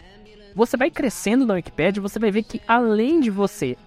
Você 0.55 0.75
vai 0.77 0.89
crescendo 0.89 1.45
na 1.45 1.55
Wikipedia, 1.55 2.01
você 2.01 2.19
vai 2.19 2.31
ver 2.31 2.43
que 2.43 2.61
além 2.67 3.19
de 3.19 3.29
você 3.29 3.77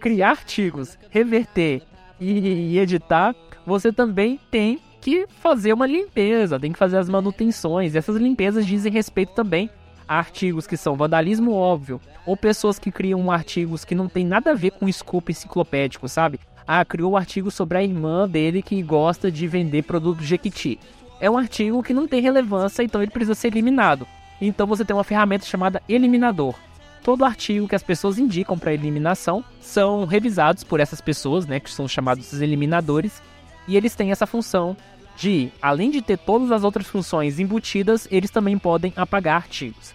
criar 0.00 0.30
artigos, 0.30 0.98
reverter 1.10 1.82
e, 2.20 2.72
e 2.72 2.78
editar, 2.78 3.34
você 3.66 3.92
também 3.92 4.38
tem 4.50 4.80
que 5.00 5.26
fazer 5.40 5.72
uma 5.72 5.86
limpeza, 5.86 6.58
tem 6.58 6.72
que 6.72 6.78
fazer 6.78 6.96
as 6.96 7.08
manutenções. 7.08 7.94
Essas 7.94 8.16
limpezas 8.16 8.66
dizem 8.66 8.92
respeito 8.92 9.34
também 9.34 9.68
a 10.06 10.18
artigos 10.18 10.66
que 10.66 10.76
são 10.76 10.96
vandalismo 10.96 11.52
óbvio, 11.52 12.00
ou 12.24 12.36
pessoas 12.36 12.78
que 12.78 12.92
criam 12.92 13.30
artigos 13.30 13.84
que 13.84 13.94
não 13.94 14.08
tem 14.08 14.24
nada 14.24 14.52
a 14.52 14.54
ver 14.54 14.70
com 14.72 14.88
escopo 14.88 15.30
enciclopédico, 15.30 16.08
sabe? 16.08 16.38
Ah, 16.66 16.84
criou 16.84 17.12
um 17.12 17.16
artigo 17.16 17.50
sobre 17.50 17.78
a 17.78 17.82
irmã 17.82 18.28
dele 18.28 18.62
que 18.62 18.82
gosta 18.82 19.30
de 19.30 19.46
vender 19.46 19.82
produtos 19.82 20.26
Jequiti. 20.26 20.78
É 21.20 21.30
um 21.30 21.38
artigo 21.38 21.82
que 21.82 21.94
não 21.94 22.08
tem 22.08 22.20
relevância, 22.20 22.82
então 22.82 23.02
ele 23.02 23.10
precisa 23.10 23.34
ser 23.34 23.48
eliminado. 23.48 24.06
Então 24.40 24.66
você 24.66 24.84
tem 24.84 24.94
uma 24.94 25.04
ferramenta 25.04 25.46
chamada 25.46 25.82
eliminador. 25.88 26.54
Todo 27.02 27.24
artigo 27.24 27.68
que 27.68 27.74
as 27.74 27.82
pessoas 27.82 28.18
indicam 28.18 28.58
para 28.58 28.74
eliminação 28.74 29.44
são 29.60 30.04
revisados 30.04 30.64
por 30.64 30.80
essas 30.80 31.00
pessoas, 31.00 31.46
né, 31.46 31.58
que 31.58 31.70
são 31.70 31.88
chamados 31.88 32.40
eliminadores, 32.40 33.22
e 33.66 33.76
eles 33.76 33.94
têm 33.94 34.10
essa 34.10 34.26
função 34.26 34.76
de, 35.16 35.50
além 35.60 35.90
de 35.90 36.00
ter 36.00 36.18
todas 36.18 36.50
as 36.50 36.64
outras 36.64 36.86
funções 36.86 37.38
embutidas, 37.38 38.08
eles 38.10 38.30
também 38.30 38.58
podem 38.58 38.92
apagar 38.96 39.36
artigos. 39.36 39.94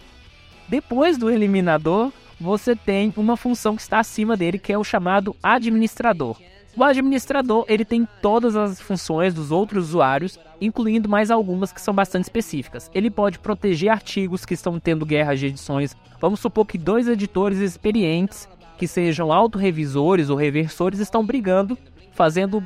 Depois 0.68 1.18
do 1.18 1.30
eliminador, 1.30 2.12
você 2.40 2.76
tem 2.76 3.14
uma 3.18 3.38
função 3.38 3.76
que 3.76 3.82
está 3.82 4.00
acima 4.00 4.38
dele, 4.38 4.60
que 4.60 4.72
é 4.72 4.78
o 4.78 4.84
chamado 4.84 5.36
administrador. 5.42 6.38
O 6.78 6.84
administrador 6.84 7.66
ele 7.68 7.84
tem 7.84 8.08
todas 8.22 8.56
as 8.56 8.80
funções 8.80 9.34
dos 9.34 9.50
outros 9.50 9.86
usuários, 9.90 10.38
incluindo 10.62 11.10
mais 11.10 11.32
algumas 11.32 11.74
que 11.74 11.82
são 11.82 11.92
bastante 11.92 12.26
específicas. 12.26 12.92
Ele 12.94 13.10
pode 13.10 13.40
proteger 13.40 13.90
artigos 13.90 14.46
que 14.46 14.54
estão 14.54 14.80
tendo 14.80 15.04
guerras 15.04 15.40
de 15.40 15.48
edições. 15.48 15.98
Vamos 16.22 16.40
supor 16.40 16.68
que 16.68 16.78
dois 16.78 17.08
editores 17.08 17.58
experientes, 17.58 18.48
que 18.78 18.88
sejam 18.88 19.34
autorrevisores 19.34 20.30
ou 20.30 20.38
reversores, 20.38 21.00
estão 21.00 21.26
brigando, 21.26 21.76
fazendo 22.14 22.64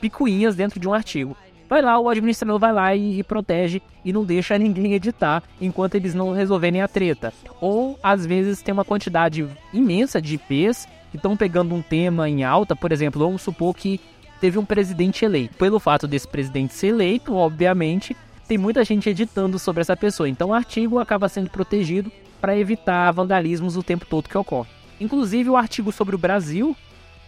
picuinhas 0.00 0.54
dentro 0.54 0.78
de 0.78 0.88
um 0.88 0.94
artigo. 0.94 1.36
Vai 1.68 1.82
lá, 1.82 1.98
o 1.98 2.08
administrador 2.08 2.56
vai 2.56 2.72
lá 2.72 2.94
e, 2.94 3.18
e, 3.18 3.24
protege 3.24 3.82
e 4.04 4.12
não 4.12 4.24
deixa 4.24 4.56
ninguém 4.58 4.92
editar 4.92 5.42
enquanto 5.60 5.96
eles 5.96 6.14
não 6.14 6.32
resolverem 6.32 6.82
a 6.82 6.88
treta. 6.88 7.32
Ou 7.60 7.98
às 8.00 8.24
vezes 8.24 8.62
tem 8.62 8.72
uma 8.72 8.84
quantidade 8.84 9.44
imensa 9.72 10.22
de 10.22 10.36
IPs 10.36 10.86
que 11.10 11.16
estão 11.16 11.36
pegando 11.36 11.74
um 11.74 11.82
tema 11.82 12.28
em 12.28 12.44
alta, 12.44 12.74
por 12.76 12.92
exemplo, 12.92 13.20
vamos 13.20 13.42
supor 13.42 13.74
que 13.74 14.00
teve 14.40 14.58
um 14.58 14.64
presidente 14.64 15.24
eleito. 15.24 15.56
Pelo 15.56 15.78
fato 15.78 16.08
desse 16.08 16.26
presidente 16.26 16.74
ser 16.74 16.88
eleito, 16.88 17.34
obviamente, 17.34 18.16
tem 18.48 18.56
muita 18.58 18.84
gente 18.84 19.08
editando 19.08 19.58
sobre 19.58 19.82
essa 19.82 19.96
pessoa. 19.96 20.28
Então 20.28 20.48
o 20.48 20.54
artigo 20.54 20.98
acaba 20.98 21.28
sendo 21.28 21.50
protegido 21.50 22.10
para 22.40 22.56
evitar 22.56 23.12
vandalismos 23.12 23.76
o 23.76 23.82
tempo 23.82 24.06
todo 24.06 24.28
que 24.28 24.38
ocorre. 24.38 24.70
Inclusive 25.00 25.50
o 25.50 25.56
artigo 25.56 25.92
sobre 25.92 26.14
o 26.14 26.18
Brasil 26.18 26.76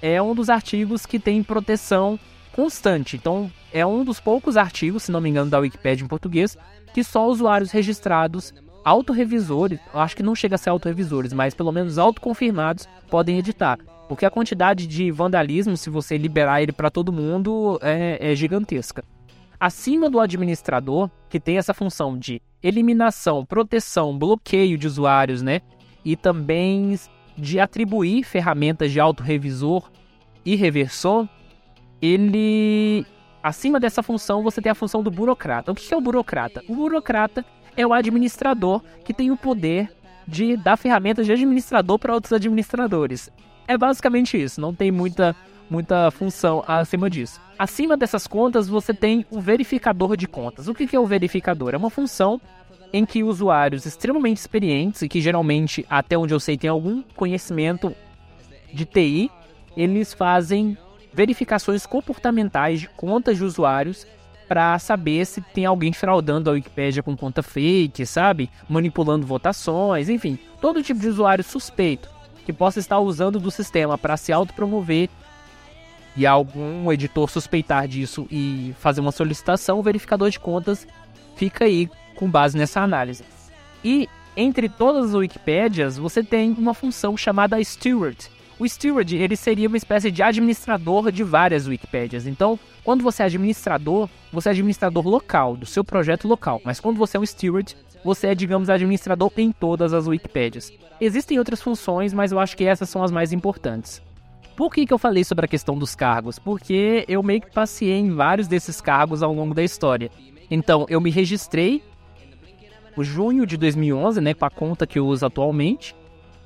é 0.01 0.20
um 0.20 0.35
dos 0.35 0.49
artigos 0.49 1.07
que 1.07 1.18
tem 1.18 1.43
proteção 1.43 2.18
constante. 2.53 3.16
Então 3.16 3.51
é 3.72 3.85
um 3.87 4.05
dos 4.05 4.18
poucos 4.18 4.57
artigos, 4.57 5.05
se 5.05 5.12
não 5.12 5.20
me 5.20 5.30
engano, 5.30 5.51
da 5.51 5.59
Wikipedia 5.59 6.05
em 6.05 6.09
português, 6.09 6.57
que 6.93 7.05
só 7.05 7.28
usuários 7.28 7.70
registrados 7.70 8.53
autorrevisores, 8.85 9.80
acho 9.95 10.16
que 10.16 10.22
não 10.22 10.35
chega 10.35 10.57
a 10.57 10.59
ser 10.59 10.70
autorrevisores, 10.70 11.33
mas 11.33 11.55
pelo 11.55 11.72
menos 11.72 11.99
autoconfirmados 11.99 12.89
podem 13.09 13.39
editar. 13.39 13.78
Porque 14.09 14.26
a 14.26 14.30
quantidade 14.30 14.87
de 14.87 15.11
vandalismo, 15.11 15.76
se 15.76 15.89
você 15.89 16.18
liberar 16.18 16.62
ele 16.62 16.72
para 16.72 16.91
todo 16.91 17.12
mundo, 17.12 17.78
é, 17.80 18.18
é 18.20 18.35
gigantesca. 18.35 19.05
Acima 19.59 20.11
do 20.11 20.18
administrador, 20.18 21.09
que 21.30 21.39
tem 21.39 21.57
essa 21.57 21.72
função 21.72 22.18
de 22.18 22.43
eliminação, 22.62 23.45
proteção, 23.45 24.18
bloqueio 24.18 24.76
de 24.76 24.87
usuários, 24.87 25.41
né? 25.41 25.61
E 26.05 26.16
também 26.16 26.99
de 27.39 27.61
atribuir 27.61 28.24
ferramentas 28.24 28.91
de 28.91 29.01
autorrevisor 29.01 29.91
e 30.45 30.57
reversor, 30.57 31.28
ele. 32.01 33.07
Acima 33.43 33.80
dessa 33.80 34.03
função, 34.03 34.43
você 34.43 34.61
tem 34.61 34.70
a 34.70 34.74
função 34.74 35.03
do 35.03 35.11
burocrata. 35.11 35.72
O 35.72 35.74
que 35.74 35.93
é 35.93 35.97
o 35.97 36.01
burocrata? 36.01 36.62
O 36.68 36.74
burocrata 36.74 37.45
é 37.76 37.86
o 37.86 37.92
administrador 37.92 38.82
que 39.04 39.14
tem 39.14 39.30
o 39.30 39.36
poder 39.36 39.90
de 40.26 40.56
dar 40.56 40.76
ferramentas 40.76 41.26
de 41.26 41.32
administrador 41.32 41.98
para 41.98 42.14
outros 42.14 42.32
administradores. 42.32 43.30
É 43.66 43.76
basicamente 43.76 44.40
isso, 44.40 44.60
não 44.60 44.74
tem 44.74 44.90
muita, 44.90 45.34
muita 45.68 46.10
função 46.10 46.62
acima 46.66 47.08
disso. 47.08 47.40
Acima 47.58 47.96
dessas 47.96 48.26
contas, 48.26 48.68
você 48.68 48.92
tem 48.92 49.26
o 49.30 49.40
verificador 49.40 50.16
de 50.16 50.26
contas. 50.26 50.68
O 50.68 50.74
que 50.74 50.94
é 50.94 50.98
o 51.00 51.06
verificador? 51.06 51.74
É 51.74 51.76
uma 51.76 51.90
função 51.90 52.40
em 52.92 53.06
que 53.06 53.22
usuários 53.22 53.86
extremamente 53.86 54.38
experientes, 54.38 55.02
e 55.02 55.08
que 55.08 55.20
geralmente, 55.20 55.86
até 55.88 56.16
onde 56.18 56.34
eu 56.34 56.40
sei, 56.40 56.58
tem 56.58 56.68
algum 56.68 57.02
conhecimento 57.16 57.94
de 58.72 58.84
TI, 58.84 59.30
eles 59.76 60.12
fazem 60.12 60.76
verificações 61.12 61.86
comportamentais 61.86 62.80
de 62.80 62.88
contas 62.88 63.38
de 63.38 63.44
usuários 63.44 64.06
para 64.53 64.78
saber 64.78 65.24
se 65.24 65.40
tem 65.40 65.64
alguém 65.64 65.94
fraudando 65.94 66.50
a 66.50 66.53
Wikipédia 66.53 67.03
com 67.03 67.16
conta 67.16 67.42
fake, 67.42 68.05
sabe? 68.05 68.50
Manipulando 68.68 69.26
votações, 69.26 70.11
enfim, 70.11 70.38
todo 70.61 70.82
tipo 70.82 71.00
de 71.00 71.09
usuário 71.09 71.42
suspeito 71.42 72.11
que 72.44 72.53
possa 72.53 72.78
estar 72.78 72.98
usando 72.98 73.40
do 73.40 73.50
sistema 73.50 73.96
para 73.96 74.14
se 74.18 74.30
autopromover 74.30 75.09
e 76.14 76.26
algum 76.26 76.92
editor 76.92 77.30
suspeitar 77.30 77.88
disso 77.88 78.26
e 78.30 78.74
fazer 78.78 79.00
uma 79.00 79.11
solicitação, 79.11 79.78
o 79.78 79.82
verificador 79.82 80.28
de 80.28 80.38
contas 80.38 80.86
fica 81.34 81.64
aí 81.64 81.88
com 82.14 82.30
base 82.30 82.59
nessa 82.59 82.82
análise. 82.82 83.24
E 83.82 84.07
entre 84.36 84.68
todas 84.68 85.07
as 85.07 85.14
Wikipédias, 85.14 85.96
você 85.96 86.22
tem 86.22 86.53
uma 86.53 86.74
função 86.74 87.16
chamada 87.16 87.62
steward. 87.64 88.30
O 88.62 88.68
steward 88.68 89.16
ele 89.16 89.34
seria 89.34 89.66
uma 89.66 89.76
espécie 89.76 90.08
de 90.08 90.22
administrador 90.22 91.10
de 91.10 91.24
várias 91.24 91.66
Wikipédias. 91.66 92.28
Então, 92.28 92.56
quando 92.84 93.02
você 93.02 93.24
é 93.24 93.26
administrador, 93.26 94.08
você 94.32 94.50
é 94.50 94.52
administrador 94.52 95.04
local, 95.04 95.56
do 95.56 95.66
seu 95.66 95.82
projeto 95.82 96.28
local. 96.28 96.60
Mas 96.64 96.78
quando 96.78 96.96
você 96.96 97.16
é 97.16 97.20
um 97.20 97.26
steward, 97.26 97.76
você 98.04 98.28
é, 98.28 98.36
digamos, 98.36 98.70
administrador 98.70 99.32
em 99.36 99.50
todas 99.50 99.92
as 99.92 100.06
Wikipédias. 100.06 100.72
Existem 101.00 101.40
outras 101.40 101.60
funções, 101.60 102.14
mas 102.14 102.30
eu 102.30 102.38
acho 102.38 102.56
que 102.56 102.62
essas 102.62 102.88
são 102.88 103.02
as 103.02 103.10
mais 103.10 103.32
importantes. 103.32 104.00
Por 104.56 104.72
que, 104.72 104.86
que 104.86 104.92
eu 104.92 104.98
falei 104.98 105.24
sobre 105.24 105.44
a 105.44 105.48
questão 105.48 105.76
dos 105.76 105.96
cargos? 105.96 106.38
Porque 106.38 107.04
eu 107.08 107.20
meio 107.20 107.40
que 107.40 107.50
passei 107.50 107.90
em 107.90 108.14
vários 108.14 108.46
desses 108.46 108.80
cargos 108.80 109.24
ao 109.24 109.34
longo 109.34 109.54
da 109.54 109.64
história. 109.64 110.08
Então, 110.48 110.86
eu 110.88 111.00
me 111.00 111.10
registrei 111.10 111.82
no 112.96 113.02
junho 113.02 113.44
de 113.44 113.56
2011, 113.56 114.20
né, 114.20 114.34
com 114.34 114.44
a 114.44 114.50
conta 114.50 114.86
que 114.86 115.00
eu 115.00 115.06
uso 115.08 115.26
atualmente. 115.26 115.96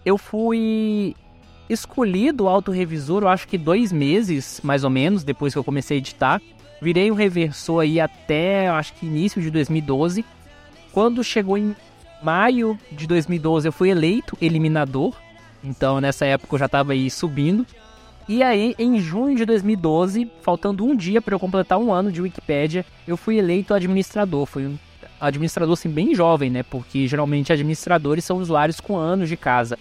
Eu 0.03 0.17
fui 0.17 1.15
escolhido 1.69 2.45
o 2.45 2.49
autorrevisor, 2.49 3.23
eu 3.23 3.29
acho 3.29 3.49
que 3.49 3.59
dois 3.59 3.93
meses, 3.93 4.61
mais 4.63 4.85
ou 4.85 4.91
menos, 4.91 5.25
depois 5.25 5.53
que 5.53 5.59
eu 5.59 5.65
comecei 5.65 5.97
a 5.97 5.99
editar. 5.99 6.41
Virei 6.81 7.11
um 7.11 7.15
reversor 7.15 7.81
aí 7.81 7.99
até, 7.99 8.69
acho 8.69 8.93
que 8.95 9.07
início 9.07 9.41
de 9.41 9.51
2012. 9.51 10.25
Quando 10.93 11.25
chegou 11.25 11.57
em 11.57 11.75
maio 12.23 12.79
de 12.93 13.07
2012, 13.07 13.69
eu 13.69 13.73
fui 13.73 13.91
eleito 13.91 14.37
eliminador. 14.41 15.15
Então, 15.65 16.01
nessa 16.01 16.27
época, 16.27 16.55
eu 16.55 16.59
já 16.59 16.67
estava 16.67 16.93
aí 16.93 17.11
subindo. 17.11 17.67
E 18.29 18.43
aí, 18.43 18.75
em 18.79 18.99
junho 18.99 19.37
de 19.37 19.45
2012, 19.45 20.31
faltando 20.43 20.85
um 20.85 20.97
dia 20.97 21.23
para 21.23 21.35
eu 21.35 21.41
completar 21.41 21.79
um 21.79 21.93
ano 21.93 22.11
de 22.11 22.21
Wikipédia, 22.21 22.85
eu 23.07 23.17
fui 23.17 23.39
eleito 23.39 23.73
administrador. 23.73 24.47
Fui 24.47 24.67
um 24.67 24.79
administrador 25.21 25.73
assim, 25.73 25.89
bem 25.89 26.15
jovem, 26.15 26.51
né? 26.51 26.63
Porque 26.63 27.07
geralmente 27.07 27.53
administradores 27.53 28.25
são 28.25 28.39
usuários 28.39 28.81
com 28.81 28.97
anos 28.97 29.29
de 29.29 29.37
casa. 29.37 29.79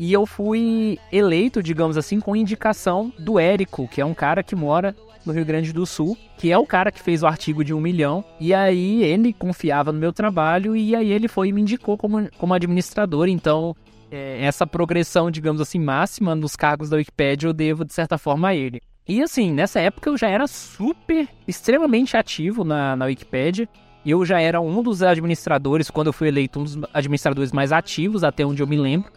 E 0.00 0.14
eu 0.14 0.24
fui 0.24 0.98
eleito, 1.12 1.62
digamos 1.62 1.98
assim, 1.98 2.20
com 2.20 2.34
indicação 2.34 3.12
do 3.18 3.38
Érico, 3.38 3.86
que 3.86 4.00
é 4.00 4.04
um 4.04 4.14
cara 4.14 4.42
que 4.42 4.56
mora 4.56 4.96
no 5.26 5.32
Rio 5.34 5.44
Grande 5.44 5.74
do 5.74 5.84
Sul, 5.84 6.16
que 6.38 6.50
é 6.50 6.56
o 6.56 6.64
cara 6.64 6.90
que 6.90 7.02
fez 7.02 7.22
o 7.22 7.26
artigo 7.26 7.62
de 7.62 7.74
um 7.74 7.80
milhão. 7.82 8.24
E 8.40 8.54
aí 8.54 9.02
ele 9.02 9.34
confiava 9.34 9.92
no 9.92 9.98
meu 9.98 10.10
trabalho 10.10 10.74
e 10.74 10.96
aí 10.96 11.12
ele 11.12 11.28
foi 11.28 11.48
e 11.48 11.52
me 11.52 11.60
indicou 11.60 11.98
como, 11.98 12.30
como 12.38 12.54
administrador. 12.54 13.28
Então, 13.28 13.76
é, 14.10 14.42
essa 14.42 14.66
progressão, 14.66 15.30
digamos 15.30 15.60
assim, 15.60 15.78
máxima 15.78 16.34
nos 16.34 16.56
cargos 16.56 16.88
da 16.88 16.96
Wikipedia 16.96 17.50
eu 17.50 17.52
devo, 17.52 17.84
de 17.84 17.92
certa 17.92 18.16
forma, 18.16 18.48
a 18.48 18.54
ele. 18.54 18.80
E 19.06 19.20
assim, 19.20 19.52
nessa 19.52 19.80
época 19.80 20.08
eu 20.08 20.16
já 20.16 20.30
era 20.30 20.46
super, 20.46 21.28
extremamente 21.46 22.16
ativo 22.16 22.64
na, 22.64 22.96
na 22.96 23.04
Wikipedia. 23.04 23.68
Eu 24.06 24.24
já 24.24 24.40
era 24.40 24.62
um 24.62 24.82
dos 24.82 25.02
administradores, 25.02 25.90
quando 25.90 26.06
eu 26.06 26.12
fui 26.14 26.28
eleito, 26.28 26.58
um 26.58 26.64
dos 26.64 26.78
administradores 26.94 27.52
mais 27.52 27.70
ativos, 27.70 28.24
até 28.24 28.46
onde 28.46 28.62
eu 28.62 28.66
me 28.66 28.78
lembro. 28.78 29.12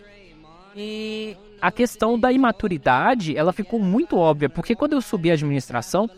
E 0.76 1.38
a 1.62 1.72
questão 1.72 2.20
da 2.20 2.32
imaturidade, 2.32 3.38
ela 3.38 3.54
ficou 3.54 3.80
muito 3.80 4.18
óbvia, 4.18 4.50
porque 4.50 4.76
quando 4.76 4.94
eu 4.94 5.02
subi 5.02 5.30
a 5.32 5.34
administração, 5.34 6.10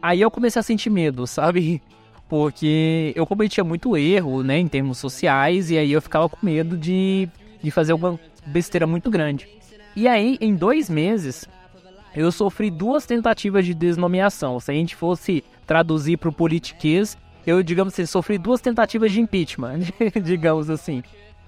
aí 0.00 0.20
eu 0.20 0.30
comecei 0.30 0.60
a 0.60 0.62
sentir 0.62 0.90
medo, 0.90 1.26
sabe? 1.26 1.82
Porque 2.28 3.12
eu 3.14 3.26
cometia 3.26 3.62
muito 3.62 3.94
erro, 3.94 4.42
né, 4.42 4.58
em 4.58 4.66
termos 4.66 4.96
sociais, 4.96 5.70
e 5.70 5.76
aí 5.76 5.92
eu 5.92 6.00
ficava 6.00 6.30
com 6.30 6.38
medo 6.40 6.78
de, 6.78 7.28
de 7.62 7.70
fazer 7.70 7.92
alguma 7.92 8.18
besteira 8.46 8.86
muito 8.86 9.10
grande. 9.10 9.46
E 9.94 10.08
aí, 10.08 10.38
em 10.40 10.54
dois 10.54 10.88
meses, 10.88 11.46
eu 12.16 12.32
sofri 12.32 12.70
duas 12.70 13.04
tentativas 13.04 13.66
de 13.66 13.74
desnomeação. 13.74 14.58
Se 14.60 14.70
a 14.70 14.74
gente 14.74 14.96
fosse 14.96 15.44
traduzir 15.66 16.16
para 16.16 16.30
o 16.30 16.32
politiquês, 16.32 17.18
eu, 17.46 17.62
digamos 17.62 17.92
assim, 17.92 18.06
sofri 18.06 18.38
duas 18.38 18.62
tentativas 18.62 19.12
de 19.12 19.20
impeachment, 19.20 19.80
digamos 20.24 20.70
assim. 20.70 21.02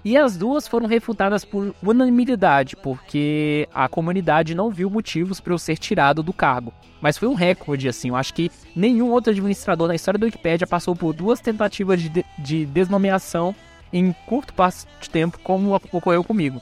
E 0.04 0.18
as 0.18 0.36
duas 0.36 0.68
foram 0.68 0.86
refutadas 0.86 1.46
por 1.46 1.74
unanimidade, 1.82 2.76
porque 2.76 3.66
a 3.72 3.88
comunidade 3.88 4.54
não 4.54 4.70
viu 4.70 4.90
motivos 4.90 5.40
para 5.40 5.54
eu 5.54 5.58
ser 5.58 5.78
tirado 5.78 6.22
do 6.22 6.32
cargo. 6.32 6.74
Mas 7.00 7.16
foi 7.16 7.26
um 7.26 7.34
recorde, 7.34 7.88
assim. 7.88 8.08
Eu 8.08 8.16
acho 8.16 8.34
que 8.34 8.50
nenhum 8.76 9.10
outro 9.10 9.30
administrador 9.30 9.88
na 9.88 9.94
história 9.94 10.18
da 10.18 10.26
Wikipédia 10.26 10.66
passou 10.66 10.94
por 10.94 11.14
duas 11.14 11.40
tentativas 11.40 12.02
de, 12.02 12.10
de, 12.10 12.24
de 12.38 12.66
desnomeação 12.66 13.54
em 13.90 14.14
curto 14.26 14.50
espaço 14.50 14.86
de 15.00 15.08
tempo, 15.08 15.38
como 15.42 15.74
ocorreu 15.74 16.22
comigo. 16.22 16.60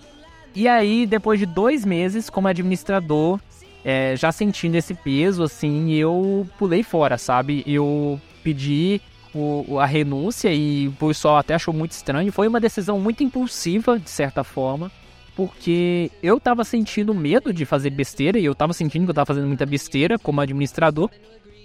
E 0.54 0.68
aí, 0.68 1.04
depois 1.06 1.40
de 1.40 1.46
dois 1.46 1.84
meses 1.84 2.30
como 2.30 2.46
administrador, 2.46 3.40
é, 3.84 4.14
já 4.16 4.30
sentindo 4.30 4.76
esse 4.76 4.94
peso, 4.94 5.42
assim, 5.42 5.92
eu 5.92 6.46
pulei 6.58 6.82
fora, 6.82 7.18
sabe? 7.18 7.64
Eu 7.66 8.20
pedi 8.44 9.00
a 9.80 9.86
renúncia 9.86 10.52
e 10.52 10.88
o 10.88 10.92
pessoal 10.92 11.36
até 11.36 11.54
achou 11.54 11.72
muito 11.72 11.92
estranho. 11.92 12.32
Foi 12.32 12.46
uma 12.48 12.60
decisão 12.60 13.00
muito 13.00 13.22
impulsiva, 13.22 13.98
de 13.98 14.10
certa 14.10 14.44
forma, 14.44 14.90
porque 15.34 16.10
eu 16.22 16.38
tava 16.38 16.64
sentindo 16.64 17.14
medo 17.14 17.52
de 17.52 17.64
fazer 17.64 17.90
besteira 17.90 18.38
e 18.38 18.44
eu 18.44 18.54
tava 18.54 18.72
sentindo 18.72 19.04
que 19.04 19.10
eu 19.10 19.14
tava 19.14 19.26
fazendo 19.26 19.46
muita 19.46 19.66
besteira 19.66 20.18
como 20.18 20.40
administrador. 20.40 21.10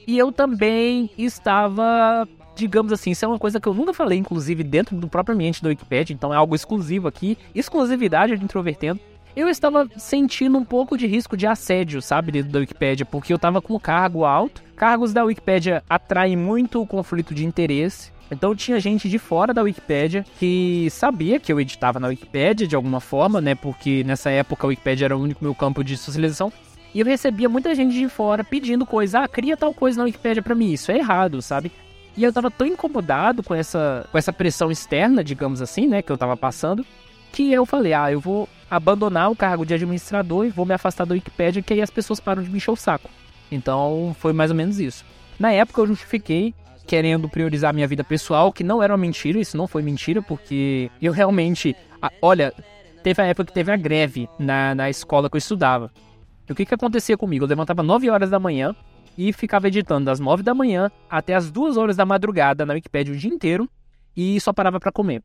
E 0.08 0.18
eu 0.18 0.32
também 0.32 1.10
estava, 1.18 2.28
digamos 2.56 2.94
assim, 2.94 3.12
isso 3.12 3.26
é 3.26 3.28
uma 3.28 3.40
coisa 3.40 3.60
que 3.60 3.68
eu 3.68 3.74
nunca 3.74 3.94
falei, 3.94 4.18
inclusive, 4.18 4.64
dentro 4.64 4.96
do 4.96 5.08
próprio 5.08 5.36
ambiente 5.36 5.62
da 5.62 5.68
Wikipedia, 5.68 6.14
então 6.14 6.34
é 6.34 6.38
algo 6.38 6.56
exclusivo 6.56 7.08
aqui, 7.08 7.38
exclusividade 7.54 8.38
de 8.38 8.44
Introvertendo 8.44 9.02
eu 9.38 9.48
estava 9.48 9.88
sentindo 9.98 10.58
um 10.58 10.66
pouco 10.66 10.98
de 10.98 11.06
risco 11.06 11.38
de 11.38 11.46
assédio, 11.46 12.02
sabe, 12.02 12.32
dentro 12.32 12.52
da 12.52 12.58
Wikipédia, 12.58 13.06
porque 13.06 13.32
eu 13.32 13.36
estava 13.36 13.62
com 13.62 13.80
cargo 13.80 14.26
alto. 14.26 14.64
Cargos 14.78 15.12
da 15.12 15.24
Wikipédia 15.24 15.84
atraem 15.90 16.38
muito 16.38 16.80
o 16.80 16.86
conflito 16.86 17.34
de 17.34 17.44
interesse. 17.44 18.12
Então 18.30 18.56
tinha 18.56 18.80
gente 18.80 19.10
de 19.10 19.18
fora 19.18 19.52
da 19.52 19.64
Wikipédia 19.64 20.24
que 20.38 20.88
sabia 20.92 21.40
que 21.40 21.52
eu 21.52 21.60
editava 21.60 22.00
na 22.00 22.10
Wikipédia 22.10 22.68
de 22.68 22.76
alguma 22.76 23.00
forma, 23.00 23.42
né? 23.42 23.56
Porque 23.56 24.04
nessa 24.04 24.30
época 24.30 24.68
a 24.68 24.70
Wikipédia 24.70 25.06
era 25.06 25.18
o 25.18 25.22
único 25.22 25.44
meu 25.44 25.56
campo 25.56 25.84
de 25.84 25.98
socialização. 25.98 26.54
E 26.94 27.00
eu 27.00 27.06
recebia 27.08 27.50
muita 27.50 27.74
gente 27.74 27.94
de 27.94 28.08
fora 28.08 28.44
pedindo 28.44 28.86
coisa, 28.86 29.22
ah, 29.22 29.28
cria 29.28 29.58
tal 29.58 29.74
coisa 29.74 29.98
na 29.98 30.04
Wikipédia 30.04 30.44
para 30.44 30.54
mim. 30.54 30.72
Isso 30.72 30.92
é 30.92 30.98
errado, 30.98 31.42
sabe? 31.42 31.72
E 32.16 32.24
eu 32.24 32.32
tava 32.32 32.52
tão 32.52 32.68
incomodado 32.68 33.42
com 33.42 33.56
essa, 33.56 34.08
com 34.12 34.18
essa 34.18 34.32
pressão 34.32 34.70
externa, 34.70 35.24
digamos 35.24 35.60
assim, 35.60 35.88
né, 35.88 36.04
que 36.04 36.12
eu 36.12 36.18
tava 36.18 36.38
passando, 36.38 36.86
que 37.32 37.52
eu 37.52 37.66
falei, 37.66 37.94
ah, 37.94 38.12
eu 38.12 38.20
vou 38.20 38.48
abandonar 38.70 39.32
o 39.32 39.36
cargo 39.36 39.66
de 39.66 39.74
administrador 39.74 40.46
e 40.46 40.50
vou 40.50 40.68
me 40.68 40.74
afastar 40.74 41.06
da 41.06 41.16
Wikipédia, 41.16 41.64
que 41.64 41.74
aí 41.74 41.82
as 41.82 41.90
pessoas 41.90 42.20
param 42.20 42.44
de 42.44 42.50
me 42.50 42.58
encher 42.58 42.72
o 42.72 42.76
saco. 42.76 43.10
Então 43.52 44.16
foi 44.20 44.34
mais 44.34 44.52
ou 44.52 44.58
menos 44.58 44.80
isso. 44.80 45.06
Na 45.40 45.52
época 45.52 45.82
eu 45.82 45.88
justifiquei 45.88 46.54
querendo 46.86 47.28
priorizar 47.28 47.74
minha 47.74 47.88
vida 47.88 48.04
pessoal, 48.04 48.52
que 48.52 48.64
não 48.64 48.82
era 48.82 48.94
uma 48.94 48.98
mentira, 48.98 49.40
isso 49.40 49.58
não 49.58 49.68
foi 49.68 49.84
mentira, 49.84 50.22
porque 50.22 50.90
eu 51.02 51.12
realmente. 51.12 51.76
olha, 52.22 52.54
teve 53.04 53.22
a 53.22 53.26
época 53.26 53.46
que 53.46 53.54
teve 53.54 53.72
a 53.72 53.76
greve 53.76 54.30
na, 54.40 54.74
na 54.74 54.90
escola 54.90 55.30
que 55.30 55.36
eu 55.36 55.40
estudava. 55.40 55.92
E 56.48 56.52
o 56.52 56.56
que, 56.56 56.66
que 56.66 56.74
acontecia 56.74 57.18
comigo? 57.18 57.44
Eu 57.44 57.50
levantava 57.50 57.84
9 57.84 58.10
horas 58.10 58.30
da 58.30 58.40
manhã 58.40 58.74
e 59.18 59.34
ficava 59.34 59.68
editando 59.68 60.06
das 60.06 60.20
9 60.20 60.44
da 60.44 60.54
manhã 60.54 60.90
até 61.10 61.36
as 61.36 61.52
2 61.52 61.76
horas 61.76 61.98
da 61.98 62.06
madrugada 62.06 62.66
na 62.66 62.74
Wikipédia 62.74 63.14
o 63.14 63.18
dia 63.18 63.30
inteiro 63.30 63.70
e 64.16 64.40
só 64.40 64.54
parava 64.54 64.80
para 64.80 64.92
comer. 64.92 65.22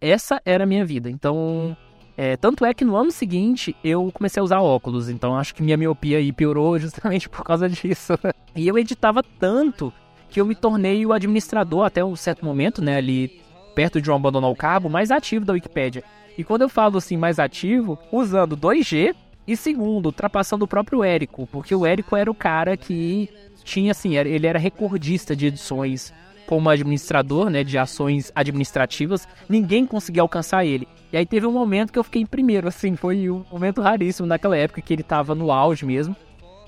Essa 0.00 0.40
era 0.44 0.64
a 0.64 0.66
minha 0.66 0.84
vida. 0.84 1.08
Então, 1.08 1.76
é, 2.20 2.36
tanto 2.36 2.64
é 2.64 2.74
que 2.74 2.84
no 2.84 2.96
ano 2.96 3.12
seguinte 3.12 3.76
eu 3.84 4.10
comecei 4.12 4.40
a 4.40 4.44
usar 4.44 4.60
óculos, 4.60 5.08
então 5.08 5.38
acho 5.38 5.54
que 5.54 5.62
minha 5.62 5.76
miopia 5.76 6.18
aí 6.18 6.32
piorou 6.32 6.76
justamente 6.80 7.28
por 7.28 7.44
causa 7.44 7.68
disso. 7.68 8.14
e 8.56 8.66
eu 8.66 8.76
editava 8.76 9.22
tanto 9.22 9.92
que 10.28 10.40
eu 10.40 10.44
me 10.44 10.56
tornei 10.56 11.06
o 11.06 11.12
administrador 11.12 11.86
até 11.86 12.04
um 12.04 12.16
certo 12.16 12.44
momento, 12.44 12.82
né, 12.82 12.96
ali 12.96 13.40
perto 13.72 14.02
de 14.02 14.10
um 14.10 14.16
abandonar 14.16 14.50
o 14.50 14.56
cabo, 14.56 14.90
mais 14.90 15.12
ativo 15.12 15.44
da 15.44 15.52
Wikipédia. 15.52 16.02
E 16.36 16.42
quando 16.42 16.62
eu 16.62 16.68
falo 16.68 16.98
assim 16.98 17.16
mais 17.16 17.38
ativo, 17.38 17.96
usando 18.10 18.56
2G 18.56 19.14
e 19.46 19.56
segundo, 19.56 20.06
ultrapassando 20.06 20.64
o 20.64 20.68
próprio 20.68 21.04
Érico, 21.04 21.46
porque 21.52 21.72
o 21.72 21.86
Érico 21.86 22.16
era 22.16 22.28
o 22.28 22.34
cara 22.34 22.76
que 22.76 23.30
tinha 23.62 23.92
assim, 23.92 24.16
ele 24.16 24.46
era 24.46 24.58
recordista 24.58 25.36
de 25.36 25.46
edições 25.46 26.12
como 26.48 26.70
administrador, 26.70 27.50
né, 27.50 27.62
de 27.62 27.76
ações 27.76 28.32
administrativas, 28.34 29.28
ninguém 29.46 29.84
conseguia 29.84 30.22
alcançar 30.22 30.64
ele. 30.64 30.88
E 31.12 31.16
aí 31.18 31.26
teve 31.26 31.46
um 31.46 31.52
momento 31.52 31.92
que 31.92 31.98
eu 31.98 32.02
fiquei 32.02 32.22
em 32.22 32.26
primeiro, 32.26 32.66
assim, 32.66 32.96
foi 32.96 33.28
um 33.28 33.44
momento 33.52 33.82
raríssimo 33.82 34.26
naquela 34.26 34.56
época 34.56 34.80
que 34.80 34.94
ele 34.94 35.02
estava 35.02 35.34
no 35.34 35.52
auge 35.52 35.84
mesmo. 35.84 36.16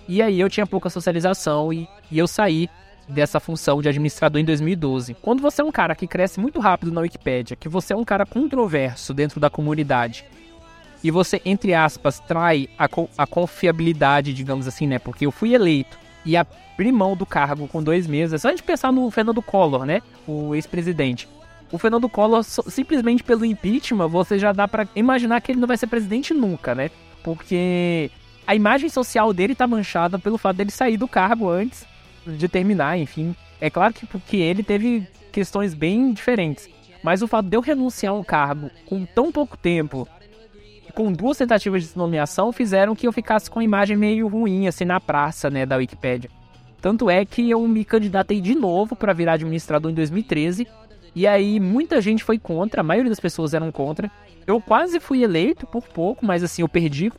E 0.07 0.21
aí 0.21 0.39
eu 0.39 0.51
tinha 0.51 0.67
pouca 0.67 0.91
socialização 0.91 1.73
e, 1.73 1.89
e 2.11 2.19
eu 2.19 2.29
saí 2.29 2.69
dessa 3.09 3.41
função 3.41 3.81
de 3.81 3.89
administrador 3.89 4.39
em 4.39 4.45
2012. 4.45 5.15
Quando 5.15 5.41
você 5.41 5.63
é 5.63 5.65
um 5.65 5.73
cara 5.73 5.95
que 5.95 6.07
cresce 6.07 6.39
muito 6.39 6.61
rápido 6.61 6.93
na 6.93 7.01
Wikipédia, 7.01 7.57
que 7.57 7.69
você 7.69 7.95
é 7.95 7.97
um 7.97 8.05
cara 8.05 8.27
controverso 8.27 9.15
dentro 9.15 9.41
da 9.41 9.49
comunidade, 9.49 10.27
e 11.03 11.11
você, 11.11 11.41
entre 11.43 11.73
aspas, 11.73 12.21
trai 12.21 12.69
a, 12.79 12.87
a 13.17 13.27
confiabilidade, 13.27 14.35
digamos 14.35 14.69
assim, 14.69 14.87
né? 14.87 14.99
Porque 14.99 15.25
eu 15.25 15.33
fui 15.33 15.55
eleito 15.55 15.99
e 16.25 16.37
abrir 16.37 16.93
mão 16.93 17.17
do 17.17 17.27
cargo 17.27 17.67
com 17.69 17.83
dois 17.83 18.07
meses. 18.07 18.35
É 18.35 18.39
só 18.39 18.49
a 18.49 18.51
gente 18.51 18.63
pensar 18.63 18.93
no 18.93 19.11
Fernando 19.11 19.43
Collor, 19.43 19.85
né? 19.85 20.03
O 20.27 20.55
ex-presidente. 20.55 21.29
O 21.73 21.79
Fernando 21.79 22.09
Collor, 22.09 22.43
simplesmente 22.43 23.23
pelo 23.23 23.45
impeachment, 23.45 24.09
você 24.09 24.39
já 24.39 24.53
dá 24.53 24.67
para 24.67 24.89
imaginar 24.95 25.41
que 25.41 25.53
ele 25.53 25.61
não 25.61 25.69
vai 25.69 25.77
ser 25.77 25.87
presidente 25.87 26.35
nunca, 26.35 26.75
né? 26.75 26.91
Porque 27.23 28.11
a 28.47 28.55
imagem 28.55 28.89
social 28.89 29.33
dele 29.33 29.55
tá 29.55 29.67
manchada 29.67 30.19
pelo 30.19 30.39
fato 30.39 30.57
dele 30.57 30.71
sair 30.71 30.97
do 30.97 31.07
cargo 31.07 31.49
antes 31.49 31.87
de 32.27 32.49
terminar, 32.49 32.99
enfim. 32.99 33.35
É 33.61 33.71
claro 33.71 33.95
que 33.95 34.07
porque 34.07 34.37
ele 34.37 34.63
teve 34.63 35.07
questões 35.31 35.75
bem 35.75 36.13
diferentes. 36.13 36.69
Mas 37.03 37.23
o 37.23 37.29
fato 37.29 37.49
de 37.49 37.57
eu 37.57 37.61
renunciar 37.61 38.13
a 38.13 38.17
um 38.17 38.25
cargo 38.25 38.71
com 38.87 39.05
tão 39.07 39.31
pouco 39.31 39.57
tempo, 39.57 40.07
com 40.91 41.13
duas 41.13 41.37
tentativas 41.37 41.89
de 41.89 41.97
nomeação, 41.97 42.53
fizeram 42.53 42.95
que 42.95 43.07
eu 43.07 43.13
ficasse 43.13 43.51
com 43.51 43.59
a 43.59 43.65
imagem 43.65 43.97
meio 43.97 44.29
ruim, 44.29 44.67
assim, 44.67 44.85
na 44.85 45.01
praça, 45.01 45.49
né, 45.51 45.65
da 45.65 45.77
Wikipédia. 45.77 46.31
Tanto 46.81 47.11
é 47.11 47.25
que 47.25 47.51
eu 47.51 47.67
me 47.67 47.85
candidatei 47.85 48.41
de 48.41 48.55
novo 48.55 48.97
para 48.97 49.13
virar 49.13 49.35
administrador 49.35 49.91
em 49.91 49.95
2013. 49.95 50.67
E 51.15 51.27
aí 51.27 51.61
muita 51.61 52.01
gente 52.01 52.25
foi 52.25 52.39
contra, 52.39 52.81
a 52.81 52.85
maioria 52.85 53.11
das 53.11 53.21
pessoas 53.21 53.53
eram 53.53 53.71
contra. 53.71 54.11
Eu 54.47 54.61
quase 54.61 54.99
fui 54.99 55.23
eleito 55.23 55.67
por 55.67 55.87
pouco, 55.87 56.25
mas 56.25 56.43
assim, 56.43 56.63
eu 56.63 56.69
perdi 56.69 57.13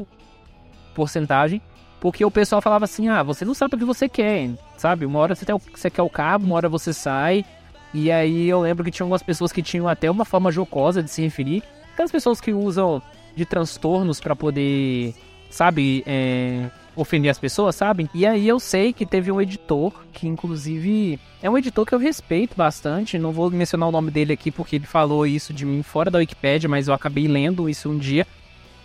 porcentagem. 0.95 1.61
Porque 1.99 2.25
o 2.25 2.31
pessoal 2.31 2.61
falava 2.61 2.85
assim: 2.85 3.09
ah, 3.09 3.21
você 3.21 3.45
não 3.45 3.53
sabe 3.53 3.75
o 3.75 3.77
que 3.77 3.85
você 3.85 4.09
quer, 4.09 4.49
sabe? 4.75 5.05
Uma 5.05 5.19
hora 5.19 5.35
tem, 5.35 5.55
você 5.55 5.89
quer 5.89 6.01
o 6.01 6.09
cabo, 6.09 6.45
uma 6.45 6.55
hora 6.55 6.67
você 6.67 6.91
sai. 6.91 7.45
E 7.93 8.11
aí 8.11 8.49
eu 8.49 8.61
lembro 8.61 8.83
que 8.83 8.89
tinha 8.89 9.03
algumas 9.03 9.21
pessoas 9.21 9.51
que 9.51 9.61
tinham 9.61 9.87
até 9.87 10.09
uma 10.09 10.25
forma 10.25 10.51
jocosa 10.51 11.03
de 11.03 11.11
se 11.11 11.21
referir. 11.21 11.61
Aquelas 11.93 12.11
pessoas 12.11 12.41
que 12.41 12.51
usam 12.51 13.01
de 13.35 13.45
transtornos 13.45 14.19
para 14.19 14.35
poder 14.35 15.13
sabe, 15.51 16.03
é, 16.07 16.69
ofender 16.95 17.29
as 17.29 17.37
pessoas, 17.37 17.75
sabe? 17.75 18.09
E 18.13 18.25
aí 18.25 18.47
eu 18.47 18.59
sei 18.59 18.93
que 18.93 19.05
teve 19.05 19.31
um 19.31 19.39
editor, 19.39 19.93
que 20.11 20.27
inclusive 20.27 21.19
é 21.41 21.49
um 21.49 21.57
editor 21.57 21.85
que 21.85 21.93
eu 21.93 21.99
respeito 21.99 22.55
bastante, 22.55 23.19
não 23.19 23.31
vou 23.31 23.51
mencionar 23.51 23.89
o 23.89 23.91
nome 23.91 24.09
dele 24.09 24.33
aqui 24.33 24.49
porque 24.49 24.77
ele 24.77 24.85
falou 24.85 25.27
isso 25.27 25.53
de 25.53 25.65
mim 25.65 25.83
fora 25.83 26.09
da 26.09 26.19
Wikipédia, 26.19 26.69
mas 26.69 26.87
eu 26.87 26.93
acabei 26.93 27.27
lendo 27.27 27.69
isso 27.69 27.89
um 27.89 27.97
dia. 27.97 28.25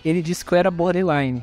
Ele 0.04 0.20
disse 0.20 0.44
que 0.44 0.52
eu 0.52 0.58
era 0.58 0.70
borderline, 0.70 1.42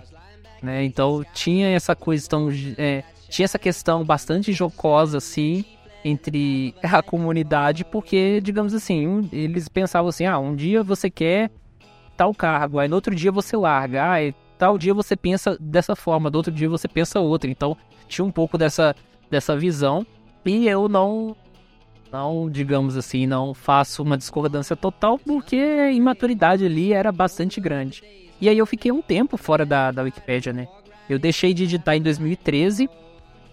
né? 0.62 0.84
Então 0.84 1.26
tinha 1.34 1.70
essa 1.70 1.96
questão, 1.96 2.50
é, 2.78 3.04
tinha 3.30 3.46
essa 3.46 3.60
questão 3.60 4.04
bastante 4.04 4.54
jocosa 4.54 5.18
assim 5.18 5.66
entre 6.06 6.76
a 6.84 7.02
comunidade, 7.02 7.86
porque 7.86 8.42
digamos 8.42 8.74
assim, 8.74 9.30
eles 9.32 9.68
pensavam 9.68 10.10
assim, 10.10 10.26
ah, 10.26 10.38
um 10.38 10.56
dia 10.56 10.84
você 10.84 11.10
quer 11.10 11.50
tal 12.16 12.34
cargo, 12.34 12.80
aí 12.80 12.88
no 12.88 12.96
outro 12.96 13.14
dia 13.16 13.32
você 13.32 13.56
larga, 13.58 14.04
ah, 14.04 14.34
tal 14.58 14.78
dia 14.78 14.94
você 14.94 15.16
pensa 15.16 15.58
dessa 15.60 15.96
forma, 15.96 16.30
do 16.30 16.36
outro 16.36 16.52
dia 16.52 16.70
você 16.70 16.88
pensa 16.88 17.20
outra. 17.20 17.50
Então 17.50 17.76
tinha 18.08 18.24
um 18.24 18.32
pouco 18.32 18.58
dessa, 18.58 18.96
dessa 19.30 19.58
visão. 19.58 20.06
E 20.46 20.68
eu 20.68 20.90
não, 20.90 21.36
não, 22.12 22.50
digamos 22.50 22.98
assim, 22.98 23.26
não 23.26 23.54
faço 23.54 24.04
uma 24.04 24.18
discordância 24.18 24.76
total, 24.76 25.18
porque 25.18 25.56
a 25.56 25.92
imaturidade 25.92 26.66
ali 26.66 26.94
era 26.94 27.12
bastante 27.12 27.60
grande. 27.60 28.04
E 28.40 28.50
aí 28.50 28.58
eu 28.58 28.66
fiquei 28.66 28.92
um 28.92 29.02
tempo 29.02 29.38
fora 29.38 29.66
da, 29.66 29.92
da 29.92 30.04
Wikipédia, 30.04 30.52
né? 30.52 30.68
Eu 31.10 31.18
deixei 31.18 31.54
de 31.54 31.64
editar 31.64 31.96
em 31.96 32.02
2013. 32.02 32.90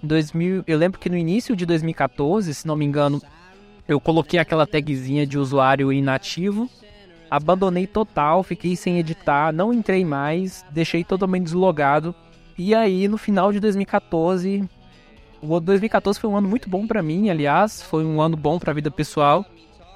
2000, 0.02 0.64
eu 0.66 0.78
lembro 0.78 0.98
que 0.98 1.10
no 1.10 1.16
início 1.16 1.54
de 1.54 1.66
2014, 1.66 2.54
se 2.54 2.66
não 2.66 2.74
me 2.74 2.84
engano, 2.84 3.20
eu 3.86 4.00
coloquei 4.00 4.38
aquela 4.38 4.66
tagzinha 4.66 5.26
de 5.26 5.38
usuário 5.38 5.92
inativo 5.92 6.70
abandonei 7.30 7.86
total, 7.86 8.42
fiquei 8.42 8.74
sem 8.74 8.98
editar, 8.98 9.52
não 9.52 9.72
entrei 9.72 10.04
mais, 10.04 10.64
deixei 10.70 11.04
totalmente 11.04 11.44
deslogado. 11.44 12.14
E 12.58 12.74
aí, 12.74 13.06
no 13.06 13.16
final 13.16 13.52
de 13.52 13.60
2014, 13.60 14.68
o 15.40 15.60
2014 15.60 16.18
foi 16.18 16.28
um 16.28 16.36
ano 16.36 16.48
muito 16.48 16.68
bom 16.68 16.86
para 16.86 17.02
mim, 17.02 17.30
aliás, 17.30 17.80
foi 17.80 18.04
um 18.04 18.20
ano 18.20 18.36
bom 18.36 18.58
para 18.58 18.72
a 18.72 18.74
vida 18.74 18.90
pessoal. 18.90 19.46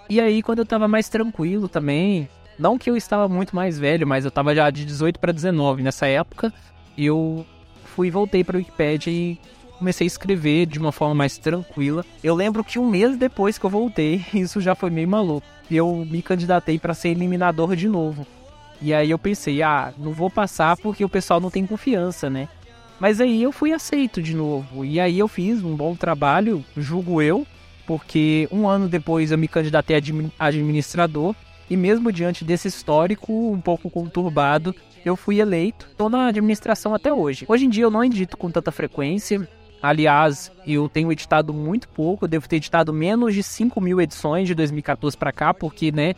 E 0.09 0.21
aí, 0.21 0.43
quando 0.43 0.61
eu 0.61 0.67
tava 0.67 0.87
mais 0.87 1.09
tranquilo 1.09 1.69
também, 1.69 2.29
não 2.59 2.79
que 2.79 2.89
eu 2.89 2.97
estava 2.97 3.29
muito 3.29 3.55
mais 3.55 3.79
velho, 3.79 4.07
mas 4.07 4.25
eu 4.25 4.31
tava 4.31 4.55
já 4.55 4.71
de 4.71 4.85
18 4.85 5.19
para 5.19 5.33
19 5.33 5.83
nessa 5.83 6.07
época, 6.07 6.53
eu 6.97 7.45
fui 7.85 8.11
voltei 8.11 8.45
para 8.45 8.59
Wikipedia 8.59 9.13
e 9.13 9.39
comecei 9.79 10.05
a 10.05 10.09
escrever 10.09 10.67
de 10.67 10.79
uma 10.79 10.93
forma 10.93 11.15
mais 11.15 11.37
tranquila. 11.37 12.05
Eu 12.23 12.35
lembro 12.35 12.63
que 12.63 12.79
um 12.79 12.89
mês 12.89 13.17
depois 13.17 13.59
que 13.59 13.65
eu 13.67 13.71
voltei, 13.71 14.25
isso 14.33 14.61
já 14.61 14.75
foi 14.75 14.91
meio 14.91 15.09
maluco 15.09 15.54
eu 15.71 16.07
me 16.09 16.23
candidatei 16.23 16.79
para 16.79 16.95
ser 16.95 17.11
eliminador 17.11 17.77
de 17.77 17.89
novo. 17.89 18.27
E 18.81 18.93
aí 18.93 19.11
eu 19.11 19.19
pensei, 19.19 19.63
ah, 19.63 19.93
não 19.97 20.13
vou 20.13 20.29
passar 20.29 20.77
porque 20.77 21.05
o 21.05 21.09
pessoal 21.09 21.41
não 21.41 21.51
tem 21.51 21.67
confiança, 21.67 22.29
né? 22.29 22.49
Mas 22.99 23.21
aí 23.21 23.43
eu 23.43 23.53
fui 23.53 23.73
aceito 23.73 24.23
de 24.23 24.35
novo. 24.35 24.85
E 24.85 25.01
aí 25.01 25.19
eu 25.19 25.29
fiz 25.29 25.63
um 25.63 25.75
bom 25.75 25.95
trabalho, 25.95 26.65
julgo 26.77 27.21
eu, 27.21 27.47
porque 27.87 28.49
um 28.51 28.69
ano 28.69 28.89
depois 28.89 29.31
eu 29.31 29.39
me 29.39 29.49
candidatei 29.49 29.97
a 30.39 30.47
administrador. 30.47 31.35
E 31.69 31.77
mesmo 31.77 32.13
diante 32.13 32.45
desse 32.45 32.69
histórico 32.69 33.33
um 33.33 33.61
pouco 33.61 33.89
conturbado, 33.89 34.75
eu 35.05 35.17
fui 35.17 35.41
eleito. 35.41 35.87
Estou 35.91 36.09
na 36.09 36.29
administração 36.29 36.95
até 36.95 37.13
hoje. 37.13 37.45
Hoje 37.49 37.65
em 37.65 37.71
dia 37.71 37.85
eu 37.85 37.91
não 37.91 38.05
edito 38.05 38.37
com 38.37 38.51
tanta 38.51 38.71
frequência. 38.71 39.49
Aliás, 39.85 40.51
eu 40.67 40.89
tenho 40.89 41.13
editado 41.13 41.53
muito 41.53 41.87
pouco, 41.91 42.27
devo 42.27 42.49
ter 42.49 42.57
editado 42.57 42.91
menos 42.91 43.35
de 43.35 43.43
5 43.43 43.79
mil 43.83 44.01
edições 44.01 44.49
de 44.49 44.55
2014 44.55 45.15
para 45.15 45.31
cá, 45.31 45.53
porque, 45.53 45.93
né, 45.93 46.15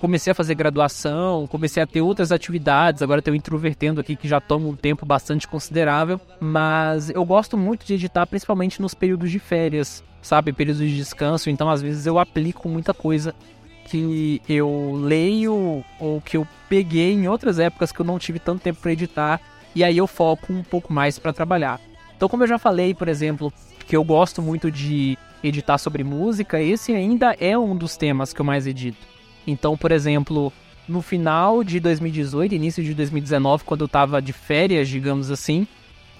comecei 0.00 0.30
a 0.30 0.34
fazer 0.34 0.54
graduação, 0.54 1.46
comecei 1.46 1.82
a 1.82 1.86
ter 1.86 2.00
outras 2.00 2.32
atividades, 2.32 3.02
agora 3.02 3.20
tenho 3.20 3.34
introvertendo 3.34 4.00
aqui 4.00 4.16
que 4.16 4.26
já 4.26 4.40
toma 4.40 4.66
um 4.66 4.74
tempo 4.74 5.04
bastante 5.04 5.46
considerável, 5.46 6.18
mas 6.40 7.10
eu 7.10 7.22
gosto 7.22 7.54
muito 7.54 7.84
de 7.84 7.92
editar 7.92 8.26
principalmente 8.26 8.80
nos 8.80 8.94
períodos 8.94 9.30
de 9.30 9.38
férias, 9.38 10.02
sabe, 10.22 10.50
períodos 10.50 10.80
de 10.80 10.96
descanso, 10.96 11.50
então 11.50 11.68
às 11.68 11.82
vezes 11.82 12.06
eu 12.06 12.18
aplico 12.18 12.66
muita 12.66 12.94
coisa 12.94 13.34
que 13.84 14.40
eu 14.48 14.98
leio 15.04 15.84
ou 16.00 16.22
que 16.22 16.38
eu 16.38 16.48
peguei 16.66 17.12
em 17.12 17.28
outras 17.28 17.58
épocas 17.58 17.92
que 17.92 18.00
eu 18.00 18.06
não 18.06 18.18
tive 18.18 18.38
tanto 18.38 18.62
tempo 18.62 18.80
para 18.80 18.92
editar 18.92 19.38
e 19.74 19.84
aí 19.84 19.98
eu 19.98 20.06
foco 20.06 20.50
um 20.50 20.62
pouco 20.62 20.90
mais 20.90 21.18
para 21.18 21.30
trabalhar. 21.34 21.78
Então, 22.22 22.30
como 22.30 22.44
eu 22.44 22.46
já 22.46 22.56
falei, 22.56 22.94
por 22.94 23.08
exemplo, 23.08 23.52
que 23.84 23.96
eu 23.96 24.04
gosto 24.04 24.40
muito 24.40 24.70
de 24.70 25.18
editar 25.42 25.76
sobre 25.76 26.04
música, 26.04 26.62
esse 26.62 26.94
ainda 26.94 27.36
é 27.40 27.58
um 27.58 27.74
dos 27.74 27.96
temas 27.96 28.32
que 28.32 28.40
eu 28.40 28.44
mais 28.44 28.64
edito. 28.64 29.04
Então, 29.44 29.76
por 29.76 29.90
exemplo, 29.90 30.52
no 30.86 31.02
final 31.02 31.64
de 31.64 31.80
2018, 31.80 32.54
início 32.54 32.80
de 32.80 32.94
2019, 32.94 33.64
quando 33.64 33.80
eu 33.80 33.88
tava 33.88 34.22
de 34.22 34.32
férias, 34.32 34.88
digamos 34.88 35.32
assim, 35.32 35.66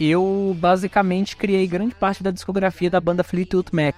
eu 0.00 0.56
basicamente 0.58 1.36
criei 1.36 1.68
grande 1.68 1.94
parte 1.94 2.20
da 2.20 2.32
discografia 2.32 2.90
da 2.90 3.00
banda 3.00 3.22
Fleetwood 3.22 3.68
Mac, 3.72 3.94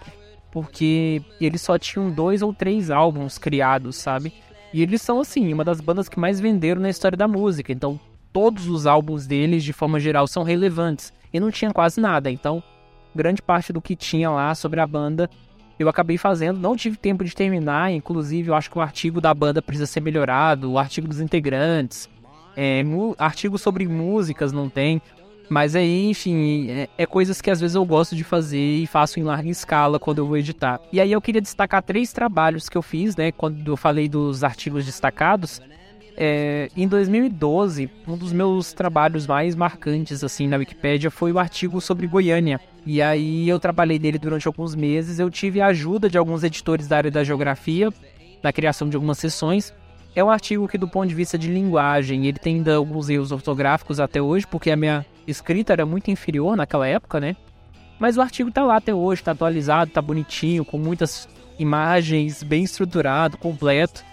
porque 0.52 1.22
eles 1.40 1.62
só 1.62 1.78
tinham 1.78 2.10
dois 2.10 2.42
ou 2.42 2.52
três 2.52 2.90
álbuns 2.90 3.38
criados, 3.38 3.96
sabe? 3.96 4.30
E 4.74 4.82
eles 4.82 5.00
são 5.00 5.22
assim, 5.22 5.50
uma 5.50 5.64
das 5.64 5.80
bandas 5.80 6.10
que 6.10 6.20
mais 6.20 6.38
venderam 6.38 6.82
na 6.82 6.90
história 6.90 7.16
da 7.16 7.26
música, 7.26 7.72
então 7.72 7.98
todos 8.30 8.68
os 8.68 8.86
álbuns 8.86 9.26
deles, 9.26 9.64
de 9.64 9.72
forma 9.72 9.98
geral, 9.98 10.26
são 10.26 10.42
relevantes 10.42 11.10
e 11.34 11.40
não 11.40 11.50
tinha 11.50 11.72
quase 11.72 12.00
nada. 12.00 12.30
Então, 12.30 12.62
grande 13.14 13.42
parte 13.42 13.72
do 13.72 13.82
que 13.82 13.94
tinha 13.94 14.30
lá 14.30 14.54
sobre 14.54 14.80
a 14.80 14.86
banda 14.86 15.28
eu 15.78 15.88
acabei 15.88 16.16
fazendo. 16.16 16.58
Não 16.58 16.76
tive 16.76 16.96
tempo 16.96 17.24
de 17.24 17.34
terminar, 17.34 17.92
inclusive 17.92 18.48
eu 18.48 18.54
acho 18.54 18.70
que 18.70 18.78
o 18.78 18.80
artigo 18.80 19.20
da 19.20 19.34
banda 19.34 19.60
precisa 19.60 19.86
ser 19.86 20.00
melhorado, 20.00 20.70
o 20.70 20.78
artigo 20.78 21.08
dos 21.08 21.20
integrantes, 21.20 22.08
é, 22.56 22.84
artigo 23.18 23.58
sobre 23.58 23.86
músicas 23.88 24.52
não 24.52 24.68
tem. 24.68 25.02
Mas 25.50 25.76
aí, 25.76 26.08
enfim, 26.08 26.70
é, 26.70 26.88
é, 26.96 27.06
coisas 27.06 27.40
que 27.40 27.50
às 27.50 27.60
vezes 27.60 27.74
eu 27.74 27.84
gosto 27.84 28.16
de 28.16 28.24
fazer 28.24 28.58
e 28.58 28.86
faço 28.86 29.20
em 29.20 29.22
larga 29.22 29.48
escala 29.50 29.98
quando 29.98 30.18
eu 30.18 30.26
vou 30.26 30.38
editar. 30.38 30.80
E 30.90 31.00
aí 31.00 31.12
eu 31.12 31.20
queria 31.20 31.40
destacar 31.40 31.82
três 31.82 32.12
trabalhos 32.12 32.68
que 32.68 32.78
eu 32.78 32.82
fiz, 32.82 33.14
né? 33.14 33.30
Quando 33.30 33.72
eu 33.72 33.76
falei 33.76 34.08
dos 34.08 34.42
artigos 34.42 34.86
destacados. 34.86 35.60
É, 36.16 36.70
em 36.76 36.86
2012, 36.86 37.90
um 38.06 38.16
dos 38.16 38.32
meus 38.32 38.72
trabalhos 38.72 39.26
mais 39.26 39.56
marcantes 39.56 40.22
assim 40.22 40.46
na 40.46 40.56
Wikipédia 40.56 41.10
foi 41.10 41.32
o 41.32 41.38
artigo 41.38 41.80
sobre 41.80 42.06
Goiânia. 42.06 42.60
E 42.86 43.02
aí 43.02 43.48
eu 43.48 43.58
trabalhei 43.58 43.98
nele 43.98 44.18
durante 44.18 44.46
alguns 44.46 44.74
meses. 44.74 45.18
Eu 45.18 45.30
tive 45.30 45.60
a 45.60 45.66
ajuda 45.66 46.08
de 46.08 46.18
alguns 46.18 46.44
editores 46.44 46.86
da 46.86 46.96
área 46.96 47.10
da 47.10 47.24
geografia 47.24 47.92
na 48.42 48.52
criação 48.52 48.88
de 48.88 48.96
algumas 48.96 49.18
sessões. 49.18 49.72
É 50.14 50.22
um 50.22 50.30
artigo 50.30 50.68
que, 50.68 50.78
do 50.78 50.86
ponto 50.86 51.08
de 51.08 51.14
vista 51.14 51.36
de 51.36 51.48
linguagem, 51.48 52.26
ele 52.26 52.38
tem 52.38 52.56
ainda 52.56 52.76
alguns 52.76 53.08
erros 53.08 53.32
ortográficos 53.32 53.98
até 53.98 54.22
hoje, 54.22 54.46
porque 54.46 54.70
a 54.70 54.76
minha 54.76 55.04
escrita 55.26 55.72
era 55.72 55.84
muito 55.84 56.10
inferior 56.10 56.56
naquela 56.56 56.86
época, 56.86 57.18
né? 57.18 57.34
Mas 57.98 58.16
o 58.16 58.22
artigo 58.22 58.50
tá 58.50 58.62
lá 58.62 58.76
até 58.76 58.94
hoje, 58.94 59.22
tá 59.22 59.32
atualizado, 59.32 59.90
tá 59.90 60.00
bonitinho, 60.00 60.64
com 60.64 60.78
muitas 60.78 61.28
imagens, 61.58 62.42
bem 62.42 62.62
estruturado, 62.62 63.38
completo. 63.38 64.04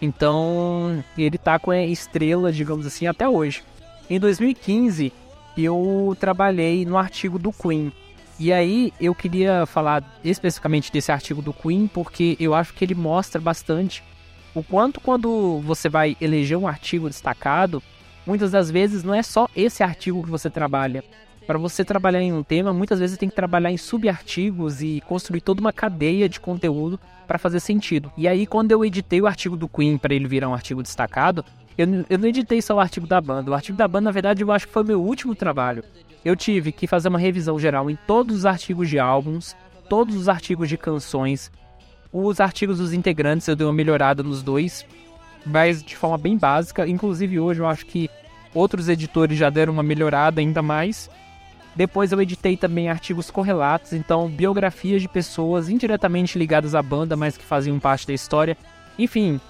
Então, 0.00 1.02
ele 1.16 1.38
tá 1.38 1.58
com 1.58 1.72
estrela, 1.72 2.52
digamos 2.52 2.86
assim, 2.86 3.06
até 3.06 3.28
hoje. 3.28 3.62
Em 4.08 4.18
2015, 4.18 5.12
eu 5.56 6.16
trabalhei 6.20 6.86
no 6.86 6.96
artigo 6.96 7.38
do 7.38 7.52
Queen. 7.52 7.92
E 8.38 8.52
aí, 8.52 8.92
eu 9.00 9.14
queria 9.14 9.66
falar 9.66 10.18
especificamente 10.24 10.92
desse 10.92 11.10
artigo 11.10 11.42
do 11.42 11.52
Queen, 11.52 11.88
porque 11.88 12.36
eu 12.38 12.54
acho 12.54 12.72
que 12.72 12.84
ele 12.84 12.94
mostra 12.94 13.40
bastante 13.40 14.02
o 14.54 14.62
quanto 14.62 15.00
quando 15.00 15.60
você 15.60 15.88
vai 15.88 16.16
eleger 16.20 16.56
um 16.56 16.66
artigo 16.66 17.08
destacado, 17.08 17.82
muitas 18.26 18.50
das 18.50 18.70
vezes 18.70 19.04
não 19.04 19.14
é 19.14 19.22
só 19.22 19.48
esse 19.54 19.82
artigo 19.82 20.22
que 20.22 20.30
você 20.30 20.48
trabalha. 20.50 21.04
Para 21.46 21.58
você 21.58 21.84
trabalhar 21.84 22.20
em 22.20 22.32
um 22.32 22.42
tema, 22.42 22.72
muitas 22.72 22.98
vezes 22.98 23.16
tem 23.16 23.28
que 23.28 23.34
trabalhar 23.34 23.70
em 23.70 23.76
subartigos 23.76 24.82
e 24.82 25.00
construir 25.06 25.40
toda 25.40 25.60
uma 25.60 25.72
cadeia 25.72 26.28
de 26.28 26.40
conteúdo 26.40 26.98
para 27.28 27.38
fazer 27.38 27.60
sentido. 27.60 28.10
E 28.16 28.26
aí, 28.26 28.46
quando 28.46 28.72
eu 28.72 28.82
editei 28.84 29.20
o 29.20 29.26
artigo 29.26 29.56
do 29.56 29.68
Queen 29.68 29.98
para 29.98 30.14
ele 30.14 30.26
virar 30.26 30.48
um 30.48 30.54
artigo 30.54 30.82
destacado, 30.82 31.44
eu, 31.76 31.86
eu 32.08 32.18
não 32.18 32.26
editei 32.26 32.60
só 32.60 32.74
o 32.74 32.80
artigo 32.80 33.06
da 33.06 33.20
banda. 33.20 33.50
O 33.50 33.54
artigo 33.54 33.76
da 33.76 33.86
banda, 33.86 34.06
na 34.06 34.10
verdade, 34.10 34.42
eu 34.42 34.50
acho 34.50 34.66
que 34.66 34.72
foi 34.72 34.82
meu 34.82 35.00
último 35.00 35.34
trabalho. 35.34 35.84
Eu 36.24 36.34
tive 36.34 36.72
que 36.72 36.86
fazer 36.86 37.08
uma 37.08 37.18
revisão 37.18 37.58
geral 37.58 37.88
em 37.88 37.96
todos 38.06 38.38
os 38.38 38.46
artigos 38.46 38.88
de 38.88 38.98
álbuns, 38.98 39.54
todos 39.88 40.16
os 40.16 40.28
artigos 40.28 40.68
de 40.68 40.76
canções, 40.76 41.52
os 42.12 42.40
artigos 42.40 42.78
dos 42.78 42.92
integrantes, 42.92 43.46
eu 43.46 43.54
dei 43.54 43.66
uma 43.66 43.72
melhorada 43.72 44.22
nos 44.22 44.42
dois, 44.42 44.84
mas 45.44 45.82
de 45.82 45.94
forma 45.94 46.16
bem 46.16 46.36
básica. 46.36 46.88
Inclusive, 46.88 47.38
hoje 47.38 47.60
eu 47.60 47.66
acho 47.66 47.84
que 47.86 48.10
outros 48.54 48.88
editores 48.88 49.38
já 49.38 49.50
deram 49.50 49.74
uma 49.74 49.82
melhorada 49.82 50.40
ainda 50.40 50.62
mais. 50.62 51.10
Depois 51.76 52.10
eu 52.10 52.20
editei 52.20 52.56
também 52.56 52.88
artigos 52.88 53.30
correlatos, 53.30 53.92
então 53.92 54.28
biografias 54.28 55.00
de 55.00 55.08
pessoas 55.08 55.68
indiretamente 55.68 56.38
ligadas 56.38 56.74
à 56.74 56.82
banda, 56.82 57.16
mas 57.16 57.36
que 57.36 57.44
faziam 57.44 57.78
parte 57.78 58.06
da 58.06 58.12
história. 58.12 58.56
Enfim, 58.98 59.40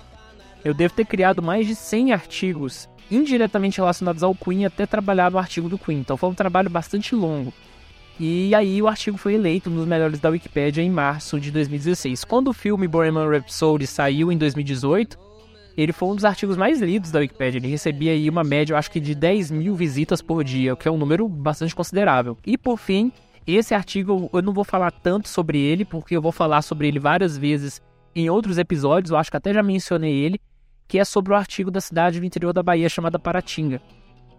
eu 0.64 0.74
devo 0.74 0.94
ter 0.94 1.06
criado 1.06 1.42
mais 1.42 1.66
de 1.66 1.74
100 1.74 2.12
artigos 2.12 2.88
indiretamente 3.10 3.78
relacionados 3.78 4.22
ao 4.22 4.34
Queen 4.34 4.66
até 4.66 4.84
trabalhar 4.84 5.30
no 5.30 5.38
artigo 5.38 5.68
do 5.68 5.78
Queen. 5.78 6.00
Então 6.00 6.16
foi 6.16 6.28
um 6.28 6.34
trabalho 6.34 6.68
bastante 6.68 7.14
longo. 7.14 7.52
E 8.20 8.52
aí 8.54 8.82
o 8.82 8.88
artigo 8.88 9.16
foi 9.16 9.34
eleito 9.34 9.70
um 9.70 9.76
dos 9.76 9.86
melhores 9.86 10.18
da 10.18 10.28
Wikipedia 10.28 10.82
em 10.82 10.90
março 10.90 11.38
de 11.38 11.52
2016. 11.52 12.24
Quando 12.24 12.48
o 12.48 12.52
filme 12.52 12.88
Bohemian 12.88 13.30
Rhapsody 13.30 13.86
saiu 13.86 14.32
em 14.32 14.36
2018, 14.36 15.16
ele 15.78 15.92
foi 15.92 16.08
um 16.08 16.16
dos 16.16 16.24
artigos 16.24 16.56
mais 16.56 16.80
lidos 16.80 17.12
da 17.12 17.20
Wikipedia. 17.20 17.60
Ele 17.60 17.68
recebia 17.68 18.10
aí 18.10 18.28
uma 18.28 18.42
média, 18.42 18.72
eu 18.72 18.76
acho 18.76 18.90
que 18.90 18.98
de 18.98 19.14
10 19.14 19.52
mil 19.52 19.76
visitas 19.76 20.20
por 20.20 20.42
dia, 20.42 20.74
o 20.74 20.76
que 20.76 20.88
é 20.88 20.90
um 20.90 20.98
número 20.98 21.28
bastante 21.28 21.72
considerável. 21.72 22.36
E 22.44 22.58
por 22.58 22.76
fim, 22.76 23.12
esse 23.46 23.72
artigo 23.72 24.28
eu 24.32 24.42
não 24.42 24.52
vou 24.52 24.64
falar 24.64 24.90
tanto 24.90 25.28
sobre 25.28 25.56
ele, 25.56 25.84
porque 25.84 26.16
eu 26.16 26.20
vou 26.20 26.32
falar 26.32 26.62
sobre 26.62 26.88
ele 26.88 26.98
várias 26.98 27.38
vezes 27.38 27.80
em 28.12 28.28
outros 28.28 28.58
episódios, 28.58 29.12
eu 29.12 29.16
acho 29.16 29.30
que 29.30 29.36
até 29.36 29.54
já 29.54 29.62
mencionei 29.62 30.12
ele, 30.12 30.40
que 30.88 30.98
é 30.98 31.04
sobre 31.04 31.32
o 31.32 31.36
artigo 31.36 31.70
da 31.70 31.80
cidade 31.80 32.18
do 32.18 32.26
interior 32.26 32.52
da 32.52 32.62
Bahia 32.62 32.88
chamada 32.88 33.16
Paratinga. 33.16 33.80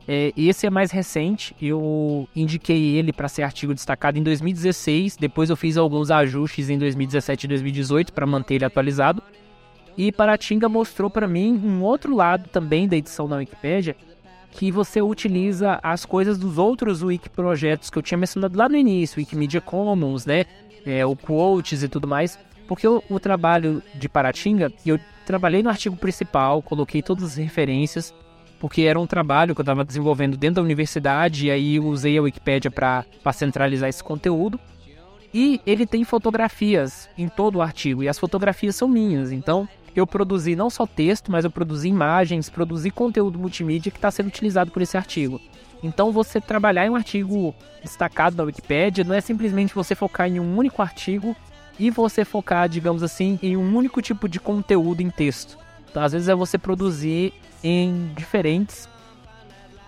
É, 0.05 0.33
esse 0.35 0.67
é 0.67 0.69
mais 0.69 0.91
recente, 0.91 1.55
eu 1.61 2.27
indiquei 2.35 2.97
ele 2.97 3.13
para 3.13 3.29
ser 3.29 3.43
artigo 3.43 3.73
destacado 3.73 4.17
em 4.17 4.23
2016, 4.23 5.15
depois 5.15 5.49
eu 5.49 5.55
fiz 5.55 5.77
alguns 5.77 6.11
ajustes 6.11 6.69
em 6.69 6.77
2017 6.77 7.45
e 7.45 7.47
2018 7.47 8.11
para 8.11 8.25
manter 8.25 8.55
ele 8.55 8.65
atualizado. 8.65 9.23
E 9.97 10.11
Paratinga 10.11 10.69
mostrou 10.69 11.09
para 11.09 11.27
mim 11.27 11.53
um 11.63 11.81
outro 11.83 12.15
lado 12.15 12.47
também 12.49 12.87
da 12.87 12.95
edição 12.95 13.27
da 13.27 13.37
Wikipédia, 13.37 13.95
que 14.51 14.71
você 14.71 15.01
utiliza 15.01 15.79
as 15.83 16.05
coisas 16.05 16.37
dos 16.37 16.57
outros 16.57 17.03
wiki 17.03 17.29
projetos 17.29 17.89
que 17.89 17.97
eu 17.97 18.01
tinha 18.01 18.17
mencionado 18.17 18.57
lá 18.57 18.67
no 18.67 18.75
início, 18.75 19.19
Wikimedia 19.19 19.61
Commons, 19.61 20.25
né, 20.25 20.45
é, 20.85 21.05
o 21.05 21.15
quotes 21.15 21.83
e 21.83 21.87
tudo 21.87 22.07
mais, 22.07 22.39
porque 22.67 22.87
o, 22.87 23.03
o 23.09 23.19
trabalho 23.19 23.81
de 23.93 24.09
Paratinga, 24.09 24.71
eu 24.85 24.99
trabalhei 25.25 25.61
no 25.61 25.69
artigo 25.69 25.95
principal, 25.95 26.61
coloquei 26.61 27.01
todas 27.01 27.23
as 27.23 27.35
referências, 27.35 28.13
porque 28.59 28.81
era 28.81 28.99
um 28.99 29.07
trabalho 29.07 29.55
que 29.55 29.61
eu 29.61 29.63
estava 29.63 29.85
desenvolvendo 29.85 30.35
dentro 30.35 30.55
da 30.55 30.61
universidade, 30.61 31.47
e 31.47 31.51
aí 31.51 31.79
usei 31.79 32.17
a 32.17 32.21
Wikipédia 32.21 32.69
para 32.69 33.05
centralizar 33.33 33.87
esse 33.87 34.03
conteúdo. 34.03 34.59
E 35.33 35.61
ele 35.65 35.85
tem 35.85 36.03
fotografias 36.03 37.09
em 37.17 37.27
todo 37.27 37.57
o 37.57 37.61
artigo, 37.61 38.03
e 38.03 38.09
as 38.09 38.17
fotografias 38.17 38.75
são 38.75 38.87
minhas, 38.87 39.31
então 39.31 39.67
eu 39.95 40.07
produzi 40.07 40.55
não 40.55 40.69
só 40.69 40.85
texto, 40.87 41.31
mas 41.31 41.45
eu 41.45 41.51
produzi 41.51 41.87
imagens, 41.87 42.49
produzi 42.49 42.89
conteúdo 42.91 43.39
multimídia 43.39 43.91
que 43.91 43.97
está 43.97 44.09
sendo 44.09 44.27
utilizado 44.27 44.71
por 44.71 44.81
esse 44.81 44.97
artigo. 44.97 45.41
Então, 45.81 46.11
você 46.11 46.41
trabalhar 46.41 46.85
em 46.85 46.89
um 46.89 46.95
artigo 46.95 47.55
destacado 47.81 48.35
da 48.35 48.43
Wikipédia 48.43 49.03
não 49.03 49.15
é 49.15 49.21
simplesmente 49.21 49.73
você 49.73 49.95
focar 49.95 50.27
em 50.27 50.39
um 50.39 50.57
único 50.57 50.81
artigo 50.81 51.35
e 51.79 51.89
você 51.89 52.25
focar, 52.25 52.67
digamos 52.67 53.01
assim, 53.01 53.39
em 53.41 53.55
um 53.55 53.75
único 53.75 54.01
tipo 54.01 54.27
de 54.27 54.39
conteúdo 54.39 55.01
em 55.01 55.09
texto. 55.09 55.57
Então, 55.89 56.03
às 56.03 56.11
vezes 56.11 56.27
é 56.27 56.35
você 56.35 56.57
produzir 56.57 57.33
em 57.63 58.11
diferentes 58.15 58.89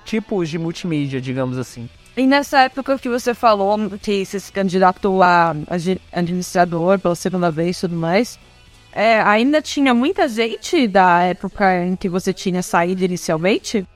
tipos 0.06 0.50
de 0.50 0.58
multimídia, 0.58 1.20
digamos 1.20 1.58
assim. 1.58 1.90
E 2.16 2.28
nessa 2.28 2.64
época 2.64 2.98
que 3.00 3.08
você 3.08 3.34
falou 3.34 3.78
que 4.02 4.26
você 4.26 4.40
se 4.40 4.52
candidatou 4.52 5.24
a 5.24 5.56
administrador 6.12 7.00
pela 7.00 7.16
segunda 7.16 7.50
vez 7.50 7.78
e 7.78 7.82
tudo 7.82 7.96
mais, 7.96 8.38
é, 8.92 9.22
ainda 9.22 9.62
tinha 9.62 9.94
muita 9.94 10.28
gente 10.28 10.88
da 10.88 11.22
época 11.24 11.86
em 11.86 11.96
que 11.96 12.10
você 12.10 12.34
tinha 12.34 12.62
saído 12.62 13.06
inicialmente? 13.06 13.88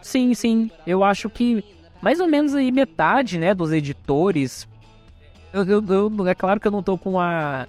Sim, 0.00 0.32
sim. 0.34 0.70
Eu 0.86 1.02
acho 1.02 1.28
que 1.28 1.64
mais 2.00 2.20
ou 2.20 2.28
menos 2.28 2.54
aí 2.54 2.70
metade, 2.70 3.38
né, 3.38 3.52
dos 3.52 3.72
editores. 3.72 4.68
Eu, 5.52 5.64
eu, 5.64 5.84
eu 5.88 6.28
é 6.28 6.34
claro 6.34 6.60
que 6.60 6.68
eu 6.68 6.72
não 6.72 6.82
tô 6.82 6.96
com 6.96 7.18
a, 7.18 7.66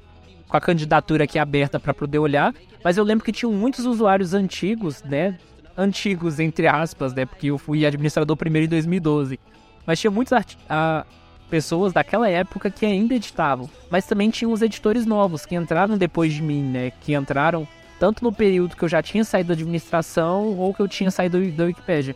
com 0.47 0.55
a 0.55 0.61
candidatura 0.61 1.23
aqui 1.23 1.39
aberta 1.39 1.79
para 1.79 1.93
poder 1.93 2.19
olhar, 2.19 2.53
mas 2.83 2.97
eu 2.97 3.03
lembro 3.03 3.25
que 3.25 3.31
tinham 3.31 3.51
muitos 3.51 3.85
usuários 3.85 4.35
antigos, 4.35 5.01
né? 5.01 5.39
Antigos, 5.75 6.39
entre 6.39 6.67
aspas, 6.67 7.13
né? 7.15 7.25
Porque 7.25 7.47
eu 7.47 7.57
fui 7.57 7.85
administrador 7.85 8.37
primeiro 8.37 8.65
em 8.65 8.69
2012. 8.69 9.39
Mas 9.87 9.99
tinha 9.99 10.11
muitos 10.11 10.33
a, 10.69 11.05
pessoas 11.49 11.93
daquela 11.93 12.29
época 12.29 12.69
que 12.69 12.85
ainda 12.85 13.15
editavam. 13.15 13.69
Mas 13.89 14.05
também 14.05 14.29
tinha 14.29 14.49
os 14.49 14.61
editores 14.61 15.05
novos 15.05 15.45
que 15.45 15.55
entraram 15.55 15.97
depois 15.97 16.33
de 16.33 16.43
mim, 16.43 16.61
né? 16.61 16.91
Que 17.01 17.15
entraram 17.15 17.65
tanto 17.97 18.23
no 18.23 18.31
período 18.31 18.75
que 18.75 18.83
eu 18.83 18.89
já 18.89 19.01
tinha 19.01 19.23
saído 19.23 19.47
da 19.47 19.53
administração 19.53 20.57
ou 20.57 20.73
que 20.73 20.81
eu 20.81 20.87
tinha 20.87 21.09
saído 21.09 21.39
da 21.51 21.63
Wikipedia. 21.63 22.15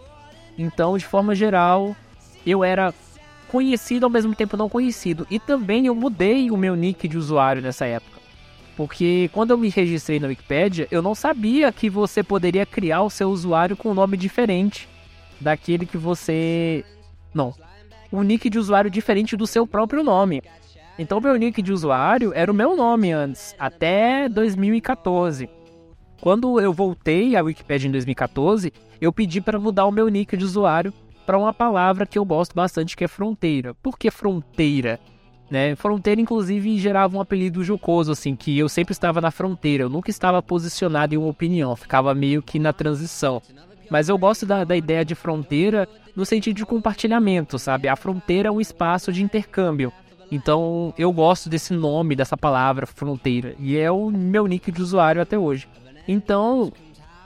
Então, 0.58 0.98
de 0.98 1.06
forma 1.06 1.34
geral, 1.34 1.96
eu 2.46 2.64
era 2.64 2.94
conhecido 3.48 4.06
ao 4.06 4.10
mesmo 4.10 4.36
tempo 4.36 4.58
não 4.58 4.70
conhecido. 4.70 5.26
E 5.32 5.40
também 5.40 5.88
eu 5.88 5.96
mudei 5.96 6.52
o 6.52 6.58
meu 6.58 6.76
nick 6.76 7.08
de 7.08 7.18
usuário 7.18 7.62
nessa 7.62 7.86
época. 7.86 8.20
Porque 8.78 9.30
quando 9.34 9.52
eu 9.52 9.58
me 9.58 9.70
registrei 9.70 10.20
na 10.20 10.28
Wikipedia, 10.28 10.88
eu 10.90 11.02
não 11.02 11.14
sabia 11.14 11.72
que 11.72 11.90
você 11.90 12.24
poderia 12.24 12.66
criar 12.66 13.02
o 13.02 13.10
seu 13.10 13.30
usuário 13.30 13.78
com 13.78 13.92
um 13.92 13.94
nome 13.94 14.18
diferente 14.18 14.88
daquele 15.40 15.86
que 15.86 15.98
você. 15.98 16.84
Não, 17.34 17.54
um 18.12 18.24
nick 18.24 18.50
de 18.50 18.60
usuário 18.60 18.92
diferente 18.92 19.38
do 19.38 19.48
seu 19.48 19.66
próprio 19.66 20.04
nome. 20.04 20.42
Então, 21.00 21.22
meu 21.22 21.36
nick 21.36 21.62
de 21.62 21.72
usuário 21.72 22.32
era 22.36 22.52
o 22.52 22.56
meu 22.56 22.76
nome 22.76 23.12
antes, 23.12 23.56
até 23.58 24.28
2014. 24.28 25.50
Quando 26.22 26.60
eu 26.60 26.72
voltei 26.72 27.36
à 27.36 27.42
Wikipedia 27.42 27.88
em 27.88 27.92
2014, 27.92 28.72
eu 29.00 29.12
pedi 29.12 29.42
para 29.42 29.60
mudar 29.60 29.86
o 29.86 29.92
meu 29.92 30.08
nick 30.10 30.38
de 30.38 30.46
usuário 30.46 30.94
para 31.26 31.38
uma 31.38 31.54
palavra 31.54 32.06
que 32.06 32.20
eu 32.20 32.26
gosto 32.26 32.54
bastante, 32.54 32.96
que 32.96 33.04
é 33.04 33.08
fronteira. 33.08 33.74
Por 33.76 33.98
que 33.98 34.12
fronteira? 34.12 35.00
Né? 35.50 35.76
Fronteira, 35.76 36.22
inclusive, 36.22 36.78
gerava 36.78 37.18
um 37.18 37.22
apelido 37.22 37.64
jocoso, 37.64 38.12
assim, 38.12 38.36
que 38.36 38.58
eu 38.58 38.70
sempre 38.70 38.94
estava 38.94 39.20
na 39.20 39.32
fronteira, 39.32 39.84
eu 39.84 39.90
nunca 39.90 40.10
estava 40.10 40.42
posicionado 40.42 41.14
em 41.14 41.18
uma 41.18 41.28
opinião, 41.28 41.76
ficava 41.76 42.14
meio 42.14 42.42
que 42.42 42.60
na 42.60 42.72
transição. 42.72 43.42
Mas 43.92 44.08
eu 44.08 44.18
gosto 44.18 44.46
da, 44.46 44.64
da 44.64 44.74
ideia 44.74 45.04
de 45.04 45.14
fronteira 45.14 45.86
no 46.16 46.26
sentido 46.26 46.56
de 46.56 46.66
compartilhamento, 46.66 47.60
sabe? 47.60 47.90
A 47.90 47.96
fronteira 47.98 48.48
é 48.48 48.52
um 48.52 48.62
espaço 48.62 49.12
de 49.12 49.22
intercâmbio. 49.22 49.92
Então 50.32 50.94
eu 50.98 51.12
gosto 51.12 51.50
desse 51.50 51.74
nome, 51.74 52.16
dessa 52.16 52.38
palavra, 52.38 52.88
fronteira. 52.88 53.54
E 53.60 53.78
é 53.78 53.92
o 53.92 54.10
meu 54.10 54.48
nick 54.48 54.72
de 54.72 54.82
usuário 54.82 55.22
até 55.22 55.38
hoje. 55.38 55.68
Então, 56.08 56.72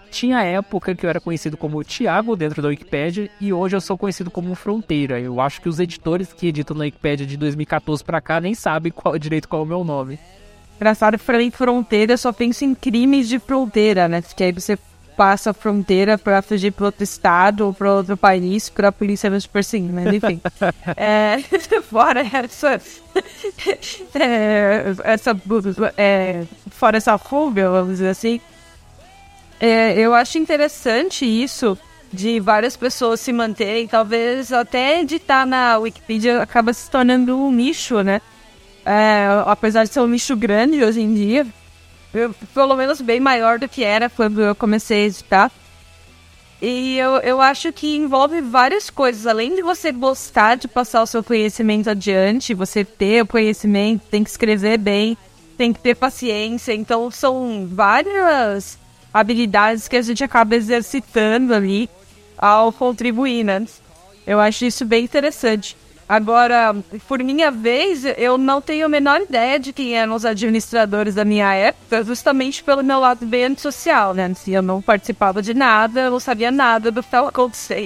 tinha 0.10 0.42
época 0.42 0.96
que 0.96 1.06
eu 1.06 1.10
era 1.10 1.20
conhecido 1.20 1.56
como 1.56 1.84
Thiago 1.84 2.36
dentro 2.36 2.64
da 2.64 2.70
Wikipédia 2.70 3.30
e 3.40 3.54
hoje 3.54 3.76
eu 3.76 3.82
sou 3.82 3.96
conhecido 3.96 4.32
como 4.32 4.56
Fronteira. 4.56 5.20
Eu 5.20 5.40
acho 5.40 5.62
que 5.62 5.70
os 5.70 5.80
editores 5.80 6.34
que 6.34 6.48
editam 6.48 6.76
na 6.76 6.86
Wikipédia 6.86 7.28
de 7.28 7.38
2014 7.38 8.04
para 8.04 8.20
cá 8.20 8.42
nem 8.42 8.56
sabem 8.56 8.92
qual 8.92 9.20
direito 9.20 9.48
qual 9.48 9.62
é 9.62 9.66
o 9.66 9.68
meu 9.68 9.84
nome. 9.84 10.18
Engraçado, 10.78 11.20
falei 11.20 11.52
fronteira, 11.52 12.18
só 12.18 12.34
penso 12.34 12.66
em 12.66 12.74
crimes 12.74 13.30
de 13.30 13.38
fronteira, 13.38 14.08
né? 14.08 14.22
Que 14.22 14.44
aí 14.44 14.52
você 14.52 14.78
passa 15.16 15.52
a 15.52 15.54
fronteira 15.54 16.18
para 16.18 16.42
fugir 16.42 16.72
para 16.72 16.88
outro 16.88 17.04
estado 17.04 17.66
ou 17.66 17.74
para 17.74 17.94
outro 17.94 18.18
país 18.18 18.70
para 18.70 18.90
a 18.90 18.92
polícia 18.92 19.30
nos 19.30 19.48
perseguir, 19.48 19.92
mas 19.92 20.14
enfim. 20.14 20.42
é, 20.96 21.40
fora 21.90 22.22
essa. 22.22 22.82
É, 24.14 24.84
essa 25.04 25.32
é, 25.98 26.44
fora 26.72 26.98
essa 26.98 27.18
fúvia, 27.18 27.70
vamos 27.70 27.94
dizer 27.94 28.10
assim. 28.10 28.42
É, 29.60 29.98
eu 29.98 30.14
acho 30.14 30.38
interessante 30.38 31.26
isso 31.26 31.78
de 32.12 32.40
várias 32.40 32.76
pessoas 32.78 33.20
se 33.20 33.34
manterem, 33.34 33.88
talvez 33.88 34.52
até 34.52 35.02
editar 35.02 35.46
na 35.46 35.78
Wikipedia 35.78 36.42
acaba 36.42 36.74
se 36.74 36.90
tornando 36.90 37.38
um 37.38 37.52
nicho, 37.52 38.02
né? 38.02 38.22
É, 38.86 39.28
apesar 39.46 39.84
de 39.84 39.90
ser 39.90 40.00
um 40.00 40.08
nicho 40.08 40.36
grande 40.36 40.84
hoje 40.84 41.02
em 41.02 41.14
dia, 41.14 41.46
pelo 42.54 42.76
menos 42.76 43.02
bem 43.02 43.20
maior 43.20 43.60
do 43.60 43.68
que 43.68 43.84
era 43.84 44.10
quando 44.10 44.42
eu 44.42 44.56
comecei 44.56 45.04
a 45.04 45.06
editar. 45.08 45.52
E 46.62 46.98
eu, 46.98 47.18
eu 47.18 47.42
acho 47.42 47.72
que 47.74 47.96
envolve 47.96 48.42
várias 48.42 48.90
coisas. 48.90 49.28
Além 49.28 49.56
de 49.56 49.62
você 49.62 49.92
gostar 49.92 50.56
de 50.56 50.68
passar 50.68 51.04
o 51.04 51.08
seu 51.08 51.24
conhecimento 51.24 51.90
adiante, 51.90 52.54
você 52.54 52.84
ter 52.84 53.24
o 53.24 53.28
conhecimento, 53.28 54.04
tem 54.10 54.24
que 54.24 54.30
escrever 54.30 54.78
bem, 54.78 55.18
tem 55.58 55.74
que 55.74 55.80
ter 55.80 55.96
paciência. 55.96 56.74
Então, 56.74 57.12
são 57.12 57.68
várias 57.70 58.80
habilidades 59.14 59.88
que 59.88 59.98
a 59.98 60.02
gente 60.02 60.24
acaba 60.24 60.56
exercitando 60.56 61.54
ali 61.54 61.90
ao 62.38 62.72
contribuir, 62.72 63.44
né? 63.44 63.66
Eu 64.26 64.40
acho 64.40 64.66
isso 64.66 64.86
bem 64.86 65.04
interessante. 65.04 65.78
Agora, 66.08 66.76
por 67.08 67.24
minha 67.24 67.50
vez, 67.50 68.06
eu 68.18 68.38
não 68.38 68.62
tenho 68.62 68.86
a 68.86 68.90
menor 68.90 69.22
ideia 69.22 69.60
de 69.60 69.74
quem 69.74 69.98
eram 69.98 70.14
os 70.14 70.24
administradores 70.24 71.16
da 71.16 71.26
minha 71.26 71.52
época, 71.54 72.04
justamente 72.04 72.64
pelo 72.64 72.84
meu 72.84 73.00
lado 73.00 73.26
bem 73.26 73.46
antissocial, 73.46 74.14
né? 74.14 74.32
Eu 74.48 74.62
não 74.62 74.84
participava 74.84 75.42
de 75.42 75.56
nada, 75.56 76.02
eu 76.02 76.12
não 76.12 76.20
sabia 76.20 76.52
nada 76.52 76.92
do 76.92 77.02
que 77.02 77.08
estava. 77.08 77.32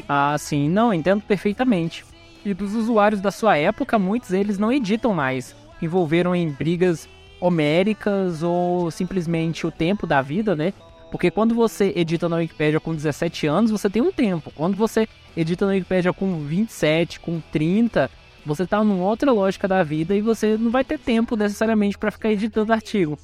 Ah, 0.09 0.35
sim, 0.37 0.69
não, 0.69 0.93
entendo 0.93 1.21
perfeitamente. 1.21 2.03
E 2.43 2.53
dos 2.53 2.75
usuários 2.75 3.21
da 3.21 3.31
sua 3.31 3.57
época, 3.57 3.97
muitos 3.97 4.31
deles 4.31 4.57
não 4.57 4.71
editam 4.71 5.13
mais. 5.13 5.55
Envolveram 5.81 6.35
em 6.35 6.49
brigas 6.49 7.07
homéricas 7.39 8.43
ou 8.43 8.91
simplesmente 8.91 9.65
o 9.65 9.71
tempo 9.71 10.05
da 10.05 10.21
vida, 10.21 10.57
né? 10.57 10.73
Porque 11.09 11.31
quando 11.31 11.55
você 11.55 11.93
edita 11.95 12.29
na 12.29 12.35
Wikipedia 12.35 12.79
com 12.79 12.93
17 12.93 13.47
anos, 13.47 13.71
você 13.71 13.89
tem 13.89 14.01
um 14.01 14.11
tempo. 14.11 14.51
Quando 14.55 14.75
você 14.75 15.07
edita 15.35 15.65
na 15.65 15.73
Wikipedia 15.73 16.13
com 16.13 16.39
27, 16.39 17.19
com 17.19 17.39
30, 17.51 18.09
você 18.45 18.65
tá 18.65 18.83
numa 18.83 19.05
outra 19.05 19.31
lógica 19.31 19.67
da 19.67 19.83
vida 19.83 20.15
e 20.15 20.21
você 20.21 20.57
não 20.57 20.71
vai 20.71 20.83
ter 20.83 20.97
tempo 20.97 21.35
necessariamente 21.35 21.97
para 21.97 22.11
ficar 22.11 22.31
editando 22.31 22.73
artigo. 22.73 23.17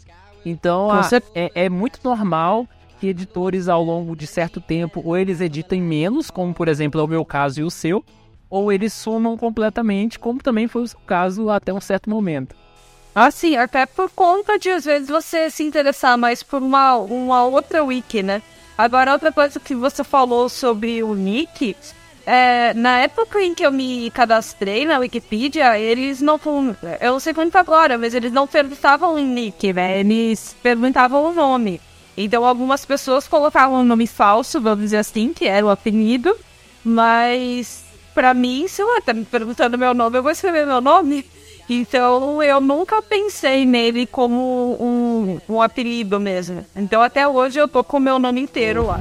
Então 0.46 0.92
a, 0.92 1.02
é, 1.34 1.52
é 1.56 1.70
muito 1.70 2.00
normal 2.04 2.68
que 3.00 3.08
editores 3.08 3.68
ao 3.68 3.84
longo 3.84 4.16
de 4.16 4.28
certo 4.28 4.62
tempo 4.62 5.02
ou 5.04 5.18
eles 5.18 5.42
editem 5.42 5.82
menos, 5.82 6.30
como 6.30 6.54
por 6.54 6.68
exemplo 6.68 7.02
é 7.02 7.04
o 7.04 7.08
meu 7.08 7.26
caso 7.26 7.62
e 7.62 7.64
o 7.64 7.72
seu, 7.72 8.04
ou 8.50 8.72
eles 8.72 8.94
sumam 8.94 9.36
completamente, 9.36 10.20
como 10.20 10.42
também 10.42 10.68
foi 10.68 10.84
o 10.84 10.88
seu 10.88 11.00
caso 11.06 11.50
até 11.50 11.74
um 11.74 11.82
certo 11.82 12.10
momento. 12.10 12.56
Assim, 13.14 13.56
até 13.56 13.86
por 13.86 14.10
conta 14.12 14.60
de 14.60 14.70
às 14.70 14.84
vezes 14.84 15.08
você 15.08 15.50
se 15.50 15.64
interessar 15.64 16.18
mais 16.18 16.44
por 16.44 16.62
uma, 16.62 16.98
uma 16.98 17.46
outra 17.46 17.84
wiki, 17.84 18.22
né? 18.22 18.42
Agora, 18.78 19.14
outra 19.14 19.32
coisa 19.32 19.60
que 19.60 19.74
você 19.74 20.04
falou 20.04 20.50
sobre 20.50 21.02
o 21.02 21.16
nick, 21.16 21.76
é, 22.26 22.74
na 22.74 23.00
época 23.00 23.42
em 23.42 23.54
que 23.54 23.66
eu 23.66 23.72
me 23.72 24.10
cadastrei 24.12 24.86
na 24.86 24.98
Wikipedia, 24.98 25.78
eles 25.78 26.22
não. 26.22 26.40
Eu 27.00 27.14
não 27.14 27.20
sei 27.20 27.34
quanto 27.34 27.56
agora, 27.56 27.98
mas 27.98 28.14
eles 28.14 28.32
não 28.32 28.48
perguntavam 28.48 29.18
nick, 29.18 29.72
né? 29.72 30.00
Eles 30.00 30.56
perguntavam 30.62 31.24
o 31.26 31.34
nome. 31.34 31.80
Então, 32.18 32.46
algumas 32.46 32.86
pessoas 32.86 33.28
colocavam 33.28 33.82
um 33.82 33.84
nome 33.84 34.08
falso, 34.08 34.60
vamos 34.60 34.86
dizer 34.86 34.98
assim, 34.98 35.34
que 35.34 35.46
era 35.46 35.66
o 35.66 35.70
apelido, 35.70 36.36
mas 36.84 37.84
pra 38.14 38.34
mim, 38.34 38.68
sei 38.68 38.86
lá, 38.86 39.02
tá 39.02 39.14
me 39.14 39.26
perguntando 39.26 39.78
meu 39.78 39.94
nome, 39.94 40.18
eu 40.18 40.24
vou 40.24 40.32
escrever 40.32 40.66
meu 40.66 40.80
nome. 40.80 41.26
Então 41.70 42.42
eu 42.44 42.62
nunca 42.62 43.02
pensei 43.02 43.66
nele 43.66 44.06
como 44.06 44.78
um, 44.80 45.40
um 45.50 45.62
apelido 45.62 46.20
mesmo. 46.20 46.66
Então 46.76 47.02
até 47.02 47.28
hoje 47.28 47.60
eu 47.60 47.68
tô 47.68 47.84
com 47.84 47.98
o 47.98 48.00
meu 48.00 48.20
nome 48.20 48.42
inteiro 48.42 48.86
lá. 48.86 49.00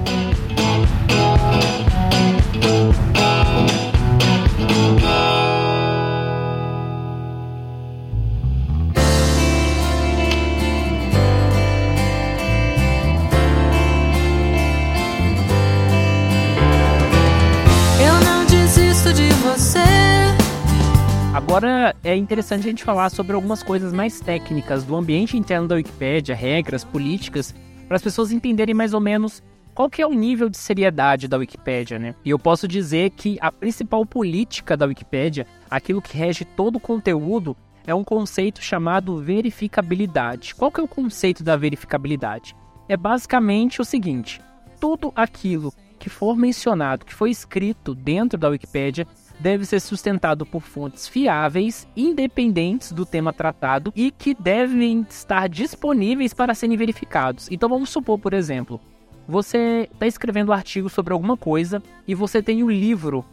Agora 21.34 21.96
é 22.04 22.14
interessante 22.14 22.60
a 22.60 22.70
gente 22.70 22.84
falar 22.84 23.10
sobre 23.10 23.34
algumas 23.34 23.60
coisas 23.60 23.92
mais 23.92 24.20
técnicas 24.20 24.84
do 24.84 24.94
ambiente 24.94 25.36
interno 25.36 25.66
da 25.66 25.74
Wikipédia, 25.74 26.32
regras, 26.32 26.84
políticas, 26.84 27.52
para 27.88 27.96
as 27.96 28.02
pessoas 28.02 28.30
entenderem 28.30 28.72
mais 28.72 28.94
ou 28.94 29.00
menos 29.00 29.42
qual 29.74 29.90
que 29.90 30.00
é 30.00 30.06
o 30.06 30.12
nível 30.12 30.48
de 30.48 30.56
seriedade 30.56 31.26
da 31.26 31.36
Wikipédia, 31.36 31.98
né? 31.98 32.14
E 32.24 32.30
eu 32.30 32.38
posso 32.38 32.68
dizer 32.68 33.10
que 33.10 33.36
a 33.40 33.50
principal 33.50 34.06
política 34.06 34.76
da 34.76 34.86
Wikipédia, 34.86 35.44
aquilo 35.68 36.00
que 36.00 36.16
rege 36.16 36.44
todo 36.44 36.76
o 36.76 36.80
conteúdo, 36.80 37.56
é 37.84 37.92
um 37.92 38.04
conceito 38.04 38.62
chamado 38.62 39.20
verificabilidade. 39.20 40.54
Qual 40.54 40.70
que 40.70 40.80
é 40.80 40.84
o 40.84 40.88
conceito 40.88 41.42
da 41.42 41.56
verificabilidade? 41.56 42.54
É 42.88 42.96
basicamente 42.96 43.80
o 43.80 43.84
seguinte: 43.84 44.40
tudo 44.78 45.12
aquilo 45.16 45.74
que 45.98 46.08
for 46.08 46.36
mencionado, 46.36 47.04
que 47.04 47.14
foi 47.14 47.30
escrito 47.30 47.92
dentro 47.92 48.38
da 48.38 48.50
Wikipédia, 48.50 49.04
deve 49.38 49.64
ser 49.64 49.80
sustentado 49.80 50.46
por 50.46 50.62
fontes 50.62 51.08
fiáveis, 51.08 51.86
independentes 51.96 52.92
do 52.92 53.04
tema 53.04 53.32
tratado 53.32 53.92
e 53.94 54.10
que 54.10 54.34
devem 54.34 55.06
estar 55.08 55.48
disponíveis 55.48 56.32
para 56.32 56.54
serem 56.54 56.76
verificados. 56.76 57.48
Então 57.50 57.68
vamos 57.68 57.90
supor, 57.90 58.18
por 58.18 58.32
exemplo, 58.32 58.80
você 59.26 59.88
está 59.92 60.06
escrevendo 60.06 60.50
um 60.50 60.54
artigo 60.54 60.88
sobre 60.88 61.12
alguma 61.12 61.36
coisa 61.36 61.82
e 62.06 62.14
você 62.14 62.42
tem 62.42 62.62
o 62.62 62.66
um 62.66 62.70
livro 62.70 63.24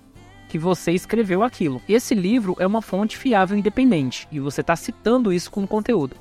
que 0.48 0.58
você 0.58 0.92
escreveu 0.92 1.44
aquilo. 1.44 1.82
Esse 1.88 2.14
livro 2.14 2.56
é 2.60 2.68
uma 2.68 2.82
fonte 2.82 3.18
fiável 3.18 3.58
independente 3.58 4.28
e 4.32 4.40
você 4.40 4.62
está 4.62 4.76
citando 4.76 5.32
isso 5.32 5.50
como 5.50 5.68
conteúdo. 5.68 6.16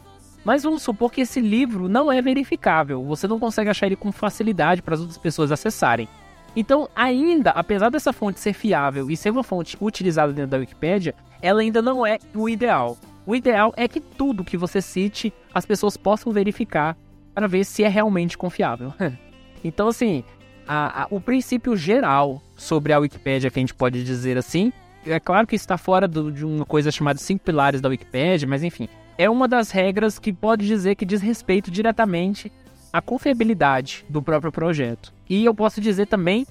Mas 0.45 0.63
vamos 0.63 0.83
supor 0.83 1.11
que 1.11 1.21
esse 1.21 1.41
livro 1.41 1.89
não 1.89 2.11
é 2.11 2.23
verificável, 2.23 3.05
você 3.05 3.29
não 3.29 3.39
consegue 3.39 3.71
achar 3.71 3.87
ele 3.87 3.97
com 3.97 4.11
facilidade 4.11 4.83
para 4.83 4.95
as 4.95 5.01
outras 5.01 5.19
pessoas 5.19 5.53
acessarem. 5.53 6.09
Então, 6.55 6.89
ainda, 6.95 7.51
apesar 7.51 7.91
dessa 7.91 8.13
fonte 8.13 8.41
ser 8.41 8.53
fiável 8.53 9.11
e 9.11 9.17
ser 9.17 9.31
uma 9.31 9.43
fonte 9.43 9.77
utilizada 9.81 10.33
dentro 10.33 10.51
da 10.51 10.59
Wikipédia, 10.59 11.15
ela 11.41 11.61
ainda 11.61 11.81
não 11.81 12.05
é 12.05 12.19
o 12.35 12.49
ideal. 12.49 12.99
O 13.27 13.37
ideal 13.37 13.73
é 13.77 13.87
que 13.87 14.01
tudo 14.01 14.45
que 14.45 14.57
você 14.57 14.83
cite 14.83 15.33
as 15.55 15.65
pessoas 15.65 15.97
possam 15.97 16.33
verificar 16.33 16.97
para 17.35 17.47
ver 17.47 17.65
se 17.65 17.85
é 17.85 17.89
realmente 17.89 18.37
confiável. 18.37 18.93
então, 19.63 19.89
assim, 19.89 20.25
a, 20.67 21.05
a, 21.05 21.07
o 21.11 21.21
princípio 21.21 21.77
geral 21.77 22.43
sobre 22.57 22.93
a 22.93 22.99
Wikipédia, 22.99 23.51
que 23.51 23.59
a 23.59 23.63
gente 23.63 23.75
pode 23.75 24.03
dizer 24.05 24.37
assim, 24.37 24.73
é 25.07 25.21
claro 25.21 25.47
que 25.47 25.57
está 25.57 25.79
fora 25.79 26.07
do, 26.07 26.31
de 26.31 26.45
uma 26.45 26.67
coisa 26.67 26.91
chamada 26.91 27.19
cinco 27.19 27.45
pilares 27.45 27.81
da 27.81 27.89
Wikipédia, 27.89 28.49
mas 28.49 28.63
enfim, 28.63 28.89
é 29.17 29.29
uma 29.29 29.47
das 29.47 29.71
regras 29.71 30.19
que 30.19 30.33
pode 30.33 30.67
dizer 30.67 30.95
que 30.95 31.05
diz 31.05 31.21
respeito 31.21 31.71
diretamente 31.71 32.53
à 32.93 33.01
confiabilidade 33.01 34.05
do 34.09 34.23
próprio 34.23 34.53
projeto. 34.53 35.13
E 35.29 35.45
eu 35.45 35.55
posso 35.55 35.81
dizer 35.81 36.07
também 36.07 36.47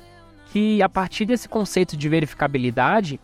que 0.51 0.81
a 0.81 0.89
partir 0.89 1.25
desse 1.25 1.47
conceito 1.47 1.95
de 1.95 2.09
verificabilidade, 2.09 3.19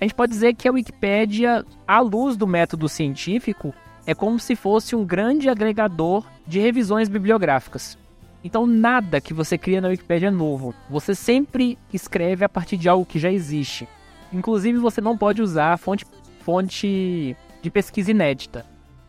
a 0.00 0.04
gente 0.04 0.14
pode 0.14 0.32
dizer 0.32 0.54
que 0.54 0.68
a 0.68 0.72
Wikipédia, 0.72 1.64
à 1.86 2.00
luz 2.00 2.36
do 2.36 2.46
método 2.46 2.88
científico, 2.88 3.72
é 4.06 4.14
como 4.14 4.38
se 4.38 4.56
fosse 4.56 4.94
um 4.94 5.04
grande 5.04 5.48
agregador 5.48 6.26
de 6.46 6.60
revisões 6.60 7.08
bibliográficas. 7.08 7.96
Então, 8.42 8.66
nada 8.66 9.20
que 9.20 9.32
você 9.32 9.56
cria 9.56 9.80
na 9.80 9.88
Wikipédia 9.88 10.26
é 10.26 10.30
novo. 10.30 10.74
Você 10.90 11.14
sempre 11.14 11.78
escreve 11.92 12.44
a 12.44 12.48
partir 12.48 12.76
de 12.76 12.88
algo 12.88 13.06
que 13.06 13.18
já 13.18 13.32
existe. 13.32 13.88
Inclusive, 14.30 14.78
você 14.78 15.00
não 15.00 15.16
pode 15.16 15.40
usar 15.40 15.78
fonte, 15.78 16.04
fonte 16.40 17.34
de 17.62 17.70
pesquisa 17.70 18.10
inédita. 18.10 18.66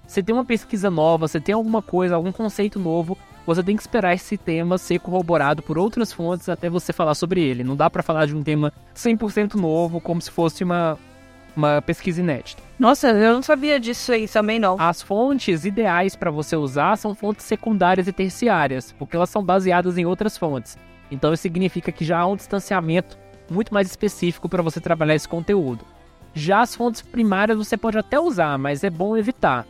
Você 0.08 0.24
tem 0.24 0.34
uma 0.34 0.46
pesquisa 0.46 0.90
nova, 0.90 1.28
você 1.28 1.42
tem 1.42 1.54
alguma 1.54 1.82
coisa, 1.82 2.16
algum 2.16 2.32
conceito 2.32 2.80
novo, 2.80 3.18
você 3.46 3.62
tem 3.62 3.76
que 3.76 3.82
esperar 3.82 4.14
esse 4.14 4.38
tema 4.38 4.78
ser 4.78 5.00
corroborado 5.00 5.62
por 5.62 5.78
outras 5.78 6.12
fontes 6.12 6.50
até 6.50 6.70
você 6.70 6.92
falar 6.92 7.14
sobre 7.14 7.42
ele. 7.42 7.64
Não 7.64 7.76
dá 7.76 7.90
para 7.90 8.02
falar 8.02 8.26
de 8.26 8.36
um 8.36 8.42
tema 8.42 8.74
100% 8.96 9.56
novo 9.56 10.02
como 10.02 10.22
se 10.22 10.32
fosse 10.32 10.64
uma, 10.64 10.98
uma 11.56 11.82
pesquisa 11.82 12.22
inédita. 12.22 12.64
Nossa, 12.80 13.10
eu 13.10 13.34
não 13.34 13.44
sabia 13.44 13.80
disso 13.80 14.12
aí 14.12 14.28
também 14.28 14.60
não. 14.60 14.78
As 14.80 15.02
fontes 15.02 15.64
ideais 15.64 16.16
para 16.16 16.32
você 16.32 16.56
usar 16.56 16.98
são 16.98 17.14
fontes 17.14 17.46
secundárias 17.46 18.08
e 18.08 18.12
terciárias, 18.12 18.92
porque 18.94 19.16
elas 19.16 19.30
são 19.30 19.44
baseadas 19.44 19.98
em 19.98 20.06
outras 20.06 20.38
fontes. 20.38 20.78
Então 21.12 21.32
isso 21.32 21.44
significa 21.44 21.92
que 21.92 22.04
já 22.04 22.20
há 22.20 22.28
um 22.28 22.36
distanciamento 22.36 23.18
muito 23.50 23.72
mais 23.72 23.88
específico 23.88 24.50
para 24.50 24.64
você 24.64 24.82
trabalhar 24.82 25.14
esse 25.14 25.28
conteúdo. 25.28 25.86
Já 26.34 26.62
as 26.62 26.76
fontes 26.76 27.02
primárias 27.02 27.58
você 27.58 27.78
pode 27.78 27.98
até 27.98 28.20
usar, 28.20 28.58
mas 28.58 28.84
é 28.84 28.90
bom 28.90 29.16
evitar 29.16 29.66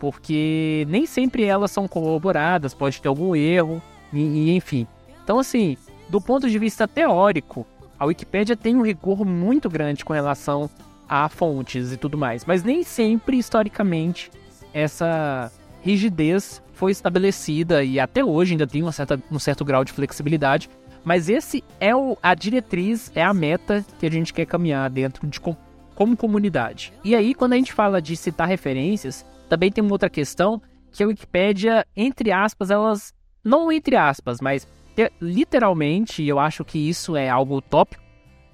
porque 0.00 0.86
nem 0.88 1.04
sempre 1.04 1.44
elas 1.44 1.70
são 1.70 1.86
corroboradas, 1.86 2.72
pode 2.72 3.00
ter 3.00 3.06
algum 3.06 3.36
erro, 3.36 3.80
e, 4.12 4.18
e, 4.18 4.56
enfim. 4.56 4.86
Então, 5.22 5.38
assim, 5.38 5.76
do 6.08 6.20
ponto 6.20 6.48
de 6.48 6.58
vista 6.58 6.88
teórico, 6.88 7.66
a 7.98 8.06
Wikipédia 8.06 8.56
tem 8.56 8.74
um 8.74 8.82
rigor 8.82 9.26
muito 9.26 9.68
grande 9.68 10.04
com 10.04 10.14
relação 10.14 10.68
a 11.06 11.28
fontes 11.28 11.92
e 11.92 11.98
tudo 11.98 12.16
mais, 12.16 12.46
mas 12.46 12.64
nem 12.64 12.82
sempre, 12.82 13.36
historicamente, 13.36 14.30
essa 14.72 15.52
rigidez 15.82 16.62
foi 16.72 16.92
estabelecida 16.92 17.84
e 17.84 18.00
até 18.00 18.24
hoje 18.24 18.52
ainda 18.52 18.66
tem 18.66 18.82
uma 18.82 18.92
certa, 18.92 19.22
um 19.30 19.38
certo 19.38 19.64
grau 19.66 19.84
de 19.84 19.92
flexibilidade, 19.92 20.70
mas 21.04 21.28
esse 21.28 21.62
é 21.78 21.94
o, 21.94 22.16
a 22.22 22.34
diretriz, 22.34 23.12
é 23.14 23.22
a 23.22 23.34
meta 23.34 23.84
que 23.98 24.06
a 24.06 24.10
gente 24.10 24.32
quer 24.32 24.46
caminhar 24.46 24.88
dentro 24.88 25.26
de 25.26 25.38
como 25.40 26.16
comunidade. 26.16 26.92
E 27.04 27.14
aí, 27.14 27.34
quando 27.34 27.52
a 27.52 27.56
gente 27.56 27.74
fala 27.74 28.00
de 28.00 28.16
citar 28.16 28.48
referências, 28.48 29.26
também 29.50 29.70
tem 29.70 29.82
uma 29.82 29.92
outra 29.92 30.08
questão 30.08 30.62
que 30.92 31.02
a 31.02 31.06
Wikipédia, 31.08 31.84
entre 31.96 32.30
aspas, 32.30 32.70
elas. 32.70 33.12
Não 33.42 33.72
entre 33.72 33.96
aspas, 33.96 34.40
mas 34.40 34.66
literalmente, 35.20 36.22
eu 36.22 36.38
acho 36.38 36.64
que 36.64 36.78
isso 36.78 37.16
é 37.16 37.28
algo 37.28 37.56
utópico, 37.56 38.02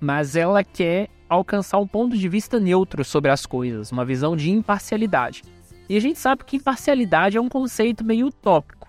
mas 0.01 0.37
ela 0.37 0.65
quer 0.65 1.09
alcançar 1.29 1.79
um 1.79 1.87
ponto 1.87 2.17
de 2.17 2.29
vista 2.29 2.59
neutro 2.59 3.05
sobre 3.05 3.31
as 3.31 3.45
coisas, 3.45 3.91
uma 3.91 4.05
visão 4.05 4.37
de 4.37 4.51
imparcialidade. 4.51 5.43
E 5.89 5.97
a 5.97 6.01
gente 6.01 6.19
sabe 6.19 6.45
que 6.45 6.57
imparcialidade 6.57 7.37
é 7.37 7.41
um 7.41 7.49
conceito 7.49 8.05
meio 8.05 8.29
utópico. 8.29 8.89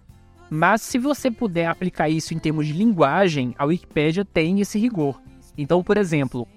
Mas 0.49 0.81
se 0.81 0.97
você 0.97 1.29
puder 1.29 1.65
aplicar 1.67 2.09
isso 2.09 2.33
em 2.33 2.39
termos 2.39 2.67
de 2.67 2.73
linguagem, 2.73 3.53
a 3.57 3.65
Wikipédia 3.65 4.23
tem 4.23 4.61
esse 4.61 4.79
rigor. 4.79 5.19
Então, 5.57 5.83
por 5.83 5.97
exemplo, 5.97 6.47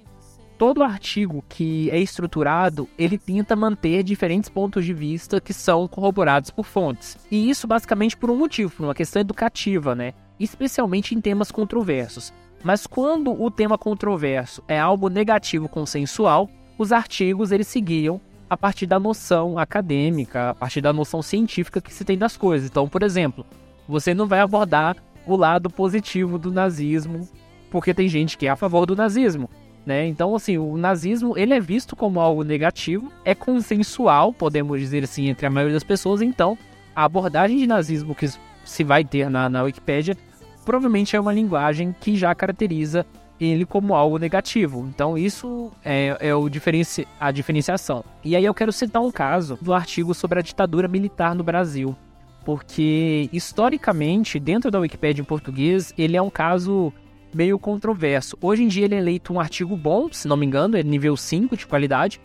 todo 0.61 0.83
artigo 0.83 1.43
que 1.49 1.89
é 1.89 1.99
estruturado, 1.99 2.87
ele 2.99 3.17
tenta 3.17 3.57
manter 3.57 4.03
diferentes 4.03 4.51
pontos 4.51 4.85
de 4.85 4.93
vista 4.93 5.41
que 5.41 5.55
são 5.55 5.89
corroborados 5.89 6.51
por 6.51 6.67
fontes. 6.67 7.17
E 7.31 7.49
isso 7.49 7.67
basicamente 7.67 8.15
por 8.15 8.29
um 8.29 8.37
motivo, 8.37 8.71
por 8.71 8.85
uma 8.85 8.95
questão 8.95 9.23
educativa, 9.23 9.95
né? 9.95 10.13
Especialmente 10.39 11.15
em 11.15 11.21
temas 11.21 11.51
controversos. 11.51 12.31
Mas 12.63 12.87
quando 12.87 13.33
o 13.43 13.51
tema 13.51 13.79
controverso 13.79 14.63
é 14.69 14.79
algo 14.79 15.09
negativo 15.09 15.67
consensual, 15.67 16.47
os 16.77 16.93
artigos 16.93 17.53
eles 17.53 17.67
seguiam 17.67 18.21
a 18.51 18.55
partir 18.55 18.85
da 18.85 19.01
noção 19.01 19.59
acadêmica, 19.59 20.51
a 20.51 20.55
partir 20.55 20.83
da 20.83 20.93
noção 20.93 21.23
científica 21.23 21.81
que 21.81 21.95
se 21.95 22.05
tem 22.05 22.19
das 22.19 22.37
coisas. 22.37 22.69
Então, 22.69 22.87
por 22.87 23.03
exemplo, 23.03 23.47
você 23.89 24.13
não 24.13 24.27
vai 24.27 24.41
abordar 24.41 24.95
o 25.27 25.37
lado 25.37 25.71
positivo 25.71 26.39
do 26.39 26.53
nazismo, 26.53 27.27
porque 27.71 27.95
tem 27.95 28.09
gente 28.09 28.37
que 28.37 28.47
é 28.47 28.51
a 28.51 28.57
favor 28.57 28.85
do 28.85 28.95
nazismo. 28.95 29.49
Né? 29.91 30.07
Então, 30.07 30.37
assim, 30.37 30.57
o 30.57 30.77
nazismo 30.77 31.37
ele 31.37 31.53
é 31.53 31.59
visto 31.59 31.97
como 31.97 32.21
algo 32.21 32.45
negativo, 32.45 33.11
é 33.25 33.35
consensual, 33.35 34.33
podemos 34.33 34.79
dizer 34.79 35.03
assim, 35.03 35.27
entre 35.27 35.45
a 35.45 35.51
maioria 35.51 35.75
das 35.75 35.83
pessoas. 35.83 36.23
Então, 36.23 36.57
a 36.95 37.03
abordagem 37.03 37.59
de 37.59 37.67
nazismo 37.67 38.15
que 38.15 38.31
se 38.65 38.85
vai 38.85 39.05
ter 39.05 39.29
na, 39.29 39.49
na 39.49 39.65
Wikipédia 39.65 40.17
provavelmente 40.65 41.17
é 41.17 41.21
uma 41.21 41.33
linguagem 41.33 41.93
que 42.01 42.15
já 42.15 42.33
caracteriza 42.37 43.05
ele 43.41 43.67
como 43.67 43.93
algo 43.93 44.17
negativo. 44.17 44.89
Então, 44.95 45.19
isso 45.19 45.73
é, 45.85 46.17
é 46.21 46.33
o 46.37 46.49
diferenci 46.49 47.05
a 47.19 47.33
diferenciação. 47.33 48.05
E 48.23 48.37
aí 48.37 48.45
eu 48.45 48.55
quero 48.55 48.71
citar 48.71 49.03
um 49.03 49.11
caso 49.11 49.59
do 49.61 49.75
artigo 49.75 50.15
sobre 50.15 50.39
a 50.39 50.43
ditadura 50.43 50.87
militar 50.87 51.35
no 51.35 51.43
Brasil. 51.43 51.97
porque 52.45 53.29
historicamente, 53.33 54.39
dentro 54.39 54.71
da 54.71 54.79
Wikipédia 54.79 55.21
em 55.21 55.25
português, 55.25 55.93
ele 55.99 56.17
é 56.17 56.23
um 56.23 56.31
caso 56.31 56.93
meio 57.35 57.59
controverso. 57.59 58.37
Hoje 58.41 58.63
em 58.63 58.69
dia 58.69 58.85
ele 58.85 58.95
é 58.95 58.99
eleito 58.99 59.33
um 59.33 59.41
artigo 59.41 59.77
bom, 59.77 60.09
se 60.13 60.29
não 60.29 60.37
me 60.37 60.47
engano, 60.47 60.77
é 60.77 60.83
nível 60.83 61.17
5 61.17 61.57
de 61.57 61.67
qualidade, 61.67 62.21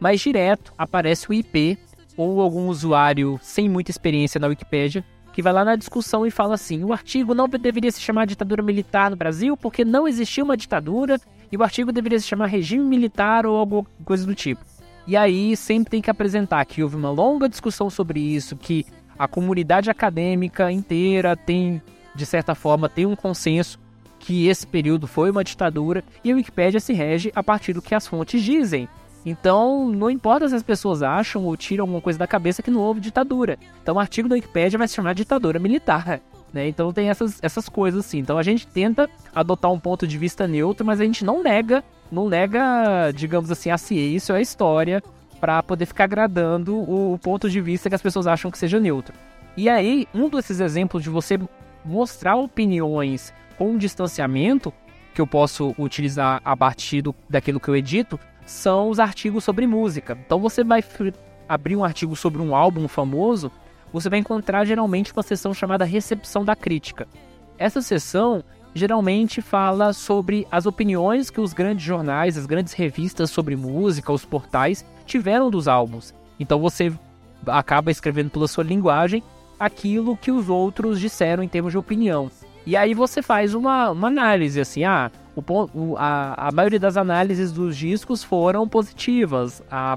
mas 0.00 0.20
direto 0.20 0.72
aparece 0.76 1.28
o 1.28 1.32
IP 1.32 1.78
ou 2.16 2.40
algum 2.40 2.68
usuário 2.68 3.38
sem 3.42 3.68
muita 3.68 3.90
experiência 3.90 4.40
na 4.40 4.48
Wikipédia 4.48 5.04
que 5.32 5.42
vai 5.42 5.52
lá 5.52 5.64
na 5.64 5.76
discussão 5.76 6.26
e 6.26 6.32
fala 6.32 6.54
assim: 6.54 6.82
o 6.82 6.92
artigo 6.92 7.32
não 7.34 7.48
deveria 7.48 7.92
se 7.92 8.00
chamar 8.00 8.26
ditadura 8.26 8.62
militar 8.62 9.10
no 9.10 9.16
Brasil 9.16 9.56
porque 9.56 9.84
não 9.84 10.08
existia 10.08 10.42
uma 10.42 10.56
ditadura 10.56 11.20
e 11.50 11.56
o 11.56 11.62
artigo 11.62 11.92
deveria 11.92 12.18
se 12.18 12.26
chamar 12.26 12.46
regime 12.46 12.84
militar 12.84 13.46
ou 13.46 13.56
alguma 13.56 13.86
coisa 14.04 14.26
do 14.26 14.34
tipo. 14.34 14.64
E 15.06 15.16
aí 15.16 15.56
sempre 15.56 15.92
tem 15.92 16.02
que 16.02 16.10
apresentar 16.10 16.64
que 16.64 16.82
houve 16.82 16.96
uma 16.96 17.10
longa 17.10 17.48
discussão 17.48 17.88
sobre 17.88 18.20
isso, 18.20 18.56
que 18.56 18.84
a 19.18 19.26
comunidade 19.26 19.88
acadêmica 19.88 20.70
inteira 20.70 21.36
tem, 21.36 21.80
de 22.14 22.26
certa 22.26 22.54
forma, 22.54 22.88
tem 22.88 23.06
um 23.06 23.16
consenso 23.16 23.78
que 24.18 24.48
esse 24.48 24.66
período 24.66 25.06
foi 25.06 25.30
uma 25.30 25.44
ditadura 25.44 26.04
e 26.24 26.32
a 26.32 26.34
Wikipédia 26.34 26.80
se 26.80 26.92
rege 26.92 27.32
a 27.34 27.42
partir 27.42 27.72
do 27.72 27.82
que 27.82 27.94
as 27.94 28.06
fontes 28.06 28.42
dizem. 28.42 28.88
Então, 29.24 29.88
não 29.88 30.10
importa 30.10 30.48
se 30.48 30.54
as 30.54 30.62
pessoas 30.62 31.02
acham 31.02 31.44
ou 31.44 31.56
tiram 31.56 31.84
alguma 31.84 32.00
coisa 32.00 32.18
da 32.18 32.26
cabeça 32.26 32.62
que 32.62 32.70
não 32.70 32.80
houve 32.80 33.00
ditadura. 33.00 33.58
Então, 33.82 33.96
o 33.96 33.98
artigo 33.98 34.28
da 34.28 34.34
Wikipédia 34.34 34.78
vai 34.78 34.88
se 34.88 34.94
chamar 34.94 35.14
ditadura 35.14 35.58
militar. 35.58 36.20
Né? 36.52 36.68
Então, 36.68 36.92
tem 36.92 37.10
essas, 37.10 37.38
essas 37.42 37.68
coisas 37.68 38.06
assim. 38.06 38.18
Então, 38.18 38.38
a 38.38 38.42
gente 38.42 38.66
tenta 38.66 39.08
adotar 39.34 39.70
um 39.70 39.78
ponto 39.78 40.06
de 40.06 40.16
vista 40.16 40.46
neutro, 40.46 40.86
mas 40.86 41.00
a 41.00 41.04
gente 41.04 41.24
não 41.24 41.42
nega, 41.42 41.84
não 42.10 42.28
nega, 42.28 43.10
digamos 43.14 43.50
assim, 43.50 43.70
a 43.70 43.76
ciência 43.76 44.32
ou 44.32 44.38
a 44.38 44.40
história 44.40 45.02
para 45.40 45.62
poder 45.62 45.86
ficar 45.86 46.04
agradando 46.04 46.74
o, 46.74 47.14
o 47.14 47.18
ponto 47.18 47.50
de 47.50 47.60
vista 47.60 47.88
que 47.88 47.94
as 47.94 48.02
pessoas 48.02 48.26
acham 48.26 48.50
que 48.50 48.58
seja 48.58 48.80
neutro. 48.80 49.14
E 49.56 49.68
aí, 49.68 50.06
um 50.14 50.28
desses 50.28 50.60
exemplos 50.60 51.02
de 51.02 51.10
você 51.10 51.38
mostrar 51.84 52.36
opiniões 52.36 53.32
com 53.58 53.76
distanciamento, 53.76 54.72
que 55.12 55.20
eu 55.20 55.26
posso 55.26 55.74
utilizar 55.76 56.40
a 56.44 56.56
partir 56.56 57.02
do, 57.02 57.14
daquilo 57.28 57.58
que 57.58 57.68
eu 57.68 57.76
edito, 57.76 58.18
são 58.46 58.88
os 58.88 59.00
artigos 59.00 59.42
sobre 59.42 59.66
música. 59.66 60.16
Então 60.24 60.38
você 60.38 60.62
vai 60.62 60.82
abrir 61.48 61.74
um 61.74 61.84
artigo 61.84 62.14
sobre 62.14 62.40
um 62.40 62.54
álbum 62.54 62.86
famoso, 62.86 63.50
você 63.92 64.08
vai 64.08 64.20
encontrar 64.20 64.64
geralmente 64.64 65.12
uma 65.12 65.22
seção 65.22 65.52
chamada 65.52 65.84
recepção 65.84 66.44
da 66.44 66.54
crítica. 66.54 67.08
Essa 67.58 67.82
seção 67.82 68.44
geralmente 68.74 69.42
fala 69.42 69.92
sobre 69.92 70.46
as 70.50 70.66
opiniões 70.66 71.30
que 71.30 71.40
os 71.40 71.52
grandes 71.52 71.84
jornais, 71.84 72.38
as 72.38 72.46
grandes 72.46 72.72
revistas 72.72 73.30
sobre 73.30 73.56
música, 73.56 74.12
os 74.12 74.24
portais 74.24 74.84
tiveram 75.04 75.50
dos 75.50 75.66
álbuns. 75.66 76.14
Então 76.38 76.60
você 76.60 76.92
acaba 77.46 77.90
escrevendo 77.90 78.30
pela 78.30 78.46
sua 78.46 78.62
linguagem 78.62 79.22
aquilo 79.58 80.16
que 80.16 80.30
os 80.30 80.48
outros 80.48 81.00
disseram 81.00 81.42
em 81.42 81.48
termos 81.48 81.72
de 81.72 81.78
opinião. 81.78 82.30
E 82.68 82.76
aí 82.76 82.92
você 82.92 83.22
faz 83.22 83.54
uma, 83.54 83.92
uma 83.92 84.08
análise, 84.08 84.60
assim, 84.60 84.84
ah, 84.84 85.10
o, 85.34 85.96
a, 85.96 86.48
a 86.48 86.52
maioria 86.52 86.78
das 86.78 86.98
análises 86.98 87.50
dos 87.50 87.74
discos 87.74 88.22
foram 88.22 88.68
positivas, 88.68 89.62
a, 89.70 89.96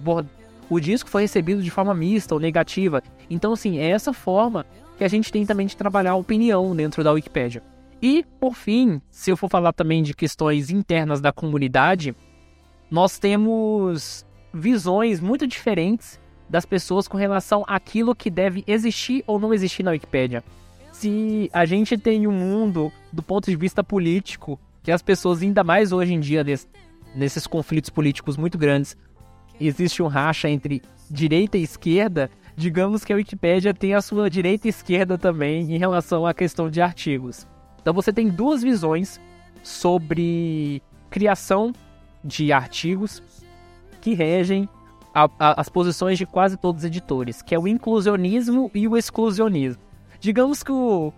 o 0.70 0.80
disco 0.80 1.10
foi 1.10 1.24
recebido 1.24 1.62
de 1.62 1.70
forma 1.70 1.94
mista 1.94 2.34
ou 2.34 2.40
negativa. 2.40 3.04
Então, 3.30 3.52
assim, 3.52 3.78
é 3.78 3.90
essa 3.90 4.14
forma 4.14 4.66
que 4.98 5.04
a 5.04 5.10
gente 5.10 5.34
tem 5.34 5.46
também 5.46 5.68
de 5.68 5.76
trabalhar 5.76 6.12
a 6.12 6.16
opinião 6.16 6.74
dentro 6.74 7.04
da 7.04 7.12
Wikipédia. 7.12 7.62
E, 8.02 8.26
por 8.40 8.56
fim, 8.56 9.02
se 9.10 9.30
eu 9.30 9.36
for 9.36 9.50
falar 9.50 9.74
também 9.74 10.02
de 10.02 10.14
questões 10.14 10.70
internas 10.70 11.20
da 11.20 11.34
comunidade, 11.34 12.16
nós 12.90 13.20
temos 13.20 14.26
visões 14.54 15.20
muito 15.20 15.46
diferentes 15.46 16.22
das 16.50 16.66
pessoas 16.66 17.06
com 17.06 17.18
relação 17.18 17.66
àquilo 17.68 18.16
que 18.16 18.30
deve 18.30 18.64
existir 18.66 19.26
ou 19.28 19.38
não 19.38 19.54
existir 19.54 19.84
na 19.84 19.92
Wikipédia 19.92 20.42
se 21.02 21.50
a 21.52 21.66
gente 21.66 21.98
tem 21.98 22.28
um 22.28 22.32
mundo 22.32 22.92
do 23.12 23.24
ponto 23.24 23.50
de 23.50 23.56
vista 23.56 23.84
político 23.84 24.60
que 24.84 24.92
as 24.92 25.02
pessoas, 25.02 25.42
ainda 25.42 25.64
mais 25.64 25.92
hoje 25.92 26.14
em 26.14 26.20
dia, 26.20 26.46
nesses 27.16 27.48
conflitos 27.48 27.90
políticos 27.90 28.38
muito 28.38 28.56
grandes, 28.56 28.96
existe 29.60 30.04
um 30.04 30.08
racha 30.08 30.48
entre 30.48 30.80
direita 31.10 31.58
e 31.58 31.64
esquerda, 31.64 32.30
digamos 32.56 33.04
que 33.04 33.12
a 33.12 33.16
Wikipédia 33.16 33.74
tem 33.74 33.96
a 33.96 34.02
sua 34.02 34.30
direita 34.30 34.68
e 34.68 34.70
esquerda 34.70 35.18
também 35.18 35.74
em 35.74 35.78
relação 35.80 36.24
à 36.24 36.36
questão 36.36 36.70
de 36.70 36.80
artigos. 36.80 37.48
Então 37.82 37.96
você 37.96 38.14
tem 38.14 38.30
duas 38.30 38.62
visões 38.62 39.20
sobre 39.64 40.84
criação 41.10 41.74
de 42.24 42.54
artigos 42.54 43.24
que 44.02 44.14
regem 44.14 44.70
a, 45.16 45.28
a, 45.40 45.62
as 45.62 45.68
posições 45.68 46.20
de 46.20 46.28
quase 46.28 46.58
todos 46.58 46.84
os 46.84 46.86
editores, 46.86 47.42
que 47.42 47.56
é 47.56 47.60
o 47.60 47.68
inclusionismo 47.68 48.70
e 48.72 48.88
o 48.88 48.96
exclusionismo. 48.96 49.91
Digamos 50.22 50.62
que, 50.62 50.72
o, 50.72 51.12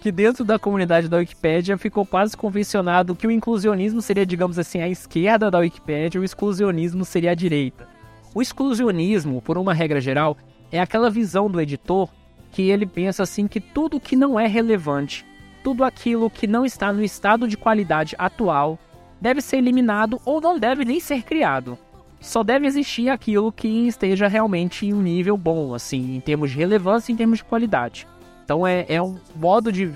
que 0.00 0.10
dentro 0.10 0.44
da 0.44 0.58
comunidade 0.58 1.08
da 1.08 1.18
Wikipédia 1.18 1.78
ficou 1.78 2.04
quase 2.04 2.36
convencionado 2.36 3.14
que 3.14 3.24
o 3.24 3.30
inclusionismo 3.30 4.02
seria, 4.02 4.26
digamos 4.26 4.58
assim, 4.58 4.80
a 4.80 4.88
esquerda 4.88 5.48
da 5.52 5.60
Wikipédia 5.60 6.18
e 6.18 6.20
o 6.20 6.24
exclusionismo 6.24 7.04
seria 7.04 7.30
a 7.30 7.34
direita. 7.34 7.86
O 8.34 8.42
exclusionismo, 8.42 9.40
por 9.40 9.56
uma 9.56 9.72
regra 9.72 10.00
geral, 10.00 10.36
é 10.72 10.80
aquela 10.80 11.08
visão 11.08 11.48
do 11.48 11.60
editor 11.60 12.08
que 12.50 12.62
ele 12.62 12.86
pensa 12.86 13.22
assim 13.22 13.46
que 13.46 13.60
tudo 13.60 14.00
que 14.00 14.16
não 14.16 14.38
é 14.38 14.48
relevante, 14.48 15.24
tudo 15.62 15.84
aquilo 15.84 16.28
que 16.28 16.48
não 16.48 16.66
está 16.66 16.92
no 16.92 17.04
estado 17.04 17.46
de 17.46 17.56
qualidade 17.56 18.16
atual, 18.18 18.80
deve 19.20 19.40
ser 19.40 19.58
eliminado 19.58 20.20
ou 20.24 20.40
não 20.40 20.58
deve 20.58 20.84
nem 20.84 20.98
ser 20.98 21.22
criado. 21.22 21.78
Só 22.18 22.42
deve 22.42 22.66
existir 22.66 23.10
aquilo 23.10 23.52
que 23.52 23.86
esteja 23.86 24.26
realmente 24.26 24.86
em 24.86 24.92
um 24.92 25.00
nível 25.00 25.36
bom, 25.36 25.72
assim, 25.72 26.16
em 26.16 26.20
termos 26.20 26.50
de 26.50 26.58
relevância 26.58 27.12
e 27.12 27.14
em 27.14 27.16
termos 27.16 27.38
de 27.38 27.44
qualidade. 27.44 28.08
Então 28.50 28.66
é, 28.66 28.84
é 28.88 29.00
um 29.00 29.16
modo 29.36 29.70
de 29.70 29.92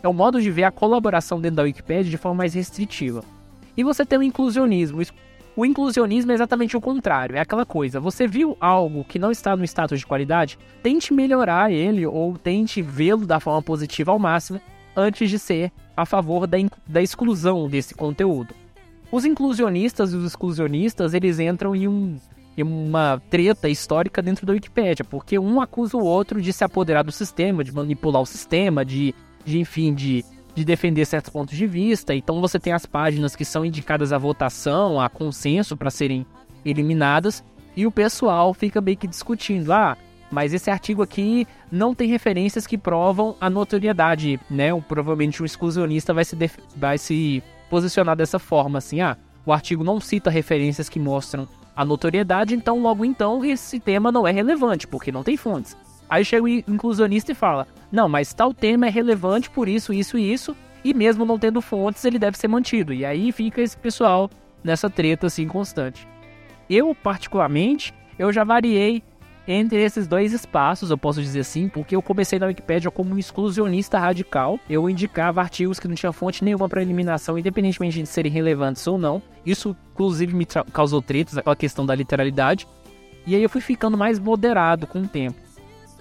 é 0.00 0.08
um 0.08 0.12
modo 0.12 0.40
de 0.40 0.48
ver 0.48 0.62
a 0.62 0.70
colaboração 0.70 1.40
dentro 1.40 1.56
da 1.56 1.64
Wikipedia 1.64 2.08
de 2.08 2.16
forma 2.16 2.38
mais 2.38 2.54
restritiva. 2.54 3.24
E 3.76 3.82
você 3.82 4.06
tem 4.06 4.16
o 4.16 4.22
inclusionismo. 4.22 5.02
O 5.56 5.66
inclusionismo 5.66 6.30
é 6.30 6.34
exatamente 6.36 6.76
o 6.76 6.80
contrário, 6.80 7.34
é 7.34 7.40
aquela 7.40 7.66
coisa, 7.66 7.98
você 7.98 8.28
viu 8.28 8.56
algo 8.60 9.02
que 9.02 9.18
não 9.18 9.32
está 9.32 9.56
no 9.56 9.64
status 9.64 9.98
de 9.98 10.06
qualidade, 10.06 10.56
tente 10.84 11.12
melhorar 11.12 11.72
ele 11.72 12.06
ou 12.06 12.38
tente 12.38 12.80
vê-lo 12.80 13.26
da 13.26 13.40
forma 13.40 13.60
positiva 13.60 14.12
ao 14.12 14.20
máximo 14.20 14.60
antes 14.94 15.28
de 15.28 15.36
ser 15.36 15.72
a 15.96 16.06
favor 16.06 16.46
da, 16.46 16.58
da 16.86 17.02
exclusão 17.02 17.68
desse 17.68 17.92
conteúdo. 17.92 18.54
Os 19.10 19.24
inclusionistas 19.24 20.12
e 20.12 20.16
os 20.16 20.24
exclusionistas, 20.24 21.12
eles 21.12 21.40
entram 21.40 21.74
em 21.74 21.88
um 21.88 22.16
e 22.56 22.62
uma 22.62 23.22
treta 23.28 23.68
histórica 23.68 24.22
dentro 24.22 24.46
da 24.46 24.52
Wikipédia, 24.52 25.04
porque 25.04 25.38
um 25.38 25.60
acusa 25.60 25.96
o 25.96 26.04
outro 26.04 26.40
de 26.40 26.52
se 26.52 26.64
apoderar 26.64 27.04
do 27.04 27.12
sistema, 27.12 27.62
de 27.62 27.72
manipular 27.72 28.22
o 28.22 28.26
sistema, 28.26 28.84
de, 28.84 29.14
de 29.44 29.58
enfim, 29.58 29.92
de, 29.92 30.24
de 30.54 30.64
defender 30.64 31.04
certos 31.04 31.30
pontos 31.30 31.56
de 31.56 31.66
vista. 31.66 32.14
Então 32.14 32.40
você 32.40 32.58
tem 32.58 32.72
as 32.72 32.86
páginas 32.86 33.36
que 33.36 33.44
são 33.44 33.64
indicadas 33.64 34.12
à 34.12 34.18
votação, 34.18 35.00
a 35.00 35.08
consenso 35.08 35.76
para 35.76 35.90
serem 35.90 36.24
eliminadas, 36.64 37.44
e 37.76 37.86
o 37.86 37.92
pessoal 37.92 38.54
fica 38.54 38.80
meio 38.80 38.96
que 38.96 39.06
discutindo, 39.06 39.70
ah, 39.70 39.96
mas 40.30 40.54
esse 40.54 40.70
artigo 40.70 41.02
aqui 41.02 41.46
não 41.70 41.94
tem 41.94 42.08
referências 42.08 42.66
que 42.66 42.78
provam 42.78 43.36
a 43.38 43.50
notoriedade, 43.50 44.40
né? 44.50 44.68
Provavelmente 44.88 45.42
um 45.42 45.46
exclusionista 45.46 46.14
vai 46.14 46.24
se, 46.24 46.36
vai 46.74 46.98
se 46.98 47.42
posicionar 47.68 48.16
dessa 48.16 48.38
forma, 48.38 48.78
assim, 48.78 49.00
ah, 49.02 49.16
o 49.44 49.52
artigo 49.52 49.84
não 49.84 50.00
cita 50.00 50.30
referências 50.30 50.88
que 50.88 50.98
mostram 50.98 51.46
a 51.76 51.84
notoriedade, 51.84 52.54
então 52.54 52.80
logo 52.80 53.04
então 53.04 53.44
esse 53.44 53.78
tema 53.78 54.10
não 54.10 54.26
é 54.26 54.32
relevante, 54.32 54.86
porque 54.86 55.12
não 55.12 55.22
tem 55.22 55.36
fontes. 55.36 55.76
Aí 56.08 56.24
chega 56.24 56.44
o 56.44 56.48
inclusionista 56.48 57.32
e 57.32 57.34
fala: 57.34 57.68
não, 57.92 58.08
mas 58.08 58.32
tal 58.32 58.54
tema 58.54 58.86
é 58.86 58.90
relevante 58.90 59.50
por 59.50 59.68
isso, 59.68 59.92
isso 59.92 60.16
e 60.16 60.32
isso, 60.32 60.56
e 60.82 60.94
mesmo 60.94 61.24
não 61.24 61.38
tendo 61.38 61.60
fontes, 61.60 62.04
ele 62.04 62.18
deve 62.18 62.38
ser 62.38 62.48
mantido. 62.48 62.94
E 62.94 63.04
aí 63.04 63.30
fica 63.30 63.60
esse 63.60 63.76
pessoal 63.76 64.30
nessa 64.64 64.88
treta 64.88 65.26
assim 65.26 65.46
constante. 65.46 66.08
Eu, 66.68 66.94
particularmente, 66.94 67.94
eu 68.18 68.32
já 68.32 68.42
variei 68.42 69.02
entre 69.48 69.80
esses 69.82 70.08
dois 70.08 70.32
espaços, 70.32 70.90
eu 70.90 70.98
posso 70.98 71.22
dizer 71.22 71.40
assim, 71.40 71.68
porque 71.68 71.94
eu 71.94 72.02
comecei 72.02 72.38
na 72.38 72.46
Wikipedia 72.46 72.90
como 72.90 73.14
um 73.14 73.18
exclusionista 73.18 73.98
radical. 73.98 74.58
Eu 74.68 74.90
indicava 74.90 75.40
artigos 75.40 75.78
que 75.78 75.86
não 75.86 75.94
tinham 75.94 76.12
fonte 76.12 76.42
nenhuma 76.42 76.68
para 76.68 76.82
eliminação, 76.82 77.38
independentemente 77.38 78.02
de 78.02 78.08
serem 78.08 78.32
relevantes 78.32 78.84
ou 78.86 78.98
não. 78.98 79.22
Isso, 79.44 79.76
inclusive, 79.92 80.34
me 80.34 80.46
causou 80.72 81.00
tretas, 81.00 81.38
aquela 81.38 81.54
questão 81.54 81.86
da 81.86 81.94
literalidade. 81.94 82.66
E 83.24 83.36
aí 83.36 83.42
eu 83.42 83.48
fui 83.48 83.60
ficando 83.60 83.96
mais 83.96 84.18
moderado 84.18 84.86
com 84.86 85.00
o 85.00 85.08
tempo. 85.08 85.38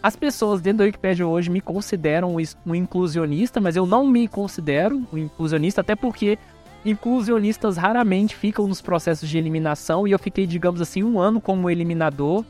As 0.01 0.15
pessoas 0.15 0.61
dentro 0.61 0.80
da 0.80 0.84
Wikipedia 0.85 1.27
hoje 1.27 1.49
me 1.49 1.61
consideram 1.61 2.35
um 2.65 2.76
inclusionista, 2.76 3.59
mas 3.59 3.76
eu 3.76 3.85
não 3.85 4.05
me 4.07 4.27
considero 4.27 5.03
um 5.11 5.17
inclusionista, 5.17 5.81
até 5.81 5.95
porque 5.95 6.38
inclusionistas 6.84 7.77
raramente 7.77 8.35
ficam 8.35 8.67
nos 8.67 8.81
processos 8.81 9.27
de 9.27 9.38
eliminação 9.38 10.07
e 10.07 10.11
eu 10.11 10.19
fiquei, 10.19 10.45
digamos 10.45 10.80
assim, 10.80 11.03
um 11.03 11.19
ano 11.19 11.41
como 11.41 11.69
eliminador 11.69 12.45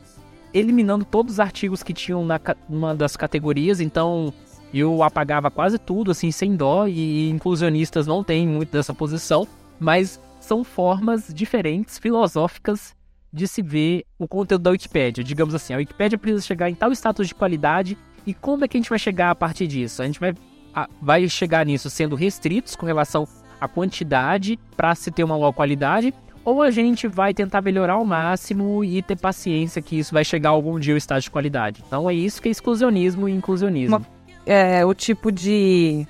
eliminando 0.58 1.04
todos 1.04 1.34
os 1.34 1.40
artigos 1.40 1.82
que 1.82 1.92
tinham 1.92 2.24
na 2.24 2.40
uma 2.68 2.94
das 2.94 3.16
categorias, 3.16 3.80
então 3.80 4.32
eu 4.72 5.02
apagava 5.02 5.50
quase 5.50 5.78
tudo, 5.78 6.10
assim, 6.10 6.30
sem 6.30 6.56
dó, 6.56 6.86
e 6.86 7.28
inclusionistas 7.30 8.06
não 8.06 8.24
têm 8.24 8.48
muito 8.48 8.72
dessa 8.72 8.94
posição, 8.94 9.46
mas 9.78 10.20
são 10.40 10.64
formas 10.64 11.32
diferentes, 11.32 11.98
filosóficas, 11.98 12.94
de 13.32 13.46
se 13.46 13.60
ver 13.60 14.04
o 14.18 14.26
conteúdo 14.26 14.62
da 14.62 14.70
Wikipédia. 14.70 15.22
Digamos 15.22 15.54
assim, 15.54 15.74
a 15.74 15.76
Wikipédia 15.76 16.16
precisa 16.16 16.42
chegar 16.42 16.70
em 16.70 16.74
tal 16.74 16.90
status 16.92 17.28
de 17.28 17.34
qualidade 17.34 17.98
E 18.26 18.34
como 18.34 18.64
é 18.64 18.68
que 18.68 18.76
a 18.76 18.80
gente 18.80 18.90
vai 18.90 18.98
chegar 18.98 19.30
a 19.30 19.34
partir 19.34 19.66
disso? 19.68 20.02
A 20.02 20.06
gente 20.06 20.18
vai, 20.18 20.34
a, 20.74 20.88
vai 21.00 21.28
chegar 21.28 21.64
nisso 21.64 21.88
sendo 21.88 22.16
restritos 22.16 22.74
com 22.74 22.84
relação 22.84 23.28
à 23.60 23.68
quantidade 23.68 24.58
para 24.76 24.94
se 24.94 25.10
ter 25.10 25.22
uma 25.22 25.36
boa 25.36 25.52
qualidade, 25.52 26.12
ou 26.46 26.62
a 26.62 26.70
gente 26.70 27.08
vai 27.08 27.34
tentar 27.34 27.60
melhorar 27.60 27.94
ao 27.94 28.04
máximo 28.04 28.84
e 28.84 29.02
ter 29.02 29.18
paciência 29.18 29.82
que 29.82 29.98
isso 29.98 30.14
vai 30.14 30.24
chegar 30.24 30.50
algum 30.50 30.78
dia 30.78 30.94
ao 30.94 30.96
estágio 30.96 31.24
de 31.24 31.30
qualidade. 31.32 31.82
Então 31.84 32.08
é 32.08 32.14
isso 32.14 32.40
que 32.40 32.48
é 32.48 32.52
exclusionismo 32.52 33.28
e 33.28 33.32
inclusionismo. 33.32 33.96
Uma, 33.96 34.06
é 34.46 34.86
o 34.86 34.94
tipo 34.94 35.32
de 35.32 36.06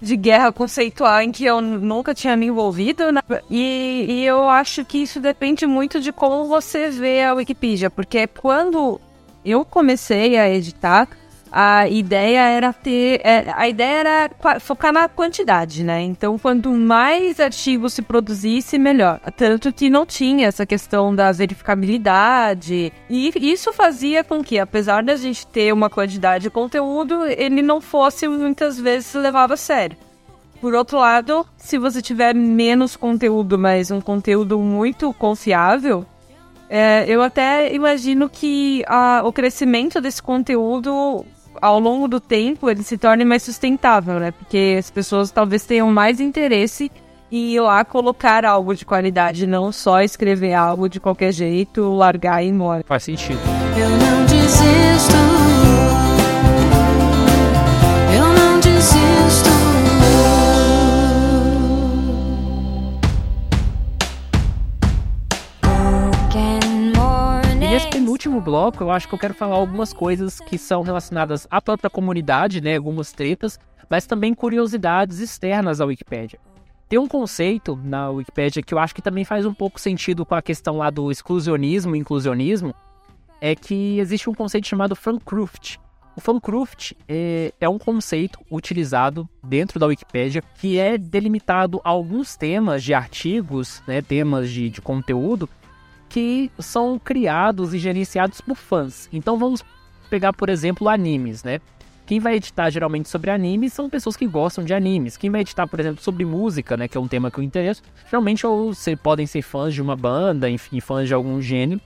de 0.00 0.16
guerra 0.16 0.50
conceitual 0.50 1.20
em 1.20 1.30
que 1.30 1.44
eu 1.44 1.60
nunca 1.60 2.14
tinha 2.14 2.34
me 2.34 2.46
envolvido. 2.46 3.12
Né? 3.12 3.20
E, 3.50 4.06
e, 4.08 4.24
eu 4.24 4.48
acho 4.48 4.82
que 4.86 5.02
isso 5.02 5.20
depende 5.20 5.66
muito 5.66 6.00
de 6.00 6.10
como 6.10 6.46
você 6.46 6.88
vê 6.88 7.22
a 7.22 7.34
Wikipedia, 7.34 7.90
porque 7.90 8.26
quando 8.26 8.98
eu 9.44 9.62
comecei 9.66 10.38
a 10.38 10.48
editar, 10.48 11.06
a 11.50 11.88
ideia 11.88 12.48
era 12.48 12.72
ter. 12.72 13.20
É, 13.24 13.52
a 13.54 13.68
ideia 13.68 13.98
era 13.98 14.30
focar 14.60 14.92
na 14.92 15.08
quantidade, 15.08 15.82
né? 15.82 16.00
Então, 16.02 16.38
quanto 16.38 16.70
mais 16.70 17.40
artigos 17.40 17.94
se 17.94 18.02
produzisse, 18.02 18.78
melhor. 18.78 19.20
Tanto 19.36 19.72
que 19.72 19.90
não 19.90 20.06
tinha 20.06 20.46
essa 20.46 20.64
questão 20.64 21.14
da 21.14 21.32
verificabilidade. 21.32 22.92
E 23.08 23.32
isso 23.52 23.72
fazia 23.72 24.22
com 24.22 24.44
que, 24.44 24.58
apesar 24.58 25.02
da 25.02 25.16
gente 25.16 25.46
ter 25.46 25.72
uma 25.72 25.90
quantidade 25.90 26.44
de 26.44 26.50
conteúdo, 26.50 27.26
ele 27.26 27.62
não 27.62 27.80
fosse 27.80 28.28
muitas 28.28 28.78
vezes 28.78 29.12
levado 29.14 29.52
a 29.52 29.56
sério. 29.56 29.96
Por 30.60 30.74
outro 30.74 30.98
lado, 30.98 31.46
se 31.56 31.78
você 31.78 32.02
tiver 32.02 32.34
menos 32.34 32.94
conteúdo, 32.94 33.58
mas 33.58 33.90
um 33.90 34.00
conteúdo 34.00 34.58
muito 34.58 35.12
confiável, 35.14 36.04
é, 36.68 37.04
eu 37.08 37.20
até 37.22 37.74
imagino 37.74 38.28
que 38.28 38.84
a, 38.86 39.22
o 39.24 39.32
crescimento 39.32 40.00
desse 40.00 40.22
conteúdo 40.22 41.26
ao 41.60 41.78
longo 41.78 42.08
do 42.08 42.20
tempo 42.20 42.70
ele 42.70 42.82
se 42.82 42.96
torne 42.96 43.24
mais 43.24 43.42
sustentável, 43.42 44.18
né? 44.18 44.30
Porque 44.30 44.76
as 44.78 44.90
pessoas 44.90 45.30
talvez 45.30 45.64
tenham 45.64 45.90
mais 45.90 46.20
interesse 46.20 46.90
em 47.30 47.52
ir 47.52 47.60
lá 47.60 47.84
colocar 47.84 48.44
algo 48.44 48.74
de 48.74 48.84
qualidade, 48.84 49.46
não 49.46 49.70
só 49.70 50.00
escrever 50.02 50.54
algo 50.54 50.88
de 50.88 50.98
qualquer 50.98 51.32
jeito, 51.32 51.94
largar 51.94 52.42
e 52.42 52.46
ir 52.46 52.50
embora. 52.50 52.84
Faz 52.86 53.04
sentido. 53.04 53.40
Eu 53.76 53.90
não 53.90 54.26
desisto. 54.26 55.39
Último 68.20 68.38
bloco, 68.38 68.84
eu 68.84 68.90
acho 68.90 69.08
que 69.08 69.14
eu 69.14 69.18
quero 69.18 69.32
falar 69.32 69.56
algumas 69.56 69.94
coisas 69.94 70.40
que 70.40 70.58
são 70.58 70.82
relacionadas 70.82 71.46
à 71.50 71.58
própria 71.58 71.88
comunidade, 71.88 72.60
né? 72.60 72.76
Algumas 72.76 73.12
tretas, 73.12 73.58
mas 73.88 74.06
também 74.06 74.34
curiosidades 74.34 75.20
externas 75.20 75.80
à 75.80 75.86
Wikipédia. 75.86 76.38
Tem 76.86 76.98
um 76.98 77.08
conceito 77.08 77.80
na 77.82 78.10
Wikipédia 78.10 78.62
que 78.62 78.74
eu 78.74 78.78
acho 78.78 78.94
que 78.94 79.00
também 79.00 79.24
faz 79.24 79.46
um 79.46 79.54
pouco 79.54 79.80
sentido 79.80 80.26
com 80.26 80.34
a 80.34 80.42
questão 80.42 80.76
lá 80.76 80.90
do 80.90 81.10
exclusionismo 81.10 81.96
e 81.96 81.98
inclusionismo, 81.98 82.74
é 83.40 83.54
que 83.54 83.98
existe 83.98 84.28
um 84.28 84.34
conceito 84.34 84.66
chamado 84.66 84.94
Fancruft. 84.94 85.80
O 86.14 86.20
Fancruft 86.20 86.94
é, 87.08 87.54
é 87.58 87.68
um 87.70 87.78
conceito 87.78 88.38
utilizado 88.50 89.26
dentro 89.42 89.80
da 89.80 89.86
Wikipédia 89.86 90.42
que 90.60 90.78
é 90.78 90.98
delimitado 90.98 91.80
a 91.82 91.88
alguns 91.88 92.36
temas 92.36 92.84
de 92.84 92.92
artigos, 92.92 93.82
né, 93.86 94.02
temas 94.02 94.50
de, 94.50 94.68
de 94.68 94.82
conteúdo, 94.82 95.48
que 96.10 96.50
são 96.58 96.98
criados 96.98 97.72
e 97.72 97.78
gerenciados 97.78 98.40
por 98.40 98.56
fãs. 98.56 99.08
Então 99.12 99.38
vamos 99.38 99.64
pegar, 100.10 100.32
por 100.32 100.50
exemplo, 100.50 100.88
animes, 100.88 101.42
né? 101.42 101.60
Quem 102.04 102.18
vai 102.18 102.34
editar 102.34 102.68
geralmente 102.68 103.08
sobre 103.08 103.30
animes 103.30 103.72
são 103.72 103.88
pessoas 103.88 104.16
que 104.16 104.26
gostam 104.26 104.64
de 104.64 104.74
animes. 104.74 105.16
Quem 105.16 105.30
vai 105.30 105.42
editar, 105.42 105.68
por 105.68 105.78
exemplo, 105.78 106.02
sobre 106.02 106.24
música, 106.24 106.76
né, 106.76 106.88
que 106.88 106.98
é 106.98 107.00
um 107.00 107.06
tema 107.06 107.30
que 107.30 107.38
eu 107.38 107.44
interesso, 107.44 107.82
geralmente 108.10 108.44
ou 108.44 108.74
se, 108.74 108.96
podem 108.96 109.26
ser 109.26 109.42
fãs 109.42 109.72
de 109.72 109.80
uma 109.80 109.94
banda, 109.94 110.50
enfim, 110.50 110.80
fãs 110.80 111.06
de 111.06 111.14
algum 111.14 111.40
gênero. 111.40 111.80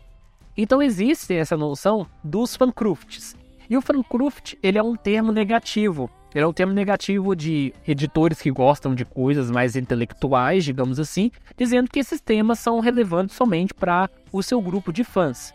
Então 0.57 0.81
existe 0.81 1.35
essa 1.35 1.59
noção 1.59 2.07
dos 2.25 2.57
fancrufts. 2.57 3.37
E 3.69 3.77
o 3.77 3.83
fancruft, 3.83 4.59
ele 4.63 4.79
é 4.79 4.83
um 4.83 4.97
termo 4.97 5.31
negativo. 5.31 6.09
Ele 6.35 6.45
é 6.45 6.47
um 6.47 6.53
termo 6.53 6.73
negativo 6.73 7.37
de 7.37 7.73
editores 7.87 8.43
que 8.43 8.51
gostam 8.51 8.95
de 8.95 9.05
coisas 9.05 9.51
mais 9.51 9.77
intelectuais, 9.77 10.65
digamos 10.65 10.99
assim, 10.99 11.31
dizendo 11.57 11.89
que 11.89 12.01
esses 12.01 12.21
temas 12.21 12.59
são 12.59 12.81
relevantes 12.81 13.37
somente 13.37 13.73
para 13.73 14.11
o 14.33 14.43
seu 14.43 14.61
grupo 14.61 14.93
de 14.93 15.05
fãs. 15.05 15.55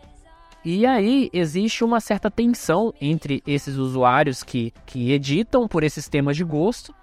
E 0.64 0.86
aí 0.86 1.28
existe 1.32 1.84
uma 1.84 2.00
certa 2.00 2.30
tensão 2.30 2.94
entre 3.00 3.42
esses 3.46 3.76
usuários 3.76 4.42
que, 4.42 4.72
que 4.86 5.12
editam 5.12 5.68
por 5.68 5.82
esses 5.82 6.08
temas 6.08 6.36
de 6.36 6.44
gosto, 6.44 6.94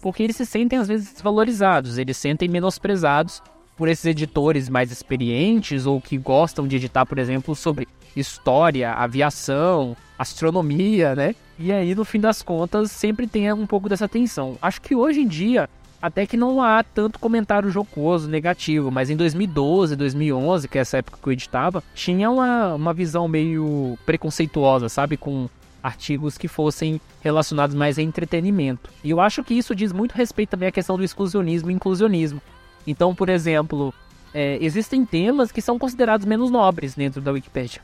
porque 0.00 0.22
eles 0.22 0.36
se 0.36 0.46
sentem 0.46 0.78
às 0.78 0.88
vezes 0.88 1.12
desvalorizados, 1.12 1.98
eles 1.98 2.16
se 2.16 2.22
sentem 2.22 2.48
menosprezados 2.48 3.42
por 3.76 3.88
esses 3.88 4.04
editores 4.04 4.68
mais 4.68 4.90
experientes 4.90 5.86
ou 5.86 6.00
que 6.00 6.18
gostam 6.18 6.66
de 6.68 6.76
editar, 6.76 7.06
por 7.06 7.18
exemplo, 7.18 7.54
sobre 7.54 7.88
história, 8.16 8.92
aviação, 8.92 9.96
astronomia, 10.18 11.14
né? 11.14 11.34
E 11.58 11.70
aí, 11.72 11.94
no 11.94 12.04
fim 12.04 12.20
das 12.20 12.42
contas, 12.42 12.90
sempre 12.90 13.26
tem 13.26 13.52
um 13.52 13.66
pouco 13.66 13.88
dessa 13.88 14.08
tensão. 14.08 14.56
Acho 14.60 14.80
que 14.80 14.94
hoje 14.94 15.20
em 15.20 15.26
dia, 15.26 15.68
até 16.00 16.26
que 16.26 16.36
não 16.36 16.62
há 16.62 16.82
tanto 16.82 17.18
comentário 17.18 17.70
jocoso, 17.70 18.28
negativo, 18.28 18.90
mas 18.90 19.10
em 19.10 19.16
2012, 19.16 19.94
2011, 19.96 20.68
que 20.68 20.78
é 20.78 20.80
essa 20.80 20.98
época 20.98 21.18
que 21.22 21.28
eu 21.28 21.32
editava, 21.32 21.82
tinha 21.94 22.30
uma, 22.30 22.74
uma 22.74 22.94
visão 22.94 23.28
meio 23.28 23.98
preconceituosa, 24.06 24.88
sabe? 24.88 25.16
Com 25.16 25.48
artigos 25.82 26.36
que 26.36 26.48
fossem 26.48 27.00
relacionados 27.20 27.74
mais 27.74 27.98
a 27.98 28.02
entretenimento. 28.02 28.90
E 29.02 29.10
eu 29.10 29.20
acho 29.20 29.42
que 29.44 29.54
isso 29.54 29.74
diz 29.74 29.92
muito 29.92 30.12
respeito 30.12 30.50
também 30.50 30.68
à 30.68 30.72
questão 30.72 30.96
do 30.96 31.04
exclusionismo 31.04 31.70
e 31.70 31.74
inclusionismo. 31.74 32.40
Então, 32.86 33.14
por 33.14 33.28
exemplo, 33.28 33.92
é, 34.32 34.58
existem 34.60 35.04
temas 35.04 35.52
que 35.52 35.60
são 35.60 35.78
considerados 35.78 36.26
menos 36.26 36.50
nobres 36.50 36.94
dentro 36.94 37.20
da 37.20 37.32
Wikipedia. 37.32 37.80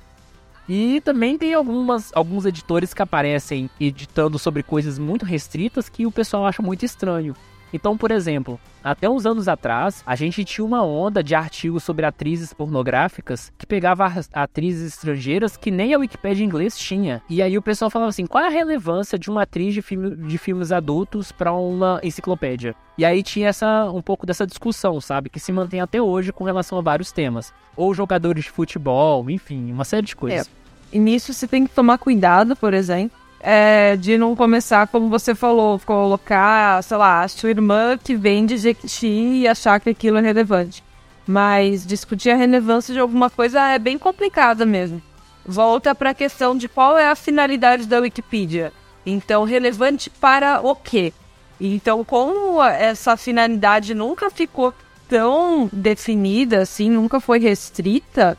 E 0.68 1.01
também 1.01 1.38
tem 1.38 1.55
algumas, 1.55 2.10
alguns 2.14 2.44
editores 2.44 2.93
que 2.93 3.02
aparecem 3.02 3.70
editando 3.80 4.38
sobre 4.38 4.62
coisas 4.62 4.98
muito 4.98 5.24
restritas 5.24 5.88
que 5.88 6.06
o 6.06 6.10
pessoal 6.10 6.47
acha 6.47 6.60
muito 6.60 6.84
estranho. 6.84 7.36
Então, 7.72 7.97
por 7.97 8.10
exemplo, 8.10 8.60
até 8.82 9.09
uns 9.09 9.26
anos 9.26 9.48
atrás, 9.48 10.02
a 10.06 10.14
gente 10.14 10.44
tinha 10.44 10.64
uma 10.64 10.84
onda 10.84 11.22
de 11.22 11.34
artigos 11.34 11.82
sobre 11.82 12.06
atrizes 12.06 12.52
pornográficas 12.52 13.52
que 13.59 13.66
pegava 13.66 14.12
atrizes 14.32 14.94
estrangeiras 14.94 15.56
que 15.56 15.70
nem 15.70 15.93
a 15.93 15.98
Wikipédia 15.98 16.44
em 16.44 16.47
inglês 16.47 16.78
tinha. 16.78 17.22
E 17.28 17.43
aí 17.43 17.59
o 17.59 17.62
pessoal 17.62 17.90
falava 17.90 18.10
assim: 18.10 18.26
qual 18.26 18.44
é 18.44 18.47
a 18.47 18.51
relevância 18.51 19.18
de 19.18 19.30
uma 19.30 19.43
atriz 19.43 19.74
de, 19.74 19.82
filme, 19.82 20.14
de 20.16 20.38
filmes 20.38 20.72
adultos 20.72 21.32
para 21.32 21.52
uma 21.52 22.01
enciclopédia? 22.02 22.74
E 22.97 23.05
aí 23.05 23.22
tinha 23.22 23.48
essa 23.48 23.90
um 23.90 24.01
pouco 24.01 24.24
dessa 24.24 24.47
discussão, 24.47 25.01
sabe? 25.01 25.28
Que 25.28 25.40
se 25.40 25.52
mantém 25.52 25.80
até 25.80 26.01
hoje 26.01 26.32
com 26.32 26.44
relação 26.44 26.78
a 26.78 26.80
vários 26.80 27.12
temas. 27.12 27.52
Ou 27.76 27.93
jogadores 27.93 28.44
de 28.44 28.51
futebol, 28.51 29.28
enfim, 29.28 29.70
uma 29.70 29.84
série 29.84 30.06
de 30.06 30.16
coisas. 30.16 30.47
É. 30.47 30.97
E 30.97 30.98
nisso 30.98 31.34
você 31.34 31.47
tem 31.47 31.66
que 31.66 31.74
tomar 31.74 31.98
cuidado, 31.98 32.55
por 32.56 32.72
exemplo 32.72 33.26
é, 33.41 33.97
de 33.97 34.19
não 34.19 34.35
começar, 34.35 34.87
como 34.89 35.09
você 35.09 35.35
falou, 35.35 35.81
colocar, 35.81 36.83
sei 36.83 36.97
lá, 36.97 37.23
a 37.23 37.29
sua 37.29 37.51
irmã 37.51 37.97
que 37.97 38.15
vende 38.15 38.57
Jequiti 38.57 39.07
e 39.07 39.49
achar 39.49 39.81
que 39.81 39.91
aquilo 39.91 40.19
é 40.19 40.21
relevante. 40.21 40.83
Mas 41.27 41.87
discutir 41.87 42.31
a 42.31 42.37
relevância 42.37 42.95
de 42.95 43.01
alguma 43.01 43.29
coisa 43.29 43.61
é 43.69 43.79
bem 43.79 43.99
complicada 43.99 44.65
mesmo. 44.65 45.03
Volta 45.45 45.95
para 45.95 46.11
a 46.11 46.15
questão 46.15 46.57
de 46.57 46.69
qual 46.69 46.99
é 46.99 47.09
a 47.09 47.15
finalidade 47.15 47.87
da 47.87 48.01
Wikipedia. 48.01 48.73
Então, 49.05 49.45
relevante 49.45 50.11
para 50.11 50.61
o 50.61 50.75
quê? 50.75 51.13
Então, 51.61 52.05
como 52.05 52.63
essa 52.63 53.17
finalidade 53.17 53.95
nunca 53.95 54.31
ficou 54.31 54.75
tão 55.09 55.71
definida 55.73 56.63
assim, 56.63 56.91
nunca 56.91 57.21
foi 57.21 57.39
restrita, 57.39 58.37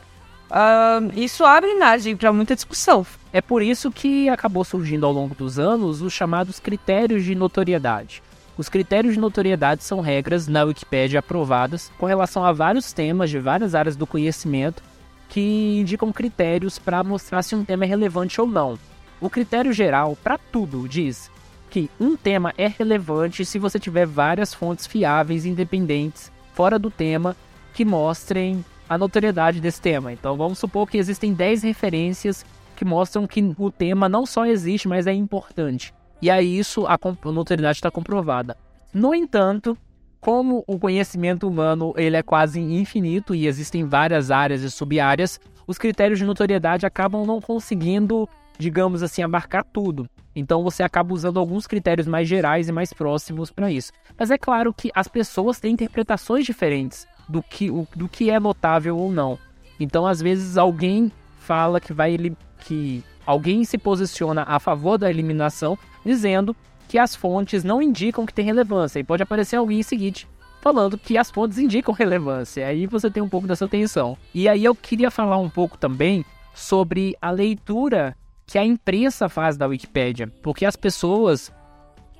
Uh, 0.50 1.12
isso 1.14 1.44
abre 1.44 1.74
margem 1.74 2.16
para 2.16 2.32
muita 2.32 2.54
discussão. 2.54 3.06
É 3.32 3.40
por 3.40 3.62
isso 3.62 3.90
que 3.90 4.28
acabou 4.28 4.64
surgindo 4.64 5.04
ao 5.04 5.12
longo 5.12 5.34
dos 5.34 5.58
anos 5.58 6.00
os 6.00 6.12
chamados 6.12 6.58
critérios 6.58 7.24
de 7.24 7.34
notoriedade. 7.34 8.22
Os 8.56 8.68
critérios 8.68 9.14
de 9.14 9.20
notoriedade 9.20 9.84
são 9.84 10.00
regras 10.00 10.48
na 10.48 10.64
Wikipédia 10.64 11.20
aprovadas 11.20 11.92
com 11.98 12.06
relação 12.06 12.44
a 12.44 12.52
vários 12.52 12.92
temas 12.92 13.30
de 13.30 13.38
várias 13.38 13.74
áreas 13.74 13.94
do 13.94 14.06
conhecimento 14.06 14.82
que 15.28 15.78
indicam 15.78 16.12
critérios 16.12 16.78
para 16.78 17.04
mostrar 17.04 17.42
se 17.42 17.54
um 17.54 17.64
tema 17.64 17.84
é 17.84 17.88
relevante 17.88 18.40
ou 18.40 18.46
não. 18.46 18.78
O 19.20 19.28
critério 19.28 19.72
geral 19.72 20.16
para 20.24 20.38
tudo 20.38 20.88
diz 20.88 21.30
que 21.70 21.90
um 22.00 22.16
tema 22.16 22.54
é 22.56 22.66
relevante 22.66 23.44
se 23.44 23.58
você 23.58 23.78
tiver 23.78 24.06
várias 24.06 24.54
fontes 24.54 24.86
fiáveis 24.86 25.44
independentes 25.44 26.32
fora 26.54 26.78
do 26.78 26.90
tema 26.90 27.36
que 27.74 27.84
mostrem 27.84 28.64
a 28.88 28.96
notoriedade 28.96 29.60
desse 29.60 29.80
tema. 29.80 30.12
Então 30.12 30.36
vamos 30.36 30.58
supor 30.58 30.88
que 30.88 30.98
existem 30.98 31.32
10 31.32 31.62
referências 31.62 32.44
que 32.76 32.84
mostram 32.84 33.26
que 33.26 33.54
o 33.58 33.70
tema 33.70 34.08
não 34.08 34.24
só 34.24 34.46
existe, 34.46 34.88
mas 34.88 35.06
é 35.06 35.12
importante. 35.12 35.92
E 36.22 36.30
aí 36.30 36.58
isso 36.58 36.86
a, 36.86 36.98
notoriedade 37.24 37.78
está 37.78 37.90
comprovada. 37.90 38.56
No 38.92 39.14
entanto, 39.14 39.76
como 40.20 40.64
o 40.66 40.78
conhecimento 40.78 41.46
humano 41.46 41.92
ele 41.96 42.16
é 42.16 42.22
quase 42.22 42.60
infinito 42.60 43.34
e 43.34 43.46
existem 43.46 43.84
várias 43.84 44.30
áreas 44.30 44.62
e 44.62 44.70
sub-áreas, 44.70 45.40
os 45.66 45.76
critérios 45.76 46.18
de 46.18 46.24
notoriedade 46.24 46.86
acabam 46.86 47.26
não 47.26 47.40
conseguindo 47.40 48.28
digamos 48.58 49.02
assim, 49.02 49.22
abarcar 49.22 49.64
tudo. 49.64 50.10
Então 50.34 50.62
você 50.62 50.82
acaba 50.82 51.14
usando 51.14 51.38
alguns 51.38 51.66
critérios 51.66 52.06
mais 52.06 52.28
gerais 52.28 52.68
e 52.68 52.72
mais 52.72 52.92
próximos 52.92 53.50
para 53.50 53.70
isso. 53.70 53.92
Mas 54.18 54.30
é 54.30 54.36
claro 54.36 54.74
que 54.74 54.90
as 54.94 55.06
pessoas 55.06 55.60
têm 55.60 55.72
interpretações 55.72 56.44
diferentes 56.44 57.06
do 57.28 57.42
que, 57.42 57.70
o, 57.70 57.86
do 57.94 58.08
que 58.08 58.30
é 58.30 58.40
notável 58.40 58.96
ou 58.96 59.12
não. 59.12 59.38
Então, 59.78 60.06
às 60.06 60.20
vezes, 60.20 60.56
alguém 60.56 61.12
fala 61.38 61.80
que 61.80 61.92
vai 61.92 62.16
que 62.60 63.04
alguém 63.24 63.64
se 63.64 63.78
posiciona 63.78 64.44
a 64.46 64.58
favor 64.58 64.98
da 64.98 65.08
eliminação, 65.08 65.78
dizendo 66.04 66.56
que 66.88 66.98
as 66.98 67.14
fontes 67.14 67.62
não 67.62 67.80
indicam 67.80 68.26
que 68.26 68.34
tem 68.34 68.44
relevância. 68.44 68.98
E 68.98 69.04
pode 69.04 69.22
aparecer 69.22 69.56
alguém 69.56 69.80
em 69.80 69.82
seguinte 69.82 70.26
falando 70.60 70.98
que 70.98 71.16
as 71.16 71.30
fontes 71.30 71.58
indicam 71.58 71.94
relevância. 71.94 72.66
Aí 72.66 72.86
você 72.86 73.10
tem 73.10 73.22
um 73.22 73.28
pouco 73.28 73.46
dessa 73.46 73.68
tensão. 73.68 74.16
E 74.34 74.48
aí 74.48 74.64
eu 74.64 74.74
queria 74.74 75.10
falar 75.10 75.38
um 75.38 75.48
pouco 75.48 75.78
também 75.78 76.24
sobre 76.54 77.16
a 77.20 77.30
leitura 77.30 78.16
que 78.46 78.58
a 78.58 78.64
imprensa 78.64 79.28
faz 79.28 79.56
da 79.56 79.66
Wikipédia, 79.66 80.32
porque 80.42 80.64
as 80.64 80.74
pessoas, 80.74 81.52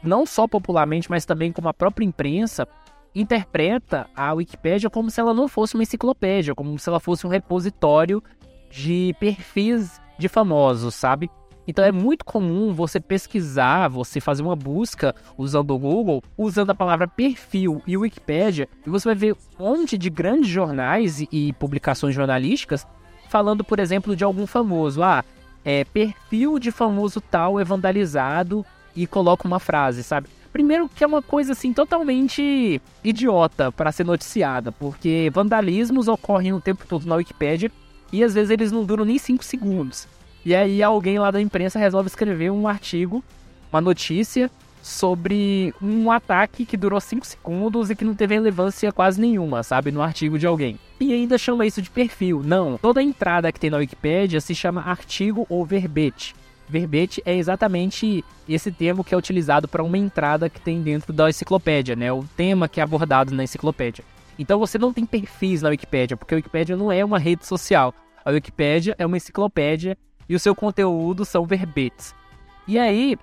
não 0.02 0.26
só 0.26 0.46
popularmente, 0.46 1.10
mas 1.10 1.24
também 1.24 1.50
como 1.50 1.68
a 1.68 1.74
própria 1.74 2.04
imprensa, 2.04 2.68
interpreta 3.14 4.08
a 4.14 4.32
Wikipédia 4.32 4.90
como 4.90 5.10
se 5.10 5.20
ela 5.20 5.34
não 5.34 5.48
fosse 5.48 5.74
uma 5.74 5.82
enciclopédia, 5.82 6.54
como 6.54 6.78
se 6.78 6.88
ela 6.88 7.00
fosse 7.00 7.26
um 7.26 7.30
repositório 7.30 8.22
de 8.70 9.14
perfis 9.18 10.00
de 10.18 10.28
famosos, 10.28 10.94
sabe? 10.94 11.30
Então 11.66 11.84
é 11.84 11.92
muito 11.92 12.24
comum 12.24 12.72
você 12.72 12.98
pesquisar, 12.98 13.88
você 13.88 14.20
fazer 14.20 14.42
uma 14.42 14.56
busca 14.56 15.14
usando 15.36 15.74
o 15.74 15.78
Google, 15.78 16.22
usando 16.36 16.70
a 16.70 16.74
palavra 16.74 17.06
perfil 17.06 17.82
e 17.86 17.94
Wikipédia, 17.94 18.66
e 18.86 18.88
você 18.88 19.06
vai 19.06 19.14
ver 19.14 19.34
um 19.34 19.64
monte 19.64 19.98
de 19.98 20.08
grandes 20.08 20.48
jornais 20.48 21.20
e, 21.30 21.52
publicações 21.52 22.14
jornalísticas 22.14 22.86
falando, 23.28 23.62
por 23.62 23.78
exemplo, 23.78 24.16
de 24.16 24.24
algum 24.24 24.46
famoso. 24.46 25.02
Ah, 25.02 25.22
é 25.62 25.84
perfil 25.84 26.58
de 26.58 26.70
famoso 26.70 27.20
tal 27.20 27.60
é 27.60 27.64
vandalizado 27.64 28.64
e 28.96 29.06
coloca 29.06 29.46
uma 29.46 29.60
frase, 29.60 30.02
sabe? 30.02 30.26
Primeiro 30.52 30.88
que 30.88 31.04
é 31.04 31.06
uma 31.06 31.22
coisa 31.22 31.52
assim 31.52 31.72
totalmente 31.72 32.80
idiota 33.04 33.70
para 33.70 33.92
ser 33.92 34.04
noticiada, 34.04 34.72
porque 34.72 35.30
vandalismos 35.32 36.08
ocorrem 36.08 36.52
o 36.52 36.60
tempo 36.60 36.84
todo 36.86 37.06
na 37.06 37.16
Wikipédia 37.16 37.70
e 38.12 38.24
às 38.24 38.34
vezes 38.34 38.50
eles 38.50 38.72
não 38.72 38.84
duram 38.84 39.04
nem 39.04 39.18
5 39.18 39.44
segundos. 39.44 40.08
E 40.44 40.54
aí 40.54 40.82
alguém 40.82 41.18
lá 41.18 41.30
da 41.30 41.40
imprensa 41.40 41.78
resolve 41.78 42.08
escrever 42.08 42.50
um 42.50 42.66
artigo, 42.66 43.22
uma 43.70 43.80
notícia 43.80 44.50
sobre 44.82 45.74
um 45.82 46.10
ataque 46.10 46.64
que 46.64 46.76
durou 46.76 47.00
5 47.00 47.26
segundos 47.26 47.90
e 47.90 47.96
que 47.96 48.04
não 48.04 48.14
teve 48.14 48.34
relevância 48.34 48.90
quase 48.90 49.20
nenhuma, 49.20 49.62
sabe, 49.62 49.90
no 49.90 50.00
artigo 50.00 50.38
de 50.38 50.46
alguém. 50.46 50.78
E 50.98 51.12
ainda 51.12 51.36
chama 51.36 51.66
isso 51.66 51.82
de 51.82 51.90
perfil. 51.90 52.42
Não, 52.44 52.78
toda 52.78 53.02
entrada 53.02 53.52
que 53.52 53.60
tem 53.60 53.70
na 53.70 53.76
Wikipédia 53.76 54.40
se 54.40 54.54
chama 54.54 54.80
artigo 54.80 55.46
ou 55.48 55.64
verbete. 55.64 56.34
Verbete 56.68 57.22
é 57.24 57.34
exatamente 57.34 58.24
esse 58.48 58.70
termo 58.70 59.02
que 59.02 59.14
é 59.14 59.16
utilizado 59.16 59.66
para 59.66 59.82
uma 59.82 59.96
entrada 59.96 60.50
que 60.50 60.60
tem 60.60 60.82
dentro 60.82 61.12
da 61.12 61.28
enciclopédia, 61.28 61.96
né? 61.96 62.12
O 62.12 62.24
tema 62.36 62.68
que 62.68 62.80
é 62.80 62.82
abordado 62.82 63.34
na 63.34 63.44
enciclopédia. 63.44 64.04
Então 64.38 64.58
você 64.58 64.78
não 64.78 64.92
tem 64.92 65.04
perfis 65.04 65.62
na 65.62 65.70
Wikipédia, 65.70 66.16
porque 66.16 66.34
a 66.34 66.36
Wikipédia 66.36 66.76
não 66.76 66.92
é 66.92 67.04
uma 67.04 67.18
rede 67.18 67.46
social. 67.46 67.94
A 68.24 68.30
Wikipédia 68.30 68.94
é 68.98 69.06
uma 69.06 69.16
enciclopédia 69.16 69.96
e 70.28 70.34
o 70.34 70.38
seu 70.38 70.54
conteúdo 70.54 71.24
são 71.24 71.44
verbetes. 71.44 72.14
E 72.66 72.78
aí, 72.78 73.16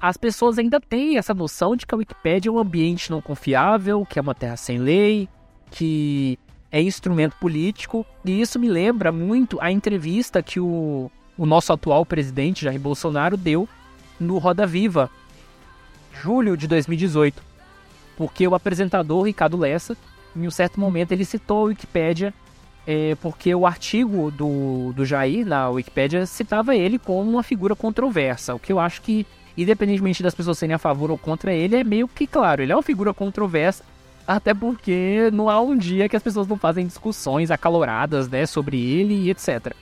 as 0.00 0.16
pessoas 0.16 0.58
ainda 0.58 0.80
têm 0.80 1.18
essa 1.18 1.34
noção 1.34 1.76
de 1.76 1.86
que 1.86 1.94
a 1.94 1.98
Wikipédia 1.98 2.48
é 2.48 2.52
um 2.52 2.58
ambiente 2.58 3.10
não 3.10 3.20
confiável, 3.20 4.06
que 4.06 4.18
é 4.18 4.22
uma 4.22 4.34
terra 4.34 4.56
sem 4.56 4.78
lei, 4.78 5.28
que 5.70 6.38
é 6.70 6.80
instrumento 6.80 7.36
político. 7.36 8.06
E 8.24 8.40
isso 8.40 8.58
me 8.58 8.68
lembra 8.68 9.12
muito 9.12 9.58
a 9.60 9.70
entrevista 9.70 10.42
que 10.42 10.58
o, 10.58 11.10
o 11.42 11.46
nosso 11.46 11.72
atual 11.72 12.06
presidente, 12.06 12.64
Jair 12.64 12.78
Bolsonaro, 12.78 13.36
deu 13.36 13.68
no 14.20 14.38
Roda 14.38 14.64
Viva, 14.64 15.10
julho 16.22 16.56
de 16.56 16.68
2018. 16.68 17.42
Porque 18.16 18.46
o 18.46 18.54
apresentador 18.54 19.24
Ricardo 19.24 19.56
Lessa, 19.56 19.96
em 20.36 20.46
um 20.46 20.52
certo 20.52 20.78
momento, 20.78 21.10
ele 21.10 21.24
citou 21.24 21.64
a 21.64 21.68
Wikipédia 21.70 22.32
é, 22.86 23.16
porque 23.20 23.52
o 23.52 23.66
artigo 23.66 24.30
do, 24.30 24.92
do 24.92 25.04
Jair 25.04 25.44
na 25.44 25.68
Wikipédia 25.68 26.24
citava 26.26 26.76
ele 26.76 26.96
como 26.96 27.28
uma 27.28 27.42
figura 27.42 27.74
controversa, 27.74 28.54
o 28.54 28.58
que 28.60 28.72
eu 28.72 28.78
acho 28.78 29.02
que, 29.02 29.26
independentemente 29.58 30.22
das 30.22 30.36
pessoas 30.36 30.58
serem 30.58 30.76
a 30.76 30.78
favor 30.78 31.10
ou 31.10 31.18
contra 31.18 31.52
ele, 31.52 31.74
é 31.74 31.82
meio 31.82 32.06
que 32.06 32.24
claro, 32.24 32.62
ele 32.62 32.70
é 32.70 32.76
uma 32.76 32.84
figura 32.84 33.12
controversa, 33.12 33.82
até 34.24 34.54
porque 34.54 35.28
não 35.32 35.50
há 35.50 35.60
um 35.60 35.76
dia 35.76 36.08
que 36.08 36.14
as 36.14 36.22
pessoas 36.22 36.46
não 36.46 36.56
fazem 36.56 36.86
discussões 36.86 37.50
acaloradas 37.50 38.28
né, 38.28 38.46
sobre 38.46 38.80
ele 38.80 39.14
e 39.14 39.30
etc. 39.30 39.74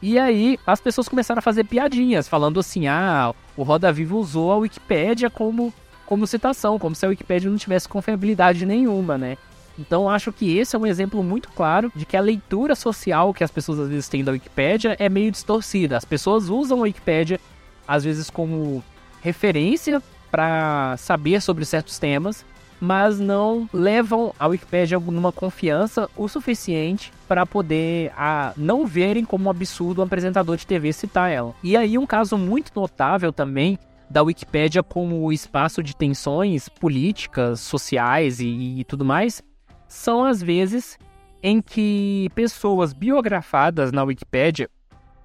E 0.00 0.18
aí 0.18 0.58
as 0.66 0.80
pessoas 0.80 1.08
começaram 1.08 1.40
a 1.40 1.42
fazer 1.42 1.64
piadinhas, 1.64 2.28
falando 2.28 2.60
assim, 2.60 2.86
ah, 2.86 3.34
o 3.56 3.62
Roda 3.62 3.92
Viva 3.92 4.14
usou 4.14 4.52
a 4.52 4.56
Wikipédia 4.56 5.28
como, 5.28 5.72
como 6.06 6.26
citação, 6.26 6.78
como 6.78 6.94
se 6.94 7.04
a 7.04 7.08
Wikipédia 7.08 7.50
não 7.50 7.58
tivesse 7.58 7.88
confiabilidade 7.88 8.64
nenhuma, 8.64 9.18
né? 9.18 9.36
Então 9.78 10.08
acho 10.08 10.32
que 10.32 10.58
esse 10.58 10.74
é 10.74 10.78
um 10.78 10.86
exemplo 10.86 11.22
muito 11.22 11.48
claro 11.50 11.92
de 11.94 12.04
que 12.04 12.16
a 12.16 12.20
leitura 12.20 12.74
social 12.74 13.32
que 13.32 13.44
as 13.44 13.50
pessoas 13.50 13.78
às 13.78 13.88
vezes 13.88 14.08
têm 14.08 14.24
da 14.24 14.32
Wikipédia 14.32 14.96
é 14.98 15.08
meio 15.08 15.30
distorcida. 15.30 15.96
As 15.96 16.04
pessoas 16.04 16.48
usam 16.48 16.78
a 16.78 16.82
Wikipédia 16.82 17.40
às 17.86 18.04
vezes 18.04 18.28
como 18.28 18.82
referência 19.20 20.02
para 20.30 20.96
saber 20.98 21.40
sobre 21.40 21.64
certos 21.64 21.98
temas, 21.98 22.44
mas 22.80 23.18
não 23.18 23.68
levam 23.72 24.34
a 24.38 24.46
Wikipédia 24.46 24.98
numa 24.98 25.32
confiança 25.32 26.08
o 26.16 26.28
suficiente 26.28 27.12
para 27.26 27.44
poder 27.44 28.12
a, 28.16 28.52
não 28.56 28.86
verem 28.86 29.24
como 29.24 29.46
um 29.46 29.50
absurdo 29.50 30.00
um 30.00 30.04
apresentador 30.04 30.56
de 30.56 30.66
TV 30.66 30.92
citar 30.92 31.30
ela. 31.30 31.54
E 31.62 31.76
aí 31.76 31.98
um 31.98 32.06
caso 32.06 32.38
muito 32.38 32.72
notável 32.74 33.32
também 33.32 33.78
da 34.08 34.22
Wikipédia 34.22 34.82
como 34.82 35.30
espaço 35.32 35.82
de 35.82 35.94
tensões 35.94 36.68
políticas, 36.68 37.60
sociais 37.60 38.40
e, 38.40 38.80
e 38.80 38.84
tudo 38.84 39.04
mais 39.04 39.42
são 39.86 40.24
as 40.24 40.42
vezes 40.42 40.98
em 41.42 41.60
que 41.62 42.28
pessoas 42.34 42.92
biografadas 42.92 43.92
na 43.92 44.02
Wikipédia 44.02 44.68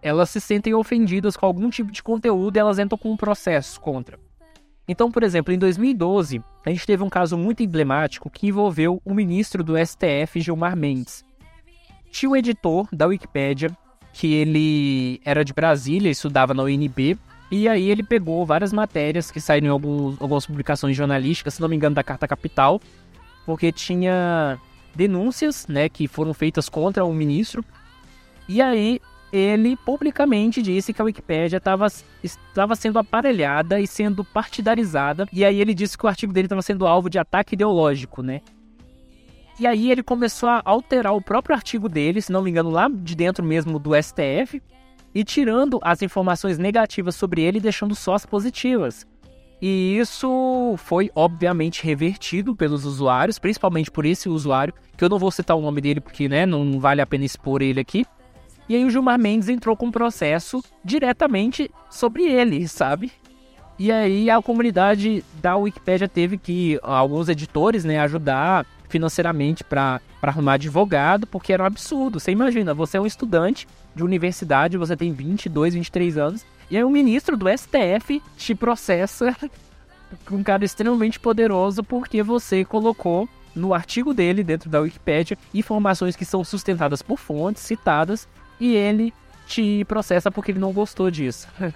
elas 0.02 0.30
se 0.30 0.42
sentem 0.42 0.74
ofendidas 0.74 1.38
com 1.38 1.46
algum 1.46 1.70
tipo 1.70 1.92
de 1.92 2.04
conteúdo 2.04 2.58
e 2.58 2.60
elas 2.60 2.78
entram 2.78 2.98
com 2.98 3.12
um 3.12 3.18
processo 3.18 3.80
contra. 3.80 4.20
Então, 4.88 5.10
por 5.10 5.24
exemplo, 5.24 5.54
em 5.54 5.58
2012, 5.58 6.42
a 6.66 6.70
gente 6.70 6.86
teve 6.86 7.04
um 7.04 7.10
caso 7.10 7.38
muito 7.38 7.64
emblemático 7.64 8.30
que 8.30 8.48
envolveu 8.48 9.02
o 9.06 9.14
ministro 9.14 9.64
do 9.64 9.76
STF, 9.78 10.42
Gilmar 10.42 10.76
Mendes. 10.76 11.24
Tinha 12.12 12.30
um 12.30 12.36
editor 12.36 12.88
da 12.92 13.08
Wikipédia, 13.08 13.76
que 14.12 14.34
ele 14.34 15.22
era 15.26 15.44
de 15.44 15.54
Brasília, 15.54 16.12
estudava 16.12 16.54
na 16.54 16.64
UNB, 16.64 17.18
e 17.50 17.68
aí 17.68 17.90
ele 17.90 18.04
pegou 18.04 18.46
várias 18.46 18.74
matérias 18.74 19.32
que 19.32 19.40
saíram 19.40 19.68
em 19.68 19.70
alguns, 19.70 20.22
algumas 20.22 20.46
publicações 20.46 20.98
jornalísticas, 20.98 21.56
se 21.56 21.62
não 21.62 21.70
me 21.70 21.76
engano, 21.76 21.96
da 21.96 22.04
Carta 22.04 22.28
Capital, 22.28 22.82
porque 23.46 23.72
tinha 23.72 24.60
denúncias, 24.94 25.66
né, 25.68 25.90
que 25.90 26.08
foram 26.08 26.34
feitas 26.34 26.70
contra 26.70 27.06
o 27.06 27.14
ministro. 27.14 27.64
E 28.48 28.62
aí 28.62 29.00
ele 29.34 29.76
publicamente 29.76 30.62
disse 30.62 30.94
que 30.94 31.02
a 31.02 31.06
Wikipédia 31.06 31.58
estava 31.58 31.88
estava 32.22 32.76
sendo 32.76 33.00
aparelhada 33.00 33.80
e 33.80 33.88
sendo 33.88 34.24
partidarizada. 34.24 35.28
E 35.34 35.44
aí 35.44 35.60
ele 35.60 35.74
disse 35.74 35.98
que 35.98 36.06
o 36.06 36.08
artigo 36.08 36.32
dele 36.32 36.46
estava 36.46 36.62
sendo 36.62 36.86
alvo 36.86 37.10
de 37.10 37.18
ataque 37.18 37.56
ideológico, 37.56 38.22
né? 38.22 38.42
E 39.60 39.66
aí 39.66 39.90
ele 39.90 40.04
começou 40.04 40.50
a 40.50 40.62
alterar 40.64 41.16
o 41.16 41.22
próprio 41.22 41.56
artigo 41.56 41.90
dele, 41.90 42.22
se 42.22 42.32
não 42.32 42.44
me 42.44 42.52
engano, 42.52 42.70
lá 42.70 42.88
de 42.88 43.16
dentro 43.16 43.44
mesmo 43.44 43.80
do 43.80 43.92
STF, 44.00 44.62
e 45.16 45.24
tirando 45.24 45.80
as 45.82 46.04
informações 46.04 46.60
negativas 46.60 47.16
sobre 47.16 47.42
ele 47.42 47.58
e 47.58 47.62
deixando 47.62 47.96
só 47.96 48.14
as 48.14 48.28
positivas. 48.28 49.08
E 49.60 49.98
isso 49.98 50.76
foi 50.78 51.10
obviamente 51.16 51.84
revertido 51.84 52.56
pelos 52.56 52.86
usuários, 52.86 53.40
principalmente 53.40 53.90
por 53.90 54.06
esse 54.06 54.30
usuário, 54.30 54.74
que 54.96 55.04
eu 55.04 55.10
não 55.10 55.18
vou 55.18 55.32
citar 55.32 55.58
o 55.58 55.62
nome 55.62 55.82
dele 55.82 56.02
porque 56.02 56.30
né, 56.30 56.46
não 56.46 56.80
vale 56.80 57.02
a 57.02 57.08
pena 57.08 57.26
expor 57.26 57.64
ele 57.64 57.80
aqui. 57.80 58.06
E 58.68 58.76
aí 58.76 58.86
o 58.86 58.90
Gilmar 58.90 59.20
Mendes 59.20 59.50
entrou 59.50 59.76
com 59.76 59.88
um 59.88 59.92
processo 59.92 60.64
diretamente 60.84 61.70
sobre 61.90 62.24
ele, 62.24 62.68
sabe? 62.68 63.12
E 63.78 63.92
aí 63.92 64.30
a 64.30 64.42
comunidade 64.42 65.24
da 65.42 65.56
Wikipédia 65.58 66.08
teve 66.08 66.38
que 66.38 66.80
alguns 66.82 67.28
editores, 67.28 67.84
né, 67.84 68.00
ajudar 68.00 68.66
financeiramente 68.88 69.64
para 69.64 70.00
arrumar 70.22 70.54
advogado, 70.54 71.26
porque 71.26 71.52
era 71.52 71.64
um 71.64 71.66
absurdo. 71.66 72.20
Você 72.20 72.32
imagina, 72.32 72.74
você 72.74 72.98
é 72.98 73.02
um 73.02 73.06
estudante 73.06 73.68
de 73.96 74.04
universidade, 74.04 74.78
você 74.78 74.96
tem 74.96 75.12
22, 75.12 75.74
23 75.74 76.18
anos, 76.18 76.46
e 76.70 76.78
aí 76.78 76.84
o 76.84 76.90
ministro 76.90 77.36
do 77.36 77.48
STF 77.50 78.22
te 78.38 78.56
processa 78.56 79.36
com 80.26 80.36
um 80.36 80.44
cara 80.44 80.64
extremamente 80.64 81.20
poderoso 81.20 81.84
porque 81.84 82.22
você 82.22 82.64
colocou 82.64 83.28
no 83.56 83.74
artigo 83.74 84.14
dele 84.14 84.44
dentro 84.44 84.70
da 84.70 84.80
Wikipédia 84.80 85.38
informações 85.54 86.16
que 86.16 86.26
são 86.26 86.44
sustentadas 86.44 87.02
por 87.02 87.18
fontes 87.18 87.62
citadas 87.62 88.28
e 88.60 88.76
ele 88.76 89.14
te 89.48 89.84
processa 89.86 90.32
porque 90.32 90.52
ele 90.52 90.60
não 90.60 90.72
gostou 90.72 91.10
disso. 91.12 91.48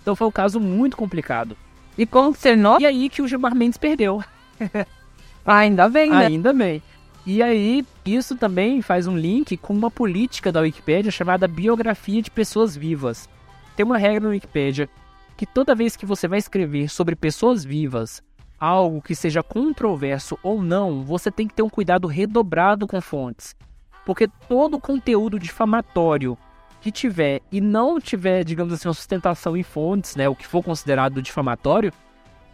então 0.00 0.16
foi 0.16 0.26
um 0.26 0.32
caso 0.32 0.58
muito 0.60 0.96
complicado. 0.96 1.56
E 1.96 2.06
como 2.06 2.34
nota? 2.56 2.82
E 2.82 2.86
aí 2.86 3.08
que 3.08 3.22
o 3.22 3.28
Gilmar 3.28 3.54
Mendes 3.54 3.78
perdeu. 3.78 4.22
Ainda 5.44 5.88
bem, 5.88 6.10
né? 6.10 6.26
Ainda 6.26 6.52
bem. 6.52 6.82
E 7.26 7.42
aí, 7.42 7.84
isso 8.04 8.34
também 8.36 8.80
faz 8.80 9.06
um 9.06 9.16
link 9.16 9.56
com 9.56 9.74
uma 9.74 9.90
política 9.90 10.50
da 10.50 10.60
Wikipédia 10.60 11.10
chamada 11.10 11.46
biografia 11.46 12.22
de 12.22 12.30
pessoas 12.30 12.76
vivas. 12.76 13.28
tem 13.76 13.84
uma 13.84 13.98
regra 13.98 14.20
no 14.20 14.30
Wikipedia 14.30 14.88
que 15.36 15.46
toda 15.46 15.74
vez 15.74 15.96
que 15.96 16.06
você 16.06 16.26
vai 16.28 16.38
escrever 16.38 16.88
sobre 16.88 17.16
pessoas 17.16 17.64
vivas, 17.64 18.22
algo 18.58 19.00
que 19.00 19.14
seja 19.14 19.42
controverso 19.42 20.38
ou 20.42 20.62
não, 20.62 21.02
você 21.02 21.30
tem 21.30 21.48
que 21.48 21.54
ter 21.54 21.62
um 21.62 21.68
cuidado 21.70 22.06
redobrado 22.06 22.86
com 22.86 23.00
fontes. 23.00 23.54
Porque 24.04 24.28
todo 24.48 24.78
conteúdo 24.78 25.38
difamatório 25.38 26.36
que 26.80 26.90
tiver 26.90 27.42
e 27.52 27.60
não 27.60 28.00
tiver, 28.00 28.44
digamos 28.44 28.72
assim, 28.72 28.88
uma 28.88 28.94
sustentação 28.94 29.56
em 29.56 29.62
fontes, 29.62 30.16
né, 30.16 30.28
o 30.28 30.34
que 30.34 30.46
for 30.46 30.62
considerado 30.62 31.20
difamatório, 31.20 31.92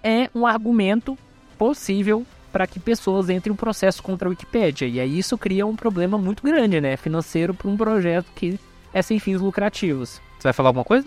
é 0.03 0.29
um 0.35 0.47
argumento 0.47 1.17
possível 1.57 2.27
para 2.53 2.67
que 2.67 2.81
pessoas 2.81 3.29
entrem 3.29 3.53
em 3.53 3.55
um 3.55 3.57
processo 3.57 4.03
contra 4.03 4.29
a 4.29 4.31
Wikipédia. 4.31 4.87
E 4.87 4.99
aí 4.99 5.19
isso 5.19 5.37
cria 5.39 5.67
um 5.67 5.77
problema 5.77 6.19
muito 6.19 6.43
grande, 6.43 6.81
né, 6.81 6.97
financeiro 6.97 7.55
para 7.55 7.69
um 7.69 7.77
projeto 7.77 8.27
que 8.35 8.59
é 8.93 9.03
sem 9.03 9.19
fins 9.19 9.41
lucrativos. 9.41 10.21
Você 10.39 10.45
vai 10.45 10.53
falar 10.53 10.71
alguma 10.71 10.85
coisa? 10.85 11.07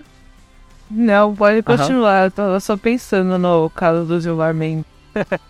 Não, 0.90 1.36
pode 1.36 1.62
continuar. 1.62 2.26
Eu 2.26 2.32
tava 2.32 2.60
só 2.60 2.78
pensando 2.78 3.38
no 3.38 3.70
caso 3.70 4.06
do 4.06 4.20
Gilmar 4.20 4.54
Mendes. 4.54 4.86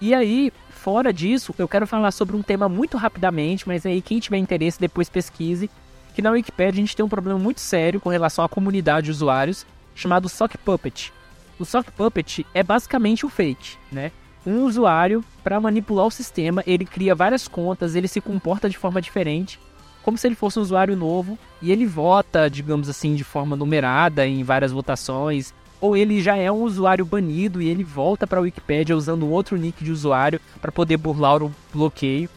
E 0.00 0.12
aí, 0.12 0.52
fora 0.84 1.14
disso, 1.14 1.54
eu 1.56 1.66
quero 1.66 1.86
falar 1.86 2.10
sobre 2.10 2.36
um 2.36 2.42
tema 2.42 2.68
muito 2.68 2.98
rapidamente, 2.98 3.66
mas 3.66 3.86
aí 3.86 4.02
quem 4.02 4.18
tiver 4.18 4.36
interesse 4.36 4.78
depois 4.78 5.08
pesquise, 5.08 5.70
que 6.14 6.20
na 6.20 6.30
Wikipedia 6.30 6.72
a 6.72 6.84
gente 6.84 6.94
tem 6.94 7.02
um 7.02 7.08
problema 7.08 7.38
muito 7.38 7.62
sério 7.62 7.98
com 7.98 8.10
relação 8.10 8.44
à 8.44 8.48
comunidade 8.50 9.06
de 9.06 9.10
usuários, 9.10 9.64
chamado 9.94 10.28
Sock 10.28 10.58
Puppet. 10.58 11.10
O 11.58 11.64
Sock 11.64 11.90
Puppet 11.90 12.46
é 12.52 12.62
basicamente 12.62 13.24
o 13.24 13.30
fake, 13.30 13.78
né? 13.90 14.12
Um 14.44 14.64
usuário, 14.64 15.24
para 15.42 15.58
manipular 15.58 16.04
o 16.04 16.10
sistema, 16.10 16.62
ele 16.66 16.84
cria 16.84 17.14
várias 17.14 17.48
contas, 17.48 17.94
ele 17.94 18.06
se 18.06 18.20
comporta 18.20 18.68
de 18.68 18.76
forma 18.76 19.00
diferente, 19.00 19.58
como 20.02 20.18
se 20.18 20.26
ele 20.26 20.34
fosse 20.34 20.58
um 20.58 20.62
usuário 20.62 20.94
novo, 20.94 21.38
e 21.62 21.72
ele 21.72 21.86
vota, 21.86 22.50
digamos 22.50 22.90
assim, 22.90 23.14
de 23.14 23.24
forma 23.24 23.56
numerada 23.56 24.26
em 24.26 24.44
várias 24.44 24.70
votações, 24.70 25.54
ou 25.80 25.96
ele 25.96 26.22
já 26.22 26.36
é 26.36 26.50
um 26.50 26.62
usuário 26.62 27.04
banido 27.04 27.60
e 27.60 27.68
ele 27.68 27.84
volta 27.84 28.26
para 28.26 28.38
a 28.38 28.42
Wikipédia 28.42 28.96
usando 28.96 29.28
outro 29.28 29.56
nick 29.56 29.84
de 29.84 29.90
usuário 29.90 30.40
para 30.60 30.72
poder 30.72 30.96
burlar 30.96 31.42
o 31.42 31.52
bloqueio. 31.72 32.28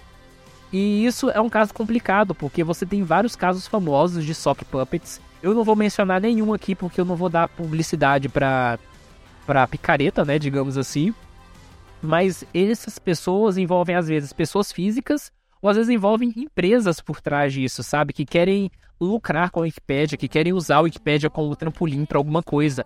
E 0.72 1.06
isso 1.06 1.30
é 1.30 1.40
um 1.40 1.50
caso 1.50 1.74
complicado, 1.74 2.36
porque 2.36 2.64
você 2.64 2.86
tem 2.86 3.04
vários 3.04 3.36
casos 3.36 3.68
famosos 3.68 4.26
de 4.26 4.34
sock 4.36 4.66
puppets. 4.66 5.22
Eu 5.42 5.54
não 5.54 5.64
vou 5.64 5.76
mencionar 5.76 6.20
nenhum 6.20 6.54
aqui 6.54 6.76
porque 6.76 7.00
eu 7.00 7.06
não 7.06 7.16
vou 7.16 7.30
dar 7.30 7.48
publicidade 7.48 8.28
para 8.28 8.78
para 9.46 9.66
picareta, 9.66 10.26
né, 10.26 10.38
digamos 10.38 10.78
assim. 10.78 11.14
Mas 12.02 12.44
essas 12.54 13.00
pessoas 13.00 13.58
envolvem 13.58 13.96
às 13.96 14.10
vezes 14.10 14.34
pessoas 14.34 14.74
físicas 14.74 15.32
ou 15.62 15.70
às 15.70 15.78
vezes 15.78 15.90
envolvem 15.90 16.34
empresas 16.36 17.00
por 17.00 17.22
trás 17.22 17.54
disso, 17.54 17.82
sabe, 17.82 18.12
que 18.12 18.26
querem 18.26 18.70
lucrar 19.00 19.50
com 19.50 19.62
a 19.62 19.64
Wikipédia, 19.64 20.18
que 20.18 20.28
querem 20.28 20.54
usar 20.54 20.78
a 20.78 20.82
Wikipédia 20.82 21.30
como 21.30 21.56
trampolim 21.56 22.06
para 22.06 22.18
alguma 22.18 22.44
coisa. 22.44 22.86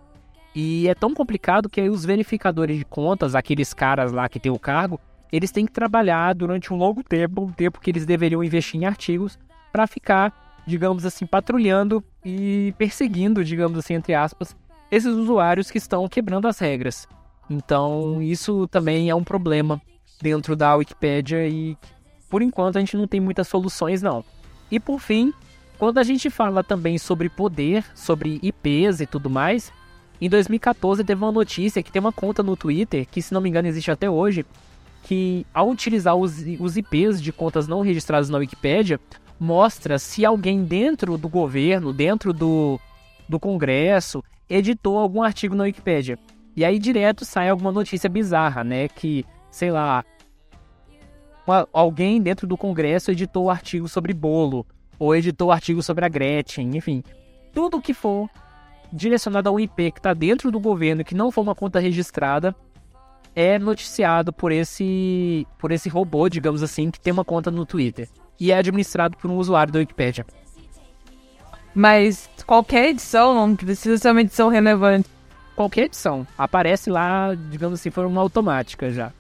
E 0.54 0.88
é 0.88 0.94
tão 0.94 1.14
complicado 1.14 1.70
que 1.70 1.82
os 1.90 2.04
verificadores 2.04 2.78
de 2.78 2.86
contas, 2.86 3.36
aqueles 3.36 3.74
caras 3.74 4.12
lá 4.12 4.28
que 4.28 4.40
tem 4.40 4.52
o 4.52 4.60
cargo, 4.60 5.00
eles 5.32 5.52
têm 5.52 5.66
que 5.66 5.72
trabalhar 5.72 6.36
durante 6.36 6.74
um 6.74 6.78
longo 6.78 7.04
tempo, 7.04 7.42
um 7.44 7.52
tempo 7.52 7.80
que 7.80 7.90
eles 7.90 8.06
deveriam 8.06 8.44
investir 8.44 8.82
em 8.82 8.86
artigos, 8.86 9.40
para 9.72 9.88
ficar, 9.88 10.62
digamos 10.68 11.06
assim, 11.06 11.26
patrulhando 11.26 12.04
e 12.26 12.74
perseguindo, 12.78 13.44
digamos 13.44 13.80
assim, 13.80 13.94
entre 13.94 14.14
aspas, 14.14 14.56
esses 14.92 15.14
usuários 15.14 15.72
que 15.72 15.78
estão 15.78 16.08
quebrando 16.10 16.48
as 16.48 16.60
regras. 16.60 17.08
Então, 17.50 18.22
isso 18.22 18.68
também 18.68 19.10
é 19.10 19.16
um 19.16 19.24
problema 19.24 19.82
dentro 20.22 20.56
da 20.56 20.76
Wikipédia 20.76 21.48
e, 21.48 21.78
por 22.30 22.42
enquanto, 22.42 22.76
a 22.76 22.80
gente 22.80 22.98
não 22.98 23.08
tem 23.08 23.22
muitas 23.22 23.48
soluções, 23.48 24.02
não. 24.02 24.24
E, 24.70 24.80
por 24.80 25.00
fim, 25.00 25.34
quando 25.78 25.98
a 25.98 26.04
gente 26.04 26.30
fala 26.30 26.64
também 26.64 26.98
sobre 26.98 27.30
poder, 27.30 27.86
sobre 27.96 28.40
IPs 28.44 29.00
e 29.00 29.06
tudo 29.06 29.30
mais, 29.30 29.72
em 30.26 30.30
2014 30.30 31.04
teve 31.04 31.24
uma 31.24 31.32
notícia 31.32 31.82
que 31.82 31.92
tem 31.92 32.00
uma 32.00 32.12
conta 32.12 32.44
no 32.44 32.56
Twitter, 32.56 33.08
que 33.10 33.22
se 33.22 33.34
não 33.34 33.42
me 33.42 33.50
engano 33.50 33.68
existe 33.68 33.90
até 33.90 34.10
hoje, 34.10 34.46
que 35.04 35.46
ao 35.54 35.70
utilizar 35.70 36.16
os, 36.16 36.38
os 36.60 36.78
IPs 36.78 37.22
de 37.22 37.32
contas 37.32 37.68
não 37.68 37.82
registradas 37.82 38.30
na 38.30 38.38
Wikipédia, 38.38 39.00
mostra 39.40 39.98
se 39.98 40.24
alguém 40.24 40.64
dentro 40.64 41.18
do 41.18 41.28
governo, 41.28 41.92
dentro 41.92 42.32
do, 42.32 42.80
do 43.28 43.40
Congresso, 43.40 44.24
editou 44.48 45.00
algum 45.00 45.24
artigo 45.24 45.56
na 45.56 45.64
Wikipédia. 45.64 46.20
E 46.56 46.64
aí 46.64 46.78
direto 46.78 47.26
sai 47.26 47.50
alguma 47.50 47.72
notícia 47.72 48.10
bizarra, 48.10 48.64
né? 48.64 48.88
Que, 48.88 49.26
sei 49.50 49.72
lá, 49.72 50.06
uma, 51.48 51.68
alguém 51.74 52.22
dentro 52.22 52.46
do 52.46 52.56
Congresso 52.56 53.10
editou 53.10 53.50
artigo 53.50 53.88
sobre 53.88 54.14
bolo, 54.14 54.66
ou 55.00 55.16
editou 55.16 55.52
artigo 55.52 55.82
sobre 55.82 56.06
a 56.06 56.10
Gretchen, 56.10 56.78
enfim. 56.78 57.04
Tudo 57.52 57.82
que 57.82 57.94
for 57.94 58.30
direcionado 58.92 59.50
a 59.50 59.52
um 59.52 59.60
IP 59.60 59.92
que 59.92 60.00
está 60.00 60.14
dentro 60.14 60.52
do 60.52 60.60
governo, 60.60 61.04
que 61.04 61.16
não 61.16 61.32
for 61.32 61.42
uma 61.42 61.56
conta 61.56 61.80
registrada, 61.80 62.56
é 63.36 63.58
noticiado 63.58 64.34
por 64.34 64.52
esse, 64.52 65.48
por 65.58 65.72
esse 65.72 65.90
robô, 65.90 66.28
digamos 66.28 66.62
assim, 66.62 66.92
que 66.92 67.00
tem 67.00 67.14
uma 67.14 67.26
conta 67.26 67.50
no 67.50 67.66
Twitter. 67.66 68.10
E 68.40 68.52
é 68.52 68.58
administrado 68.58 69.18
por 69.18 69.30
um 69.30 69.38
usuário 69.38 69.72
da 69.72 69.80
Wikipedia. 69.80 70.26
Mas 71.74 72.30
qualquer 72.46 72.90
edição 72.90 73.34
não 73.34 73.56
precisa 73.56 73.98
ser 73.98 74.12
uma 74.12 74.22
edição 74.22 74.50
relevante. 74.50 75.08
Qualquer 75.56 75.86
edição. 75.86 76.28
Aparece 76.38 76.90
lá, 76.90 77.34
digamos 77.50 77.80
assim, 77.80 77.90
forma 77.90 78.20
automática 78.20 78.92
já. 78.92 79.14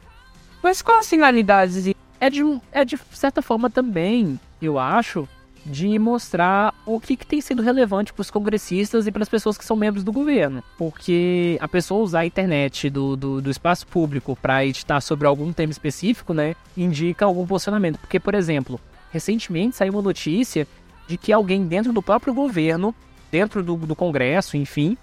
Mas 0.61 0.81
qual 0.81 0.99
a 0.99 1.03
finalidade? 1.03 1.95
É 2.19 2.29
de, 2.29 2.41
é 2.71 2.85
de 2.85 2.97
certa 3.11 3.41
forma 3.41 3.69
também, 3.69 4.39
eu 4.61 4.77
acho, 4.77 5.27
de 5.65 5.97
mostrar 5.99 6.73
o 6.85 6.99
que, 6.99 7.15
que 7.15 7.25
tem 7.25 7.39
sido 7.41 7.61
relevante 7.61 8.11
para 8.13 8.21
os 8.21 8.31
congressistas 8.31 9.05
e 9.05 9.11
para 9.11 9.23
as 9.23 9.29
pessoas 9.29 9.57
que 9.57 9.65
são 9.65 9.75
membros 9.75 10.03
do 10.03 10.11
governo. 10.11 10.63
Porque 10.77 11.57
a 11.61 11.67
pessoa 11.67 12.03
usar 12.03 12.21
a 12.21 12.25
internet 12.25 12.89
do, 12.89 13.15
do, 13.15 13.41
do 13.41 13.51
espaço 13.51 13.85
público 13.87 14.37
para 14.41 14.65
editar 14.65 15.01
sobre 15.01 15.27
algum 15.27 15.53
tema 15.53 15.71
específico, 15.71 16.33
né, 16.33 16.55
indica 16.75 17.25
algum 17.25 17.45
posicionamento. 17.45 17.99
Porque, 17.99 18.19
por 18.19 18.33
exemplo, 18.33 18.79
recentemente 19.11 19.75
saiu 19.75 19.93
uma 19.93 20.01
notícia 20.01 20.67
de 21.07 21.17
que 21.17 21.31
alguém 21.31 21.65
dentro 21.65 21.93
do 21.93 22.01
próprio 22.01 22.33
governo, 22.33 22.95
dentro 23.31 23.61
do, 23.61 23.75
do 23.75 23.95
Congresso, 23.95 24.57
enfim, 24.57 24.97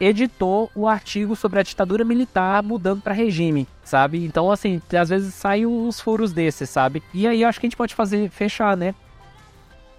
editou 0.00 0.70
o 0.74 0.86
artigo 0.86 1.34
sobre 1.34 1.58
a 1.58 1.62
ditadura 1.62 2.04
militar 2.04 2.62
mudando 2.62 3.02
para 3.02 3.12
regime, 3.12 3.66
sabe? 3.82 4.24
Então, 4.24 4.50
assim, 4.50 4.80
às 4.98 5.08
vezes 5.08 5.34
saem 5.34 5.66
uns 5.66 6.00
furos 6.00 6.32
desses, 6.32 6.70
sabe? 6.70 7.02
E 7.12 7.26
aí 7.26 7.44
acho 7.44 7.58
que 7.58 7.66
a 7.66 7.68
gente 7.68 7.76
pode 7.76 7.94
fazer, 7.94 8.30
fechar, 8.30 8.76
né? 8.76 8.94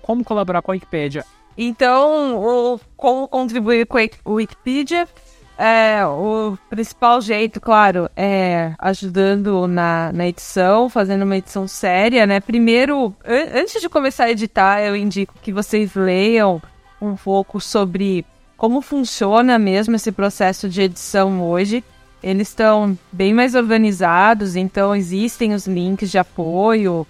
Como 0.09 0.23
colaborar 0.23 0.63
com 0.63 0.71
a 0.71 0.73
Wikipédia? 0.73 1.23
Então, 1.55 2.35
o, 2.35 2.79
como 2.97 3.27
contribuir 3.27 3.85
com 3.85 3.99
a 3.99 4.09
Wikipedia? 4.25 5.07
É, 5.55 6.03
o 6.03 6.57
principal 6.67 7.21
jeito, 7.21 7.61
claro, 7.61 8.09
é 8.17 8.73
ajudando 8.79 9.67
na, 9.67 10.11
na 10.11 10.27
edição, 10.27 10.89
fazendo 10.89 11.21
uma 11.25 11.37
edição 11.37 11.67
séria, 11.67 12.25
né? 12.25 12.39
Primeiro, 12.39 13.13
an- 13.23 13.59
antes 13.59 13.79
de 13.79 13.87
começar 13.87 14.23
a 14.23 14.31
editar, 14.31 14.81
eu 14.81 14.95
indico 14.95 15.35
que 15.43 15.53
vocês 15.53 15.93
leiam 15.93 16.59
um 16.99 17.15
pouco 17.15 17.61
sobre 17.61 18.25
como 18.57 18.81
funciona 18.81 19.59
mesmo 19.59 19.95
esse 19.95 20.11
processo 20.11 20.67
de 20.67 20.81
edição 20.81 21.39
hoje. 21.47 21.83
Eles 22.23 22.47
estão 22.47 22.97
bem 23.11 23.31
mais 23.31 23.53
organizados, 23.53 24.55
então 24.55 24.95
existem 24.95 25.53
os 25.53 25.67
links 25.67 26.09
de 26.09 26.17
apoio, 26.17 27.05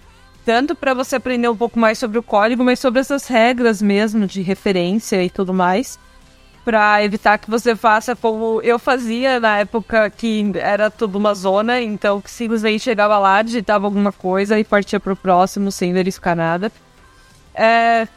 tanto 0.50 0.74
para 0.74 0.94
você 0.94 1.14
aprender 1.14 1.48
um 1.48 1.56
pouco 1.56 1.78
mais 1.78 1.96
sobre 1.96 2.18
o 2.18 2.24
código, 2.24 2.64
mas 2.64 2.80
sobre 2.80 2.98
essas 2.98 3.28
regras 3.28 3.80
mesmo 3.80 4.26
de 4.26 4.42
referência 4.42 5.22
e 5.22 5.30
tudo 5.30 5.54
mais, 5.54 5.96
para 6.64 7.04
evitar 7.04 7.38
que 7.38 7.48
você 7.48 7.76
faça 7.76 8.16
como 8.16 8.60
eu 8.60 8.76
fazia 8.76 9.38
na 9.38 9.58
época 9.58 10.10
que 10.10 10.50
era 10.56 10.90
tudo 10.90 11.16
uma 11.18 11.34
zona, 11.34 11.80
então 11.80 12.20
que 12.20 12.28
simplesmente 12.28 12.82
chegava 12.82 13.16
lá, 13.16 13.40
digitava 13.42 13.86
alguma 13.86 14.10
coisa 14.10 14.58
e 14.58 14.64
partia 14.64 14.98
pro 14.98 15.14
próximo 15.14 15.70
sem 15.70 15.92
verificar 15.92 16.34
nada. 16.34 16.72
É, 17.54 18.08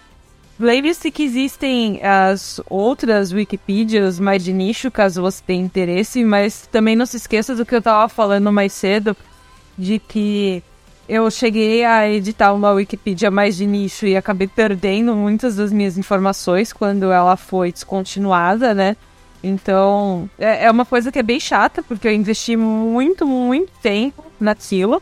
Lembre-se 0.60 1.11
que 1.11 1.22
existem 1.22 2.03
as 2.03 2.60
outras 2.68 3.31
Wikipedias 3.31 4.19
mais 4.19 4.43
de 4.43 4.51
nicho, 4.51 4.89
caso 4.89 5.22
você 5.22 5.43
tenha 5.45 5.64
interesse, 5.64 6.26
mas 6.26 6.68
também 6.72 6.95
não 6.95 7.05
se 7.05 7.18
esqueça 7.18 7.55
do 7.55 7.64
que 7.64 7.76
eu 7.76 7.80
estava 7.80 8.10
falando 8.10 8.51
mais 8.51 8.73
cedo, 8.73 9.15
de 9.77 9.99
que 9.99 10.64
eu 11.07 11.30
cheguei 11.30 11.84
a 11.84 12.09
editar 12.09 12.53
uma 12.53 12.71
Wikipedia 12.71 13.30
mais 13.30 13.57
de 13.57 13.65
nicho 13.65 14.05
e 14.05 14.15
acabei 14.15 14.47
perdendo 14.47 15.15
muitas 15.15 15.55
das 15.57 15.71
minhas 15.71 15.97
informações 15.97 16.71
quando 16.71 17.11
ela 17.11 17.35
foi 17.35 17.71
descontinuada, 17.71 18.73
né? 18.73 18.95
Então, 19.43 20.30
é, 20.39 20.65
é 20.65 20.71
uma 20.71 20.85
coisa 20.85 21.11
que 21.11 21.19
é 21.19 21.23
bem 21.23 21.39
chata, 21.39 21.84
porque 21.84 22.07
eu 22.07 22.13
investi 22.13 22.55
muito, 22.55 23.25
muito 23.27 23.71
tempo 23.81 24.23
naquilo. 24.39 25.01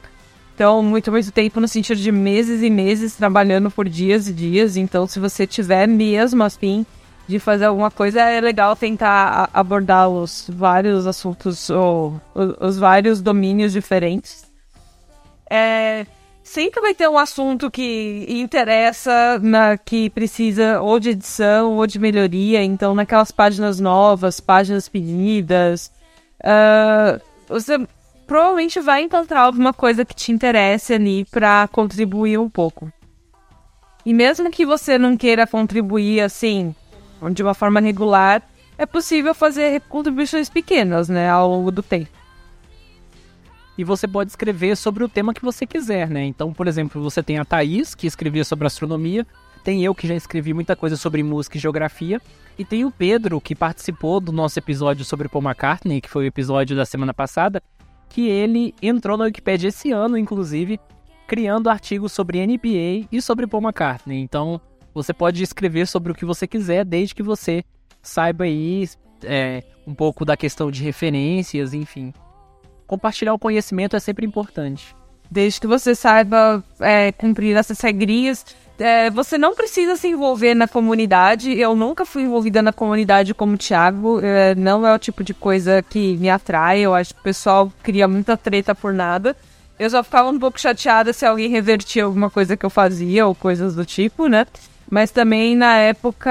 Então, 0.55 0.81
muito, 0.81 1.11
muito 1.11 1.31
tempo 1.31 1.59
no 1.59 1.67
sentido 1.67 1.99
de 1.99 2.11
meses 2.11 2.63
e 2.63 2.69
meses 2.69 3.15
trabalhando 3.15 3.69
por 3.69 3.87
dias 3.87 4.27
e 4.27 4.33
dias. 4.33 4.77
Então, 4.77 5.05
se 5.05 5.19
você 5.19 5.45
tiver 5.45 5.87
mesmo 5.87 6.43
afim 6.43 6.85
de 7.27 7.37
fazer 7.37 7.65
alguma 7.65 7.91
coisa, 7.91 8.21
é 8.21 8.41
legal 8.41 8.75
tentar 8.75 9.49
abordar 9.53 10.09
os 10.09 10.45
vários 10.49 11.05
assuntos 11.05 11.69
ou 11.69 12.19
os 12.59 12.77
vários 12.77 13.21
domínios 13.21 13.71
diferentes. 13.71 14.50
É, 15.53 16.05
sempre 16.41 16.79
vai 16.79 16.93
ter 16.93 17.09
um 17.09 17.17
assunto 17.17 17.69
que 17.69 18.25
interessa, 18.29 19.37
na, 19.39 19.77
que 19.77 20.09
precisa 20.09 20.79
ou 20.79 20.97
de 20.97 21.09
edição 21.09 21.73
ou 21.75 21.85
de 21.85 21.99
melhoria. 21.99 22.63
Então, 22.63 22.95
naquelas 22.95 23.31
páginas 23.31 23.77
novas, 23.77 24.39
páginas 24.39 24.87
pedidas, 24.87 25.91
ah, 26.41 27.19
você 27.49 27.85
provavelmente 28.25 28.79
vai 28.79 29.01
encontrar 29.01 29.41
alguma 29.41 29.73
coisa 29.73 30.05
que 30.05 30.15
te 30.15 30.31
interesse 30.31 30.93
ali 30.93 31.25
para 31.25 31.67
contribuir 31.67 32.39
um 32.39 32.49
pouco. 32.49 32.89
E 34.05 34.13
mesmo 34.13 34.49
que 34.49 34.65
você 34.65 34.97
não 34.97 35.17
queira 35.17 35.45
contribuir 35.45 36.21
assim, 36.21 36.73
de 37.33 37.43
uma 37.43 37.53
forma 37.53 37.81
regular, 37.81 38.41
é 38.77 38.85
possível 38.85 39.35
fazer 39.35 39.81
contribuições 39.81 40.49
pequenas, 40.49 41.09
né, 41.09 41.29
ao 41.29 41.49
longo 41.49 41.71
do 41.71 41.83
tempo. 41.83 42.20
E 43.81 43.83
você 43.83 44.07
pode 44.07 44.29
escrever 44.29 44.77
sobre 44.77 45.03
o 45.03 45.09
tema 45.09 45.33
que 45.33 45.41
você 45.41 45.65
quiser, 45.65 46.07
né? 46.07 46.23
Então, 46.23 46.53
por 46.53 46.67
exemplo, 46.67 47.01
você 47.01 47.23
tem 47.23 47.39
a 47.39 47.43
Thaís, 47.43 47.95
que 47.95 48.05
escrevia 48.05 48.45
sobre 48.45 48.67
astronomia, 48.67 49.25
tem 49.63 49.83
eu 49.83 49.95
que 49.95 50.07
já 50.07 50.13
escrevi 50.13 50.53
muita 50.53 50.75
coisa 50.75 50.95
sobre 50.95 51.23
música 51.23 51.57
e 51.57 51.59
geografia, 51.59 52.21
e 52.59 52.63
tem 52.63 52.85
o 52.85 52.91
Pedro, 52.91 53.41
que 53.41 53.55
participou 53.55 54.19
do 54.19 54.31
nosso 54.31 54.59
episódio 54.59 55.03
sobre 55.03 55.27
Paul 55.27 55.43
McCartney, 55.43 55.99
que 55.99 56.11
foi 56.11 56.25
o 56.25 56.27
episódio 56.27 56.75
da 56.75 56.85
semana 56.85 57.11
passada, 57.11 57.59
que 58.07 58.29
ele 58.29 58.75
entrou 58.83 59.17
na 59.17 59.23
Wikipedia 59.23 59.69
esse 59.69 59.91
ano, 59.91 60.15
inclusive, 60.15 60.79
criando 61.25 61.67
artigos 61.67 62.11
sobre 62.11 62.45
NBA 62.45 63.07
e 63.11 63.19
sobre 63.19 63.47
Paul 63.47 63.63
McCartney. 63.63 64.21
Então, 64.21 64.61
você 64.93 65.11
pode 65.11 65.41
escrever 65.41 65.87
sobre 65.87 66.11
o 66.11 66.15
que 66.15 66.23
você 66.23 66.45
quiser, 66.45 66.85
desde 66.85 67.15
que 67.15 67.23
você 67.23 67.63
saiba 67.99 68.43
aí 68.43 68.87
é, 69.23 69.63
um 69.87 69.95
pouco 69.95 70.23
da 70.23 70.37
questão 70.37 70.69
de 70.69 70.83
referências, 70.83 71.73
enfim. 71.73 72.13
Compartilhar 72.91 73.34
o 73.34 73.39
conhecimento 73.39 73.95
é 73.95 74.01
sempre 74.01 74.26
importante. 74.26 74.93
Desde 75.31 75.61
que 75.61 75.65
você 75.65 75.95
saiba 75.95 76.61
é, 76.81 77.13
cumprir 77.13 77.55
essas 77.55 77.80
regrinhas, 77.80 78.45
é, 78.77 79.09
você 79.09 79.38
não 79.38 79.55
precisa 79.55 79.95
se 79.95 80.09
envolver 80.09 80.53
na 80.53 80.68
comunidade. 80.68 81.57
Eu 81.57 81.73
nunca 81.73 82.05
fui 82.05 82.23
envolvida 82.23 82.61
na 82.61 82.73
comunidade 82.73 83.34
como 83.34 83.53
o 83.53 83.57
Thiago. 83.57 84.19
É, 84.22 84.55
não 84.55 84.85
é 84.85 84.93
o 84.93 84.99
tipo 84.99 85.23
de 85.23 85.34
coisa 85.34 85.81
que 85.81 86.18
me 86.18 86.30
atrai. 86.30 86.81
Eu 86.81 86.93
acho 86.93 87.13
que 87.13 87.22
o 87.22 87.23
pessoal 87.23 87.72
cria 87.81 88.09
muita 88.09 88.35
treta 88.35 88.76
por 88.76 88.93
nada. 88.93 89.38
Eu 89.80 89.89
só 89.89 90.03
ficava 90.03 90.30
um 90.30 90.38
pouco 90.38 90.59
chateada 90.59 91.13
se 91.13 91.26
alguém 91.26 91.47
revertia 91.47 92.03
alguma 92.03 92.30
coisa 92.30 92.57
que 92.57 92.65
eu 92.65 92.69
fazia 92.69 93.26
ou 93.26 93.34
coisas 93.34 93.73
do 93.73 93.85
tipo, 93.85 94.27
né? 94.27 94.45
Mas 94.91 95.09
também 95.09 95.55
na 95.55 95.77
época 95.77 96.30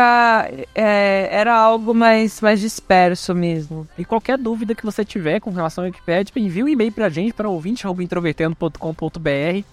é, 0.75 1.29
era 1.33 1.57
algo 1.57 1.95
mais, 1.95 2.43
mais 2.43 2.61
disperso 2.61 3.35
mesmo. 3.35 3.89
E 3.97 4.05
qualquer 4.05 4.37
dúvida 4.37 4.75
que 4.75 4.85
você 4.85 5.03
tiver 5.03 5.41
com 5.41 5.51
relação 5.51 5.83
ao 5.83 5.89
Wikipedia, 5.89 6.31
envie 6.37 6.63
um 6.63 6.69
e-mail 6.69 6.93
pra 6.93 7.09
gente, 7.09 7.33
para 7.33 7.49
ouvinte.introvertendo.com.br 7.49 9.65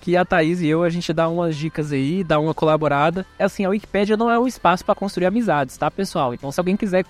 que 0.00 0.16
a 0.16 0.24
Thaís 0.24 0.62
e 0.62 0.68
eu, 0.68 0.82
a 0.82 0.88
gente 0.88 1.12
dá 1.12 1.28
umas 1.28 1.54
dicas 1.54 1.92
aí, 1.92 2.24
dá 2.24 2.40
uma 2.40 2.54
colaborada. 2.54 3.26
É 3.38 3.44
assim, 3.44 3.66
a 3.66 3.68
Wikipédia 3.68 4.16
não 4.16 4.30
é 4.30 4.38
um 4.38 4.46
espaço 4.46 4.82
para 4.82 4.94
construir 4.94 5.26
amizades, 5.26 5.76
tá, 5.76 5.90
pessoal? 5.90 6.32
Então, 6.32 6.50
se 6.50 6.58
alguém 6.58 6.78
quiser 6.78 7.04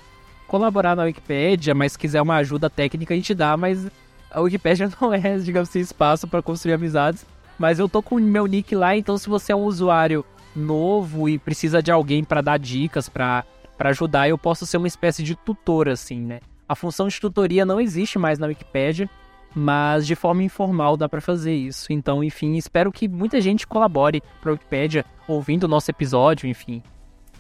colaborar 0.49 0.97
na 0.97 1.05
Wikipédia, 1.05 1.73
mas 1.73 1.97
quiser 1.97 2.21
uma 2.21 2.39
ajuda 2.39 2.69
técnica, 2.69 3.15
a 3.15 3.17
gente 3.17 3.33
dá, 3.33 3.57
mas 3.57 3.87
a 4.29 4.41
Wikipédia 4.41 4.91
não 5.01 5.15
é, 5.15 5.39
digamos 5.39 5.69
assim, 5.69 5.79
espaço 5.79 6.27
para 6.27 6.43
construir 6.43 6.73
amizades. 6.73 7.25
Mas 7.57 7.79
eu 7.79 7.89
tô 7.89 8.03
com 8.03 8.17
o 8.17 8.21
meu 8.21 8.47
nick 8.47 8.75
lá, 8.75 8.97
então 8.97 9.17
se 9.17 9.29
você 9.29 9.53
é 9.53 9.57
um 9.57 9.63
usuário 9.63 10.25
novo 10.55 11.29
e 11.29 11.39
precisa 11.39 11.83
de 11.83 11.91
alguém 11.91 12.25
para 12.25 12.41
dar 12.41 12.59
dicas, 12.59 13.09
para 13.09 13.45
ajudar, 13.79 14.29
eu 14.29 14.37
posso 14.37 14.67
ser 14.67 14.77
uma 14.77 14.89
espécie 14.89 15.23
de 15.23 15.35
tutor, 15.35 15.89
assim, 15.89 16.21
né? 16.21 16.41
A 16.69 16.75
função 16.75 17.09
de 17.09 17.21
tutoria 17.21 17.65
não 17.65 17.81
existe 17.81 18.19
mais 18.19 18.39
na 18.39 18.47
Wikipédia, 18.47 19.09
mas 19.55 20.07
de 20.07 20.15
forma 20.15 20.43
informal 20.43 20.97
dá 20.97 21.09
para 21.09 21.21
fazer 21.21 21.55
isso. 21.55 21.93
Então, 21.93 22.23
enfim, 22.23 22.57
espero 22.57 22.93
que 22.93 23.09
muita 23.09 23.41
gente 23.41 23.67
colabore 23.67 24.23
para 24.41 24.51
a 24.51 24.53
Wikipédia 24.53 25.05
ouvindo 25.27 25.65
o 25.65 25.69
nosso 25.69 25.91
episódio, 25.91 26.49
enfim. 26.49 26.83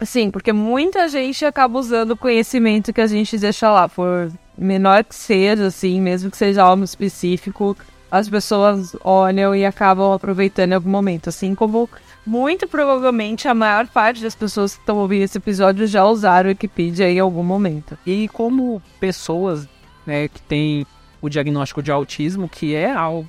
Sim, 0.02 0.30
porque 0.30 0.52
muita 0.52 1.08
gente 1.08 1.44
acaba 1.44 1.78
usando 1.78 2.12
o 2.12 2.16
conhecimento 2.16 2.92
que 2.92 3.00
a 3.00 3.06
gente 3.06 3.36
deixa 3.38 3.70
lá, 3.70 3.88
por 3.88 4.32
menor 4.56 5.04
que 5.04 5.14
seja, 5.14 5.66
assim, 5.66 6.00
mesmo 6.00 6.30
que 6.30 6.36
seja 6.36 6.62
algo 6.62 6.82
específico, 6.82 7.76
as 8.10 8.28
pessoas 8.28 8.96
olham 9.04 9.54
e 9.54 9.64
acabam 9.64 10.12
aproveitando 10.12 10.72
em 10.72 10.74
algum 10.74 10.90
momento. 10.90 11.28
Assim 11.28 11.54
como 11.54 11.88
muito 12.26 12.68
provavelmente 12.68 13.48
a 13.48 13.54
maior 13.54 13.86
parte 13.86 14.22
das 14.22 14.34
pessoas 14.34 14.74
que 14.74 14.80
estão 14.80 14.98
ouvindo 14.98 15.22
esse 15.22 15.38
episódio 15.38 15.86
já 15.86 16.04
usaram 16.04 16.48
o 16.48 16.50
Wikipedia 16.50 17.10
em 17.10 17.18
algum 17.18 17.42
momento. 17.42 17.96
E 18.06 18.28
como 18.28 18.82
pessoas 18.98 19.68
né, 20.06 20.28
que 20.28 20.40
têm 20.42 20.86
o 21.20 21.28
diagnóstico 21.28 21.82
de 21.82 21.90
autismo, 21.90 22.48
que 22.48 22.74
é 22.74 22.90
algo 22.90 23.28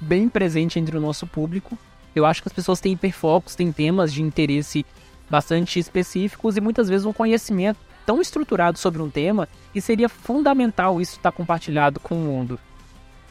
bem 0.00 0.28
presente 0.28 0.78
entre 0.78 0.96
o 0.96 1.00
nosso 1.00 1.26
público, 1.26 1.76
eu 2.14 2.24
acho 2.24 2.42
que 2.42 2.48
as 2.48 2.52
pessoas 2.52 2.80
têm 2.80 2.92
hiperfocos, 2.92 3.54
têm 3.54 3.72
temas 3.72 4.12
de 4.12 4.22
interesse 4.22 4.84
bastante 5.28 5.78
específicos 5.78 6.56
e 6.56 6.60
muitas 6.60 6.88
vezes 6.88 7.06
um 7.06 7.12
conhecimento 7.12 7.78
tão 8.06 8.20
estruturado 8.20 8.78
sobre 8.78 9.02
um 9.02 9.10
tema 9.10 9.48
que 9.72 9.80
seria 9.80 10.08
fundamental 10.08 11.00
isso 11.00 11.16
estar 11.16 11.30
compartilhado 11.30 12.00
com 12.00 12.14
o 12.14 12.18
mundo. 12.18 12.58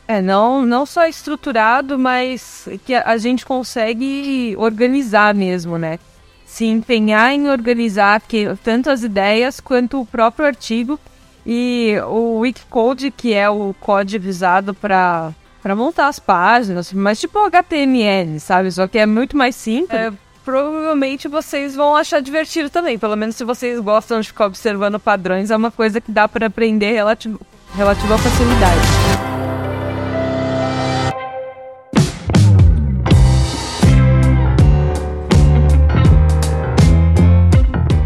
É, 0.08 0.22
não, 0.22 0.66
não 0.66 0.86
só 0.86 1.06
estruturado, 1.06 2.00
mas 2.00 2.68
que 2.86 2.94
a, 2.96 3.18
gente 3.18 3.46
consegue 3.46 4.56
organizar 4.58 5.36
mesmo, 5.36 5.78
né? 5.78 6.00
Se 6.46 6.66
empenhar 6.66 7.34
em 7.34 7.50
organizar 7.50 8.22
que, 8.22 8.48
tanto 8.64 8.90
as 8.90 9.04
ideias 9.04 9.60
quanto 9.60 10.00
o 10.00 10.06
próprio 10.06 10.46
artigo 10.46 10.98
e 11.46 11.96
o 12.08 12.40
Wikicode, 12.40 13.12
que 13.12 13.34
é 13.34 13.50
o 13.50 13.76
código 13.82 14.30
usado 14.30 14.74
para 14.74 15.34
montar 15.76 16.08
as 16.08 16.20
páginas, 16.20 16.94
mas 16.94 17.20
tipo 17.20 17.40
HTML, 17.40 18.40
sabe? 18.40 18.72
Só 18.72 18.88
que 18.88 18.98
é 18.98 19.06
muito 19.06 19.36
mais 19.36 19.58
simples. 19.58 20.00
É, 20.00 20.14
provavelmente 20.46 21.28
vocês 21.28 21.76
vão 21.76 21.98
achar 21.98 22.22
divertido 22.22 22.70
também. 22.70 22.98
Pelo 22.98 23.18
menos 23.18 23.36
se 23.36 23.44
vocês 23.44 23.78
gostam 23.82 24.22
de 24.22 24.28
ficar 24.30 24.46
observando 24.46 24.98
padrões, 24.98 25.52
é 25.52 25.58
uma 25.58 25.70
coisa 25.70 26.00
que 26.00 26.14
dá 26.14 26.30
para 26.30 26.48
aprender 26.48 26.94
relativo, 26.94 27.42
relativo 27.76 28.14
à 28.14 28.18
facilidade. 28.18 29.17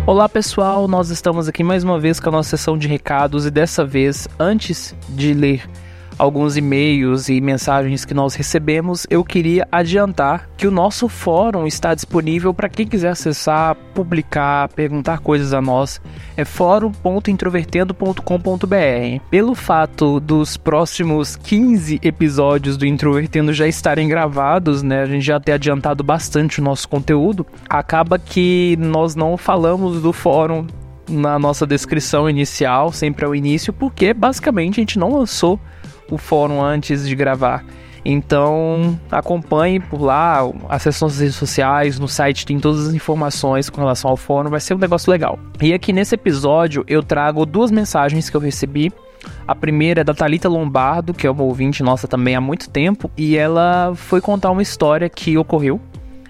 Olá 0.08 0.28
pessoal, 0.28 0.88
nós 0.88 1.12
estamos 1.12 1.48
aqui 1.48 1.64
mais 1.64 1.84
uma 1.84 2.00
vez 2.00 2.20
com 2.20 2.30
a 2.30 2.32
nossa 2.32 2.58
sessão 2.58 2.76
de 2.76 2.88
recados 2.88 3.46
e 3.46 3.52
dessa 3.52 3.86
vez, 3.86 4.28
antes 4.40 4.96
de 5.08 5.32
ler 5.32 5.70
alguns 6.22 6.56
e-mails 6.56 7.28
e 7.30 7.42
mensagens 7.42 8.06
que 8.06 8.14
nós 8.14 8.36
recebemos, 8.36 9.08
eu 9.10 9.24
queria 9.24 9.68
adiantar 9.72 10.48
que 10.56 10.68
o 10.68 10.72
nosso 10.72 11.10
fórum 11.10 11.66
está 11.66 11.96
disponível 11.96 12.54
para 12.54 12.70
quem 12.70 12.86
quiser 12.86 13.10
acessar, 13.10 13.76
publicar, 13.96 14.70
perguntar 14.70 15.18
coisas 15.18 15.52
a 15.52 15.60
nós. 15.60 16.00
É 16.38 16.46
fórum.introvertendo.com.br. 16.46 19.24
Pelo 19.32 19.56
fato 19.56 20.20
dos 20.20 20.58
próximos 20.58 21.36
15 21.38 22.00
episódios 22.04 22.78
do 22.78 22.86
Introvertendo 22.86 23.52
já 23.52 23.68
estarem 23.68 24.08
gravados, 24.08 24.84
né, 24.84 25.02
a 25.02 25.08
gente 25.08 25.26
já 25.26 25.40
ter 25.40 25.54
adiantado 25.54 26.04
bastante 26.04 26.62
o 26.62 26.64
nosso 26.64 26.88
conteúdo, 26.88 27.48
acaba 27.68 28.20
que 28.20 28.78
nós 28.80 29.16
não 29.16 29.38
falamos 29.38 30.00
do 30.00 30.14
fórum 30.14 30.68
na 31.10 31.40
nossa 31.40 31.66
descrição 31.66 32.30
inicial, 32.30 32.92
sempre 32.92 33.26
ao 33.26 33.34
início, 33.34 33.74
porque 33.74 34.14
basicamente 34.14 34.80
a 34.80 34.84
gente 34.84 35.00
não 35.00 35.18
lançou 35.18 35.60
o 36.12 36.18
fórum 36.18 36.62
antes 36.62 37.08
de 37.08 37.16
gravar. 37.16 37.66
Então 38.04 39.00
acompanhe 39.12 39.80
por 39.80 40.02
lá, 40.02 40.42
acesse 40.70 41.02
nossas 41.02 41.20
redes 41.20 41.36
sociais, 41.36 42.00
no 42.00 42.08
site 42.08 42.46
tem 42.46 42.60
todas 42.60 42.88
as 42.88 42.94
informações 42.94 43.70
com 43.70 43.80
relação 43.80 44.10
ao 44.10 44.18
fórum, 44.18 44.50
vai 44.50 44.60
ser 44.60 44.74
um 44.74 44.80
negócio 44.80 45.12
legal. 45.12 45.40
E 45.62 45.74
aqui 45.74 45.94
nesse 45.94 46.16
episódio 46.16 46.84
eu 46.88 47.04
trago 47.04 47.46
duas 47.46 47.72
mensagens 47.72 48.30
que 48.30 48.36
eu 48.36 48.42
recebi. 48.42 48.92
A 49.48 49.54
primeira 49.54 50.02
é 50.02 50.04
da 50.04 50.16
Talita 50.16 50.50
Lombardo, 50.50 51.14
que 51.14 51.28
é 51.28 51.32
uma 51.32 51.44
ouvinte 51.44 51.84
nossa 51.84 52.08
também 52.08 52.36
há 52.36 52.42
muito 52.42 52.72
tempo, 52.72 53.12
e 53.16 53.38
ela 53.38 53.94
foi 53.96 54.20
contar 54.20 54.50
uma 54.50 54.64
história 54.64 55.08
que 55.08 55.38
ocorreu 55.38 55.80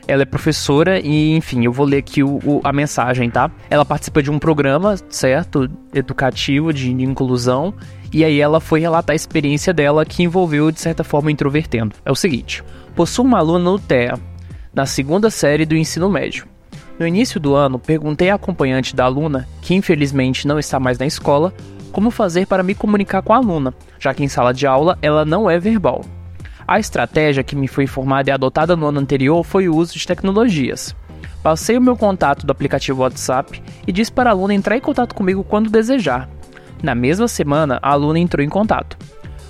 ela 0.07 0.23
é 0.23 0.25
professora 0.25 0.99
e, 0.99 1.35
enfim, 1.37 1.63
eu 1.63 1.71
vou 1.71 1.85
ler 1.85 1.99
aqui 1.99 2.21
o, 2.21 2.39
o, 2.43 2.61
a 2.63 2.73
mensagem, 2.73 3.29
tá? 3.29 3.49
Ela 3.69 3.85
participa 3.85 4.21
de 4.21 4.29
um 4.29 4.37
programa, 4.37 4.95
certo? 5.09 5.69
Educativo, 5.93 6.73
de 6.73 6.91
inclusão. 6.91 7.73
E 8.13 8.25
aí 8.25 8.41
ela 8.41 8.59
foi 8.59 8.79
relatar 8.81 9.13
a 9.13 9.15
experiência 9.15 9.73
dela 9.73 10.05
que 10.05 10.23
envolveu, 10.23 10.69
de 10.69 10.81
certa 10.81 11.03
forma, 11.03 11.31
introvertendo. 11.31 11.95
É 12.05 12.11
o 12.11 12.15
seguinte: 12.15 12.63
possuo 12.95 13.25
uma 13.25 13.39
aluna 13.39 13.63
no 13.63 13.79
TEA, 13.79 14.19
na 14.73 14.85
segunda 14.85 15.29
série 15.29 15.65
do 15.65 15.75
ensino 15.75 16.09
médio. 16.09 16.45
No 16.99 17.07
início 17.07 17.39
do 17.39 17.55
ano, 17.55 17.79
perguntei 17.79 18.29
à 18.29 18.35
acompanhante 18.35 18.95
da 18.95 19.05
aluna, 19.05 19.47
que 19.61 19.73
infelizmente 19.73 20.47
não 20.47 20.59
está 20.59 20.79
mais 20.79 20.99
na 20.99 21.05
escola, 21.05 21.53
como 21.91 22.11
fazer 22.11 22.45
para 22.45 22.63
me 22.63 22.75
comunicar 22.75 23.21
com 23.21 23.33
a 23.33 23.37
aluna, 23.37 23.73
já 23.99 24.13
que 24.13 24.23
em 24.23 24.27
sala 24.27 24.53
de 24.53 24.67
aula 24.67 24.97
ela 25.01 25.25
não 25.25 25.49
é 25.49 25.57
verbal. 25.57 26.01
A 26.67 26.79
estratégia 26.79 27.43
que 27.43 27.55
me 27.55 27.67
foi 27.67 27.85
informada 27.85 28.29
e 28.29 28.33
adotada 28.33 28.75
no 28.75 28.85
ano 28.85 28.99
anterior 28.99 29.43
foi 29.43 29.67
o 29.67 29.75
uso 29.75 29.97
de 29.97 30.05
tecnologias. 30.05 30.95
Passei 31.41 31.77
o 31.77 31.81
meu 31.81 31.97
contato 31.97 32.45
do 32.45 32.51
aplicativo 32.51 33.01
WhatsApp 33.01 33.61
e 33.87 33.91
disse 33.91 34.11
para 34.11 34.29
a 34.29 34.33
aluna 34.33 34.53
entrar 34.53 34.77
em 34.77 34.81
contato 34.81 35.15
comigo 35.15 35.43
quando 35.43 35.69
desejar. 35.69 36.29
Na 36.81 36.95
mesma 36.95 37.27
semana, 37.27 37.79
a 37.81 37.91
aluna 37.91 38.19
entrou 38.19 38.43
em 38.43 38.49
contato. 38.49 38.97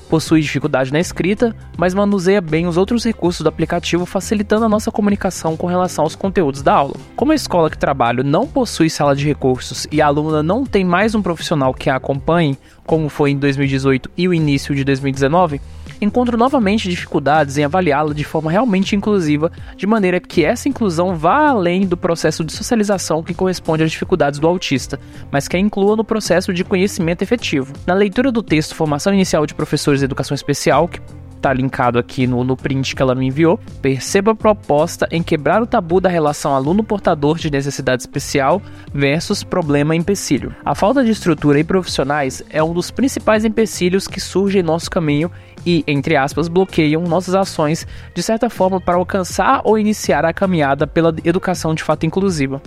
possui 0.09 0.41
dificuldade 0.41 0.91
na 0.91 0.99
escrita, 0.99 1.55
mas 1.77 1.93
manuseia 1.93 2.41
bem 2.41 2.67
os 2.67 2.75
outros 2.75 3.05
recursos 3.05 3.41
do 3.41 3.47
aplicativo, 3.47 4.05
facilitando 4.05 4.65
a 4.65 4.69
nossa 4.69 4.91
comunicação 4.91 5.55
com 5.55 5.67
relação 5.67 6.03
aos 6.03 6.17
conteúdos 6.17 6.61
da 6.61 6.73
aula. 6.73 6.95
Como 7.15 7.31
a 7.31 7.35
escola 7.35 7.69
que 7.69 7.77
trabalho 7.77 8.21
não 8.21 8.45
possui 8.45 8.89
sala 8.89 9.15
de 9.15 9.25
recursos 9.25 9.87
e 9.89 10.01
a 10.01 10.07
aluna 10.07 10.43
não 10.43 10.65
tem 10.65 10.83
mais 10.83 11.15
um 11.15 11.21
profissional 11.21 11.73
que 11.73 11.89
a 11.89 11.95
acompanhe, 11.95 12.57
como 12.85 13.07
foi 13.07 13.31
em 13.31 13.37
2018 13.37 14.11
e 14.17 14.27
o 14.27 14.33
início 14.33 14.75
de 14.75 14.83
2019, 14.83 15.61
encontro 16.01 16.35
novamente 16.35 16.89
dificuldades 16.89 17.57
em 17.57 17.63
avaliá-la 17.63 18.13
de 18.13 18.23
forma 18.23 18.51
realmente 18.51 18.95
inclusiva, 18.95 19.51
de 19.77 19.85
maneira 19.85 20.19
que 20.19 20.43
essa 20.43 20.67
inclusão 20.67 21.15
vá 21.15 21.47
além 21.49 21.85
do 21.85 21.95
processo 21.95 22.43
de 22.43 22.51
socialização 22.51 23.21
que 23.21 23.33
corresponde 23.33 23.83
às 23.83 23.91
dificuldades 23.91 24.39
do 24.39 24.47
autista, 24.47 24.99
mas 25.31 25.47
que 25.47 25.55
a 25.55 25.59
inclua 25.59 25.95
no 25.95 26.03
processo 26.03 26.53
de 26.53 26.63
conhecimento 26.63 27.21
efetivo. 27.21 27.73
Na 27.85 27.93
leitura 27.93 28.31
do 28.31 28.41
texto 28.41 28.75
Formação 28.75 29.13
Inicial 29.13 29.45
de 29.45 29.53
Professores 29.53 29.99
de 29.99 30.05
Educação 30.05 30.33
Especial, 30.33 30.87
que 30.87 30.99
está 31.41 31.51
linkado 31.51 31.97
aqui 31.97 32.27
no, 32.27 32.43
no 32.43 32.55
print 32.55 32.95
que 32.95 33.01
ela 33.01 33.15
me 33.15 33.25
enviou, 33.25 33.59
perceba 33.81 34.31
a 34.31 34.35
proposta 34.35 35.07
em 35.11 35.23
quebrar 35.23 35.61
o 35.61 35.65
tabu 35.65 35.99
da 35.99 36.07
relação 36.07 36.53
aluno-portador 36.55 37.37
de 37.37 37.49
necessidade 37.49 38.03
especial 38.03 38.61
versus 38.93 39.43
problema-empecilho. 39.43 40.55
A 40.63 40.75
falta 40.75 41.03
de 41.03 41.09
estrutura 41.09 41.59
e 41.59 41.63
profissionais 41.63 42.43
é 42.49 42.61
um 42.63 42.73
dos 42.73 42.91
principais 42.91 43.43
empecilhos 43.43 44.07
que 44.07 44.19
surge 44.19 44.59
em 44.59 44.63
nosso 44.63 44.89
caminho 44.89 45.31
e, 45.65 45.83
entre 45.87 46.15
aspas, 46.15 46.47
bloqueiam 46.47 47.03
nossas 47.03 47.35
ações 47.35 47.87
de 48.13 48.23
certa 48.23 48.49
forma 48.49 48.79
para 48.79 48.95
alcançar 48.95 49.61
ou 49.63 49.77
iniciar 49.77 50.25
a 50.25 50.33
caminhada 50.33 50.87
pela 50.87 51.13
educação 51.23 51.73
de 51.73 51.83
fato 51.83 52.05
inclusiva. 52.05 52.61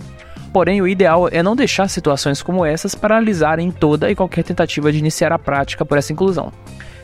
Porém, 0.53 0.81
o 0.81 0.87
ideal 0.87 1.27
é 1.29 1.43
não 1.43 1.55
deixar 1.55 1.89
situações 1.89 2.41
como 2.41 2.65
essas 2.65 2.95
paralisarem 2.95 3.71
toda 3.71 4.09
e 4.09 4.15
qualquer 4.15 4.43
tentativa 4.43 4.91
de 4.91 4.99
iniciar 4.99 5.33
a 5.33 5.39
prática 5.39 5.85
por 5.85 5.97
essa 5.97 6.13
inclusão. 6.13 6.51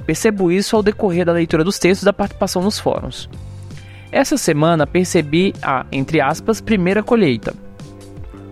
Percebo 0.06 0.52
isso 0.52 0.76
ao 0.76 0.82
decorrer 0.82 1.26
da 1.26 1.34
leitura 1.34 1.64
dos 1.64 1.78
textos 1.78 2.04
e 2.04 2.06
da 2.06 2.14
participação 2.14 2.62
nos 2.62 2.80
fóruns. 2.80 3.30
Essa 4.12 4.38
semana 4.38 4.88
percebi 4.88 5.54
a, 5.62 5.86
entre 5.92 6.20
aspas, 6.20 6.60
primeira 6.60 7.04
colheita. 7.04 7.54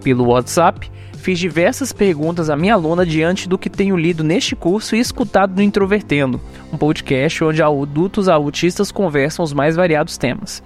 Pelo 0.03 0.27
WhatsApp, 0.27 0.91
fiz 1.19 1.37
diversas 1.37 1.91
perguntas 1.91 2.49
à 2.49 2.55
minha 2.55 2.73
aluna 2.73 3.05
diante 3.05 3.47
do 3.47 3.57
que 3.57 3.69
tenho 3.69 3.97
lido 3.97 4.23
neste 4.23 4.55
curso 4.55 4.95
e 4.95 4.99
escutado 4.99 5.53
no 5.55 5.61
Introvertendo, 5.61 6.39
um 6.71 6.77
podcast 6.77 7.43
onde 7.43 7.61
adultos 7.61 8.29
autistas 8.29 8.91
conversam 8.91 9.43
os 9.43 9.53
mais 9.53 9.75
variados 9.75 10.17
temas. 10.17 10.63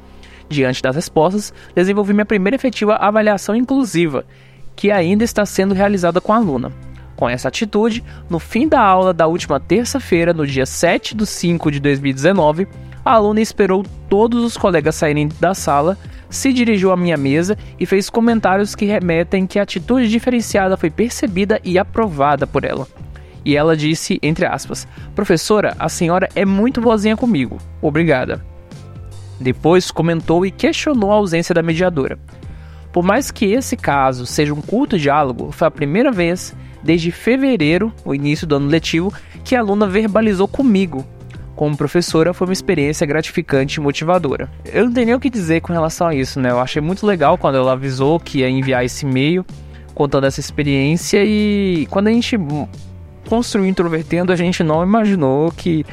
Diante 0.48 0.82
das 0.82 0.96
respostas, 0.96 1.54
desenvolvi 1.76 2.14
minha 2.14 2.26
primeira 2.26 2.56
efetiva 2.56 2.96
avaliação 2.96 3.56
inclusiva, 3.56 4.26
que 4.76 4.92
ainda 4.92 5.24
está 5.24 5.46
sendo 5.46 5.74
realizada 5.74 6.22
com 6.22 6.32
a 6.32 6.38
aluna. 6.38 6.72
Com 7.16 7.28
essa 7.28 7.48
atitude, 7.48 8.04
no 8.30 8.40
fim 8.40 8.68
da 8.68 8.80
aula 8.80 9.14
da 9.14 9.26
última 9.26 9.60
terça-feira, 9.60 10.34
no 10.34 10.46
dia 10.46 10.66
7 10.66 11.16
de 11.16 11.26
5 11.26 11.72
de 11.72 11.80
2019, 11.80 12.68
a 13.04 13.14
aluna 13.14 13.42
esperou 13.42 13.84
todos 14.08 14.44
os 14.44 14.56
colegas 14.56 14.96
saírem 14.96 15.30
da 15.40 15.54
sala, 15.54 15.98
se 16.34 16.52
dirigiu 16.52 16.92
à 16.92 16.98
minha 16.98 17.16
mesa 17.16 17.58
e 17.80 17.86
fez 17.86 18.10
comentários 18.10 18.74
que 18.74 18.86
remetem 18.86 19.46
que 19.46 19.60
a 19.60 19.64
atitude 19.64 20.10
diferenciada 20.10 20.76
foi 20.76 20.90
percebida 20.90 21.62
e 21.64 21.78
aprovada 21.78 22.48
por 22.48 22.64
ela. 22.64 22.88
E 23.46 23.56
ela 23.56 23.78
disse, 23.78 24.20
entre 24.22 24.46
aspas, 24.46 24.88
Professora, 25.14 25.76
a 25.78 25.88
senhora 25.88 26.28
é 26.36 26.44
muito 26.44 26.82
boazinha 26.82 27.16
comigo. 27.16 27.58
Obrigada. 27.82 28.44
Depois 29.40 29.92
comentou 29.92 30.46
e 30.46 30.52
questionou 30.52 31.12
a 31.12 31.16
ausência 31.16 31.54
da 31.54 31.62
mediadora. 31.62 32.18
Por 32.92 33.04
mais 33.04 33.30
que 33.30 33.46
esse 33.46 33.76
caso 33.76 34.26
seja 34.26 34.54
um 34.54 34.62
curto 34.62 34.98
diálogo, 34.98 35.52
foi 35.52 35.68
a 35.68 35.72
primeira 35.72 36.12
vez 36.12 36.56
desde 36.82 37.12
fevereiro, 37.12 37.94
o 38.04 38.14
início 38.14 38.46
do 38.48 38.56
ano 38.56 38.68
letivo, 38.68 39.14
que 39.44 39.56
a 39.56 39.60
aluna 39.60 39.88
verbalizou 39.88 40.48
comigo. 40.48 41.06
Como 41.56 41.78
professora, 41.78 42.34
foi 42.34 42.48
uma 42.48 42.54
experiência 42.54 43.06
gratificante 43.06 43.80
e 43.80 43.80
motivadora. 43.80 44.50
Eu 44.66 44.86
não 44.86 44.94
tenho 44.94 45.06
nem 45.06 45.16
o 45.16 45.20
que 45.20 45.30
dizer 45.30 45.62
com 45.62 45.72
relação 45.72 46.08
a 46.08 46.16
isso, 46.16 46.40
né? 46.40 46.50
Eu 46.50 46.60
achei 46.60 46.82
muito 46.82 47.06
legal 47.06 47.38
quando 47.38 47.56
ela 47.56 47.74
avisou 47.74 48.20
que 48.20 48.40
ia 48.40 48.50
enviar 48.50 48.84
esse 48.84 49.06
e-mail 49.06 49.46
contando 49.94 50.26
essa 50.26 50.40
experiência 50.40 51.24
e 51.24 51.88
quando 51.90 52.08
a 52.08 52.12
gente 52.12 52.38
construiu 53.28 53.68
Introvertendo, 53.68 54.32
a 54.32 54.36
gente 54.36 54.64
não 54.64 54.84
imaginou 54.84 55.52
que, 55.52 55.86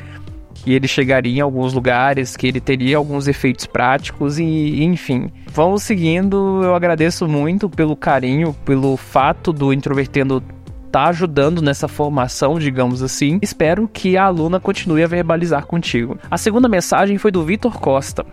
que 0.55 0.73
ele 0.73 0.89
chegaria 0.89 1.39
em 1.39 1.41
alguns 1.41 1.73
lugares, 1.73 2.37
que 2.37 2.47
ele 2.47 2.61
teria 2.61 2.97
alguns 2.97 3.29
efeitos 3.29 3.67
práticos 3.67 4.39
e, 4.39 4.83
enfim. 4.83 5.31
Vamos 5.53 5.83
seguindo, 5.83 6.61
eu 6.63 6.75
agradeço 6.75 7.29
muito 7.29 7.69
pelo 7.69 7.97
carinho, 7.97 8.55
pelo 8.65 8.97
fato 8.97 9.53
do 9.53 9.73
Introvertendo 9.73 10.43
tá 10.91 11.07
ajudando 11.07 11.63
nessa 11.63 11.89
formação, 11.89 12.59
digamos 12.59 13.03
assim. 13.03 13.39
Espero 13.41 13.89
que 13.89 14.17
a 14.17 14.25
aluna 14.25 14.59
continue 14.59 15.03
a 15.03 15.07
verbalizar 15.07 15.67
contigo. 15.67 16.19
A 16.31 16.37
segunda 16.37 16.69
mensagem 16.69 17.17
foi 17.17 17.31
do 17.31 17.45
Vitor 17.45 17.79
Costa. 17.79 18.27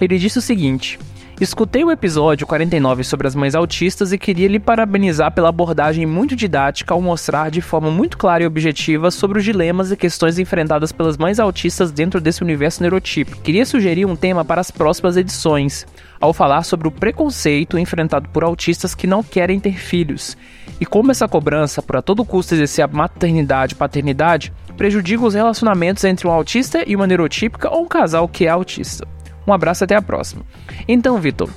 Ele 0.00 0.18
disse 0.18 0.38
o 0.38 0.42
seguinte: 0.42 0.98
Escutei 1.40 1.82
o 1.82 1.90
episódio 1.90 2.46
49 2.46 3.02
sobre 3.02 3.26
as 3.26 3.34
mães 3.34 3.56
autistas 3.56 4.12
e 4.12 4.18
queria 4.18 4.46
lhe 4.46 4.60
parabenizar 4.60 5.32
pela 5.32 5.48
abordagem 5.48 6.06
muito 6.06 6.36
didática 6.36 6.94
ao 6.94 7.02
mostrar 7.02 7.50
de 7.50 7.60
forma 7.60 7.90
muito 7.90 8.16
clara 8.16 8.44
e 8.44 8.46
objetiva 8.46 9.10
sobre 9.10 9.40
os 9.40 9.44
dilemas 9.44 9.90
e 9.90 9.96
questões 9.96 10.38
enfrentadas 10.38 10.92
pelas 10.92 11.18
mães 11.18 11.40
autistas 11.40 11.90
dentro 11.90 12.20
desse 12.20 12.44
universo 12.44 12.82
neurotípico. 12.82 13.42
Queria 13.42 13.66
sugerir 13.66 14.04
um 14.04 14.14
tema 14.14 14.44
para 14.44 14.60
as 14.60 14.70
próximas 14.70 15.16
edições, 15.16 15.84
ao 16.20 16.32
falar 16.32 16.62
sobre 16.62 16.86
o 16.86 16.92
preconceito 16.92 17.76
enfrentado 17.76 18.28
por 18.28 18.44
autistas 18.44 18.94
que 18.94 19.06
não 19.06 19.20
querem 19.20 19.58
ter 19.58 19.76
filhos 19.76 20.36
e 20.80 20.86
como 20.86 21.10
essa 21.10 21.26
cobrança 21.26 21.82
por 21.82 21.96
a 21.96 22.02
todo 22.02 22.24
custo 22.24 22.54
exercer 22.54 22.84
a 22.84 22.88
maternidade 22.88 23.74
e 23.74 23.76
paternidade 23.76 24.52
prejudica 24.76 25.24
os 25.24 25.34
relacionamentos 25.34 26.04
entre 26.04 26.28
um 26.28 26.30
autista 26.30 26.84
e 26.86 26.94
uma 26.94 27.08
neurotípica 27.08 27.70
ou 27.70 27.82
um 27.82 27.88
casal 27.88 28.28
que 28.28 28.46
é 28.46 28.50
autista. 28.50 29.04
Um 29.46 29.52
abraço 29.52 29.84
até 29.84 29.94
a 29.94 30.02
próxima. 30.02 30.42
Então, 30.88 31.18
Vitor, 31.18 31.50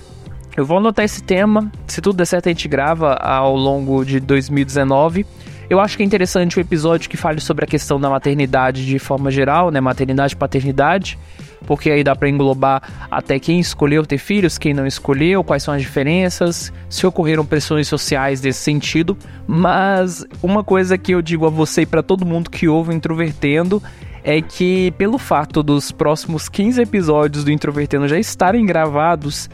eu 0.55 0.65
vou 0.65 0.77
anotar 0.79 1.05
esse 1.05 1.21
tema. 1.21 1.71
Se 1.85 2.01
tudo 2.01 2.17
der 2.17 2.25
certo, 2.25 2.47
a 2.47 2.49
gente 2.49 2.67
grava 2.67 3.13
ao 3.13 3.55
longo 3.55 4.03
de 4.03 4.19
2019. 4.19 5.25
Eu 5.69 5.79
acho 5.79 5.97
que 5.97 6.03
é 6.03 6.05
interessante 6.05 6.57
um 6.57 6.61
episódio 6.61 7.09
que 7.09 7.17
fale 7.17 7.41
sobre 7.41 7.65
a 7.65 7.67
questão 7.67 7.99
da 7.99 8.09
maternidade 8.09 8.85
de 8.85 8.97
forma 8.97 9.29
geral, 9.29 9.69
né? 9.69 9.81
Maternidade 9.81 10.33
e 10.33 10.37
paternidade. 10.37 11.19
Porque 11.65 11.91
aí 11.91 12.03
dá 12.03 12.15
para 12.15 12.29
englobar 12.29 12.81
até 13.11 13.37
quem 13.37 13.59
escolheu 13.59 14.05
ter 14.05 14.17
filhos, 14.17 14.57
quem 14.57 14.73
não 14.73 14.87
escolheu, 14.87 15.43
quais 15.43 15.63
são 15.63 15.73
as 15.73 15.81
diferenças, 15.81 16.71
se 16.89 17.05
ocorreram 17.05 17.45
pressões 17.45 17.87
sociais 17.87 18.39
desse 18.39 18.59
sentido. 18.59 19.17
Mas 19.45 20.25
uma 20.41 20.63
coisa 20.63 20.97
que 20.97 21.11
eu 21.11 21.21
digo 21.21 21.45
a 21.45 21.49
você 21.49 21.81
e 21.81 21.85
para 21.85 22.01
todo 22.01 22.25
mundo 22.25 22.49
que 22.49 22.67
ouve 22.67 22.91
o 22.91 22.93
Introvertendo 22.93 23.83
é 24.27 24.41
que, 24.41 24.91
pelo 24.97 25.17
fato 25.17 25.63
dos 25.63 25.89
próximos 25.89 26.49
15 26.49 26.81
episódios 26.81 27.45
do 27.45 27.51
Introvertendo 27.51 28.09
já 28.09 28.19
estarem 28.19 28.65
gravados, 28.65 29.49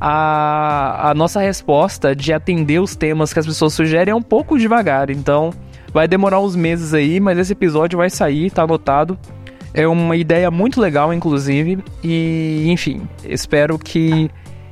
a, 0.00 1.10
a 1.10 1.14
nossa 1.14 1.40
resposta 1.40 2.12
de 2.12 2.32
atender 2.32 2.80
os 2.80 2.96
temas 2.96 3.32
que 3.32 3.38
as 3.38 3.46
pessoas 3.46 3.72
sugerem 3.72 4.10
é 4.10 4.14
um 4.16 4.20
pouco 4.20 4.58
devagar. 4.58 5.10
Então, 5.10 5.52
vai 5.92 6.08
demorar 6.08 6.40
uns 6.40 6.56
meses 6.56 6.92
aí, 6.92 7.20
mas 7.20 7.38
esse 7.38 7.52
episódio 7.52 7.98
vai 7.98 8.10
sair, 8.10 8.50
tá 8.50 8.64
anotado. 8.64 9.16
É 9.72 9.86
uma 9.86 10.16
ideia 10.16 10.50
muito 10.50 10.80
legal, 10.80 11.14
inclusive. 11.14 11.78
E, 12.02 12.64
enfim, 12.66 13.08
espero 13.22 13.78
que, 13.78 14.28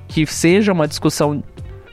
que 0.09 0.27
seja 0.27 0.73
uma 0.73 0.89
discussão 0.89 1.45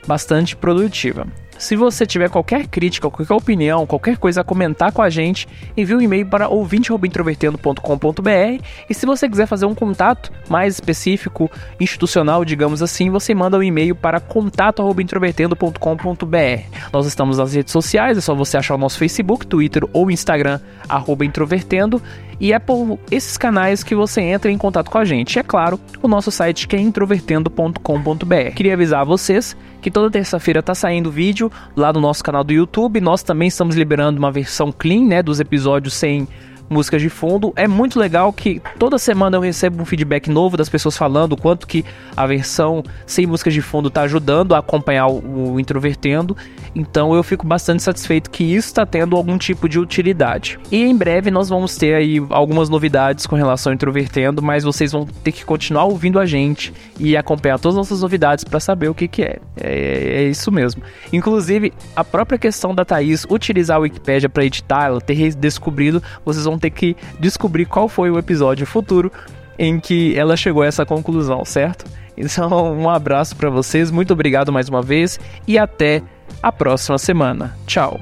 bastante 0.04 0.56
produtiva. 0.56 1.28
Se 1.62 1.76
você 1.76 2.04
tiver 2.04 2.28
qualquer 2.28 2.66
crítica, 2.66 3.08
qualquer 3.08 3.32
opinião, 3.32 3.86
qualquer 3.86 4.18
coisa 4.18 4.40
a 4.40 4.44
comentar 4.44 4.90
com 4.90 5.00
a 5.00 5.08
gente, 5.08 5.46
envie 5.76 5.94
um 5.94 6.00
e-mail 6.00 6.26
para 6.26 6.48
ouvinte.introvertendo.com.br 6.48 8.64
e 8.90 8.92
se 8.92 9.06
você 9.06 9.28
quiser 9.28 9.46
fazer 9.46 9.66
um 9.66 9.74
contato 9.74 10.32
mais 10.48 10.74
específico, 10.74 11.48
institucional, 11.78 12.44
digamos 12.44 12.82
assim, 12.82 13.10
você 13.10 13.32
manda 13.32 13.56
um 13.56 13.62
e-mail 13.62 13.94
para 13.94 14.18
contato.introvertendo.com.br. 14.18 16.78
Nós 16.92 17.06
estamos 17.06 17.38
nas 17.38 17.54
redes 17.54 17.70
sociais, 17.70 18.18
é 18.18 18.20
só 18.20 18.34
você 18.34 18.56
achar 18.56 18.74
o 18.74 18.78
nosso 18.78 18.98
Facebook, 18.98 19.46
Twitter 19.46 19.84
ou 19.92 20.10
Instagram, 20.10 20.58
arroba 20.88 21.24
introvertendo, 21.24 22.02
e 22.40 22.52
é 22.52 22.58
por 22.58 22.98
esses 23.08 23.38
canais 23.38 23.84
que 23.84 23.94
você 23.94 24.20
entra 24.20 24.50
em 24.50 24.58
contato 24.58 24.90
com 24.90 24.98
a 24.98 25.04
gente. 25.04 25.36
E 25.36 25.38
é 25.38 25.44
claro, 25.44 25.78
o 26.02 26.08
nosso 26.08 26.32
site 26.32 26.66
que 26.66 26.74
é 26.74 26.80
introvertendo.com.br. 26.80 28.50
Queria 28.56 28.74
avisar 28.74 29.06
vocês 29.06 29.56
que 29.82 29.90
toda 29.90 30.10
terça-feira 30.10 30.60
está 30.60 30.74
saindo 30.74 31.10
vídeo 31.10 31.50
lá 31.76 31.92
no 31.92 32.00
nosso 32.00 32.22
canal 32.22 32.44
do 32.44 32.52
YouTube. 32.52 33.00
Nós 33.00 33.22
também 33.22 33.48
estamos 33.48 33.74
liberando 33.74 34.18
uma 34.18 34.30
versão 34.30 34.72
clean, 34.72 35.04
né, 35.04 35.22
dos 35.22 35.40
episódios 35.40 35.92
sem 35.92 36.28
músicas 36.72 37.00
de 37.00 37.08
fundo. 37.08 37.52
É 37.54 37.68
muito 37.68 37.98
legal 37.98 38.32
que 38.32 38.60
toda 38.78 38.98
semana 38.98 39.36
eu 39.36 39.40
recebo 39.40 39.82
um 39.82 39.84
feedback 39.84 40.28
novo 40.28 40.56
das 40.56 40.68
pessoas 40.68 40.96
falando 40.96 41.32
o 41.32 41.36
quanto 41.36 41.66
que 41.66 41.84
a 42.16 42.26
versão 42.26 42.82
sem 43.06 43.26
músicas 43.26 43.54
de 43.54 43.62
fundo 43.62 43.88
está 43.88 44.02
ajudando 44.02 44.54
a 44.54 44.58
acompanhar 44.58 45.06
o, 45.06 45.52
o 45.52 45.60
Introvertendo. 45.60 46.36
Então 46.74 47.14
eu 47.14 47.22
fico 47.22 47.46
bastante 47.46 47.82
satisfeito 47.82 48.30
que 48.30 48.42
isso 48.42 48.68
está 48.68 48.86
tendo 48.86 49.16
algum 49.16 49.36
tipo 49.36 49.68
de 49.68 49.78
utilidade. 49.78 50.58
E 50.70 50.82
em 50.82 50.96
breve 50.96 51.30
nós 51.30 51.48
vamos 51.48 51.76
ter 51.76 51.94
aí 51.94 52.16
algumas 52.30 52.68
novidades 52.68 53.26
com 53.26 53.36
relação 53.36 53.70
ao 53.70 53.74
Introvertendo, 53.74 54.42
mas 54.42 54.64
vocês 54.64 54.92
vão 54.92 55.06
ter 55.06 55.32
que 55.32 55.44
continuar 55.44 55.84
ouvindo 55.84 56.18
a 56.18 56.26
gente 56.26 56.72
e 56.98 57.16
acompanhar 57.16 57.58
todas 57.58 57.76
as 57.76 57.88
nossas 57.88 58.02
novidades 58.02 58.44
para 58.44 58.58
saber 58.58 58.88
o 58.88 58.94
que, 58.94 59.06
que 59.06 59.22
é. 59.22 59.38
é. 59.60 60.22
é. 60.22 60.22
isso 60.24 60.50
mesmo. 60.50 60.82
Inclusive, 61.12 61.72
a 61.94 62.02
própria 62.02 62.38
questão 62.38 62.74
da 62.74 62.84
Thaís 62.84 63.26
utilizar 63.28 63.76
a 63.76 63.80
Wikipédia 63.80 64.28
para 64.28 64.44
editar, 64.44 64.86
ela 64.86 65.00
ter 65.00 65.34
descobrido, 65.34 66.02
vocês 66.24 66.44
vão 66.44 66.58
ter 66.62 66.70
que 66.70 66.96
descobrir 67.18 67.66
qual 67.66 67.88
foi 67.88 68.10
o 68.10 68.18
episódio 68.18 68.66
futuro 68.66 69.12
em 69.58 69.78
que 69.78 70.16
ela 70.16 70.36
chegou 70.36 70.62
a 70.62 70.66
essa 70.66 70.86
conclusão, 70.86 71.44
certo? 71.44 71.84
Então, 72.16 72.74
um 72.78 72.88
abraço 72.88 73.34
para 73.36 73.50
vocês, 73.50 73.90
muito 73.90 74.12
obrigado 74.12 74.52
mais 74.52 74.68
uma 74.68 74.82
vez 74.82 75.18
e 75.46 75.58
até 75.58 76.02
a 76.42 76.52
próxima 76.52 76.98
semana. 76.98 77.56
Tchau. 77.66 77.98